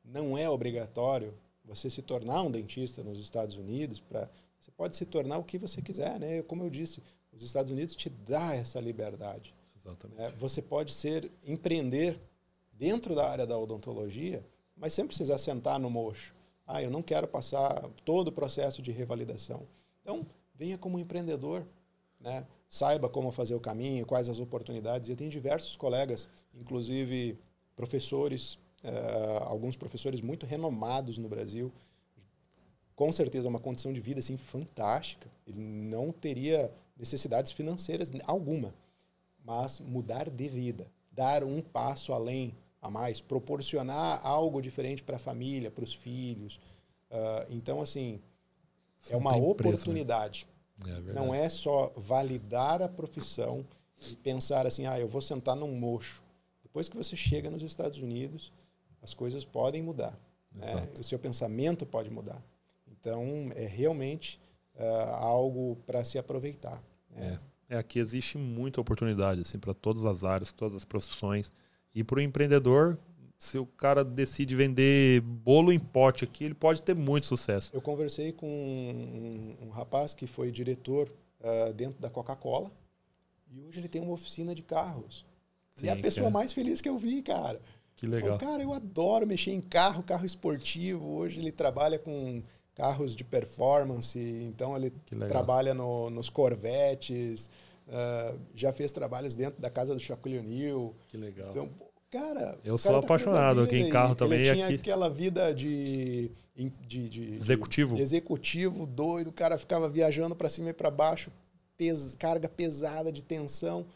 Não 0.02 0.36
é 0.36 0.48
obrigatório 0.48 1.34
você 1.62 1.90
se 1.90 2.00
tornar 2.00 2.42
um 2.42 2.50
dentista 2.50 3.02
nos 3.02 3.20
Estados 3.20 3.56
Unidos 3.56 4.00
para 4.00 4.30
você 4.70 4.76
pode 4.76 4.96
se 4.96 5.04
tornar 5.04 5.38
o 5.38 5.44
que 5.44 5.58
você 5.58 5.82
quiser, 5.82 6.18
né? 6.18 6.42
Como 6.42 6.62
eu 6.62 6.70
disse, 6.70 7.02
os 7.32 7.42
Estados 7.42 7.70
Unidos 7.70 7.94
te 7.96 8.08
dá 8.08 8.54
essa 8.54 8.80
liberdade. 8.80 9.54
Exatamente. 9.76 10.18
Né? 10.18 10.32
Você 10.38 10.62
pode 10.62 10.92
ser 10.92 11.30
empreender 11.44 12.20
dentro 12.72 13.14
da 13.14 13.28
área 13.28 13.46
da 13.46 13.58
odontologia, 13.58 14.44
mas 14.76 14.94
sem 14.94 15.06
precisar 15.06 15.38
sentar 15.38 15.78
no 15.78 15.90
mocho. 15.90 16.34
Ah, 16.66 16.82
eu 16.82 16.90
não 16.90 17.02
quero 17.02 17.26
passar 17.26 17.88
todo 18.04 18.28
o 18.28 18.32
processo 18.32 18.80
de 18.80 18.92
revalidação. 18.92 19.66
Então, 20.02 20.24
venha 20.54 20.78
como 20.78 20.98
empreendedor, 20.98 21.66
né? 22.18 22.46
saiba 22.68 23.08
como 23.08 23.32
fazer 23.32 23.54
o 23.54 23.60
caminho, 23.60 24.06
quais 24.06 24.28
as 24.28 24.38
oportunidades. 24.38 25.08
Eu 25.08 25.16
tenho 25.16 25.30
diversos 25.30 25.74
colegas, 25.74 26.28
inclusive 26.54 27.36
professores, 27.74 28.54
uh, 28.84 29.42
alguns 29.46 29.76
professores 29.76 30.20
muito 30.20 30.46
renomados 30.46 31.18
no 31.18 31.28
Brasil, 31.28 31.72
com 33.00 33.10
certeza 33.10 33.48
uma 33.48 33.58
condição 33.58 33.94
de 33.94 33.98
vida 33.98 34.20
assim 34.20 34.36
fantástica. 34.36 35.26
Ele 35.46 35.58
não 35.58 36.12
teria 36.12 36.70
necessidades 36.98 37.50
financeiras 37.50 38.12
alguma, 38.26 38.74
mas 39.42 39.80
mudar 39.80 40.28
de 40.28 40.48
vida, 40.50 40.86
dar 41.10 41.42
um 41.42 41.62
passo 41.62 42.12
além 42.12 42.54
a 42.78 42.90
mais, 42.90 43.18
proporcionar 43.18 44.20
algo 44.22 44.60
diferente 44.60 45.02
para 45.02 45.16
a 45.16 45.18
família, 45.18 45.70
para 45.70 45.82
os 45.82 45.94
filhos. 45.94 46.60
Uh, 47.10 47.46
então, 47.48 47.80
assim, 47.80 48.20
é 49.08 49.16
uma 49.16 49.34
oportunidade. 49.34 50.46
Preço, 50.78 51.00
né? 51.00 51.10
É 51.10 51.14
não 51.14 51.34
é 51.34 51.48
só 51.48 51.90
validar 51.96 52.82
a 52.82 52.88
profissão 52.88 53.64
e 54.10 54.16
pensar 54.16 54.66
assim, 54.66 54.84
ah, 54.84 55.00
eu 55.00 55.08
vou 55.08 55.22
sentar 55.22 55.56
num 55.56 55.74
mocho. 55.74 56.22
Depois 56.62 56.86
que 56.86 56.98
você 56.98 57.16
chega 57.16 57.48
nos 57.48 57.62
Estados 57.62 57.98
Unidos, 57.98 58.52
as 59.00 59.14
coisas 59.14 59.42
podem 59.42 59.82
mudar. 59.82 60.20
Né? 60.52 60.86
O 60.98 61.02
seu 61.02 61.18
pensamento 61.18 61.86
pode 61.86 62.10
mudar. 62.10 62.42
Então, 63.00 63.50
é 63.54 63.66
realmente 63.66 64.40
uh, 64.76 65.14
algo 65.14 65.76
para 65.86 66.04
se 66.04 66.18
aproveitar. 66.18 66.82
Né? 67.10 67.38
É. 67.68 67.74
é. 67.74 67.78
aqui 67.78 67.98
existe 67.98 68.36
muita 68.36 68.80
oportunidade 68.80 69.40
assim, 69.40 69.58
para 69.58 69.74
todas 69.74 70.04
as 70.04 70.22
áreas, 70.22 70.52
todas 70.52 70.76
as 70.76 70.84
profissões. 70.84 71.50
E 71.94 72.04
para 72.04 72.18
o 72.18 72.20
empreendedor, 72.20 72.98
se 73.38 73.58
o 73.58 73.66
cara 73.66 74.04
decide 74.04 74.54
vender 74.54 75.22
bolo 75.22 75.72
em 75.72 75.78
pote 75.78 76.24
aqui, 76.24 76.44
ele 76.44 76.54
pode 76.54 76.82
ter 76.82 76.96
muito 76.96 77.26
sucesso. 77.26 77.70
Eu 77.72 77.80
conversei 77.80 78.32
com 78.32 78.46
um, 78.46 79.66
um 79.66 79.70
rapaz 79.70 80.12
que 80.14 80.26
foi 80.26 80.50
diretor 80.50 81.10
uh, 81.40 81.72
dentro 81.72 82.00
da 82.00 82.10
Coca-Cola 82.10 82.70
e 83.50 83.60
hoje 83.62 83.80
ele 83.80 83.88
tem 83.88 84.00
uma 84.00 84.12
oficina 84.12 84.54
de 84.54 84.62
carros. 84.62 85.24
Sim, 85.74 85.86
e 85.86 85.88
é 85.88 85.92
a 85.92 85.96
pessoa 85.96 86.24
cara. 86.24 86.34
mais 86.34 86.52
feliz 86.52 86.80
que 86.80 86.88
eu 86.88 86.98
vi, 86.98 87.22
cara. 87.22 87.60
Que 87.96 88.06
legal. 88.06 88.38
Falei, 88.38 88.52
cara, 88.52 88.62
eu 88.62 88.72
adoro 88.72 89.26
mexer 89.26 89.50
em 89.50 89.60
carro, 89.60 90.02
carro 90.02 90.24
esportivo. 90.24 91.06
Hoje 91.16 91.40
ele 91.40 91.50
trabalha 91.50 91.98
com 91.98 92.42
carros 92.74 93.14
de 93.14 93.24
performance, 93.24 94.18
então 94.18 94.76
ele 94.76 94.90
trabalha 95.28 95.74
no, 95.74 96.08
nos 96.10 96.30
Corvettes, 96.30 97.50
uh, 97.88 98.38
já 98.54 98.72
fez 98.72 98.92
trabalhos 98.92 99.34
dentro 99.34 99.60
da 99.60 99.68
casa 99.68 99.94
do 99.94 100.00
Shaquille 100.00 100.38
O'Neal. 100.38 100.94
Que 101.08 101.16
legal. 101.16 101.50
Então, 101.50 101.70
Cara, 102.10 102.58
eu 102.64 102.76
sou 102.76 102.92
tá 102.92 102.98
apaixonado 102.98 103.60
aqui 103.60 103.76
em 103.76 103.88
carro 103.88 104.16
também. 104.16 104.40
Ele 104.40 104.52
tinha 104.52 104.66
aqui. 104.66 104.74
aquela 104.74 105.08
vida 105.08 105.54
de, 105.54 106.32
de, 106.56 107.08
de 107.08 107.22
executivo. 107.34 107.94
De 107.94 108.02
executivo 108.02 108.84
doido, 108.84 109.30
o 109.30 109.32
cara 109.32 109.56
ficava 109.56 109.88
viajando 109.88 110.34
para 110.34 110.48
cima 110.48 110.70
e 110.70 110.72
para 110.72 110.90
baixo, 110.90 111.30
pes, 111.76 112.16
carga 112.16 112.48
pesada 112.48 113.12
de 113.12 113.22
tensão. 113.22 113.86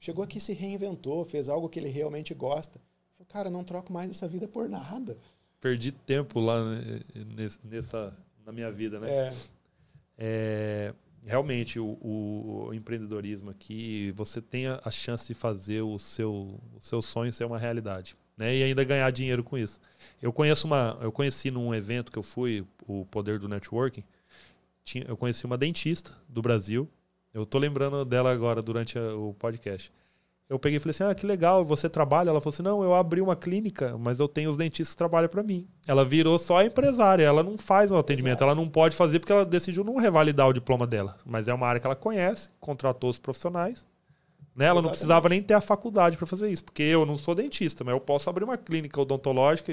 Chegou 0.00 0.24
aqui 0.24 0.40
se 0.40 0.52
reinventou, 0.52 1.24
fez 1.24 1.48
algo 1.48 1.68
que 1.68 1.78
ele 1.78 1.88
realmente 1.88 2.34
gosta. 2.34 2.80
Falei, 3.16 3.28
cara, 3.28 3.50
não 3.50 3.62
troco 3.62 3.92
mais 3.92 4.10
essa 4.10 4.26
vida 4.26 4.48
por 4.48 4.68
nada. 4.68 5.16
Perdi 5.64 5.92
tempo 5.92 6.40
lá 6.40 6.62
nessa 7.64 8.14
na 8.44 8.52
minha 8.52 8.70
vida, 8.70 9.00
né? 9.00 9.08
É. 9.10 9.32
é 10.18 10.94
realmente 11.24 11.80
o, 11.80 11.96
o, 12.02 12.70
empreendedorismo 12.74 13.48
aqui, 13.50 14.12
você 14.14 14.42
tem 14.42 14.66
a, 14.66 14.90
chance 14.90 15.26
de 15.26 15.32
fazer 15.32 15.80
o 15.80 15.98
seu, 15.98 16.60
o 16.76 16.80
seu 16.82 17.00
sonho 17.00 17.32
ser 17.32 17.46
uma 17.46 17.58
realidade. 17.58 18.14
Né? 18.36 18.54
E 18.56 18.62
ainda 18.62 18.84
ganhar 18.84 19.10
dinheiro 19.10 19.42
com 19.42 19.56
isso. 19.56 19.80
Eu 20.20 20.34
conheço 20.34 20.66
uma, 20.66 20.98
eu 21.00 21.10
conheci 21.10 21.50
num 21.50 21.74
evento 21.74 22.12
que 22.12 22.18
eu 22.18 22.22
fui, 22.22 22.62
o 22.86 23.06
Poder 23.06 23.38
do 23.38 23.48
Networking, 23.48 24.04
tinha, 24.84 25.06
eu 25.08 25.16
conheci 25.16 25.46
uma 25.46 25.56
dentista 25.56 26.12
do 26.28 26.42
Brasil. 26.42 26.86
Eu 27.32 27.46
tô 27.46 27.56
lembrando 27.56 28.04
dela 28.04 28.30
agora 28.30 28.60
durante 28.60 28.98
a, 28.98 29.14
o 29.16 29.32
podcast 29.32 29.90
eu 30.48 30.58
peguei 30.58 30.76
e 30.76 30.80
falei 30.80 30.90
assim: 30.90 31.04
ah, 31.04 31.14
que 31.14 31.26
legal, 31.26 31.64
você 31.64 31.88
trabalha? 31.88 32.28
Ela 32.28 32.40
falou 32.40 32.52
assim: 32.52 32.62
não, 32.62 32.82
eu 32.82 32.94
abri 32.94 33.20
uma 33.20 33.34
clínica, 33.34 33.96
mas 33.98 34.20
eu 34.20 34.28
tenho 34.28 34.50
os 34.50 34.56
dentistas 34.56 34.90
que 34.90 34.98
trabalham 34.98 35.28
para 35.28 35.42
mim. 35.42 35.66
Ela 35.86 36.04
virou 36.04 36.38
só 36.38 36.62
empresária, 36.62 37.24
ela 37.24 37.42
não 37.42 37.56
faz 37.56 37.90
o 37.90 37.96
atendimento, 37.96 38.38
Exato. 38.38 38.44
ela 38.44 38.54
não 38.54 38.68
pode 38.68 38.94
fazer 38.94 39.18
porque 39.18 39.32
ela 39.32 39.44
decidiu 39.44 39.82
não 39.82 39.96
revalidar 39.96 40.48
o 40.48 40.52
diploma 40.52 40.86
dela. 40.86 41.16
Mas 41.24 41.48
é 41.48 41.54
uma 41.54 41.66
área 41.66 41.80
que 41.80 41.86
ela 41.86 41.96
conhece, 41.96 42.50
contratou 42.60 43.10
os 43.10 43.18
profissionais. 43.18 43.86
Né? 44.54 44.66
Ela 44.66 44.74
Exatamente. 44.74 44.82
não 44.84 44.90
precisava 44.90 45.28
nem 45.28 45.42
ter 45.42 45.54
a 45.54 45.60
faculdade 45.60 46.16
para 46.16 46.26
fazer 46.26 46.48
isso, 46.48 46.62
porque 46.62 46.82
eu 46.82 47.04
não 47.04 47.18
sou 47.18 47.34
dentista, 47.34 47.82
mas 47.82 47.92
eu 47.92 48.00
posso 48.00 48.30
abrir 48.30 48.44
uma 48.44 48.56
clínica 48.56 49.00
odontológica, 49.00 49.72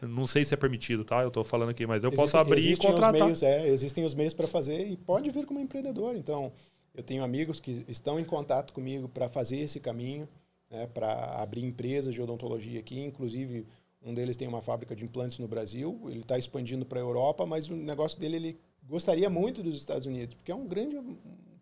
não 0.00 0.26
sei 0.26 0.42
se 0.42 0.54
é 0.54 0.56
permitido, 0.56 1.04
tá? 1.04 1.20
Eu 1.20 1.28
estou 1.28 1.44
falando 1.44 1.68
aqui, 1.68 1.86
mas 1.86 2.02
eu 2.02 2.08
Existe, 2.08 2.22
posso 2.22 2.38
abrir 2.38 2.72
e 2.72 2.76
contratar. 2.76 3.12
Os 3.12 3.20
meios, 3.20 3.42
é, 3.42 3.68
existem 3.68 4.04
os 4.04 4.14
meios 4.14 4.32
para 4.32 4.46
fazer 4.46 4.88
e 4.88 4.96
pode 4.96 5.30
vir 5.30 5.44
como 5.44 5.60
empreendedor. 5.60 6.16
Então, 6.16 6.50
eu 6.94 7.02
tenho 7.02 7.22
amigos 7.22 7.60
que 7.60 7.84
estão 7.88 8.20
em 8.20 8.24
contato 8.24 8.72
comigo 8.72 9.08
para 9.08 9.28
fazer 9.28 9.58
esse 9.58 9.80
caminho, 9.80 10.28
né, 10.70 10.86
para 10.86 11.40
abrir 11.40 11.64
empresas 11.64 12.14
de 12.14 12.20
odontologia 12.20 12.80
aqui. 12.80 13.00
Inclusive, 13.00 13.66
um 14.02 14.12
deles 14.12 14.36
tem 14.36 14.48
uma 14.48 14.60
fábrica 14.60 14.94
de 14.94 15.04
implantes 15.04 15.38
no 15.38 15.48
Brasil. 15.48 16.00
Ele 16.08 16.20
está 16.20 16.36
expandindo 16.36 16.84
para 16.84 16.98
a 16.98 17.02
Europa, 17.02 17.46
mas 17.46 17.68
o 17.68 17.76
negócio 17.76 18.20
dele 18.20 18.36
ele 18.36 18.60
gostaria 18.84 19.30
muito 19.30 19.62
dos 19.62 19.76
Estados 19.76 20.06
Unidos, 20.06 20.34
porque 20.34 20.52
é 20.52 20.54
um 20.54 20.66
grande 20.66 21.00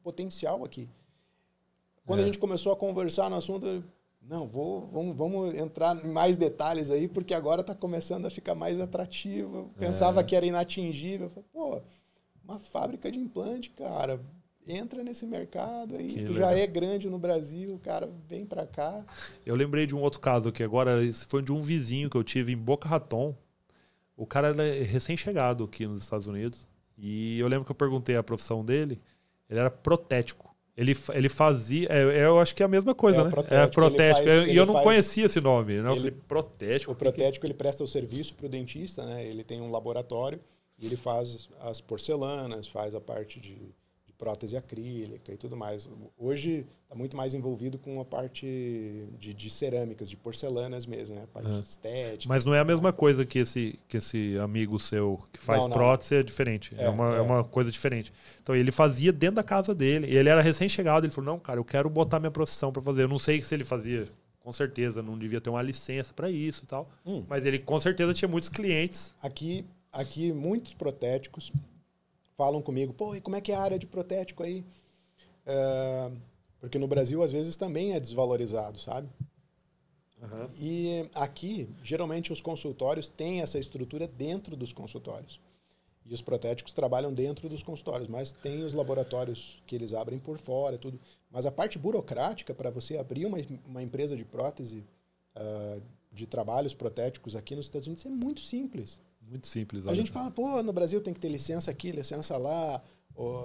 potencial 0.02 0.64
aqui. 0.64 0.88
Quando 2.04 2.20
é. 2.20 2.22
a 2.22 2.26
gente 2.26 2.38
começou 2.38 2.72
a 2.72 2.76
conversar 2.76 3.30
no 3.30 3.36
assunto, 3.36 3.84
não, 4.20 4.46
vou, 4.46 4.86
vamos, 4.86 5.16
vamos 5.16 5.54
entrar 5.54 6.04
em 6.04 6.10
mais 6.10 6.36
detalhes 6.36 6.90
aí, 6.90 7.06
porque 7.06 7.34
agora 7.34 7.60
está 7.60 7.74
começando 7.74 8.26
a 8.26 8.30
ficar 8.30 8.54
mais 8.54 8.80
atrativo. 8.80 9.56
Eu 9.56 9.70
pensava 9.78 10.20
é. 10.20 10.24
que 10.24 10.34
era 10.34 10.46
inatingível. 10.46 11.28
falei, 11.28 11.48
pô, 11.52 11.80
uma 12.42 12.58
fábrica 12.58 13.12
de 13.12 13.18
implante, 13.18 13.70
cara, 13.70 14.20
entra 14.70 15.02
nesse 15.02 15.26
mercado 15.26 15.96
aí. 15.96 16.08
Que 16.08 16.24
tu 16.24 16.32
legal. 16.32 16.50
já 16.50 16.58
é 16.58 16.66
grande 16.66 17.08
no 17.08 17.18
Brasil, 17.18 17.78
cara, 17.82 18.08
vem 18.28 18.44
para 18.44 18.66
cá. 18.66 19.04
Eu 19.44 19.54
lembrei 19.54 19.86
de 19.86 19.94
um 19.94 20.00
outro 20.00 20.20
caso 20.20 20.52
que 20.52 20.62
agora 20.62 20.98
foi 21.28 21.42
de 21.42 21.52
um 21.52 21.60
vizinho 21.60 22.08
que 22.08 22.16
eu 22.16 22.24
tive 22.24 22.52
em 22.52 22.56
Boca 22.56 22.88
Raton. 22.88 23.34
O 24.16 24.26
cara 24.26 24.48
era 24.48 24.84
recém-chegado 24.84 25.64
aqui 25.64 25.86
nos 25.86 26.02
Estados 26.02 26.26
Unidos. 26.26 26.68
E 26.96 27.38
eu 27.38 27.48
lembro 27.48 27.64
que 27.64 27.70
eu 27.70 27.76
perguntei 27.76 28.16
a 28.16 28.22
profissão 28.22 28.64
dele. 28.64 28.98
Ele 29.48 29.58
era 29.58 29.70
protético. 29.70 30.54
Ele, 30.76 30.96
ele 31.12 31.28
fazia. 31.28 31.88
É, 31.90 32.24
eu 32.24 32.38
acho 32.38 32.54
que 32.54 32.62
é 32.62 32.66
a 32.66 32.68
mesma 32.68 32.94
coisa, 32.94 33.20
é 33.20 33.24
né? 33.24 33.30
Protético, 33.30 33.62
é 33.62 33.66
protético. 33.68 34.28
Faz, 34.28 34.48
e 34.48 34.56
eu 34.56 34.64
não 34.64 34.74
faz, 34.74 34.84
conhecia 34.84 35.26
esse 35.26 35.40
nome. 35.40 35.74
Né? 35.74 35.88
Eu 35.88 35.92
ele, 35.92 36.00
falei, 36.00 36.16
protético. 36.26 36.92
O 36.92 36.94
protético 36.94 37.46
ele 37.46 37.54
presta 37.54 37.84
o 37.84 37.86
serviço 37.86 38.34
para 38.34 38.46
o 38.46 38.48
dentista, 38.48 39.04
né? 39.04 39.26
Ele 39.26 39.44
tem 39.44 39.60
um 39.60 39.70
laboratório 39.70 40.40
e 40.78 40.86
ele 40.86 40.96
faz 40.96 41.48
as 41.60 41.80
porcelanas, 41.80 42.66
faz 42.66 42.94
a 42.94 43.00
parte 43.00 43.38
de 43.38 43.58
prótese 44.20 44.54
acrílica 44.54 45.32
e 45.32 45.36
tudo 45.38 45.56
mais. 45.56 45.88
Hoje 46.18 46.66
está 46.82 46.94
muito 46.94 47.16
mais 47.16 47.32
envolvido 47.32 47.78
com 47.78 47.98
a 47.98 48.04
parte 48.04 48.44
de, 49.18 49.32
de 49.32 49.48
cerâmicas, 49.48 50.10
de 50.10 50.16
porcelanas 50.16 50.84
mesmo, 50.84 51.14
né? 51.14 51.22
A 51.24 51.26
parte 51.26 51.48
uhum. 51.48 51.60
estética. 51.60 52.28
Mas 52.28 52.44
não 52.44 52.54
é 52.54 52.60
a 52.60 52.64
mesma 52.64 52.92
coisa 52.92 53.24
que 53.24 53.38
esse, 53.38 53.80
que 53.88 53.96
esse 53.96 54.36
amigo 54.38 54.78
seu 54.78 55.18
que 55.32 55.40
faz 55.40 55.62
não, 55.62 55.68
não. 55.68 55.74
prótese, 55.74 56.16
é 56.16 56.22
diferente. 56.22 56.74
É, 56.76 56.84
é 56.84 56.88
uma, 56.90 57.14
é. 57.14 57.18
é. 57.18 57.20
uma 57.22 57.42
coisa 57.42 57.72
diferente. 57.72 58.12
Então 58.42 58.54
ele 58.54 58.70
fazia 58.70 59.10
dentro 59.10 59.36
da 59.36 59.42
casa 59.42 59.74
dele. 59.74 60.06
Ele 60.14 60.28
era 60.28 60.42
recém-chegado, 60.42 61.06
ele 61.06 61.12
falou: 61.12 61.32
não, 61.32 61.40
cara, 61.40 61.58
eu 61.58 61.64
quero 61.64 61.88
botar 61.88 62.20
minha 62.20 62.30
profissão 62.30 62.70
para 62.70 62.82
fazer. 62.82 63.04
Eu 63.04 63.08
não 63.08 63.18
sei 63.18 63.40
se 63.40 63.54
ele 63.54 63.64
fazia. 63.64 64.06
Com 64.40 64.52
certeza, 64.52 65.02
não 65.02 65.18
devia 65.18 65.40
ter 65.40 65.50
uma 65.50 65.62
licença 65.62 66.14
para 66.14 66.30
isso 66.30 66.64
e 66.64 66.66
tal. 66.66 66.90
Hum. 67.04 67.24
Mas 67.28 67.44
ele 67.44 67.58
com 67.58 67.78
certeza 67.78 68.12
tinha 68.14 68.28
muitos 68.28 68.48
clientes. 68.48 69.14
Aqui, 69.22 69.66
aqui 69.92 70.32
muitos 70.32 70.72
protéticos 70.72 71.52
falam 72.40 72.62
comigo, 72.62 72.94
pô, 72.94 73.14
e 73.14 73.20
como 73.20 73.36
é 73.36 73.40
que 73.42 73.52
é 73.52 73.54
a 73.54 73.60
área 73.60 73.78
de 73.78 73.86
protético 73.86 74.42
aí? 74.42 74.64
É, 75.44 76.10
porque 76.58 76.78
no 76.78 76.88
Brasil, 76.88 77.22
às 77.22 77.30
vezes, 77.30 77.54
também 77.54 77.92
é 77.92 78.00
desvalorizado, 78.00 78.78
sabe? 78.78 79.10
Uhum. 80.22 80.46
E 80.58 81.10
aqui, 81.14 81.68
geralmente, 81.82 82.32
os 82.32 82.40
consultórios 82.40 83.08
têm 83.08 83.42
essa 83.42 83.58
estrutura 83.58 84.06
dentro 84.06 84.56
dos 84.56 84.72
consultórios. 84.72 85.38
E 86.06 86.14
os 86.14 86.22
protéticos 86.22 86.72
trabalham 86.72 87.12
dentro 87.12 87.46
dos 87.46 87.62
consultórios, 87.62 88.08
mas 88.08 88.32
tem 88.32 88.64
os 88.64 88.72
laboratórios 88.72 89.62
que 89.66 89.74
eles 89.74 89.92
abrem 89.92 90.18
por 90.18 90.38
fora, 90.38 90.78
tudo. 90.78 90.98
Mas 91.30 91.44
a 91.44 91.52
parte 91.52 91.78
burocrática 91.78 92.54
para 92.54 92.70
você 92.70 92.96
abrir 92.96 93.26
uma, 93.26 93.36
uma 93.66 93.82
empresa 93.82 94.16
de 94.16 94.24
prótese 94.24 94.82
uh, 95.36 95.82
de 96.10 96.26
trabalhos 96.26 96.72
protéticos 96.72 97.36
aqui 97.36 97.54
nos 97.54 97.66
Estados 97.66 97.86
Unidos 97.86 98.06
é 98.06 98.08
muito 98.08 98.40
simples. 98.40 98.98
Muito 99.30 99.46
simples. 99.46 99.86
A 99.86 99.94
gente 99.94 100.10
fala, 100.10 100.30
pô, 100.30 100.62
no 100.62 100.72
Brasil 100.72 101.00
tem 101.00 101.14
que 101.14 101.20
ter 101.20 101.28
licença 101.28 101.70
aqui, 101.70 101.92
licença 101.92 102.36
lá, 102.36 102.82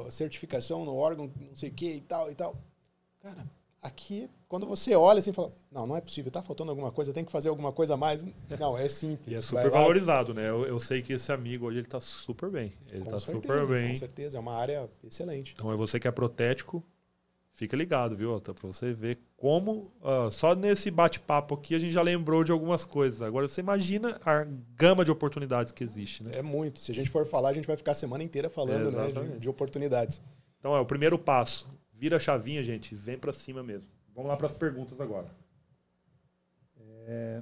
certificação 0.09 0.83
no 0.83 0.95
órgão, 0.95 1.31
não 1.39 1.55
sei 1.55 1.69
o 1.69 1.73
que 1.73 1.93
e 1.93 2.01
tal 2.01 2.31
e 2.31 2.35
tal. 2.35 2.57
Cara, 3.21 3.45
Aqui, 3.85 4.27
quando 4.47 4.65
você 4.65 4.95
olha 4.95 5.19
assim, 5.19 5.31
fala, 5.31 5.53
não, 5.71 5.85
não 5.85 5.95
é 5.95 6.01
possível, 6.01 6.31
tá 6.31 6.41
faltando 6.41 6.71
alguma 6.71 6.91
coisa, 6.91 7.13
tem 7.13 7.23
que 7.23 7.31
fazer 7.31 7.49
alguma 7.49 7.71
coisa 7.71 7.93
a 7.93 7.97
mais. 7.97 8.25
Não, 8.59 8.75
é 8.75 8.89
simples. 8.89 9.29
e 9.31 9.37
é 9.37 9.43
super 9.43 9.69
valorizado, 9.69 10.33
né? 10.33 10.49
Eu, 10.49 10.65
eu, 10.65 10.79
sei 10.79 11.03
que 11.03 11.13
esse 11.13 11.31
amigo 11.31 11.67
hoje 11.67 11.77
ele 11.77 11.87
tá 11.87 11.99
super 11.99 12.49
bem. 12.49 12.73
Ele 12.89 13.03
com 13.03 13.11
tá 13.11 13.19
certeza, 13.19 13.53
super 13.53 13.67
bem. 13.67 13.89
Com 13.91 13.95
certeza, 13.97 14.37
é 14.37 14.39
uma 14.39 14.55
área 14.55 14.89
excelente. 15.03 15.53
Então 15.53 15.71
é 15.71 15.75
você 15.75 15.99
que 15.99 16.07
é 16.07 16.11
protético, 16.11 16.83
fica 17.55 17.75
ligado, 17.75 18.15
viu, 18.15 18.39
Para 18.39 18.53
você 18.61 18.93
ver 18.93 19.19
como, 19.35 19.91
uh, 20.01 20.31
só 20.31 20.53
nesse 20.53 20.91
bate-papo 20.91 21.55
aqui 21.55 21.73
a 21.73 21.79
gente 21.79 21.91
já 21.91 22.01
lembrou 22.01 22.43
de 22.43 22.51
algumas 22.51 22.85
coisas. 22.85 23.21
Agora 23.21 23.47
você 23.47 23.61
imagina 23.61 24.19
a 24.23 24.45
gama 24.75 25.03
de 25.03 25.11
oportunidades 25.11 25.71
que 25.71 25.83
existe, 25.83 26.23
né? 26.23 26.31
É 26.35 26.41
muito. 26.41 26.79
Se 26.79 26.91
a 26.91 26.95
gente 26.95 27.09
for 27.09 27.25
falar, 27.25 27.49
a 27.49 27.53
gente 27.53 27.65
vai 27.67 27.75
ficar 27.75 27.93
a 27.93 27.95
semana 27.95 28.23
inteira 28.23 28.49
falando 28.49 28.91
né, 28.91 29.07
de, 29.11 29.39
de 29.39 29.49
oportunidades. 29.49 30.21
Então 30.59 30.75
é 30.75 30.79
o 30.79 30.85
primeiro 30.85 31.17
passo 31.17 31.67
Vira 31.97 32.17
a 32.17 32.19
chavinha, 32.19 32.61
gente. 32.61 32.93
Vem 32.93 33.17
para 33.17 33.31
cima 33.31 33.63
mesmo. 33.63 33.89
Vamos 34.13 34.29
lá 34.29 34.35
para 34.35 34.47
as 34.47 34.57
perguntas 34.57 34.99
agora. 34.99 35.33
É... 37.07 37.41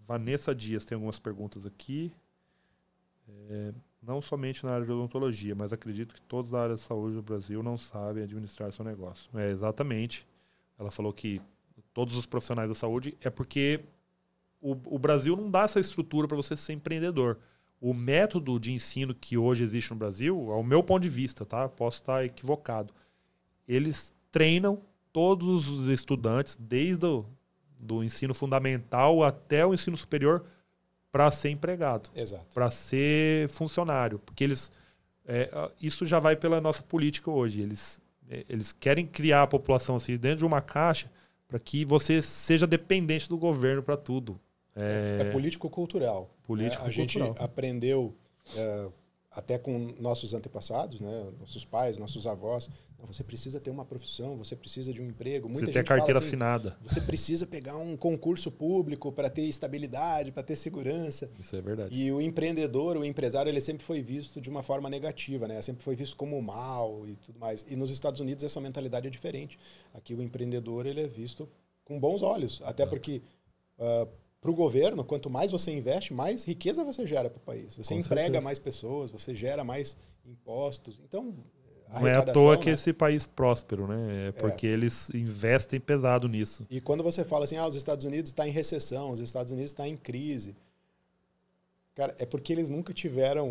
Vanessa 0.00 0.54
Dias 0.54 0.84
tem 0.84 0.94
algumas 0.94 1.18
perguntas 1.18 1.66
aqui. 1.66 2.12
É... 3.28 3.74
Não 4.06 4.20
somente 4.20 4.64
na 4.64 4.72
área 4.72 4.84
de 4.84 4.92
odontologia, 4.92 5.54
mas 5.54 5.72
acredito 5.72 6.14
que 6.14 6.22
todos 6.22 6.50
da 6.50 6.62
área 6.62 6.74
de 6.74 6.80
saúde 6.80 7.16
do 7.16 7.22
Brasil 7.22 7.62
não 7.62 7.78
sabem 7.78 8.22
administrar 8.22 8.72
seu 8.72 8.84
negócio. 8.84 9.30
É, 9.34 9.50
exatamente. 9.50 10.26
Ela 10.78 10.90
falou 10.90 11.12
que 11.12 11.40
todos 11.92 12.16
os 12.16 12.26
profissionais 12.26 12.68
da 12.68 12.74
saúde 12.74 13.16
é 13.20 13.30
porque 13.30 13.80
o, 14.60 14.72
o 14.86 14.98
Brasil 14.98 15.36
não 15.36 15.50
dá 15.50 15.62
essa 15.62 15.80
estrutura 15.80 16.28
para 16.28 16.36
você 16.36 16.56
ser 16.56 16.72
empreendedor 16.72 17.38
o 17.80 17.92
método 17.92 18.58
de 18.58 18.72
ensino 18.72 19.14
que 19.14 19.36
hoje 19.36 19.62
existe 19.62 19.90
no 19.90 19.96
Brasil, 19.98 20.50
ao 20.50 20.62
meu 20.62 20.82
ponto 20.82 21.02
de 21.02 21.08
vista, 21.10 21.44
tá? 21.44 21.68
Posso 21.68 21.98
estar 21.98 22.24
equivocado. 22.24 22.94
Eles 23.68 24.14
treinam 24.32 24.80
todos 25.12 25.68
os 25.68 25.86
estudantes, 25.88 26.56
desde 26.58 27.04
o 27.04 27.26
do 27.78 28.02
ensino 28.02 28.32
fundamental 28.32 29.22
até 29.22 29.66
o 29.66 29.74
ensino 29.74 29.98
superior, 29.98 30.46
para 31.14 31.30
ser 31.30 31.50
empregado, 31.50 32.10
para 32.52 32.72
ser 32.72 33.48
funcionário, 33.50 34.18
porque 34.18 34.42
eles 34.42 34.72
é, 35.24 35.48
isso 35.80 36.04
já 36.04 36.18
vai 36.18 36.34
pela 36.34 36.60
nossa 36.60 36.82
política 36.82 37.30
hoje. 37.30 37.60
Eles 37.62 38.02
é, 38.28 38.44
eles 38.48 38.72
querem 38.72 39.06
criar 39.06 39.42
a 39.42 39.46
população 39.46 39.94
assim 39.94 40.16
dentro 40.16 40.38
de 40.38 40.44
uma 40.44 40.60
caixa 40.60 41.08
para 41.46 41.60
que 41.60 41.84
você 41.84 42.20
seja 42.20 42.66
dependente 42.66 43.28
do 43.28 43.38
governo 43.38 43.80
para 43.80 43.96
tudo. 43.96 44.40
É, 44.74 45.18
é 45.20 45.24
político-cultural. 45.30 46.28
Político 46.42 46.82
é, 46.82 46.88
a 46.88 46.90
gente 46.90 47.16
aprendeu 47.38 48.12
é, 48.56 48.88
até 49.34 49.58
com 49.58 49.94
nossos 49.98 50.32
antepassados, 50.32 51.00
né, 51.00 51.26
nossos 51.40 51.64
pais, 51.64 51.98
nossos 51.98 52.26
avós. 52.26 52.70
Você 53.06 53.22
precisa 53.22 53.60
ter 53.60 53.68
uma 53.68 53.84
profissão, 53.84 54.34
você 54.34 54.56
precisa 54.56 54.90
de 54.90 55.02
um 55.02 55.06
emprego. 55.06 55.46
Muita 55.46 55.66
você 55.66 55.72
tem 55.72 55.84
carteira 55.84 56.18
assim, 56.18 56.28
assinada. 56.28 56.74
Você 56.82 57.02
precisa 57.02 57.46
pegar 57.46 57.76
um 57.76 57.98
concurso 57.98 58.50
público 58.50 59.12
para 59.12 59.28
ter 59.28 59.42
estabilidade, 59.42 60.32
para 60.32 60.42
ter 60.42 60.56
segurança. 60.56 61.30
Isso 61.38 61.54
é 61.54 61.60
verdade. 61.60 61.94
E 61.94 62.10
o 62.10 62.18
empreendedor, 62.18 62.96
o 62.96 63.04
empresário, 63.04 63.50
ele 63.50 63.60
sempre 63.60 63.84
foi 63.84 64.00
visto 64.00 64.40
de 64.40 64.48
uma 64.48 64.62
forma 64.62 64.88
negativa, 64.88 65.46
né? 65.46 65.60
Sempre 65.60 65.84
foi 65.84 65.94
visto 65.94 66.16
como 66.16 66.40
mal 66.40 67.06
e 67.06 67.14
tudo 67.16 67.38
mais. 67.38 67.62
E 67.68 67.76
nos 67.76 67.90
Estados 67.90 68.20
Unidos 68.20 68.42
essa 68.42 68.60
mentalidade 68.60 69.06
é 69.06 69.10
diferente. 69.10 69.58
Aqui 69.92 70.14
o 70.14 70.22
empreendedor 70.22 70.86
ele 70.86 71.02
é 71.02 71.06
visto 71.06 71.46
com 71.84 72.00
bons 72.00 72.22
olhos, 72.22 72.62
até 72.64 72.86
porque 72.86 73.20
uh, 73.78 74.08
para 74.44 74.50
o 74.50 74.54
governo, 74.54 75.02
quanto 75.02 75.30
mais 75.30 75.50
você 75.50 75.72
investe, 75.72 76.12
mais 76.12 76.44
riqueza 76.44 76.84
você 76.84 77.06
gera 77.06 77.30
para 77.30 77.38
o 77.38 77.40
país. 77.40 77.74
Você 77.76 77.94
Com 77.94 78.00
emprega 78.00 78.24
certeza. 78.24 78.44
mais 78.44 78.58
pessoas, 78.58 79.10
você 79.10 79.34
gera 79.34 79.64
mais 79.64 79.96
impostos. 80.22 81.00
Então, 81.02 81.34
não 81.90 82.06
é 82.06 82.16
à 82.16 82.22
toa 82.22 82.54
né? 82.54 82.62
que 82.62 82.68
esse 82.68 82.92
país 82.92 83.26
próspero, 83.26 83.86
né? 83.86 84.26
É, 84.26 84.28
é. 84.28 84.32
porque 84.32 84.66
é. 84.66 84.70
eles 84.70 85.08
investem 85.14 85.80
pesado 85.80 86.28
nisso. 86.28 86.66
E 86.68 86.78
quando 86.78 87.02
você 87.02 87.24
fala 87.24 87.44
assim, 87.44 87.56
ah, 87.56 87.66
os 87.66 87.74
Estados 87.74 88.04
Unidos 88.04 88.32
está 88.32 88.46
em 88.46 88.50
recessão, 88.50 89.12
os 89.12 89.20
Estados 89.20 89.50
Unidos 89.50 89.70
está 89.70 89.88
em 89.88 89.96
crise, 89.96 90.54
cara, 91.94 92.14
é 92.18 92.26
porque 92.26 92.52
eles 92.52 92.68
nunca 92.68 92.92
tiveram 92.92 93.50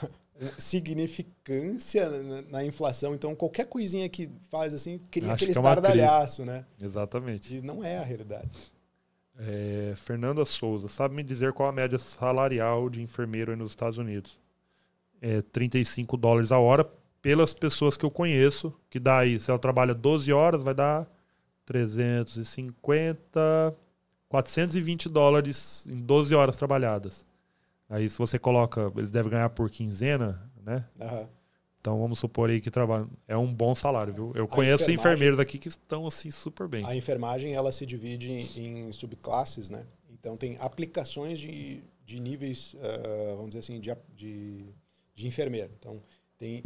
significância 0.56 2.08
na, 2.08 2.42
na, 2.48 2.64
inflação. 2.64 3.14
Então, 3.14 3.34
qualquer 3.34 3.66
coisinha 3.66 4.08
que 4.08 4.30
faz 4.50 4.72
assim, 4.72 4.98
cria 5.10 5.26
Acho 5.26 5.34
aquele 5.34 5.50
é 5.50 5.52
estardalhaço, 5.52 6.46
né? 6.46 6.64
Exatamente. 6.80 7.56
E 7.56 7.60
não 7.60 7.84
é 7.84 7.98
a 7.98 8.02
realidade. 8.02 8.48
É, 9.42 9.94
Fernanda 9.96 10.44
Souza, 10.44 10.88
sabe 10.88 11.14
me 11.14 11.22
dizer 11.22 11.54
qual 11.54 11.68
a 11.68 11.72
média 11.72 11.98
salarial 11.98 12.90
de 12.90 13.00
enfermeiro 13.00 13.56
nos 13.56 13.72
Estados 13.72 13.96
Unidos? 13.96 14.38
É 15.20 15.40
35 15.40 16.16
dólares 16.16 16.52
a 16.52 16.58
hora 16.58 16.84
pelas 17.22 17.54
pessoas 17.54 17.96
que 17.96 18.04
eu 18.04 18.10
conheço, 18.10 18.74
que 18.90 19.00
dá 19.00 19.18
aí, 19.18 19.40
se 19.40 19.50
ela 19.50 19.58
trabalha 19.58 19.94
12 19.94 20.32
horas, 20.32 20.62
vai 20.62 20.74
dar 20.74 21.06
350, 21.64 23.74
420 24.28 25.08
dólares 25.08 25.86
em 25.86 26.00
12 26.00 26.34
horas 26.34 26.56
trabalhadas. 26.56 27.26
Aí 27.88 28.08
se 28.10 28.18
você 28.18 28.38
coloca, 28.38 28.92
eles 28.96 29.10
devem 29.10 29.32
ganhar 29.32 29.50
por 29.50 29.70
quinzena, 29.70 30.50
né? 30.62 30.84
Uhum. 31.00 31.28
Então 31.80 31.98
vamos 31.98 32.18
supor 32.18 32.50
aí 32.50 32.60
que 32.60 32.70
trabalha. 32.70 33.06
É 33.26 33.36
um 33.36 33.52
bom 33.52 33.74
salário, 33.74 34.12
viu? 34.12 34.32
Eu 34.34 34.44
a 34.44 34.48
conheço 34.48 34.90
enfermeiros 34.90 35.38
aqui 35.38 35.58
que 35.58 35.68
estão 35.68 36.06
assim 36.06 36.30
super 36.30 36.68
bem. 36.68 36.84
A 36.84 36.94
enfermagem 36.94 37.54
ela 37.54 37.72
se 37.72 37.86
divide 37.86 38.30
em, 38.30 38.88
em 38.88 38.92
subclasses, 38.92 39.70
né? 39.70 39.86
Então 40.10 40.36
tem 40.36 40.56
aplicações 40.60 41.40
de, 41.40 41.82
de 42.04 42.20
níveis, 42.20 42.74
uh, 42.74 43.36
vamos 43.36 43.50
dizer 43.50 43.60
assim, 43.60 43.80
de, 43.80 43.90
de, 44.14 44.66
de 45.14 45.26
enfermeiro. 45.26 45.72
Então 45.78 46.02
tem 46.36 46.62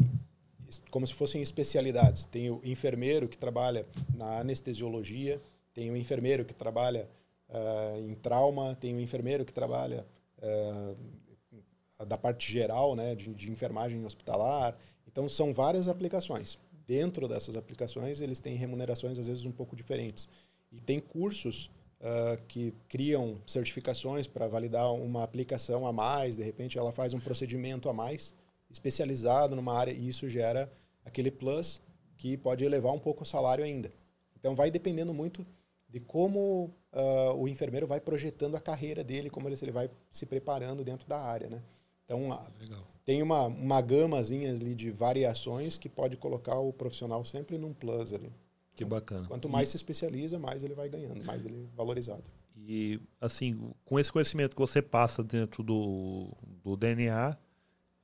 como 0.91 1.07
se 1.07 1.15
fossem 1.15 1.41
especialidades. 1.41 2.27
Tem 2.27 2.51
o 2.51 2.61
enfermeiro 2.65 3.28
que 3.28 3.39
trabalha 3.39 3.86
na 4.15 4.41
anestesiologia, 4.41 5.41
tem 5.73 5.91
o 5.91 5.97
enfermeiro 5.97 6.45
que 6.45 6.55
trabalha 6.55 7.09
uh, 7.49 7.99
em 8.01 8.15
trauma, 8.15 8.74
tem 8.74 8.95
o 8.97 9.01
enfermeiro 9.01 9.45
que 9.45 9.53
trabalha 9.53 10.05
uh, 10.39 12.05
da 12.05 12.19
parte 12.19 12.51
geral, 12.51 12.97
né, 12.97 13.15
de, 13.15 13.32
de 13.32 13.51
enfermagem 13.51 14.05
hospitalar. 14.05 14.77
Então, 15.15 15.28
são 15.28 15.55
várias 15.55 15.86
aplicações. 15.86 16.59
Dentro 16.85 17.28
dessas 17.28 17.57
aplicações, 17.57 18.20
eles 18.20 18.41
têm 18.41 18.57
remunerações, 18.57 19.16
às 19.16 19.28
vezes, 19.28 19.45
um 19.47 19.53
pouco 19.53 19.77
diferentes. 19.77 20.28
E 20.73 20.81
tem 20.81 20.99
cursos 20.99 21.70
uh, 22.01 22.36
que 22.49 22.74
criam 22.89 23.41
certificações 23.47 24.27
para 24.27 24.49
validar 24.49 24.93
uma 24.93 25.23
aplicação 25.23 25.86
a 25.86 25.93
mais, 25.93 26.35
de 26.35 26.43
repente, 26.43 26.77
ela 26.77 26.91
faz 26.91 27.15
um 27.15 27.20
procedimento 27.20 27.89
a 27.89 27.93
mais, 27.93 28.35
especializado 28.69 29.55
numa 29.55 29.73
área, 29.73 29.93
e 29.93 30.09
isso 30.09 30.28
gera 30.28 30.69
aquele 31.05 31.31
plus 31.31 31.81
que 32.19 32.36
pode 32.36 32.65
elevar 32.65 32.93
um 32.93 32.99
pouco 32.99 33.23
o 33.23 33.27
salário 33.27 33.62
ainda. 33.62 33.93
Então, 34.36 34.57
vai 34.57 34.69
dependendo 34.69 35.15
muito 35.15 35.47
de 35.89 36.01
como 36.01 36.74
uh, 36.93 37.35
o 37.36 37.47
enfermeiro 37.47 37.86
vai 37.86 38.01
projetando 38.01 38.57
a 38.57 38.61
carreira 38.61 39.05
dele, 39.05 39.31
como 39.31 39.49
ele, 39.49 39.57
ele 39.62 39.70
vai 39.70 39.89
se 40.11 40.27
preparando 40.27 40.82
dentro 40.82 41.09
da 41.09 41.20
área, 41.20 41.49
né? 41.49 41.62
Então, 42.05 42.28
Legal 42.59 42.94
tem 43.05 43.23
uma, 43.23 43.47
uma 43.47 43.81
gamazinha 43.81 44.51
ali 44.51 44.75
de 44.75 44.91
variações 44.91 45.77
que 45.77 45.89
pode 45.89 46.17
colocar 46.17 46.59
o 46.59 46.73
profissional 46.73 47.25
sempre 47.25 47.59
num 47.59 47.73
plus 47.73 48.13
ali. 48.13 48.33
Que 48.75 48.85
então, 48.85 48.89
bacana. 48.89 49.29
Quanto 49.29 49.49
mais 49.49 49.69
e... 49.69 49.73
se 49.73 49.77
especializa, 49.77 50.39
mais 50.39 50.63
ele 50.63 50.75
vai 50.75 50.89
ganhando, 50.89 51.23
mais 51.25 51.45
ele 51.45 51.69
é 51.73 51.77
valorizado. 51.77 52.25
E, 52.57 53.01
assim, 53.21 53.73
com 53.85 53.99
esse 53.99 54.11
conhecimento 54.11 54.57
que 54.57 54.61
você 54.61 54.81
passa 54.81 55.23
dentro 55.23 55.63
do, 55.63 56.33
do 56.63 56.77
DNA, 56.77 57.37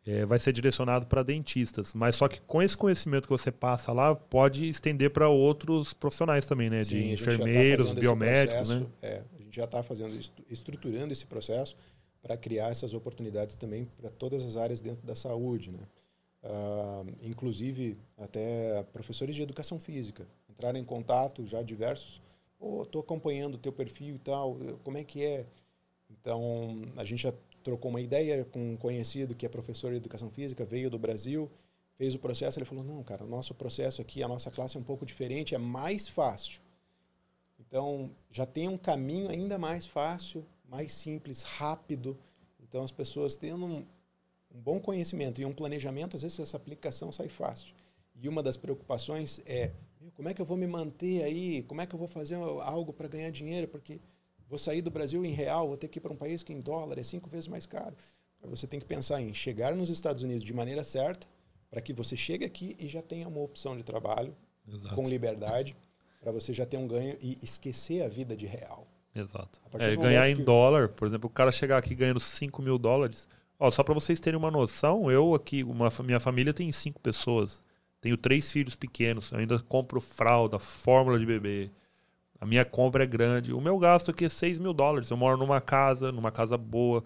é, 0.07 0.27
vai 0.27 0.39
ser 0.39 0.53
direcionado 0.53 1.07
para 1.07 1.23
dentistas. 1.23 1.95
Mas 1.95 2.17
só 2.17 2.29
que 2.29 2.41
com 2.43 2.61
esse 2.61 2.77
conhecimento 2.77 3.25
que 3.25 3.33
você 3.33 3.51
passa 3.51 3.93
lá, 3.93 4.15
pode 4.15 4.69
estender 4.69 5.11
para 5.11 5.29
outros 5.29 5.93
profissionais 5.95 6.47
também, 6.47 6.69
né? 6.69 6.85
Sim, 6.85 6.91
de 6.91 7.01
tá 7.01 7.13
enfermeiros, 7.13 7.95
tá 7.95 8.01
biomédicos, 8.01 8.69
processo, 8.69 8.81
né? 8.81 8.87
É, 9.03 9.25
a 9.39 9.43
gente 9.43 9.57
já 9.57 9.65
está 9.65 9.83
fazendo, 9.83 10.19
estruturando 10.49 11.13
esse 11.13 11.27
processo 11.27 11.77
para 12.23 12.37
criar 12.37 12.71
essas 12.71 12.93
oportunidades 12.93 13.55
também 13.55 13.87
para 13.99 14.11
todas 14.11 14.45
as 14.45 14.57
áreas 14.57 14.81
dentro 14.81 15.07
da 15.07 15.17
saúde, 15.17 15.71
né? 15.71 15.81
Uh, 16.43 17.07
inclusive 17.23 17.99
até 18.17 18.83
professores 18.85 19.37
de 19.37 19.43
educação 19.43 19.79
física 19.79 20.27
entraram 20.49 20.79
em 20.79 20.85
contato 20.85 21.47
já 21.47 21.63
diversos, 21.63 22.21
oh, 22.59 22.83
estou 22.83 23.01
acompanhando 23.01 23.55
o 23.55 23.59
teu 23.59 23.73
perfil 23.73 24.17
e 24.17 24.19
tal, 24.19 24.57
como 24.85 24.99
é 24.99 25.05
que 25.05 25.25
é? 25.25 25.47
Então 26.11 26.83
a 26.97 27.05
gente 27.05 27.23
já 27.23 27.33
trocou 27.63 27.91
uma 27.91 28.01
ideia 28.01 28.45
com 28.45 28.73
um 28.73 28.77
conhecido 28.77 29.35
que 29.35 29.47
é 29.47 29.49
professor 29.49 29.91
de 29.91 29.97
educação 29.97 30.31
física, 30.31 30.65
veio 30.65 30.91
do 30.91 30.99
Brasil, 30.99 31.51
fez 31.97 32.15
o 32.15 32.19
processo, 32.19 32.59
ele 32.59 32.67
falou 32.67 32.85
não, 32.85 33.03
cara, 33.03 33.25
o 33.25 33.29
nosso 33.29 33.55
processo 33.55 34.03
aqui, 34.03 34.23
a 34.23 34.29
nossa 34.29 34.51
classe 34.51 34.77
é 34.77 34.81
um 34.81 34.85
pouco 34.85 35.07
diferente, 35.07 35.55
é 35.55 35.59
mais 35.59 36.09
fácil. 36.09 36.61
Então 37.59 38.11
já 38.31 38.45
tem 38.45 38.69
um 38.69 38.77
caminho 38.79 39.31
ainda 39.31 39.59
mais 39.59 39.87
fácil 39.87 40.45
mais 40.71 40.93
simples, 40.93 41.43
rápido. 41.43 42.17
Então, 42.63 42.83
as 42.85 42.93
pessoas 42.93 43.37
tendo 43.37 43.67
um, 43.67 43.85
um 44.55 44.61
bom 44.61 44.81
conhecimento 44.81 45.41
e 45.41 45.45
um 45.45 45.53
planejamento, 45.53 46.17
às 46.17 46.23
vezes 46.23 46.39
essa 46.39 46.57
aplicação 46.57 47.11
sai 47.11 47.29
fácil. 47.29 47.75
E 48.15 48.29
uma 48.29 48.43
das 48.43 48.57
preocupações 48.57 49.41
é 49.45 49.73
como 50.15 50.29
é 50.29 50.35
que 50.35 50.41
eu 50.41 50.47
vou 50.47 50.57
me 50.57 50.67
manter 50.67 51.23
aí? 51.23 51.63
Como 51.65 51.81
é 51.81 51.87
que 51.87 51.95
eu 51.95 51.99
vou 51.99 52.09
fazer 52.09 52.35
algo 52.35 52.93
para 52.93 53.09
ganhar 53.09 53.31
dinheiro? 53.31 53.69
Porque 53.69 54.01
vou 54.49 54.59
sair 54.59 54.83
do 54.83 54.91
Brasil 54.91 55.25
em 55.25 55.33
real, 55.33 55.69
vou 55.69 55.77
ter 55.77 55.89
que 55.89 55.99
ir 55.99 56.01
para 56.01 56.13
um 56.13 56.17
país 56.17 56.43
que 56.43 56.53
em 56.53 56.61
dólar 56.61 56.99
é 56.99 57.03
cinco 57.03 57.29
vezes 57.29 57.49
mais 57.49 57.67
caro. 57.67 57.97
Você 58.43 58.67
tem 58.67 58.81
que 58.81 58.87
pensar 58.87 59.21
em 59.21 59.35
chegar 59.35 59.75
nos 59.75 59.91
Estados 59.91 60.23
Unidos 60.23 60.45
de 60.45 60.55
maneira 60.55 60.83
certa, 60.83 61.27
para 61.71 61.81
que 61.81 61.93
você 61.93 62.17
chegue 62.17 62.45
aqui 62.45 62.75
e 62.79 62.89
já 62.89 63.03
tenha 63.03 63.29
uma 63.29 63.41
opção 63.41 63.77
de 63.77 63.83
trabalho 63.83 64.35
Exato. 64.67 64.95
com 64.95 65.05
liberdade. 65.05 65.77
para 66.21 66.33
você 66.33 66.53
já 66.53 66.67
ter 66.67 66.77
um 66.77 66.87
ganho 66.87 67.17
e 67.21 67.39
esquecer 67.43 68.03
a 68.03 68.09
vida 68.09 68.37
de 68.37 68.47
real. 68.47 68.87
Exato. 69.15 69.61
É, 69.79 69.97
ganhar 69.97 70.29
em 70.29 70.37
que... 70.37 70.43
dólar, 70.43 70.89
por 70.89 71.07
exemplo, 71.07 71.29
o 71.29 71.33
cara 71.33 71.51
chegar 71.51 71.79
aqui 71.79 71.95
ganhando 71.95 72.21
5 72.21 72.63
mil 72.63 72.79
dólares. 72.79 73.29
Ó, 73.59 73.71
só 73.71 73.83
para 73.83 73.93
vocês 73.93 74.19
terem 74.21 74.39
uma 74.39 74.51
noção, 74.51 75.11
eu 75.11 75.35
aqui, 75.35 75.63
uma, 75.63 75.91
minha 76.03 76.19
família 76.19 76.55
tem 76.55 76.73
cinco 76.73 76.99
pessoas. 76.99 77.63
Tenho 78.01 78.17
três 78.17 78.51
filhos 78.51 78.75
pequenos. 78.75 79.31
Eu 79.31 79.39
ainda 79.39 79.59
compro 79.59 80.01
fralda, 80.01 80.59
fórmula 80.59 81.19
de 81.19 81.27
bebê. 81.27 81.71
A 82.41 82.47
minha 82.47 82.65
compra 82.65 83.05
é 83.05 83.07
grande. 83.07 83.53
O 83.53 83.61
meu 83.61 83.79
gasto 83.79 84.11
aqui 84.11 84.25
é 84.25 84.29
6 84.31 84.59
mil 84.59 84.73
dólares. 84.73 85.11
Eu 85.11 85.17
moro 85.19 85.37
numa 85.37 85.61
casa, 85.61 86.11
numa 86.11 86.31
casa 86.31 86.57
boa, 86.57 87.05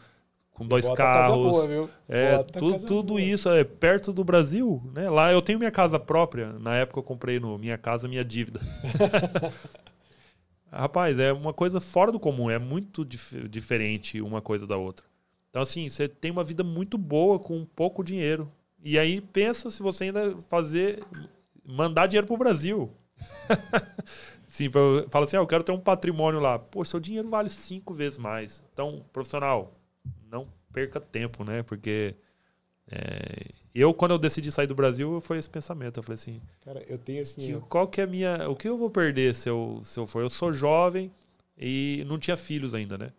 com 0.52 0.64
dois 0.64 0.86
Bota 0.86 0.96
carros. 0.96 1.34
Casa 1.34 1.50
boa, 1.50 1.66
viu? 1.66 1.90
É, 2.08 2.40
tudo, 2.44 2.86
tudo 2.86 3.18
isso 3.18 3.50
é 3.50 3.64
perto 3.64 4.12
do 4.12 4.22
Brasil, 4.22 4.80
né? 4.94 5.10
Lá 5.10 5.32
eu 5.32 5.42
tenho 5.42 5.58
minha 5.58 5.72
casa 5.72 5.98
própria. 5.98 6.52
Na 6.60 6.76
época 6.76 7.00
eu 7.00 7.02
comprei 7.02 7.40
no 7.40 7.58
Minha 7.58 7.76
Casa 7.76 8.06
Minha 8.06 8.24
Dívida. 8.24 8.60
Rapaz, 10.76 11.20
é 11.20 11.32
uma 11.32 11.52
coisa 11.52 11.78
fora 11.80 12.10
do 12.10 12.18
comum, 12.18 12.50
é 12.50 12.58
muito 12.58 13.04
dif 13.04 13.48
diferente 13.48 14.20
uma 14.20 14.40
coisa 14.40 14.66
da 14.66 14.76
outra. 14.76 15.06
Então, 15.48 15.62
assim, 15.62 15.88
você 15.88 16.08
tem 16.08 16.32
uma 16.32 16.42
vida 16.42 16.64
muito 16.64 16.98
boa 16.98 17.38
com 17.38 17.64
pouco 17.64 18.02
dinheiro. 18.02 18.50
E 18.82 18.98
aí 18.98 19.20
pensa 19.20 19.70
se 19.70 19.80
você 19.80 20.04
ainda 20.04 20.36
fazer. 20.48 21.04
mandar 21.64 22.08
dinheiro 22.08 22.26
pro 22.26 22.36
Brasil. 22.36 22.90
Sim, 24.48 24.68
fala 25.08 25.24
assim, 25.24 25.36
ah, 25.36 25.40
eu 25.40 25.46
quero 25.46 25.62
ter 25.62 25.70
um 25.70 25.78
patrimônio 25.78 26.40
lá. 26.40 26.58
Pô, 26.58 26.84
seu 26.84 26.98
dinheiro 26.98 27.28
vale 27.28 27.48
cinco 27.48 27.94
vezes 27.94 28.18
mais. 28.18 28.64
Então, 28.72 29.04
profissional, 29.12 29.72
não 30.28 30.48
perca 30.72 31.00
tempo, 31.00 31.44
né? 31.44 31.62
Porque 31.62 32.16
é, 32.90 33.52
eu, 33.80 33.92
quando 33.92 34.12
eu 34.12 34.18
decidi 34.18 34.52
sair 34.52 34.68
do 34.68 34.74
Brasil, 34.74 35.20
foi 35.20 35.38
esse 35.38 35.50
pensamento. 35.50 35.98
Eu 35.98 36.02
falei 36.02 36.14
assim, 36.14 36.40
cara, 36.64 36.82
eu 36.88 36.96
tenho 36.96 37.22
assim. 37.22 37.60
Que. 37.60 37.66
Qual 37.66 37.88
que 37.88 38.00
é 38.00 38.04
a 38.04 38.06
minha. 38.06 38.48
O 38.48 38.54
que 38.54 38.68
eu 38.68 38.78
vou 38.78 38.88
perder 38.88 39.34
se 39.34 39.48
eu, 39.48 39.80
se 39.82 39.98
eu 39.98 40.06
for? 40.06 40.22
Eu 40.22 40.30
sou 40.30 40.52
jovem 40.52 41.10
e 41.58 42.04
não 42.06 42.18
tinha 42.18 42.36
filhos 42.36 42.72
ainda, 42.72 42.96
né? 42.96 43.12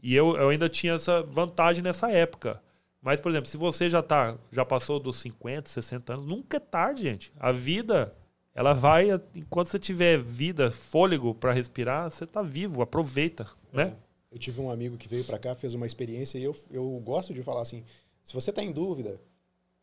E 0.00 0.14
eu, 0.14 0.36
eu 0.36 0.48
ainda 0.48 0.68
tinha 0.68 0.92
essa 0.92 1.22
vantagem 1.22 1.82
nessa 1.82 2.10
época. 2.10 2.62
Mas, 3.02 3.20
por 3.20 3.30
exemplo, 3.30 3.48
se 3.48 3.56
você 3.56 3.90
já 3.90 4.02
tá, 4.02 4.38
já 4.52 4.64
passou 4.64 5.00
dos 5.00 5.16
50, 5.16 5.68
60 5.68 6.14
anos, 6.14 6.26
nunca 6.26 6.56
é 6.56 6.60
tarde, 6.60 7.02
gente. 7.02 7.32
A 7.38 7.50
vida, 7.50 8.14
ela 8.54 8.72
vai 8.72 9.08
enquanto 9.34 9.68
você 9.68 9.78
tiver 9.78 10.18
vida, 10.18 10.70
fôlego 10.70 11.34
para 11.34 11.52
respirar, 11.52 12.10
você 12.10 12.26
tá 12.26 12.42
vivo, 12.42 12.82
aproveita, 12.82 13.44
né? 13.72 13.82
é. 13.82 13.86
né? 13.86 13.96
Eu 14.30 14.38
tive 14.38 14.60
um 14.60 14.70
amigo 14.70 14.96
que 14.96 15.08
veio 15.08 15.24
para 15.24 15.38
cá, 15.38 15.54
fez 15.54 15.72
uma 15.72 15.86
experiência 15.86 16.38
e 16.38 16.44
eu, 16.44 16.56
eu 16.70 17.00
gosto 17.04 17.32
de 17.32 17.42
falar 17.42 17.62
assim, 17.62 17.84
se 18.22 18.34
você 18.34 18.52
tá 18.52 18.62
em 18.62 18.70
dúvida, 18.70 19.20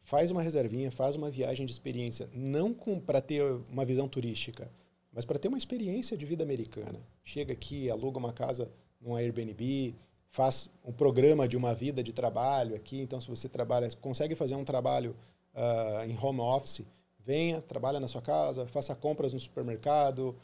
faz 0.03 0.31
uma 0.31 0.41
reservinha, 0.41 0.91
faz 0.91 1.15
uma 1.15 1.29
viagem 1.29 1.65
de 1.65 1.71
experiência, 1.71 2.29
não 2.33 2.73
para 2.73 3.21
ter 3.21 3.43
uma 3.69 3.85
visão 3.85 4.07
turística, 4.07 4.69
mas 5.11 5.25
para 5.25 5.39
ter 5.39 5.47
uma 5.47 5.57
experiência 5.57 6.17
de 6.17 6.25
vida 6.25 6.43
americana. 6.43 6.99
Chega 7.23 7.53
aqui, 7.53 7.89
aluga 7.89 8.17
uma 8.17 8.33
casa 8.33 8.69
num 8.99 9.15
Airbnb, 9.15 9.95
faz 10.29 10.69
um 10.83 10.91
programa 10.91 11.47
de 11.47 11.55
uma 11.55 11.73
vida 11.73 12.03
de 12.03 12.11
trabalho 12.11 12.75
aqui. 12.75 12.99
Então, 12.99 13.21
se 13.21 13.27
você 13.27 13.47
trabalha, 13.47 13.87
consegue 14.01 14.35
fazer 14.35 14.55
um 14.55 14.63
trabalho 14.63 15.15
uh, 15.53 16.03
em 16.09 16.17
home 16.17 16.39
office, 16.39 16.81
venha, 17.19 17.61
trabalha 17.61 17.99
na 17.99 18.07
sua 18.07 18.21
casa, 18.21 18.65
faça 18.67 18.95
compras 18.95 19.31
no 19.31 19.39
supermercado, 19.39 20.35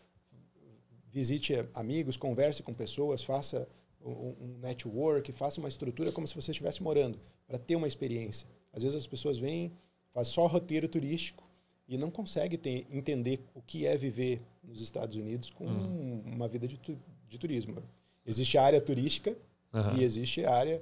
visite 1.11 1.53
amigos, 1.73 2.17
converse 2.17 2.61
com 2.61 2.73
pessoas, 2.73 3.23
faça 3.23 3.67
um, 3.99 4.35
um 4.39 4.57
network, 4.61 5.31
faça 5.31 5.59
uma 5.59 5.67
estrutura 5.67 6.11
como 6.11 6.27
se 6.27 6.35
você 6.35 6.51
estivesse 6.51 6.81
morando, 6.83 7.19
para 7.47 7.57
ter 7.57 7.75
uma 7.75 7.87
experiência. 7.87 8.47
Às 8.71 8.83
vezes 8.83 8.97
as 8.97 9.07
pessoas 9.07 9.39
vêm, 9.39 9.71
faz 10.13 10.27
só 10.27 10.45
roteiro 10.47 10.87
turístico 10.87 11.43
e 11.87 11.97
não 11.97 12.11
consegue 12.11 12.57
ter, 12.57 12.85
entender 12.91 13.43
o 13.53 13.61
que 13.61 13.85
é 13.85 13.97
viver 13.97 14.41
nos 14.63 14.81
Estados 14.81 15.15
Unidos 15.15 15.49
com 15.49 15.65
hum. 15.65 16.21
uma 16.25 16.47
vida 16.47 16.67
de, 16.67 16.79
de 17.27 17.37
turismo. 17.37 17.81
Existe 18.25 18.57
a 18.57 18.63
área 18.63 18.79
turística 18.79 19.35
uhum. 19.73 19.97
e 19.97 20.03
existe 20.03 20.45
a 20.45 20.53
área 20.53 20.81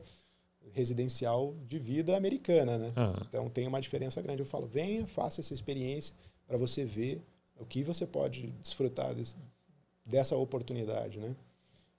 residencial 0.73 1.55
de 1.65 1.79
vida 1.79 2.15
americana, 2.15 2.77
né? 2.77 2.91
Uhum. 2.95 3.25
Então 3.29 3.49
tem 3.49 3.67
uma 3.67 3.79
diferença 3.79 4.21
grande. 4.21 4.41
Eu 4.41 4.45
falo, 4.45 4.67
venha, 4.67 5.07
faça 5.07 5.39
essa 5.39 5.53
experiência 5.53 6.13
para 6.45 6.57
você 6.57 6.83
ver 6.83 7.21
o 7.59 7.65
que 7.65 7.83
você 7.83 8.05
pode 8.05 8.47
desfrutar 8.61 9.15
desse, 9.15 9.35
dessa 10.05 10.35
oportunidade, 10.35 11.19
né? 11.19 11.35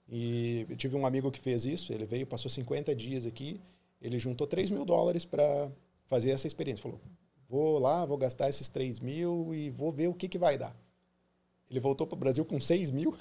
E 0.07 0.65
eu 0.69 0.75
tive 0.75 0.95
um 0.95 1.05
amigo 1.05 1.31
que 1.31 1.39
fez 1.39 1.65
isso, 1.65 1.93
ele 1.93 2.05
veio, 2.05 2.25
passou 2.25 2.49
50 2.49 2.95
dias 2.95 3.25
aqui, 3.25 3.59
ele 4.01 4.19
juntou 4.19 4.47
3 4.47 4.69
mil 4.69 4.85
dólares 4.85 5.25
para 5.25 5.69
fazer 6.07 6.31
essa 6.31 6.47
experiência. 6.47 6.83
Falou, 6.83 6.99
vou 7.47 7.79
lá, 7.79 8.05
vou 8.05 8.17
gastar 8.17 8.49
esses 8.49 8.67
3 8.69 8.99
mil 8.99 9.53
e 9.53 9.69
vou 9.69 9.91
ver 9.91 10.07
o 10.07 10.13
que, 10.13 10.27
que 10.27 10.37
vai 10.37 10.57
dar. 10.57 10.75
Ele 11.69 11.79
voltou 11.79 12.07
para 12.07 12.15
o 12.15 12.19
Brasil 12.19 12.43
com 12.43 12.59
6 12.59 12.89
mil. 12.89 13.15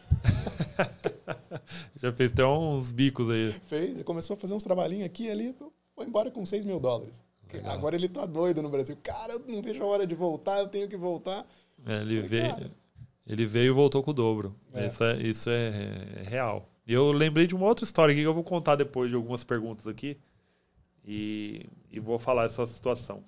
Já 1.96 2.12
fez 2.12 2.32
até 2.32 2.46
uns 2.46 2.92
bicos 2.92 3.28
aí. 3.30 3.52
Fez, 3.66 4.02
começou 4.02 4.34
a 4.34 4.36
fazer 4.38 4.54
uns 4.54 4.62
trabalhinhos 4.62 5.04
aqui 5.04 5.24
e 5.24 5.30
ali, 5.30 5.54
foi 5.94 6.06
embora 6.06 6.30
com 6.30 6.44
6 6.44 6.64
mil 6.64 6.80
dólares. 6.80 7.20
Legal. 7.52 7.72
Agora 7.72 7.96
ele 7.96 8.08
tá 8.08 8.26
doido 8.26 8.62
no 8.62 8.68
Brasil. 8.68 8.96
Cara, 9.02 9.34
eu 9.34 9.40
não 9.46 9.62
vejo 9.62 9.82
a 9.82 9.86
hora 9.86 10.06
de 10.06 10.14
voltar, 10.14 10.58
eu 10.60 10.68
tenho 10.68 10.88
que 10.88 10.96
voltar. 10.96 11.46
É, 11.86 12.00
ele, 12.00 12.20
veio, 12.20 12.54
ele 13.26 13.46
veio 13.46 13.66
e 13.66 13.74
voltou 13.74 14.02
com 14.02 14.10
o 14.10 14.14
dobro. 14.14 14.54
É. 14.72 14.86
Isso, 14.86 15.04
é, 15.04 15.16
isso 15.18 15.50
é, 15.50 15.68
é, 15.68 16.28
real. 16.28 16.68
E 16.86 16.92
eu 16.92 17.10
lembrei 17.12 17.46
de 17.46 17.54
uma 17.54 17.66
outra 17.66 17.84
história 17.84 18.12
aqui 18.12 18.22
que 18.22 18.26
eu 18.26 18.34
vou 18.34 18.44
contar 18.44 18.76
depois 18.76 19.10
de 19.10 19.16
algumas 19.16 19.44
perguntas 19.44 19.86
aqui. 19.86 20.16
E, 21.10 21.64
e 21.90 21.98
vou 21.98 22.18
falar 22.18 22.44
essa 22.44 22.66
situação. 22.66 23.24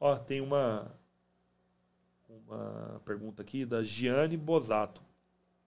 Ó, 0.00 0.16
tem 0.16 0.40
uma, 0.40 0.92
uma 2.28 3.00
pergunta 3.04 3.40
aqui 3.40 3.64
da 3.64 3.84
Giane 3.84 4.36
Bosato. 4.36 5.00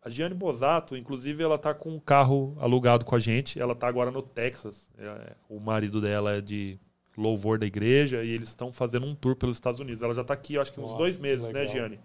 A 0.01 0.09
Giane 0.09 0.35
Bosato, 0.35 0.97
inclusive, 0.97 1.41
ela 1.41 1.57
tá 1.57 1.73
com 1.73 1.89
um 1.89 1.99
carro 2.01 2.53
alugado 2.59 3.05
com 3.05 3.15
a 3.15 3.19
gente. 3.19 3.57
Ela 3.57 3.73
tá 3.73 3.87
agora 3.87 4.11
no 4.11 4.21
Texas. 4.21 4.91
É, 4.97 5.35
o 5.47 5.57
marido 5.57 6.01
dela 6.01 6.33
é 6.33 6.41
de 6.41 6.77
louvor 7.15 7.57
da 7.57 7.65
igreja 7.65 8.21
e 8.21 8.29
eles 8.31 8.49
estão 8.49 8.73
fazendo 8.73 9.05
um 9.05 9.15
tour 9.15 9.37
pelos 9.37 9.55
Estados 9.55 9.79
Unidos. 9.79 10.01
Ela 10.01 10.13
já 10.13 10.23
tá 10.25 10.33
aqui, 10.33 10.57
acho 10.57 10.73
que 10.73 10.81
uns 10.81 10.89
Nossa, 10.89 10.97
dois 10.97 11.17
meses, 11.17 11.49
né, 11.51 11.65
Giane? 11.65 11.99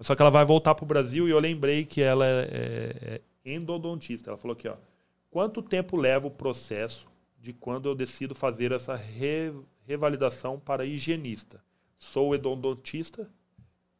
Só 0.00 0.14
que 0.14 0.22
ela 0.22 0.30
vai 0.30 0.46
voltar 0.46 0.74
pro 0.74 0.86
Brasil 0.86 1.28
e 1.28 1.30
eu 1.30 1.38
lembrei 1.38 1.84
que 1.84 2.00
ela 2.00 2.24
é, 2.24 2.48
é, 2.50 3.20
é 3.44 3.54
endodontista. 3.54 4.30
Ela 4.30 4.38
falou 4.38 4.54
aqui, 4.54 4.66
ó. 4.66 4.76
Quanto 5.30 5.60
tempo 5.62 5.94
leva 5.94 6.26
o 6.26 6.30
processo 6.30 7.09
de 7.40 7.52
quando 7.52 7.88
eu 7.88 7.94
decido 7.94 8.34
fazer 8.34 8.72
essa 8.72 8.94
re, 8.94 9.52
revalidação 9.86 10.58
para 10.60 10.84
higienista? 10.84 11.62
Sou 11.98 12.34
endodontista. 12.34 13.28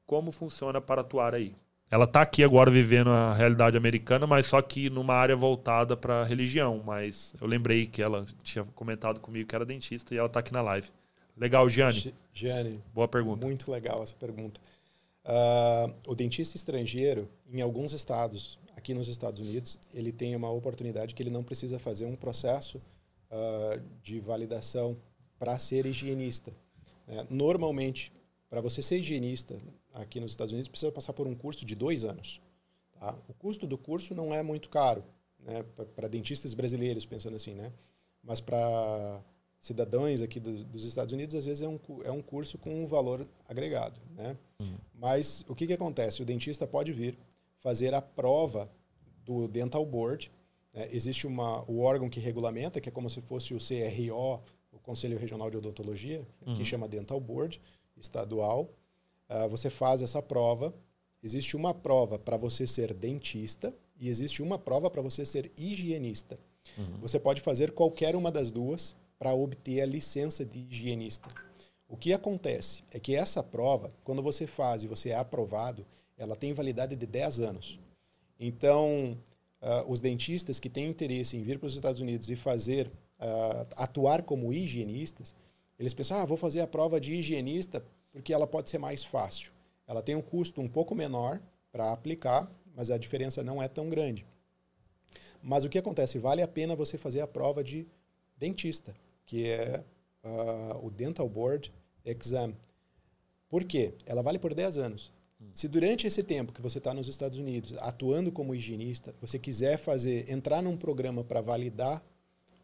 Como 0.07 0.33
funciona 0.33 0.81
para 0.81 1.01
atuar 1.01 1.35
aí? 1.35 1.55
ela 1.91 2.07
tá 2.07 2.23
aqui 2.23 2.45
agora 2.45 2.71
vivendo 2.71 3.11
a 3.11 3.35
realidade 3.35 3.77
americana, 3.77 4.25
mas 4.25 4.47
só 4.47 4.63
que 4.63 4.89
numa 4.89 5.15
área 5.15 5.35
voltada 5.35 5.97
para 5.97 6.23
religião. 6.23 6.81
Mas 6.85 7.35
eu 7.41 7.49
lembrei 7.49 7.85
que 7.85 8.01
ela 8.01 8.25
tinha 8.45 8.65
comentado 8.77 9.19
comigo 9.19 9.49
que 9.49 9.55
era 9.55 9.67
dentista 9.67 10.15
e 10.15 10.19
ela 10.19 10.29
tá 10.29 10.39
aqui 10.39 10.53
na 10.53 10.63
live. 10.63 10.89
Legal, 11.37 11.69
Gianni. 11.69 12.15
Gianni. 12.33 12.81
Boa 12.95 13.09
pergunta. 13.09 13.45
Muito 13.45 13.71
legal 13.71 14.03
essa 14.05 14.15
pergunta. 14.15 14.61
Uh, 15.25 15.93
o 16.07 16.15
dentista 16.15 16.57
estrangeiro, 16.57 17.29
em 17.53 17.61
alguns 17.61 17.93
estados, 17.93 18.57
aqui 18.77 18.95
nos 18.95 19.09
Estados 19.09 19.41
Unidos, 19.41 19.77
ele 19.93 20.13
tem 20.13 20.37
uma 20.37 20.51
oportunidade 20.51 21.13
que 21.13 21.23
ele 21.23 21.31
não 21.31 21.43
precisa 21.43 21.79
fazer 21.79 22.05
um 22.05 22.15
processo 22.15 22.81
uh, 23.31 23.81
de 24.03 24.21
validação 24.21 24.97
para 25.39 25.59
ser 25.59 25.87
higienista. 25.87 26.53
Né? 27.07 27.27
Normalmente, 27.31 28.13
para 28.49 28.61
você 28.61 28.83
ser 28.83 28.99
higienista 28.99 29.59
aqui 29.95 30.21
nos 30.21 30.33
Estados 30.33 30.53
Unidos, 30.53 30.69
precisa 30.69 30.93
passar 30.93 31.13
por 31.13 31.27
um 31.27 31.35
curso 31.35 31.65
de 31.65 31.75
dois 31.75 32.05
anos. 32.05 32.41
Tá? 32.99 33.17
O 33.29 33.35
custo 33.35 33.67
do 33.67 33.79
curso 33.79 34.15
não 34.15 34.35
é 34.35 34.43
muito 34.43 34.69
caro, 34.69 35.05
né? 35.39 35.65
para 35.97 36.09
dentistas 36.09 36.55
brasileiros, 36.55 37.07
pensando 37.07 37.37
assim, 37.37 37.55
né? 37.55 37.73
Mas 38.23 38.41
para 38.41 39.23
cidadãos 39.59 40.21
aqui 40.23 40.39
do, 40.41 40.65
dos 40.65 40.85
Estados 40.85 41.13
Unidos, 41.13 41.35
às 41.35 41.45
vezes 41.45 41.63
é 41.63 41.69
um, 41.69 41.79
é 42.05 42.11
um 42.11 42.23
curso 42.23 42.59
com 42.59 42.83
um 42.83 42.87
valor 42.87 43.27
agregado, 43.49 44.01
né? 44.15 44.37
Uhum. 44.61 44.77
Mas 44.95 45.45
o 45.49 45.55
que, 45.55 45.67
que 45.67 45.73
acontece? 45.73 46.23
O 46.23 46.25
dentista 46.25 46.67
pode 46.67 46.93
vir 46.93 47.17
fazer 47.61 47.95
a 47.95 48.03
prova 48.03 48.71
do 49.25 49.47
Dental 49.47 49.85
Board. 49.85 50.31
Né? 50.73 50.89
Existe 50.93 51.27
uma, 51.27 51.63
o 51.71 51.81
órgão 51.81 52.09
que 52.09 52.21
regulamenta, 52.21 52.81
que 52.81 52.89
é 52.89 52.93
como 52.93 53.09
se 53.11 53.21
fosse 53.21 53.55
o 53.55 53.59
CRO, 53.59 54.41
o 54.73 54.79
Conselho 54.79 55.19
Regional 55.19 55.51
de 55.51 55.57
Odontologia, 55.57 56.27
uhum. 56.47 56.55
que 56.55 56.65
chama 56.65 56.89
Dental 56.89 57.21
Board 57.21 57.61
estadual. 57.97 58.71
Uh, 59.29 59.49
você 59.49 59.71
faz 59.71 60.03
essa 60.03 60.23
prova. 60.23 60.75
Existe 61.23 61.57
uma 61.57 61.75
prova 61.75 62.19
para 62.19 62.37
você 62.37 62.67
ser 62.67 62.95
dentista 62.95 63.75
e 63.99 64.09
existe 64.09 64.43
uma 64.43 64.59
prova 64.59 64.91
para 64.91 65.03
você 65.03 65.27
ser 65.27 65.53
higienista. 65.57 66.39
Uhum. 66.79 66.99
Você 67.01 67.19
pode 67.19 67.41
fazer 67.41 67.73
qualquer 67.73 68.17
uma 68.17 68.31
das 68.33 68.51
duas 68.51 68.97
para 69.19 69.35
obter 69.35 69.83
a 69.83 69.87
licença 69.87 70.45
de 70.45 70.61
higienista. 70.61 71.29
O 71.87 71.97
que 71.97 72.13
acontece 72.13 72.83
é 72.91 72.99
que 72.99 73.15
essa 73.15 73.43
prova, 73.43 73.93
quando 74.03 74.23
você 74.23 74.47
faz 74.47 74.83
e 74.83 74.87
você 74.87 75.11
é 75.11 75.17
aprovado, 75.17 75.85
ela 76.17 76.37
tem 76.37 76.53
validade 76.53 76.97
de 76.97 77.07
10 77.07 77.41
anos. 77.41 77.81
Então, 78.39 79.19
uh, 79.63 79.91
os 79.91 80.01
dentistas 80.01 80.59
que 80.59 80.69
têm 80.69 80.89
interesse 80.89 81.37
em 81.37 81.43
vir 81.43 81.59
para 81.59 81.67
os 81.67 81.75
Estados 81.75 82.01
Unidos 82.01 82.31
e 82.31 82.37
fazer, 82.37 82.89
uh, 83.19 83.67
atuar 83.77 84.23
como 84.23 84.53
higienistas, 84.53 85.35
eles 85.79 85.95
pensam, 85.95 86.19
ah, 86.19 86.25
vou 86.27 86.37
fazer 86.37 86.61
a 86.61 86.67
prova 86.67 87.01
de 87.01 87.15
higienista 87.15 87.83
porque 88.13 88.33
ela 88.33 88.47
pode 88.47 88.69
ser 88.69 88.79
mais 88.79 89.05
fácil. 89.05 89.53
Ela 89.87 90.03
tem 90.03 90.15
um 90.15 90.23
custo 90.23 90.61
um 90.61 90.69
pouco 90.69 90.95
menor, 90.95 91.41
para 91.73 91.93
aplicar, 91.93 92.51
mas 92.75 92.91
a 92.91 92.99
diferença 92.99 93.43
não 93.43 93.63
é 93.63 93.69
tão 93.69 93.89
grande. 93.89 94.27
Mas 95.43 95.65
o 95.65 95.69
que 95.69 95.79
acontece? 95.79 96.19
Vale 96.19 96.43
a 96.43 96.49
pena 96.49 96.77
você 96.77 96.99
fazer 96.99 97.21
a 97.21 97.27
prova 97.27 97.63
de 97.65 97.87
dentista, 98.37 98.95
que 99.25 99.49
é 99.49 99.83
uh, 100.25 100.85
o 100.85 100.91
Dental 100.91 101.29
Board 101.29 101.73
Exam. 102.05 102.55
Por 103.49 103.65
quê? 103.65 103.95
Ela 104.05 104.23
vale 104.23 104.39
por 104.39 104.55
10 104.55 104.77
anos. 104.77 105.13
Se 105.53 105.67
durante 105.69 106.07
esse 106.07 106.23
tempo 106.23 106.53
que 106.53 106.61
você 106.61 106.79
está 106.79 106.93
nos 106.93 107.09
Estados 107.09 107.39
Unidos, 107.39 107.75
atuando 107.79 108.31
como 108.31 108.55
higienista, 108.55 109.15
você 109.21 109.39
quiser 109.39 109.79
fazer, 109.79 110.31
entrar 110.31 110.63
num 110.63 110.77
programa 110.77 111.25
para 111.25 111.41
validar 111.41 112.05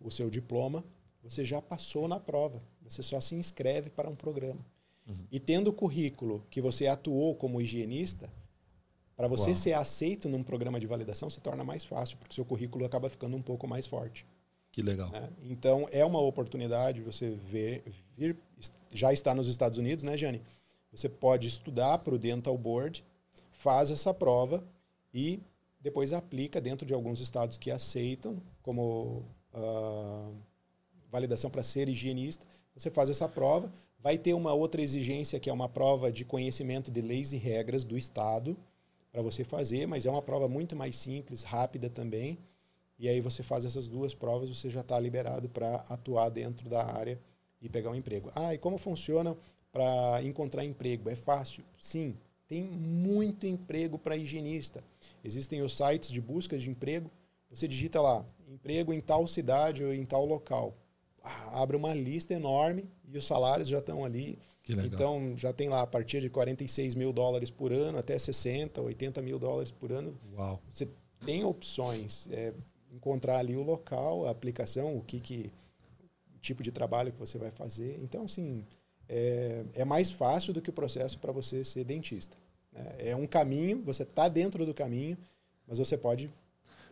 o 0.01 0.11
seu 0.11 0.31
diploma, 0.31 0.85
você 1.23 1.44
já 1.44 1.61
passou 1.61 2.07
na 2.07 2.20
prova. 2.20 2.62
Você 2.82 3.03
só 3.03 3.20
se 3.20 3.35
inscreve 3.35 3.90
para 3.90 4.09
um 4.09 4.15
programa. 4.15 4.65
Uhum. 5.07 5.27
E 5.31 5.40
tendo 5.40 5.69
o 5.69 5.73
currículo 5.73 6.44
que 6.51 6.61
você 6.61 6.86
atuou 6.86 7.35
como 7.35 7.61
higienista, 7.61 8.31
para 9.16 9.27
você 9.27 9.51
Uau. 9.51 9.57
ser 9.57 9.73
aceito 9.73 10.28
num 10.28 10.43
programa 10.43 10.78
de 10.78 10.86
validação 10.86 11.31
se 11.31 11.40
torna 11.40 11.65
mais 11.65 11.85
fácil, 11.85 12.19
porque 12.19 12.35
seu 12.35 12.44
currículo 12.44 12.85
acaba 12.85 13.09
ficando 13.09 13.36
um 13.36 13.43
pouco 13.43 13.66
mais 13.66 13.86
forte. 13.86 14.27
Que 14.70 14.82
legal. 14.82 15.11
Né? 15.11 15.31
Então, 15.44 15.89
é 15.90 16.05
uma 16.05 16.20
oportunidade 16.20 17.01
você 17.01 17.31
ver, 17.31 17.82
vir, 18.15 18.36
já 18.93 19.12
está 19.12 19.35
nos 19.35 19.48
Estados 19.48 19.78
Unidos, 19.78 20.05
né, 20.05 20.19
Jane? 20.19 20.43
Você 20.97 21.10
pode 21.10 21.47
estudar 21.47 21.98
para 21.98 22.14
o 22.14 22.18
Dental 22.18 22.56
Board, 22.56 23.05
faz 23.52 23.90
essa 23.90 24.14
prova 24.14 24.64
e 25.12 25.43
depois 25.78 26.12
aplica 26.12 26.59
dentro 26.59 26.86
de 26.86 26.94
alguns 26.94 27.20
estados 27.20 27.59
que 27.59 27.70
aceitam 27.70 28.43
como 28.62 29.23
uh, 29.52 30.35
validação 31.10 31.51
para 31.51 31.62
ser 31.62 31.86
higienista. 31.86 32.47
Você 32.74 32.89
faz 32.90 33.10
essa 33.10 33.28
prova, 33.28 33.70
vai 33.98 34.16
ter 34.16 34.32
uma 34.32 34.55
outra 34.55 34.81
exigência 34.81 35.39
que 35.39 35.51
é 35.51 35.52
uma 35.52 35.68
prova 35.68 36.10
de 36.10 36.24
conhecimento 36.24 36.90
de 36.90 37.02
leis 37.02 37.32
e 37.35 37.36
regras 37.36 37.85
do 37.85 37.98
estado 37.98 38.56
para 39.12 39.20
você 39.20 39.44
fazer, 39.44 39.86
mas 39.86 40.06
é 40.06 40.10
uma 40.10 40.23
prova 40.23 40.48
muito 40.48 40.74
mais 40.74 40.97
simples, 40.97 41.43
rápida 41.43 41.90
também. 41.90 42.39
E 42.98 43.06
aí 43.06 43.20
você 43.20 43.43
faz 43.43 43.66
essas 43.66 43.86
duas 43.86 44.14
provas, 44.14 44.48
você 44.48 44.70
já 44.70 44.81
está 44.81 44.98
liberado 44.98 45.47
para 45.47 45.77
atuar 45.90 46.31
dentro 46.31 46.70
da 46.70 46.86
área 46.86 47.20
e 47.60 47.68
pegar 47.68 47.90
um 47.90 47.94
emprego. 47.94 48.31
Ah, 48.35 48.55
e 48.55 48.59
como 48.59 48.78
funciona 48.78 49.36
para 49.77 50.23
encontrar 50.23 50.65
emprego. 50.65 51.11
É 51.11 51.15
fácil? 51.15 51.62
Sim. 51.78 52.16
Tem 52.48 52.62
muito 52.62 53.47
emprego 53.47 53.98
para 53.98 54.16
higienista. 54.16 54.82
Existem 55.23 55.61
os 55.61 55.77
sites 55.77 56.11
de 56.11 56.20
busca 56.20 56.57
de 56.57 56.70
emprego. 56.70 57.11
Você 57.51 57.69
digita 57.69 58.01
lá, 58.01 58.24
emprego 58.48 58.90
em 58.93 59.01
tal 59.01 59.27
cidade 59.27 59.85
ou 59.85 59.93
em 59.93 60.07
tal 60.07 60.24
local. 60.24 60.74
Ah, 61.23 61.61
abre 61.61 61.77
uma 61.77 61.93
lista 61.93 62.32
enorme 62.32 62.89
e 63.07 63.19
os 63.19 63.27
salários 63.27 63.69
já 63.69 63.78
estão 63.78 64.03
ali. 64.03 64.39
Então, 64.66 65.36
já 65.36 65.53
tem 65.53 65.69
lá 65.69 65.82
a 65.82 65.86
partir 65.86 66.20
de 66.20 66.31
46 66.31 66.94
mil 66.94 67.12
dólares 67.12 67.51
por 67.51 67.73
ano 67.73 67.98
até 67.98 68.19
60, 68.19 68.81
80 68.81 69.20
mil 69.20 69.39
dólares 69.39 69.70
por 69.70 69.93
ano. 69.93 70.16
Uau. 70.35 70.61
Você 70.73 70.89
tem 71.24 71.44
opções. 71.44 72.27
É, 72.31 72.55
encontrar 72.90 73.39
ali 73.39 73.55
o 73.55 73.62
local, 73.62 74.27
a 74.27 74.31
aplicação, 74.31 74.97
o 74.97 75.03
que, 75.03 75.20
que 75.20 75.53
o 76.35 76.39
tipo 76.39 76.62
de 76.62 76.73
trabalho 76.73 77.12
que 77.12 77.19
você 77.19 77.36
vai 77.36 77.51
fazer. 77.51 77.98
Então, 78.03 78.24
assim, 78.24 78.65
é, 79.09 79.65
é 79.74 79.85
mais 79.85 80.11
fácil 80.11 80.53
do 80.53 80.61
que 80.61 80.70
o 80.70 80.73
processo 80.73 81.19
para 81.19 81.33
você 81.33 81.65
ser 81.65 81.85
dentista. 81.85 82.37
Né? 82.73 82.95
É 82.99 83.16
um 83.16 83.27
caminho, 83.27 83.83
você 83.83 84.03
está 84.03 84.28
dentro 84.28 84.66
do 84.66 84.74
caminho, 84.74 85.16
mas 85.66 85.78
você 85.78 85.97
pode 85.97 86.31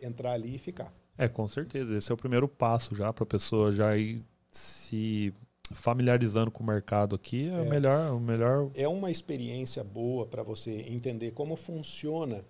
entrar 0.01 0.33
ali 0.33 0.55
e 0.55 0.59
ficar. 0.59 0.93
É, 1.17 1.27
com 1.27 1.47
certeza. 1.47 1.95
Esse 1.97 2.11
é 2.11 2.13
o 2.13 2.17
primeiro 2.17 2.47
passo 2.47 2.93
já 2.93 3.11
para 3.13 3.23
a 3.23 3.27
pessoa 3.27 3.71
já 3.71 3.95
ir 3.97 4.21
se 4.51 5.33
familiarizando 5.73 6.51
com 6.51 6.63
o 6.63 6.67
mercado 6.67 7.15
aqui. 7.15 7.49
É, 7.49 7.61
é, 7.61 7.69
melhor, 7.69 8.13
o 8.13 8.19
melhor. 8.19 8.69
É 8.75 8.87
uma 8.87 9.09
experiência 9.09 9.83
boa 9.83 10.25
para 10.25 10.43
você 10.43 10.85
entender 10.87 11.31
como 11.31 11.55
funciona 11.55 12.43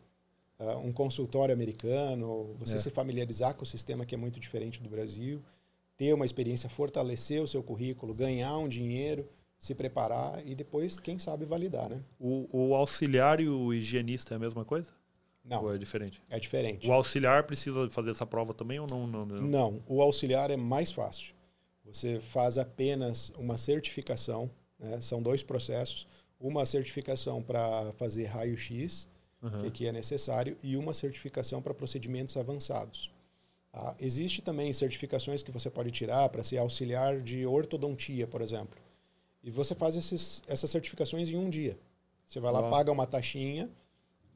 uh, 0.59 0.77
um 0.79 0.91
consultório 0.91 1.53
americano, 1.53 2.55
você 2.59 2.75
é. 2.75 2.77
se 2.77 2.89
familiarizar 2.89 3.55
com 3.55 3.63
o 3.63 3.65
sistema 3.65 4.05
que 4.05 4.15
é 4.15 4.17
muito 4.17 4.39
diferente 4.39 4.81
do 4.81 4.89
Brasil, 4.89 5.41
ter 5.95 6.13
uma 6.13 6.25
experiência, 6.25 6.69
fortalecer 6.69 7.41
o 7.41 7.47
seu 7.47 7.63
currículo, 7.63 8.13
ganhar 8.13 8.57
um 8.57 8.67
dinheiro 8.67 9.27
se 9.65 9.73
preparar 9.73 10.45
e 10.45 10.53
depois, 10.53 10.99
quem 10.99 11.17
sabe, 11.17 11.43
validar, 11.43 11.89
né? 11.89 11.99
O, 12.19 12.47
o 12.51 12.75
auxiliar 12.75 13.41
e 13.41 13.49
o 13.49 13.73
higienista 13.73 14.35
é 14.35 14.37
a 14.37 14.39
mesma 14.39 14.63
coisa? 14.63 14.91
Não. 15.43 15.63
Ou 15.63 15.73
é 15.73 15.77
diferente? 15.77 16.21
É 16.29 16.39
diferente. 16.39 16.87
O 16.87 16.93
auxiliar 16.93 17.43
precisa 17.43 17.89
fazer 17.89 18.11
essa 18.11 18.27
prova 18.27 18.53
também 18.53 18.79
ou 18.79 18.85
não? 18.87 19.07
Não, 19.07 19.25
não? 19.25 19.41
não 19.41 19.83
o 19.87 20.03
auxiliar 20.03 20.51
é 20.51 20.57
mais 20.57 20.91
fácil. 20.91 21.33
Você 21.83 22.19
faz 22.19 22.59
apenas 22.59 23.31
uma 23.37 23.57
certificação, 23.57 24.49
né? 24.79 25.01
são 25.01 25.21
dois 25.21 25.41
processos. 25.41 26.07
Uma 26.39 26.65
certificação 26.65 27.41
para 27.41 27.91
fazer 27.93 28.25
raio-x, 28.25 29.07
uhum. 29.41 29.69
que 29.71 29.87
é 29.87 29.91
necessário, 29.91 30.57
e 30.61 30.77
uma 30.77 30.93
certificação 30.93 31.59
para 31.59 31.73
procedimentos 31.73 32.37
avançados. 32.37 33.11
Tá? 33.71 33.95
Existe 33.99 34.43
também 34.43 34.71
certificações 34.73 35.41
que 35.41 35.51
você 35.51 35.71
pode 35.71 35.89
tirar 35.89 36.29
para 36.29 36.43
ser 36.43 36.57
auxiliar 36.57 37.19
de 37.19 37.45
ortodontia, 37.47 38.27
por 38.27 38.41
exemplo. 38.41 38.84
E 39.45 39.51
você 39.51 39.75
faz 39.75 39.95
esses, 39.95 40.41
essas 40.47 40.71
certificações 40.71 41.29
em 41.29 41.37
um 41.37 41.47
dia. 41.47 41.77
Você 42.25 42.39
vai 42.39 42.51
lá, 42.51 42.67
paga 42.67 42.91
uma 42.91 43.05
taxinha, 43.05 43.69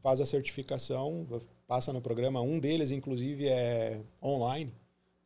faz 0.03 0.21
a 0.21 0.25
certificação, 0.25 1.25
passa 1.67 1.91
no 1.91 1.99
programa. 1.99 2.39
Um 2.41 2.59
deles, 2.59 2.91
inclusive, 2.91 3.47
é 3.47 3.99
online. 4.21 4.71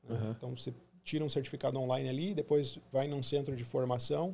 Né? 0.07 0.17
Uhum. 0.17 0.31
Então, 0.31 0.55
você 0.55 0.73
tira 1.03 1.25
um 1.25 1.27
certificado 1.27 1.77
online 1.77 2.07
ali, 2.07 2.33
depois 2.33 2.79
vai 2.93 3.09
num 3.09 3.21
centro 3.21 3.57
de 3.57 3.65
formação 3.65 4.33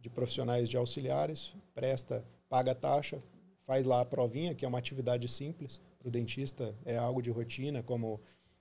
de 0.00 0.10
profissionais 0.10 0.68
de 0.68 0.76
auxiliares, 0.76 1.54
presta, 1.76 2.24
paga 2.48 2.72
a 2.72 2.74
taxa, 2.74 3.22
faz 3.64 3.86
lá 3.86 4.00
a 4.00 4.04
provinha, 4.04 4.52
que 4.52 4.64
é 4.64 4.68
uma 4.68 4.78
atividade 4.78 5.28
simples 5.28 5.80
para 6.00 6.08
o 6.08 6.10
dentista, 6.10 6.74
é 6.84 6.96
algo 6.96 7.22
de 7.22 7.30
rotina, 7.30 7.84
como 7.84 8.20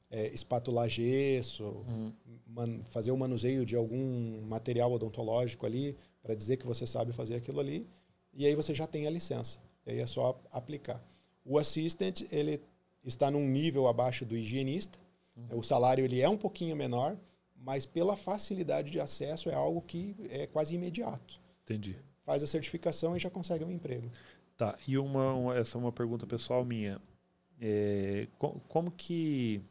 é, 0.09 0.27
espatular 0.27 0.87
gesso, 0.87 1.63
uhum. 1.63 2.13
man, 2.45 2.79
fazer 2.89 3.11
o 3.11 3.17
manuseio 3.17 3.65
de 3.65 3.75
algum 3.75 4.41
material 4.41 4.91
odontológico 4.91 5.65
ali, 5.65 5.95
para 6.27 6.35
dizer 6.35 6.57
que 6.57 6.67
você 6.67 6.85
sabe 6.85 7.13
fazer 7.13 7.35
aquilo 7.35 7.61
ali, 7.61 7.87
e 8.33 8.45
aí 8.45 8.53
você 8.53 8.73
já 8.73 8.85
tem 8.85 9.07
a 9.07 9.09
licença. 9.09 9.59
E 9.85 9.91
aí 9.91 9.99
é 9.99 10.05
só 10.05 10.37
aplicar. 10.51 11.01
O 11.45 11.57
assistant, 11.57 12.21
ele 12.29 12.61
está 13.01 13.31
num 13.31 13.47
nível 13.47 13.87
abaixo 13.87 14.25
do 14.25 14.35
higienista, 14.35 14.99
uhum. 15.37 15.59
o 15.59 15.63
salário 15.63 16.03
ele 16.03 16.19
é 16.19 16.27
um 16.27 16.35
pouquinho 16.35 16.75
menor, 16.75 17.15
mas 17.55 17.85
pela 17.85 18.17
facilidade 18.17 18.91
de 18.91 18.99
acesso 18.99 19.49
é 19.49 19.53
algo 19.53 19.81
que 19.81 20.17
é 20.29 20.45
quase 20.45 20.75
imediato. 20.75 21.39
Entendi. 21.63 21.95
Faz 22.25 22.43
a 22.43 22.47
certificação 22.47 23.15
e 23.15 23.19
já 23.19 23.29
consegue 23.29 23.63
um 23.63 23.71
emprego. 23.71 24.11
Tá, 24.57 24.77
e 24.85 24.97
uma, 24.97 25.33
uma 25.33 25.57
essa 25.57 25.77
é 25.77 25.79
uma 25.79 25.93
pergunta 25.93 26.27
pessoal 26.27 26.65
minha. 26.65 27.01
É, 27.61 28.27
como, 28.37 28.61
como 28.67 28.91
que 28.91 29.61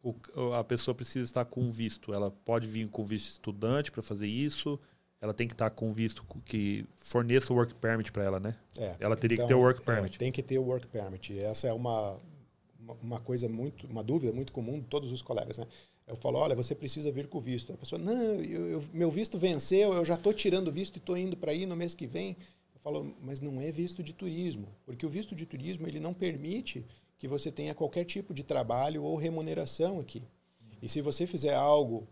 o, 0.00 0.14
a 0.54 0.62
pessoa 0.62 0.94
precisa 0.94 1.24
estar 1.24 1.44
com 1.46 1.68
visto? 1.68 2.14
Ela 2.14 2.30
pode 2.30 2.68
vir 2.68 2.88
com 2.88 3.04
visto 3.04 3.32
estudante 3.32 3.90
para 3.90 4.02
fazer 4.02 4.28
isso? 4.28 4.78
Ela 5.22 5.32
tem 5.32 5.46
que 5.46 5.54
estar 5.54 5.70
com 5.70 5.92
visto 5.92 6.24
que 6.44 6.84
forneça 6.96 7.52
o 7.52 7.56
work 7.56 7.72
permit 7.76 8.10
para 8.10 8.24
ela, 8.24 8.40
né? 8.40 8.56
É, 8.76 8.96
ela 8.98 9.16
teria 9.16 9.36
então, 9.36 9.46
que 9.46 9.54
ter 9.54 9.56
o 9.56 9.60
work 9.60 9.80
é, 9.80 9.84
permit. 9.84 10.16
É, 10.16 10.18
tem 10.18 10.32
que 10.32 10.42
ter 10.42 10.58
o 10.58 10.64
work 10.64 10.88
permit. 10.88 11.38
Essa 11.38 11.68
é 11.68 11.72
uma, 11.72 12.18
uma 13.00 13.20
coisa 13.20 13.48
muito, 13.48 13.86
uma 13.86 14.02
dúvida 14.02 14.32
muito 14.32 14.52
comum 14.52 14.80
de 14.80 14.86
todos 14.86 15.12
os 15.12 15.22
colegas, 15.22 15.58
né? 15.58 15.66
Eu 16.08 16.16
falo, 16.16 16.38
olha, 16.40 16.56
você 16.56 16.74
precisa 16.74 17.12
vir 17.12 17.28
com 17.28 17.38
visto. 17.38 17.72
A 17.72 17.76
pessoa, 17.76 18.02
não, 18.02 18.34
eu, 18.42 18.66
eu, 18.68 18.84
meu 18.92 19.12
visto 19.12 19.38
venceu, 19.38 19.94
eu 19.94 20.04
já 20.04 20.14
estou 20.14 20.34
tirando 20.34 20.72
visto 20.72 20.96
e 20.96 20.98
estou 20.98 21.16
indo 21.16 21.36
para 21.36 21.54
ir 21.54 21.66
no 21.66 21.76
mês 21.76 21.94
que 21.94 22.04
vem. 22.04 22.36
Eu 22.74 22.80
falo, 22.80 23.14
mas 23.22 23.40
não 23.40 23.60
é 23.60 23.70
visto 23.70 24.02
de 24.02 24.12
turismo, 24.12 24.66
porque 24.84 25.06
o 25.06 25.08
visto 25.08 25.36
de 25.36 25.46
turismo 25.46 25.86
ele 25.86 26.00
não 26.00 26.12
permite 26.12 26.84
que 27.16 27.28
você 27.28 27.52
tenha 27.52 27.76
qualquer 27.76 28.04
tipo 28.04 28.34
de 28.34 28.42
trabalho 28.42 29.04
ou 29.04 29.16
remuneração 29.16 30.00
aqui. 30.00 30.20
E 30.82 30.88
se 30.88 31.00
você 31.00 31.28
fizer 31.28 31.54
algo 31.54 32.08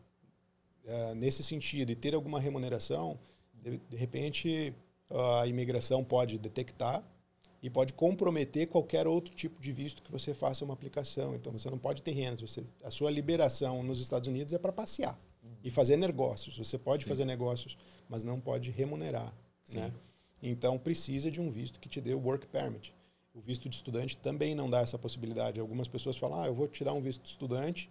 uh, 0.84 1.14
nesse 1.14 1.42
sentido 1.42 1.90
e 1.90 1.96
ter 1.96 2.14
alguma 2.14 2.40
remuneração, 2.40 3.18
de, 3.54 3.78
de 3.78 3.96
repente 3.96 4.74
a 5.40 5.46
imigração 5.46 6.04
pode 6.04 6.38
detectar 6.38 7.02
e 7.62 7.68
pode 7.68 7.92
comprometer 7.92 8.68
qualquer 8.68 9.06
outro 9.06 9.34
tipo 9.34 9.60
de 9.60 9.72
visto 9.72 10.02
que 10.02 10.10
você 10.10 10.32
faça 10.32 10.64
uma 10.64 10.72
aplicação. 10.72 11.34
Então 11.34 11.52
você 11.52 11.68
não 11.68 11.78
pode 11.78 12.02
ter 12.02 12.12
rendas. 12.12 12.40
Você, 12.40 12.64
a 12.82 12.90
sua 12.90 13.10
liberação 13.10 13.82
nos 13.82 14.00
Estados 14.00 14.28
Unidos 14.28 14.52
é 14.52 14.58
para 14.58 14.72
passear 14.72 15.18
uhum. 15.42 15.50
e 15.62 15.70
fazer 15.70 15.96
negócios. 15.96 16.56
Você 16.56 16.78
pode 16.78 17.04
Sim. 17.04 17.08
fazer 17.08 17.24
negócios, 17.24 17.76
mas 18.08 18.22
não 18.22 18.40
pode 18.40 18.70
remunerar. 18.70 19.32
Né? 19.72 19.92
Então 20.42 20.78
precisa 20.78 21.30
de 21.30 21.40
um 21.40 21.50
visto 21.50 21.78
que 21.78 21.88
te 21.88 22.00
dê 22.00 22.14
o 22.14 22.20
work 22.20 22.46
permit. 22.46 22.94
O 23.34 23.40
visto 23.40 23.68
de 23.68 23.76
estudante 23.76 24.16
também 24.16 24.54
não 24.54 24.68
dá 24.68 24.80
essa 24.80 24.98
possibilidade. 24.98 25.60
Algumas 25.60 25.86
pessoas 25.86 26.16
falam: 26.16 26.42
ah, 26.42 26.46
eu 26.46 26.54
vou 26.54 26.66
tirar 26.66 26.92
um 26.92 27.00
visto 27.00 27.22
de 27.22 27.28
estudante 27.28 27.90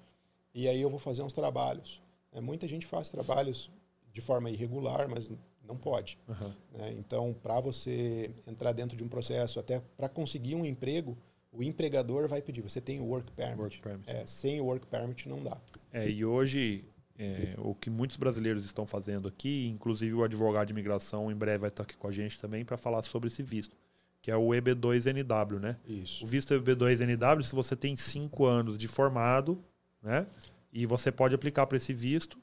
e 0.53 0.67
aí 0.67 0.81
eu 0.81 0.89
vou 0.89 0.99
fazer 0.99 1.21
uns 1.21 1.31
trabalhos. 1.31 2.01
É, 2.31 2.41
muita 2.41 2.67
gente 2.67 2.85
faz 2.85 3.09
trabalhos 3.09 3.69
de 4.13 4.21
forma 4.21 4.49
irregular, 4.49 5.07
mas 5.09 5.29
não 5.69 5.77
pode. 5.77 6.17
Uhum. 6.27 6.53
Né? 6.73 6.95
Então, 6.97 7.33
para 7.33 7.59
você 7.59 8.31
entrar 8.47 8.73
dentro 8.73 8.97
de 8.97 9.03
um 9.03 9.07
processo, 9.07 9.59
até 9.59 9.81
para 9.95 10.09
conseguir 10.09 10.55
um 10.55 10.65
emprego, 10.65 11.17
o 11.51 11.63
empregador 11.63 12.27
vai 12.27 12.41
pedir, 12.41 12.61
você 12.61 12.81
tem 12.81 12.99
o 12.99 13.05
work 13.05 13.31
permit. 13.31 13.59
Work 13.59 13.81
permit. 13.81 14.09
É, 14.09 14.25
sem 14.25 14.59
o 14.59 14.65
work 14.65 14.85
permit 14.87 15.27
não 15.27 15.43
dá. 15.43 15.57
É, 15.91 16.09
e 16.09 16.23
hoje, 16.23 16.85
é, 17.17 17.55
o 17.57 17.73
que 17.73 17.89
muitos 17.89 18.17
brasileiros 18.17 18.65
estão 18.65 18.85
fazendo 18.85 19.27
aqui, 19.27 19.67
inclusive 19.67 20.13
o 20.13 20.23
advogado 20.23 20.67
de 20.67 20.73
imigração 20.73 21.31
em 21.31 21.35
breve 21.35 21.59
vai 21.59 21.69
estar 21.69 21.83
aqui 21.83 21.97
com 21.97 22.07
a 22.07 22.11
gente 22.11 22.39
também 22.39 22.63
para 22.63 22.77
falar 22.77 23.03
sobre 23.03 23.27
esse 23.27 23.43
visto. 23.43 23.75
que 24.21 24.29
é 24.29 24.35
o 24.35 24.49
EB2NW, 24.49 25.59
né? 25.59 25.77
Isso. 25.87 26.23
O 26.23 26.27
visto 26.27 26.53
EB2NW, 26.53 27.41
se 27.41 27.55
você 27.55 27.75
tem 27.75 27.95
cinco 27.95 28.45
anos 28.45 28.77
de 28.77 28.87
formado, 28.87 29.63
né? 30.01 30.27
E 30.71 30.85
você 30.85 31.11
pode 31.11 31.35
aplicar 31.35 31.65
para 31.65 31.77
esse 31.77 31.93
visto. 31.93 32.37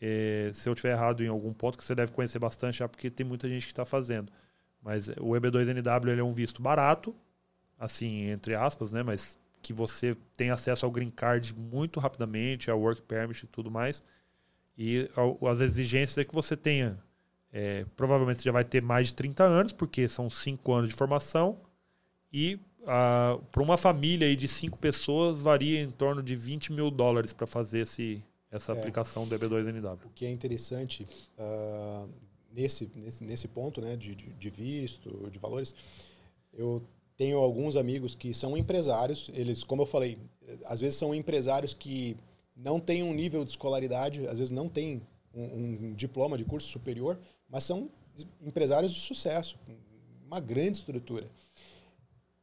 É, 0.00 0.50
se 0.54 0.68
eu 0.68 0.74
tiver 0.74 0.92
errado 0.92 1.22
em 1.22 1.28
algum 1.28 1.52
ponto, 1.52 1.76
que 1.76 1.84
você 1.84 1.94
deve 1.94 2.12
conhecer 2.12 2.38
bastante 2.38 2.78
já, 2.78 2.88
porque 2.88 3.10
tem 3.10 3.26
muita 3.26 3.48
gente 3.48 3.66
que 3.66 3.72
está 3.72 3.84
fazendo. 3.84 4.32
Mas 4.82 5.08
o 5.08 5.32
EB2NW 5.32 6.08
ele 6.08 6.20
é 6.20 6.24
um 6.24 6.32
visto 6.32 6.62
barato, 6.62 7.14
assim, 7.78 8.30
entre 8.30 8.54
aspas, 8.54 8.92
né? 8.92 9.02
Mas 9.02 9.38
que 9.62 9.72
você 9.72 10.16
tem 10.36 10.50
acesso 10.50 10.86
ao 10.86 10.90
green 10.90 11.10
card 11.10 11.54
muito 11.54 12.00
rapidamente, 12.00 12.70
ao 12.70 12.80
work 12.80 13.02
permit 13.02 13.44
e 13.44 13.46
tudo 13.46 13.70
mais. 13.70 14.02
E 14.76 15.10
as 15.46 15.60
exigências 15.60 16.16
é 16.16 16.24
que 16.24 16.34
você 16.34 16.56
tenha. 16.56 16.98
É, 17.52 17.84
provavelmente 17.96 18.44
já 18.44 18.52
vai 18.52 18.64
ter 18.64 18.80
mais 18.80 19.08
de 19.08 19.14
30 19.14 19.44
anos, 19.44 19.72
porque 19.72 20.08
são 20.08 20.30
5 20.30 20.72
anos 20.72 20.88
de 20.88 20.96
formação. 20.96 21.60
E 22.32 22.58
para 22.84 23.62
uma 23.62 23.76
família 23.76 24.26
aí 24.26 24.36
de 24.36 24.48
5 24.48 24.78
pessoas, 24.78 25.38
varia 25.38 25.80
em 25.80 25.90
torno 25.90 26.22
de 26.22 26.34
20 26.34 26.72
mil 26.72 26.90
dólares 26.90 27.32
para 27.32 27.46
fazer 27.46 27.80
esse, 27.80 28.22
essa 28.50 28.72
é, 28.72 28.78
aplicação 28.78 29.26
do 29.26 29.38
EB2NW. 29.38 30.06
O 30.06 30.10
que 30.10 30.24
é 30.24 30.30
interessante 30.30 31.06
uh, 31.38 32.08
nesse, 32.52 32.90
nesse, 32.94 33.24
nesse 33.24 33.48
ponto 33.48 33.80
né, 33.80 33.96
de, 33.96 34.14
de, 34.14 34.26
de 34.32 34.50
visto, 34.50 35.30
de 35.30 35.38
valores, 35.38 35.74
eu 36.52 36.82
tenho 37.16 37.38
alguns 37.38 37.76
amigos 37.76 38.14
que 38.14 38.32
são 38.32 38.56
empresários, 38.56 39.30
eles, 39.34 39.62
como 39.62 39.82
eu 39.82 39.86
falei, 39.86 40.18
às 40.64 40.80
vezes 40.80 40.98
são 40.98 41.14
empresários 41.14 41.74
que 41.74 42.16
não 42.56 42.80
têm 42.80 43.02
um 43.02 43.12
nível 43.12 43.44
de 43.44 43.50
escolaridade, 43.50 44.26
às 44.26 44.38
vezes 44.38 44.50
não 44.50 44.68
têm 44.68 45.02
um, 45.34 45.44
um 45.44 45.92
diploma 45.92 46.36
de 46.36 46.44
curso 46.44 46.68
superior, 46.68 47.18
mas 47.48 47.64
são 47.64 47.90
empresários 48.40 48.92
de 48.92 49.00
sucesso, 49.00 49.58
uma 50.26 50.40
grande 50.40 50.78
estrutura. 50.78 51.28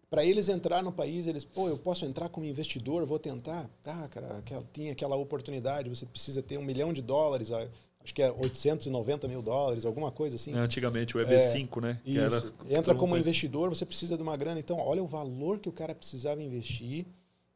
Para 0.09 0.23
eles 0.23 0.47
entrar 0.47 0.81
no 0.81 0.91
país, 0.91 1.27
eles, 1.27 1.43
pô, 1.43 1.67
eu 1.67 1.77
posso 1.77 2.05
entrar 2.05 2.29
como 2.29 2.45
investidor, 2.45 3.05
vou 3.05 3.19
tentar. 3.19 3.69
Tá, 3.81 4.07
cara, 4.07 4.37
aquela, 4.37 4.63
tem 4.71 4.89
aquela 4.89 5.17
oportunidade, 5.17 5.89
você 5.89 6.05
precisa 6.05 6.41
ter 6.41 6.57
um 6.57 6.63
milhão 6.63 6.93
de 6.93 7.01
dólares, 7.01 7.51
acho 7.51 8.13
que 8.13 8.21
é 8.21 8.31
890 8.31 9.27
mil 9.27 9.41
dólares, 9.41 9.83
alguma 9.83 10.09
coisa 10.09 10.37
assim. 10.37 10.53
É, 10.53 10.59
antigamente 10.59 11.17
o 11.17 11.19
EB5, 11.19 11.77
é, 11.77 11.81
né? 11.81 12.01
Isso. 12.05 12.53
Entra 12.69 12.95
como 12.95 13.17
investidor, 13.17 13.67
você 13.67 13.85
precisa 13.85 14.15
de 14.15 14.23
uma 14.23 14.37
grana. 14.37 14.59
Então, 14.59 14.79
olha 14.79 15.03
o 15.03 15.07
valor 15.07 15.59
que 15.59 15.67
o 15.67 15.73
cara 15.73 15.93
precisava 15.93 16.41
investir 16.41 17.05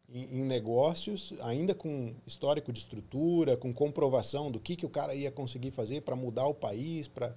em, 0.09 0.39
em, 0.39 0.43
negócios, 0.43 1.33
ainda 1.39 1.73
com 1.73 2.13
histórico 2.27 2.73
de 2.73 2.79
estrutura, 2.79 3.55
com 3.55 3.73
comprovação 3.73 4.51
do 4.51 4.59
que, 4.59 4.75
que 4.75 4.85
o 4.85 4.89
cara 4.89 5.15
ia 5.15 5.31
conseguir 5.31 5.71
fazer 5.71 6.01
para 6.01 6.17
mudar 6.17 6.47
o 6.47 6.53
país, 6.53 7.07
para 7.07 7.33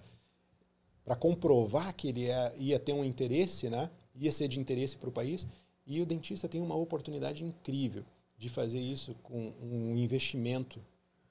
comprovar 1.21 1.95
que 1.95 2.09
ele 2.09 2.23
ia, 2.23 2.53
ia 2.57 2.79
ter 2.81 2.93
um 2.93 3.05
interesse, 3.05 3.71
né? 3.71 3.89
Ia 4.15 4.33
ser 4.33 4.49
de 4.49 4.61
interesse 4.61 4.97
para 4.97 5.09
o 5.09 5.13
país. 5.13 5.47
E 5.87 6.01
o 6.01 6.07
dentista 6.07 6.49
tem 6.49 6.61
uma 6.61 6.75
oportunidade 6.75 7.45
incrível 7.45 8.05
de 8.39 8.49
fazer 8.49 8.81
isso 8.81 9.15
com 9.23 9.53
um 9.63 9.97
investimento 9.97 10.81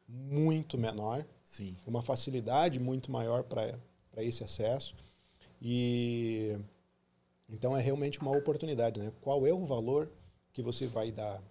muito 0.08 0.78
menor 0.78 1.26
Sim. 1.44 1.76
uma 1.86 2.02
facilidade 2.02 2.80
muito 2.80 3.12
maior 3.12 3.44
para 3.44 3.78
esse 4.18 4.44
acesso. 4.44 4.96
E 5.62 6.58
então 7.50 7.78
é 7.78 7.82
realmente 7.82 8.20
uma 8.20 8.36
oportunidade, 8.36 9.00
né? 9.00 9.12
Qual 9.22 9.46
é 9.46 9.54
o 9.54 9.66
valor 9.66 10.12
que 10.52 10.62
você 10.62 10.88
vai 10.88 11.12
dar 11.12 11.42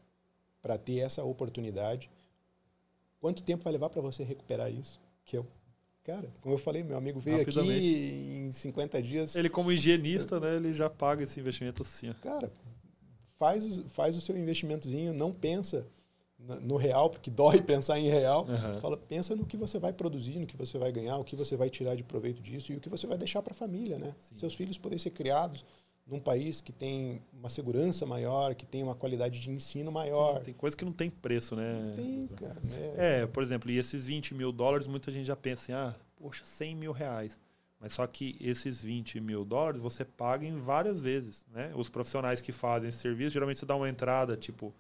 para 0.61 0.77
ter 0.77 0.99
essa 0.99 1.23
oportunidade? 1.25 2.11
Quanto 3.21 3.43
tempo 3.43 3.63
vai 3.63 3.73
levar 3.73 3.91
para 3.91 4.03
você 4.03 4.25
recuperar 4.25 4.73
isso? 4.73 5.01
Que 5.25 5.39
eu, 5.39 5.47
cara, 6.05 6.33
como 6.41 6.55
eu 6.55 6.59
falei, 6.59 6.83
meu 6.83 6.97
amigo 6.97 7.21
veio 7.21 7.41
aqui 7.41 7.61
em 7.61 8.53
50 8.53 9.03
dias. 9.03 9.37
Ele 9.37 9.49
como 9.49 9.71
higienista, 9.71 10.41
né, 10.41 10.57
ele 10.57 10.73
já 10.73 10.91
paga 10.91 11.23
esse 11.23 11.39
investimento 11.39 11.83
assim. 11.83 12.13
Cara, 12.23 12.53
faz, 13.39 13.81
faz 13.93 14.17
o 14.17 14.21
seu 14.21 14.37
investimentozinho, 14.37 15.13
não 15.13 15.33
pensa 15.33 15.87
no 16.61 16.77
real, 16.77 17.09
porque 17.09 17.31
dói 17.31 17.61
pensar 17.63 17.99
em 17.99 18.09
real. 18.09 18.47
Uhum. 18.47 18.81
Fala, 18.81 18.97
pensa 18.97 19.37
no 19.37 19.47
que 19.47 19.57
você 19.57 19.79
vai 19.79 19.93
produzir, 19.93 20.39
no 20.39 20.47
que 20.47 20.57
você 20.57 20.79
vai 20.79 20.91
ganhar, 20.91 21.17
o 21.19 21.25
que 21.25 21.37
você 21.37 21.57
vai 21.57 21.71
tirar 21.71 21.95
de 21.95 22.03
proveito 22.03 22.43
disso 22.43 22.73
e 22.73 22.77
o 22.77 22.81
que 22.81 22.89
você 22.89 23.07
vai 23.07 23.17
deixar 23.17 23.43
para 23.43 23.53
a 23.53 23.57
família, 23.57 23.99
né? 23.99 24.15
Sim. 24.19 24.37
Seus 24.37 24.55
filhos 24.55 24.79
poderem 24.79 24.99
ser 24.99 25.11
criados 25.11 25.65
num 26.07 26.21
país 26.21 26.61
que 26.61 26.73
tem 26.73 27.23
uma 27.33 27.49
segurança 27.49 28.05
maior, 28.05 28.55
que 28.55 28.67
tem 28.67 28.83
uma 28.83 28.95
qualidade 28.95 29.41
de 29.41 29.51
ensino 29.51 29.91
maior. 29.91 30.35
Tem, 30.37 30.45
tem 30.45 30.55
coisa 30.55 30.77
que 30.77 30.85
não 30.85 30.93
tem 30.93 31.11
preço, 31.11 31.55
né? 31.55 31.93
Tem, 31.97 32.27
cara. 32.27 32.61
Né? 32.63 33.23
É, 33.23 33.27
por 33.27 33.43
exemplo, 33.43 33.71
e 33.71 33.79
esses 33.79 34.07
20 34.07 34.35
mil 34.35 34.53
dólares, 34.53 34.87
muita 34.87 35.11
gente 35.11 35.27
já 35.27 35.37
pensa 35.37 35.63
assim, 35.63 35.73
ah, 35.73 35.95
poxa, 36.17 36.45
100 36.45 36.75
mil 36.77 36.93
reais. 36.93 37.41
Mas 37.83 37.95
só 37.95 38.07
que 38.07 38.37
esses 38.41 38.81
20 38.83 39.21
mil 39.21 39.45
dólares 39.45 39.83
você 39.83 40.05
paga 40.05 40.47
em 40.47 40.57
várias 40.61 41.03
vezes, 41.03 41.45
né? 41.53 41.73
Os 41.75 41.89
profissionais 41.89 42.41
que 42.41 42.53
fazem 42.53 42.91
esse 42.91 42.99
serviço, 42.99 43.33
geralmente 43.33 43.59
você 43.59 43.67
dá 43.67 43.75
uma 43.75 43.89
entrada, 43.89 44.37
tipo, 44.37 44.73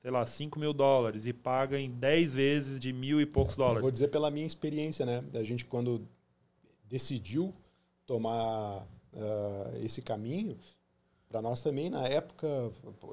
sei 0.00 0.10
lá, 0.10 0.24
5 0.24 0.60
mil 0.60 0.72
dólares 0.72 1.26
e 1.26 1.32
paga 1.32 1.80
em 1.80 1.90
10 1.90 2.34
vezes 2.34 2.78
de 2.78 2.92
mil 2.92 3.20
e 3.20 3.26
poucos 3.26 3.56
dólares. 3.56 3.82
vou 3.82 3.90
dizer 3.90 4.06
pela 4.06 4.30
minha 4.30 4.46
experiência, 4.46 5.04
né? 5.04 5.20
Da 5.32 5.42
gente 5.42 5.64
quando 5.64 6.06
decidiu 6.84 7.52
tomar 8.06 8.86
uh, 9.16 9.76
esse 9.84 10.02
caminho, 10.02 10.58
para 11.28 11.42
nós 11.42 11.62
também, 11.62 11.90
na 11.90 12.06
época, 12.06 12.46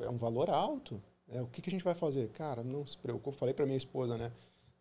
é 0.01 0.09
um 0.09 0.17
valor 0.17 0.49
alto. 0.49 1.01
Né? 1.27 1.41
O 1.41 1.47
que, 1.47 1.61
que 1.61 1.69
a 1.69 1.71
gente 1.71 1.83
vai 1.83 1.95
fazer? 1.95 2.29
Cara, 2.29 2.63
não 2.63 2.85
se 2.85 2.97
preocupe. 2.97 3.37
Falei 3.37 3.53
para 3.53 3.65
minha 3.65 3.77
esposa, 3.77 4.17
né? 4.17 4.31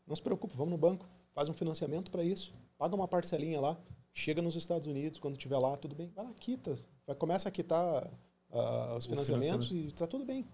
Não 0.06 0.14
se 0.14 0.22
preocupe, 0.22 0.56
vamos 0.56 0.72
no 0.72 0.78
banco, 0.78 1.06
faz 1.32 1.48
um 1.48 1.52
financiamento 1.52 2.10
para 2.10 2.24
isso. 2.24 2.52
Paga 2.76 2.94
uma 2.94 3.06
parcelinha 3.06 3.60
lá, 3.60 3.78
chega 4.12 4.42
nos 4.42 4.56
Estados 4.56 4.86
Unidos, 4.86 5.18
quando 5.18 5.36
estiver 5.36 5.58
lá, 5.58 5.76
tudo 5.76 5.94
bem. 5.94 6.10
Vai 6.14 6.24
lá, 6.24 6.32
quita. 6.38 6.78
Vai, 7.06 7.14
começa 7.14 7.48
a 7.48 7.52
quitar 7.52 8.04
uh, 8.50 8.96
os 8.96 9.06
financiamentos 9.06 9.70
e 9.70 9.86
está 9.86 10.06
tudo 10.06 10.24
bem. 10.24 10.44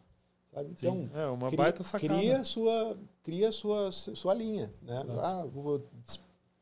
Sabe? 0.52 0.70
Então, 0.70 1.10
é 1.14 1.26
uma 1.26 1.48
cria, 1.48 1.56
baita 1.56 1.82
sacada. 1.82 2.14
Cria 2.14 2.44
sua, 2.44 2.96
cria 3.22 3.52
sua, 3.52 3.92
sua 3.92 4.34
linha. 4.34 4.72
Né? 4.82 5.04
Ah, 5.22 5.44
vou 5.44 5.82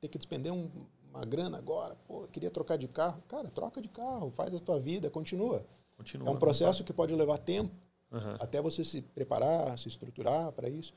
ter 0.00 0.08
que 0.08 0.18
despender 0.18 0.52
um, 0.52 0.68
uma 1.14 1.24
grana 1.24 1.56
agora. 1.56 1.96
Pô, 2.06 2.26
queria 2.28 2.50
trocar 2.50 2.76
de 2.76 2.88
carro. 2.88 3.22
Cara, 3.28 3.48
troca 3.48 3.80
de 3.80 3.88
carro, 3.88 4.30
faz 4.30 4.52
a 4.54 4.60
tua 4.60 4.78
vida, 4.78 5.08
continua. 5.08 5.64
continua 5.96 6.28
é 6.28 6.30
um 6.30 6.36
processo 6.36 6.82
que 6.82 6.92
pode 6.92 7.14
levar 7.14 7.38
tempo 7.38 7.72
uhum. 8.10 8.36
até 8.40 8.60
você 8.60 8.84
se 8.84 9.00
preparar, 9.00 9.78
se 9.78 9.88
estruturar 9.88 10.50
para 10.52 10.68
isso. 10.68 10.92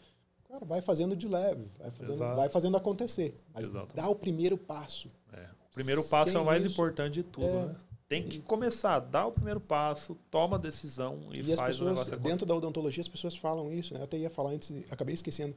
Cara, 0.49 0.65
vai 0.65 0.81
fazendo 0.81 1.15
de 1.15 1.27
leve, 1.27 1.67
vai 1.77 1.91
fazendo, 1.91 2.17
vai 2.17 2.49
fazendo 2.49 2.77
acontecer. 2.77 3.37
Mas 3.53 3.69
dá 3.93 4.09
o 4.09 4.15
primeiro 4.15 4.57
passo. 4.57 5.11
É. 5.33 5.45
O 5.71 5.73
primeiro 5.73 6.03
passo 6.05 6.31
Sem 6.31 6.39
é 6.39 6.41
o 6.41 6.45
mais 6.45 6.63
isso, 6.63 6.73
importante 6.73 7.15
de 7.15 7.23
tudo, 7.23 7.45
é, 7.45 7.65
né? 7.65 7.75
Tem 8.07 8.23
que 8.23 8.39
começar, 8.39 9.01
dá 9.01 9.25
o 9.25 9.33
primeiro 9.33 9.59
passo, 9.59 10.17
toma 10.31 10.55
a 10.55 10.59
decisão 10.59 11.19
e, 11.33 11.41
e 11.41 11.55
faz 11.55 11.59
as 11.59 11.67
pessoas, 11.67 12.19
Dentro 12.21 12.45
da 12.45 12.55
odontologia, 12.55 13.01
as 13.01 13.07
pessoas 13.07 13.35
falam 13.35 13.71
isso, 13.71 13.93
né? 13.93 13.99
Eu 13.99 14.05
até 14.05 14.17
ia 14.17 14.29
falar 14.29 14.51
antes, 14.51 14.71
acabei 14.89 15.13
esquecendo. 15.13 15.53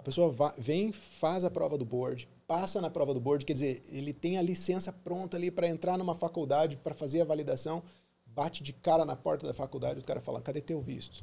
A 0.00 0.02
pessoa 0.02 0.32
vai, 0.32 0.54
vem, 0.56 0.92
faz 0.92 1.44
a 1.44 1.50
prova 1.50 1.76
do 1.76 1.84
board, 1.84 2.26
passa 2.46 2.80
na 2.80 2.88
prova 2.88 3.12
do 3.12 3.20
board, 3.20 3.44
quer 3.44 3.52
dizer, 3.52 3.82
ele 3.92 4.14
tem 4.14 4.38
a 4.38 4.42
licença 4.42 4.90
pronta 4.90 5.36
ali 5.36 5.50
para 5.50 5.68
entrar 5.68 5.98
numa 5.98 6.14
faculdade, 6.14 6.78
para 6.78 6.94
fazer 6.94 7.20
a 7.20 7.24
validação, 7.26 7.82
bate 8.24 8.62
de 8.62 8.72
cara 8.72 9.04
na 9.04 9.14
porta 9.14 9.46
da 9.46 9.52
faculdade, 9.52 10.00
o 10.00 10.02
cara 10.02 10.18
fala: 10.18 10.40
cadê 10.40 10.62
teu 10.62 10.80
visto? 10.80 11.22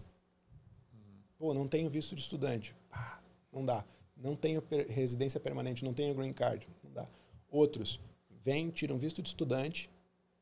Pô, 1.39 1.55
não 1.55 1.67
tenho 1.67 1.89
visto 1.89 2.13
de 2.13 2.21
estudante. 2.21 2.75
Pá, 2.87 3.19
não 3.51 3.65
dá. 3.65 3.83
Não 4.15 4.35
tenho 4.35 4.61
residência 4.89 5.39
permanente, 5.39 5.83
não 5.83 5.91
tenho 5.91 6.13
green 6.13 6.31
card. 6.31 6.67
Não 6.83 6.91
dá. 6.91 7.09
Outros, 7.49 7.99
vem, 8.43 8.69
tiram 8.69 8.99
visto 8.99 9.23
de 9.23 9.27
estudante, 9.27 9.89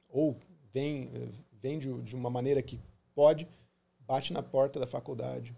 ou 0.10 0.36
vem, 0.74 1.10
vem 1.54 1.80
de, 1.80 2.02
de 2.02 2.14
uma 2.14 2.30
maneira 2.30 2.62
que 2.62 2.82
pode, 3.14 3.48
bate 4.02 4.34
na 4.34 4.44
porta 4.44 4.78
da 4.78 4.86
faculdade, 4.86 5.56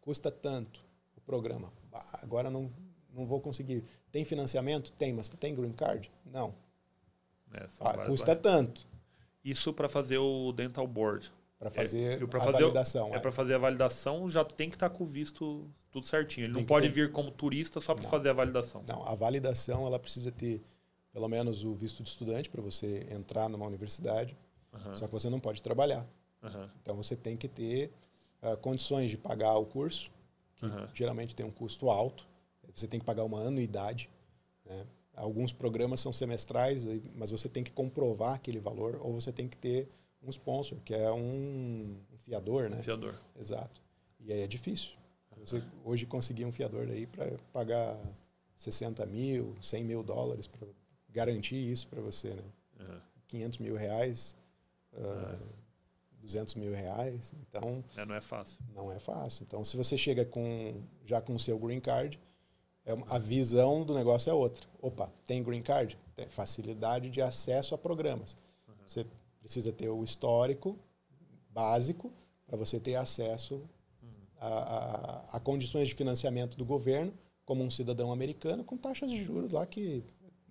custa 0.00 0.30
tanto 0.30 0.84
o 1.16 1.20
programa. 1.20 1.79
Agora 2.22 2.50
não, 2.50 2.70
não 3.12 3.26
vou 3.26 3.40
conseguir. 3.40 3.84
Tem 4.10 4.24
financiamento? 4.24 4.92
Tem, 4.92 5.12
mas 5.12 5.28
tu 5.28 5.36
tem 5.36 5.54
green 5.54 5.72
card? 5.72 6.10
Não. 6.24 6.54
É, 7.52 7.66
ah, 7.80 8.06
custa 8.06 8.36
tanto. 8.36 8.86
Isso 9.44 9.72
para 9.72 9.88
fazer 9.88 10.18
o 10.18 10.52
dental 10.52 10.86
board. 10.86 11.32
Para 11.58 11.70
fazer 11.70 12.22
é, 12.22 12.24
a 12.24 12.40
fazer, 12.40 12.52
validação. 12.52 13.12
É, 13.12 13.16
é. 13.16 13.18
para 13.18 13.32
fazer 13.32 13.54
a 13.54 13.58
validação, 13.58 14.30
já 14.30 14.42
tem 14.44 14.70
que 14.70 14.76
estar 14.76 14.88
tá 14.88 14.96
com 14.96 15.04
o 15.04 15.06
visto 15.06 15.68
tudo 15.90 16.06
certinho. 16.06 16.46
Ele 16.46 16.54
tem 16.54 16.62
não 16.62 16.66
pode 16.66 16.88
ter... 16.88 16.94
vir 16.94 17.12
como 17.12 17.30
turista 17.30 17.80
só 17.80 17.94
para 17.94 18.08
fazer 18.08 18.30
a 18.30 18.32
validação. 18.32 18.82
Não, 18.88 19.06
a 19.06 19.14
validação 19.14 19.86
ela 19.86 19.98
precisa 19.98 20.32
ter 20.32 20.62
pelo 21.12 21.28
menos 21.28 21.64
o 21.64 21.74
visto 21.74 22.02
de 22.02 22.08
estudante 22.08 22.48
para 22.48 22.62
você 22.62 23.06
entrar 23.10 23.48
numa 23.48 23.66
universidade. 23.66 24.36
Uhum. 24.72 24.96
Só 24.96 25.06
que 25.06 25.12
você 25.12 25.28
não 25.28 25.40
pode 25.40 25.60
trabalhar. 25.62 26.06
Uhum. 26.42 26.68
Então 26.80 26.96
você 26.96 27.16
tem 27.16 27.36
que 27.36 27.48
ter 27.48 27.92
uh, 28.42 28.56
condições 28.56 29.10
de 29.10 29.18
pagar 29.18 29.54
o 29.56 29.66
curso, 29.66 30.10
que 30.60 30.66
uhum. 30.66 30.88
geralmente 30.94 31.34
tem 31.34 31.44
um 31.44 31.50
custo 31.50 31.90
alto. 31.90 32.26
Você 32.74 32.86
tem 32.86 33.00
que 33.00 33.06
pagar 33.06 33.24
uma 33.24 33.40
anuidade. 33.40 34.08
Né? 34.64 34.86
Alguns 35.14 35.52
programas 35.52 36.00
são 36.00 36.12
semestrais, 36.12 36.86
mas 37.14 37.30
você 37.30 37.48
tem 37.48 37.64
que 37.64 37.72
comprovar 37.72 38.34
aquele 38.34 38.60
valor, 38.60 39.00
ou 39.02 39.12
você 39.12 39.32
tem 39.32 39.48
que 39.48 39.56
ter 39.56 39.88
um 40.22 40.30
sponsor, 40.30 40.78
que 40.84 40.94
é 40.94 41.10
um, 41.10 41.96
um 42.12 42.18
fiador, 42.24 42.70
né? 42.70 42.78
Um 42.78 42.82
fiador. 42.82 43.14
Exato. 43.38 43.82
E 44.20 44.32
aí 44.32 44.40
é 44.40 44.46
difícil. 44.46 44.90
Você 45.38 45.62
hoje 45.84 46.04
conseguir 46.04 46.44
um 46.44 46.52
fiador 46.52 46.86
aí 46.88 47.06
para 47.06 47.30
pagar 47.52 47.98
60 48.56 49.04
mil, 49.06 49.56
100 49.60 49.84
mil 49.84 50.02
dólares 50.02 50.46
para 50.46 50.68
garantir 51.08 51.56
isso 51.56 51.86
para 51.88 52.00
você, 52.00 52.28
né? 52.28 52.42
Uhum. 52.80 53.00
500 53.28 53.58
mil 53.58 53.76
reais 53.76 54.36
uh, 54.92 55.38
200 56.20 56.54
mil 56.54 56.72
reais. 56.72 57.32
Então. 57.42 57.82
É, 57.96 58.04
não 58.04 58.14
é 58.14 58.20
fácil. 58.20 58.58
Não 58.74 58.92
é 58.92 58.98
fácil. 58.98 59.44
Então, 59.44 59.64
se 59.64 59.76
você 59.76 59.96
chega 59.96 60.24
com 60.24 60.82
já 61.04 61.20
com 61.20 61.34
o 61.34 61.38
seu 61.38 61.58
green 61.58 61.80
card, 61.80 62.18
é 62.84 62.92
a 63.08 63.18
visão 63.18 63.84
do 63.84 63.94
negócio 63.94 64.30
é 64.30 64.34
outra. 64.34 64.66
Opa, 64.80 65.12
tem 65.26 65.42
green 65.42 65.62
card? 65.62 65.98
Tem 66.14 66.28
facilidade 66.28 67.10
de 67.10 67.20
acesso 67.20 67.74
a 67.74 67.78
programas. 67.78 68.36
Uhum. 68.68 68.74
Você 68.86 69.06
precisa 69.40 69.72
ter 69.72 69.88
o 69.88 70.02
histórico 70.02 70.78
básico 71.50 72.12
para 72.46 72.56
você 72.56 72.80
ter 72.80 72.94
acesso 72.94 73.56
uhum. 74.02 74.08
a, 74.38 74.48
a, 74.48 75.36
a, 75.36 75.40
condições 75.40 75.88
de 75.88 75.94
financiamento 75.94 76.56
do 76.56 76.64
governo, 76.64 77.12
como 77.44 77.64
um 77.64 77.70
cidadão 77.70 78.12
americano, 78.12 78.64
com 78.64 78.76
taxas 78.76 79.10
de 79.10 79.22
juros 79.22 79.52
lá 79.52 79.66
que 79.66 80.04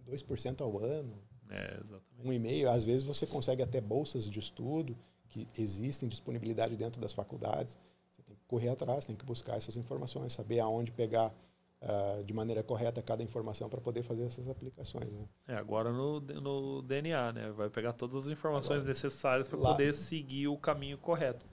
2% 0.08 0.62
ao 0.62 0.78
ano. 0.80 1.18
É, 1.50 1.74
exatamente. 1.74 2.04
Um 2.24 2.34
e 2.34 2.40
meio. 2.40 2.70
Às 2.70 2.84
vezes 2.84 3.04
você 3.04 3.26
consegue 3.26 3.64
até 3.64 3.82
bolsas 3.82 4.30
de 4.30 4.40
estudo 4.40 4.96
que 5.30 5.48
existem 5.58 6.10
disponibilidade 6.10 6.76
dentro 6.76 7.00
das 7.00 7.14
faculdades. 7.14 7.78
Você 8.16 8.24
tem 8.24 8.36
que 8.36 8.44
correr 8.48 8.70
atrás, 8.70 9.06
tem 9.06 9.16
que 9.16 9.26
buscar 9.26 9.56
essas 9.56 9.78
informações, 9.78 10.34
saber 10.34 10.60
aonde 10.60 10.92
pegar 10.92 11.34
uh, 11.82 12.24
de 12.24 12.34
maneira 12.34 12.64
correta 12.64 13.02
cada 13.02 13.24
informação 13.24 13.70
para 13.70 13.80
poder 13.80 14.04
fazer 14.04 14.24
essas 14.24 14.48
aplicações. 14.48 15.12
Né? 15.12 15.26
É, 15.48 15.56
agora 15.56 15.92
no, 15.92 16.20
no 16.20 16.82
DNA, 16.82 17.34
né? 17.34 17.52
Vai 17.52 17.70
pegar 17.70 17.94
todas 17.94 18.26
as 18.26 18.32
informações 18.32 18.80
agora, 18.80 18.90
necessárias 18.90 19.48
para 19.48 19.58
poder 19.58 19.94
seguir 19.94 20.48
o 20.48 20.58
caminho 20.58 20.98
correto. 20.98 21.46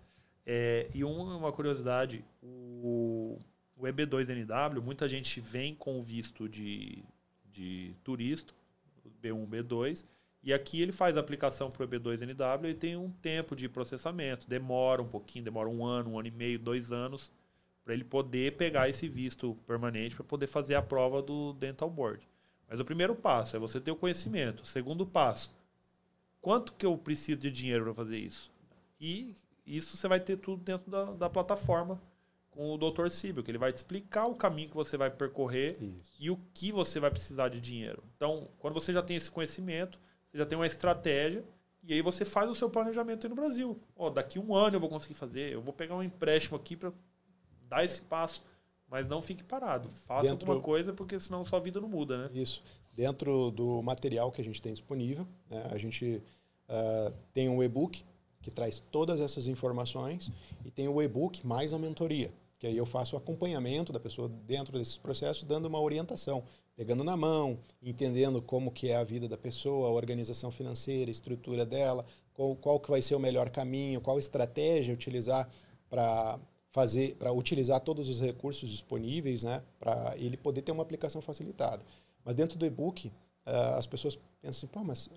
É, 0.44 0.88
e 0.94 1.02
uma 1.02 1.52
curiosidade, 1.52 2.24
o, 2.42 3.38
o 3.76 3.82
EB2NW, 3.82 4.80
muita 4.80 5.08
gente 5.08 5.40
vem 5.40 5.74
com 5.74 5.98
o 5.98 6.02
visto 6.02 6.48
de, 6.48 7.04
de 7.50 7.94
turista, 8.04 8.54
B1, 9.20 9.48
B2, 9.48 10.04
e 10.46 10.52
aqui 10.54 10.80
ele 10.80 10.92
faz 10.92 11.16
a 11.16 11.20
aplicação 11.20 11.68
para 11.68 11.84
o 11.84 11.88
EB2NW 11.88 12.70
e 12.70 12.74
tem 12.74 12.96
um 12.96 13.10
tempo 13.10 13.56
de 13.56 13.68
processamento, 13.68 14.48
demora 14.48 15.02
um 15.02 15.08
pouquinho, 15.08 15.44
demora 15.44 15.68
um 15.68 15.84
ano, 15.84 16.10
um 16.10 16.18
ano 16.20 16.28
e 16.28 16.30
meio, 16.30 16.56
dois 16.56 16.92
anos, 16.92 17.32
para 17.84 17.92
ele 17.92 18.04
poder 18.04 18.56
pegar 18.56 18.88
esse 18.88 19.08
visto 19.08 19.56
permanente 19.66 20.14
para 20.14 20.24
poder 20.24 20.46
fazer 20.46 20.76
a 20.76 20.82
prova 20.82 21.20
do 21.20 21.52
Dental 21.54 21.90
Board. 21.90 22.28
Mas 22.70 22.78
o 22.78 22.84
primeiro 22.84 23.16
passo 23.16 23.56
é 23.56 23.58
você 23.58 23.80
ter 23.80 23.90
o 23.90 23.96
conhecimento. 23.96 24.62
O 24.62 24.66
segundo 24.66 25.04
passo, 25.04 25.52
quanto 26.40 26.74
que 26.74 26.86
eu 26.86 26.96
preciso 26.96 27.40
de 27.40 27.50
dinheiro 27.50 27.82
para 27.82 27.94
fazer 27.94 28.16
isso? 28.16 28.48
E 29.00 29.34
isso 29.66 29.96
você 29.96 30.06
vai 30.06 30.20
ter 30.20 30.36
tudo 30.36 30.62
dentro 30.62 30.88
da, 30.88 31.06
da 31.06 31.28
plataforma 31.28 32.00
com 32.52 32.72
o 32.72 32.78
Dr. 32.78 33.08
Síbio, 33.08 33.42
que 33.42 33.50
ele 33.50 33.58
vai 33.58 33.72
te 33.72 33.76
explicar 33.76 34.26
o 34.26 34.36
caminho 34.36 34.68
que 34.68 34.76
você 34.76 34.96
vai 34.96 35.10
percorrer 35.10 35.72
isso. 35.82 36.12
e 36.20 36.30
o 36.30 36.38
que 36.54 36.70
você 36.70 37.00
vai 37.00 37.10
precisar 37.10 37.48
de 37.48 37.60
dinheiro. 37.60 38.00
Então, 38.16 38.48
quando 38.60 38.74
você 38.74 38.92
já 38.92 39.02
tem 39.02 39.16
esse 39.16 39.28
conhecimento, 39.28 39.98
você 40.36 40.38
já 40.38 40.46
tem 40.46 40.58
uma 40.58 40.66
estratégia 40.66 41.42
e 41.82 41.94
aí 41.94 42.02
você 42.02 42.24
faz 42.24 42.50
o 42.50 42.54
seu 42.54 42.68
planejamento 42.68 43.26
aí 43.26 43.30
no 43.30 43.36
Brasil. 43.36 43.80
Ó, 43.96 44.10
daqui 44.10 44.38
um 44.38 44.54
ano 44.54 44.76
eu 44.76 44.80
vou 44.80 44.88
conseguir 44.88 45.14
fazer, 45.14 45.52
eu 45.52 45.62
vou 45.62 45.72
pegar 45.72 45.96
um 45.96 46.02
empréstimo 46.02 46.56
aqui 46.56 46.76
para 46.76 46.92
dar 47.68 47.84
esse 47.84 48.02
passo. 48.02 48.42
Mas 48.88 49.08
não 49.08 49.20
fique 49.20 49.42
parado. 49.42 49.90
Faça 49.90 50.28
Dentro... 50.28 50.48
alguma 50.48 50.62
coisa, 50.62 50.92
porque 50.92 51.18
senão 51.18 51.44
sua 51.44 51.58
vida 51.58 51.80
não 51.80 51.88
muda, 51.88 52.18
né? 52.18 52.30
Isso. 52.32 52.62
Dentro 52.94 53.50
do 53.50 53.82
material 53.82 54.30
que 54.30 54.40
a 54.40 54.44
gente 54.44 54.62
tem 54.62 54.72
disponível, 54.72 55.26
né, 55.50 55.66
a 55.72 55.76
gente 55.76 56.22
uh, 56.68 57.12
tem 57.32 57.48
um 57.48 57.62
e-book 57.62 58.04
que 58.40 58.50
traz 58.50 58.78
todas 58.78 59.18
essas 59.18 59.48
informações 59.48 60.30
e 60.64 60.70
tem 60.70 60.86
o 60.86 61.02
e-book 61.02 61.44
mais 61.44 61.72
a 61.72 61.78
mentoria, 61.78 62.32
que 62.60 62.66
aí 62.66 62.76
eu 62.76 62.86
faço 62.86 63.16
o 63.16 63.18
acompanhamento 63.18 63.92
da 63.92 63.98
pessoa 63.98 64.28
dentro 64.46 64.78
desses 64.78 64.96
processos, 64.96 65.42
dando 65.42 65.66
uma 65.66 65.80
orientação 65.80 66.44
pegando 66.76 67.02
na 67.02 67.16
mão, 67.16 67.58
entendendo 67.82 68.42
como 68.42 68.70
que 68.70 68.90
é 68.90 68.96
a 68.96 69.02
vida 69.02 69.26
da 69.26 69.38
pessoa, 69.38 69.88
a 69.88 69.92
organização 69.92 70.50
financeira, 70.50 71.10
a 71.10 71.12
estrutura 71.12 71.64
dela, 71.64 72.04
qual, 72.34 72.54
qual 72.54 72.78
que 72.78 72.90
vai 72.90 73.00
ser 73.00 73.14
o 73.14 73.18
melhor 73.18 73.48
caminho, 73.48 74.00
qual 74.00 74.18
estratégia 74.18 74.92
utilizar 74.92 75.48
para 75.88 76.38
fazer, 76.70 77.16
para 77.16 77.32
utilizar 77.32 77.80
todos 77.80 78.10
os 78.10 78.20
recursos 78.20 78.68
disponíveis, 78.68 79.42
né, 79.42 79.62
para 79.80 80.14
ele 80.18 80.36
poder 80.36 80.60
ter 80.60 80.72
uma 80.72 80.82
aplicação 80.82 81.22
facilitada. 81.22 81.82
Mas 82.22 82.34
dentro 82.34 82.58
do 82.58 82.66
e-book, 82.66 83.08
uh, 83.08 83.78
as 83.78 83.86
pessoas 83.86 84.16
pensam 84.42 84.50
assim, 84.50 84.66
pô, 84.66 84.84
mas 84.84 85.08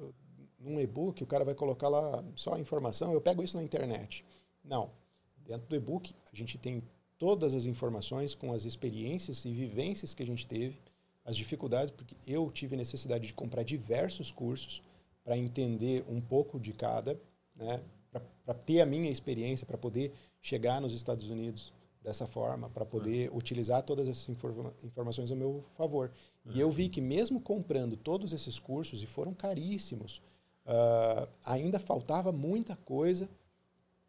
num 0.57 0.80
e-book 0.80 1.22
o 1.22 1.27
cara 1.27 1.44
vai 1.44 1.53
colocar 1.53 1.90
lá 1.90 2.23
só 2.36 2.53
a 2.53 2.60
informação, 2.60 3.11
eu 3.11 3.19
pego 3.19 3.44
isso 3.44 3.57
na 3.57 3.64
internet. 3.64 4.23
Não. 4.64 4.91
Dentro 5.45 5.68
do 5.68 5.76
e-book 5.76 6.15
a 6.31 6.36
gente 6.36 6.57
tem 6.57 6.81
todas 7.18 7.53
as 7.53 7.65
informações 7.65 8.34
com 8.34 8.53
as 8.53 8.64
experiências 8.64 9.44
e 9.44 9.52
vivências 9.52 10.14
que 10.14 10.23
a 10.23 10.26
gente 10.26 10.48
teve 10.48 10.80
as 11.30 11.38
dificuldades, 11.38 11.91
porque 11.91 12.15
eu 12.26 12.49
tive 12.49 12.76
necessidade 12.76 13.27
de 13.27 13.34
comprar 13.35 13.61
diversos 13.61 14.31
cursos 14.31 14.81
para 15.23 15.38
entender 15.38 16.03
um 16.10 16.19
pouco 16.19 16.60
de 16.60 16.73
cada, 16.73 17.22
né, 17.56 17.80
para 18.43 18.56
ter 18.56 18.81
a 18.81 18.85
minha 18.85 19.11
experiência, 19.11 19.64
para 19.64 19.77
poder 19.77 20.11
chegar 20.41 20.81
nos 20.81 20.91
Estados 20.91 21.30
Unidos 21.30 21.72
dessa 22.01 22.26
forma, 22.26 22.68
para 22.68 22.84
poder 22.84 23.30
uhum. 23.30 23.38
utilizar 23.38 23.84
todas 23.84 24.10
essas 24.10 24.27
informa 24.27 24.73
informações 24.84 25.31
a 25.31 25.35
meu 25.35 25.64
favor. 25.77 26.11
Uhum. 26.43 26.53
E 26.53 26.60
eu 26.60 26.72
vi 26.72 26.89
que 26.89 26.99
mesmo 26.99 27.39
comprando 27.39 27.95
todos 27.95 28.34
esses 28.34 28.57
cursos, 28.57 29.03
e 29.03 29.06
foram 29.06 29.31
caríssimos, 29.31 30.19
uh, 30.65 31.30
ainda 31.45 31.80
faltava 31.80 32.31
muita 32.31 32.76
coisa 32.76 33.30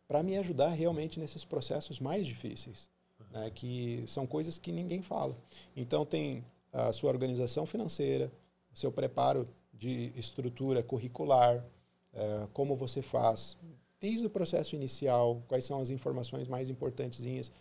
para 0.08 0.22
me 0.22 0.38
ajudar 0.38 0.70
realmente 0.70 1.20
nesses 1.20 1.44
processos 1.44 2.00
mais 2.00 2.26
difíceis, 2.26 2.88
uhum. 3.18 3.26
né, 3.30 3.50
que 3.50 4.04
são 4.06 4.26
coisas 4.26 4.56
que 4.56 4.72
ninguém 4.72 5.02
fala. 5.02 5.36
Então 5.76 6.06
tem 6.06 6.42
a 6.72 6.92
sua 6.92 7.10
organização 7.10 7.66
financeira, 7.66 8.30
o 8.72 8.78
seu 8.78 8.92
preparo 8.92 9.48
de 9.72 10.12
estrutura 10.16 10.82
curricular, 10.82 11.64
é, 12.12 12.48
como 12.52 12.74
você 12.76 13.02
faz 13.02 13.56
desde 14.00 14.26
o 14.26 14.30
processo 14.30 14.74
inicial, 14.74 15.42
quais 15.46 15.64
são 15.64 15.80
as 15.80 15.90
informações 15.90 16.48
mais 16.48 16.68
importantes 16.70 17.52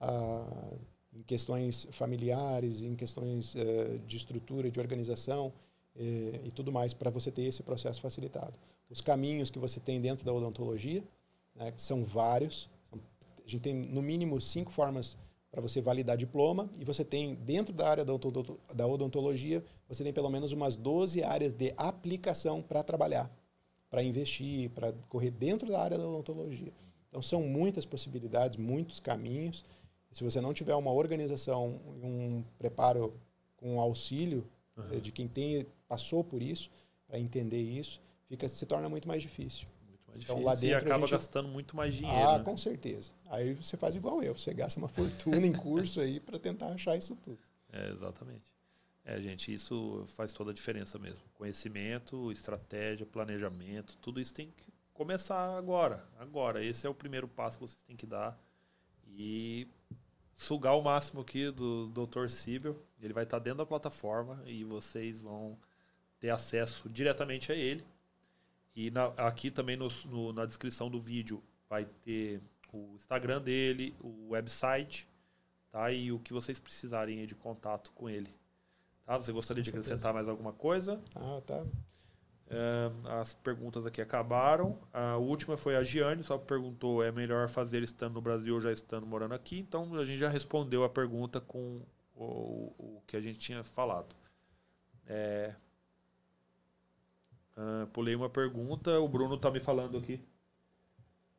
ah, 0.00 0.72
em 1.12 1.22
questões 1.22 1.88
familiares, 1.90 2.82
em 2.82 2.94
questões 2.94 3.56
é, 3.56 3.98
de 4.06 4.16
estrutura, 4.16 4.70
de 4.70 4.78
organização 4.78 5.52
é, 5.96 6.40
e 6.44 6.52
tudo 6.52 6.70
mais, 6.70 6.94
para 6.94 7.10
você 7.10 7.30
ter 7.30 7.42
esse 7.42 7.62
processo 7.62 8.00
facilitado. 8.00 8.54
Os 8.88 9.00
caminhos 9.00 9.50
que 9.50 9.58
você 9.58 9.80
tem 9.80 10.00
dentro 10.00 10.24
da 10.24 10.32
odontologia, 10.32 11.02
né, 11.54 11.72
são 11.76 12.04
vários, 12.04 12.70
a 12.92 13.48
gente 13.48 13.62
tem 13.62 13.74
no 13.74 14.00
mínimo 14.00 14.40
cinco 14.40 14.70
formas 14.70 15.16
para 15.50 15.60
você 15.60 15.80
validar 15.80 16.16
diploma 16.16 16.70
e 16.78 16.84
você 16.84 17.04
tem 17.04 17.34
dentro 17.34 17.74
da 17.74 17.88
área 17.88 18.04
da 18.04 18.86
odontologia, 18.86 19.64
você 19.88 20.04
tem 20.04 20.12
pelo 20.12 20.28
menos 20.28 20.52
umas 20.52 20.76
12 20.76 21.22
áreas 21.22 21.54
de 21.54 21.72
aplicação 21.76 22.60
para 22.60 22.82
trabalhar, 22.82 23.30
para 23.90 24.02
investir, 24.02 24.70
para 24.70 24.92
correr 25.08 25.30
dentro 25.30 25.68
da 25.68 25.80
área 25.80 25.96
da 25.96 26.06
odontologia. 26.06 26.72
Então 27.08 27.22
são 27.22 27.42
muitas 27.42 27.86
possibilidades, 27.86 28.58
muitos 28.58 29.00
caminhos. 29.00 29.64
E 30.10 30.16
se 30.16 30.22
você 30.22 30.40
não 30.40 30.52
tiver 30.52 30.74
uma 30.74 30.92
organização, 30.92 31.80
um 32.02 32.44
preparo 32.58 33.14
com 33.56 33.80
auxílio 33.80 34.46
uhum. 34.76 35.00
de 35.00 35.10
quem 35.10 35.26
tem 35.26 35.66
passou 35.88 36.22
por 36.22 36.42
isso, 36.42 36.70
para 37.06 37.18
entender 37.18 37.62
isso, 37.62 38.00
fica 38.28 38.46
se 38.46 38.66
torna 38.66 38.88
muito 38.88 39.08
mais 39.08 39.22
difícil 39.22 39.66
então, 40.16 40.42
lá 40.42 40.54
dentro, 40.54 40.68
e 40.68 40.74
acaba 40.74 41.06
gente... 41.06 41.10
gastando 41.10 41.48
muito 41.48 41.76
mais 41.76 41.94
dinheiro. 41.94 42.28
Ah, 42.28 42.38
né? 42.38 42.44
com 42.44 42.56
certeza. 42.56 43.12
Aí 43.28 43.54
você 43.54 43.76
faz 43.76 43.94
igual 43.94 44.22
eu, 44.22 44.36
você 44.36 44.52
gasta 44.52 44.78
uma 44.78 44.88
fortuna 44.88 45.46
em 45.46 45.52
curso 45.52 46.00
aí 46.00 46.18
para 46.20 46.38
tentar 46.38 46.68
achar 46.68 46.96
isso 46.96 47.16
tudo. 47.16 47.38
É, 47.72 47.90
exatamente. 47.90 48.52
É, 49.04 49.20
gente, 49.20 49.52
isso 49.52 50.04
faz 50.08 50.32
toda 50.32 50.50
a 50.50 50.54
diferença 50.54 50.98
mesmo. 50.98 51.22
Conhecimento, 51.34 52.30
estratégia, 52.30 53.06
planejamento, 53.06 53.96
tudo 54.02 54.20
isso 54.20 54.34
tem 54.34 54.52
que 54.56 54.72
começar 54.92 55.56
agora. 55.56 56.06
Agora, 56.18 56.62
esse 56.62 56.86
é 56.86 56.90
o 56.90 56.94
primeiro 56.94 57.26
passo 57.26 57.58
que 57.58 57.64
vocês 57.66 57.82
têm 57.82 57.96
que 57.96 58.06
dar. 58.06 58.38
E 59.06 59.66
sugar 60.34 60.76
o 60.76 60.82
máximo 60.82 61.20
aqui 61.20 61.50
do 61.50 61.88
Dr. 61.88 62.28
Sibel. 62.28 62.76
Ele 63.00 63.12
vai 63.12 63.24
estar 63.24 63.38
dentro 63.38 63.58
da 63.58 63.66
plataforma 63.66 64.42
e 64.46 64.64
vocês 64.64 65.20
vão 65.20 65.58
ter 66.20 66.30
acesso 66.30 66.88
diretamente 66.88 67.52
a 67.52 67.54
ele 67.54 67.84
e 68.78 68.92
na, 68.92 69.06
aqui 69.16 69.50
também 69.50 69.76
no, 69.76 69.88
no, 70.04 70.32
na 70.32 70.46
descrição 70.46 70.88
do 70.88 71.00
vídeo 71.00 71.42
vai 71.68 71.84
ter 71.84 72.40
o 72.72 72.94
Instagram 72.94 73.42
dele, 73.42 73.92
o 74.00 74.28
website, 74.28 75.08
tá? 75.72 75.90
E 75.90 76.12
o 76.12 76.20
que 76.20 76.32
vocês 76.32 76.60
precisarem 76.60 77.26
de 77.26 77.34
contato 77.34 77.90
com 77.90 78.08
ele. 78.08 78.30
Tá? 79.04 79.18
Você 79.18 79.32
gostaria 79.32 79.64
de 79.64 79.70
acrescentar 79.70 80.14
mais 80.14 80.28
alguma 80.28 80.52
coisa? 80.52 81.02
Ah, 81.16 81.40
tá. 81.44 81.66
É, 82.46 83.18
as 83.20 83.34
perguntas 83.34 83.84
aqui 83.84 84.00
acabaram. 84.00 84.78
A 84.92 85.16
última 85.16 85.56
foi 85.56 85.74
a 85.74 85.82
Giane, 85.82 86.22
só 86.22 86.38
perguntou: 86.38 87.02
é 87.02 87.10
melhor 87.10 87.48
fazer 87.48 87.82
estando 87.82 88.14
no 88.14 88.22
Brasil 88.22 88.54
ou 88.54 88.60
já 88.60 88.70
estando 88.70 89.04
morando 89.04 89.34
aqui? 89.34 89.58
Então 89.58 89.92
a 89.96 90.04
gente 90.04 90.18
já 90.18 90.28
respondeu 90.28 90.84
a 90.84 90.88
pergunta 90.88 91.40
com 91.40 91.82
o, 92.14 92.72
o 92.78 93.02
que 93.08 93.16
a 93.16 93.20
gente 93.20 93.40
tinha 93.40 93.64
falado. 93.64 94.14
É, 95.04 95.52
Uh, 97.58 97.88
pulei 97.88 98.14
uma 98.14 98.30
pergunta, 98.30 99.00
o 99.00 99.08
Bruno 99.08 99.34
está 99.34 99.50
me 99.50 99.58
falando 99.58 99.98
aqui. 99.98 100.20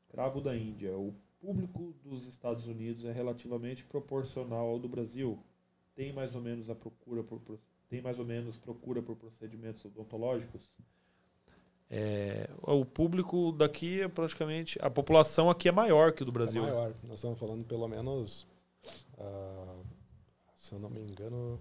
Cravo 0.10 0.41
da 0.41 0.54
Índia. 0.54 0.98
O 0.98 1.16
público 1.40 1.96
dos 2.04 2.28
Estados 2.28 2.68
Unidos 2.68 3.06
é 3.06 3.12
relativamente 3.14 3.86
proporcional 3.86 4.68
ao 4.68 4.78
do 4.78 4.90
Brasil. 4.90 5.40
Tem 5.96 6.12
mais 6.12 6.36
ou 6.36 6.41
menos 6.41 6.70
a 6.70 6.76
procura 6.76 7.24
por 7.24 7.40
tem 7.88 8.02
mais 8.02 8.20
ou 8.20 8.26
menos 8.26 8.58
procura 8.58 9.02
por 9.02 9.16
procedimentos 9.16 9.84
odontológicos. 9.86 10.70
É, 11.90 12.48
o 12.62 12.86
público 12.86 13.52
daqui 13.54 14.02
é 14.02 14.08
praticamente. 14.08 14.78
A 14.82 14.90
população 14.90 15.50
aqui 15.50 15.70
é 15.70 15.72
maior 15.72 16.12
que 16.12 16.22
o 16.22 16.26
do 16.26 16.32
Brasil. 16.32 16.62
É 16.62 16.66
maior. 16.66 16.94
Nós 17.04 17.20
estamos 17.20 17.40
falando 17.40 17.66
pelo 17.66 17.88
menos. 17.88 18.46
Uh, 19.18 19.84
se 20.56 20.74
eu 20.74 20.80
não 20.80 20.90
me 20.90 21.02
engano, 21.02 21.60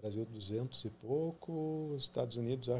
Brasil 0.00 0.24
200 0.24 0.84
e 0.84 0.90
pouco, 0.90 1.94
Estados 1.98 2.36
Unidos 2.36 2.68
acho 2.68 2.78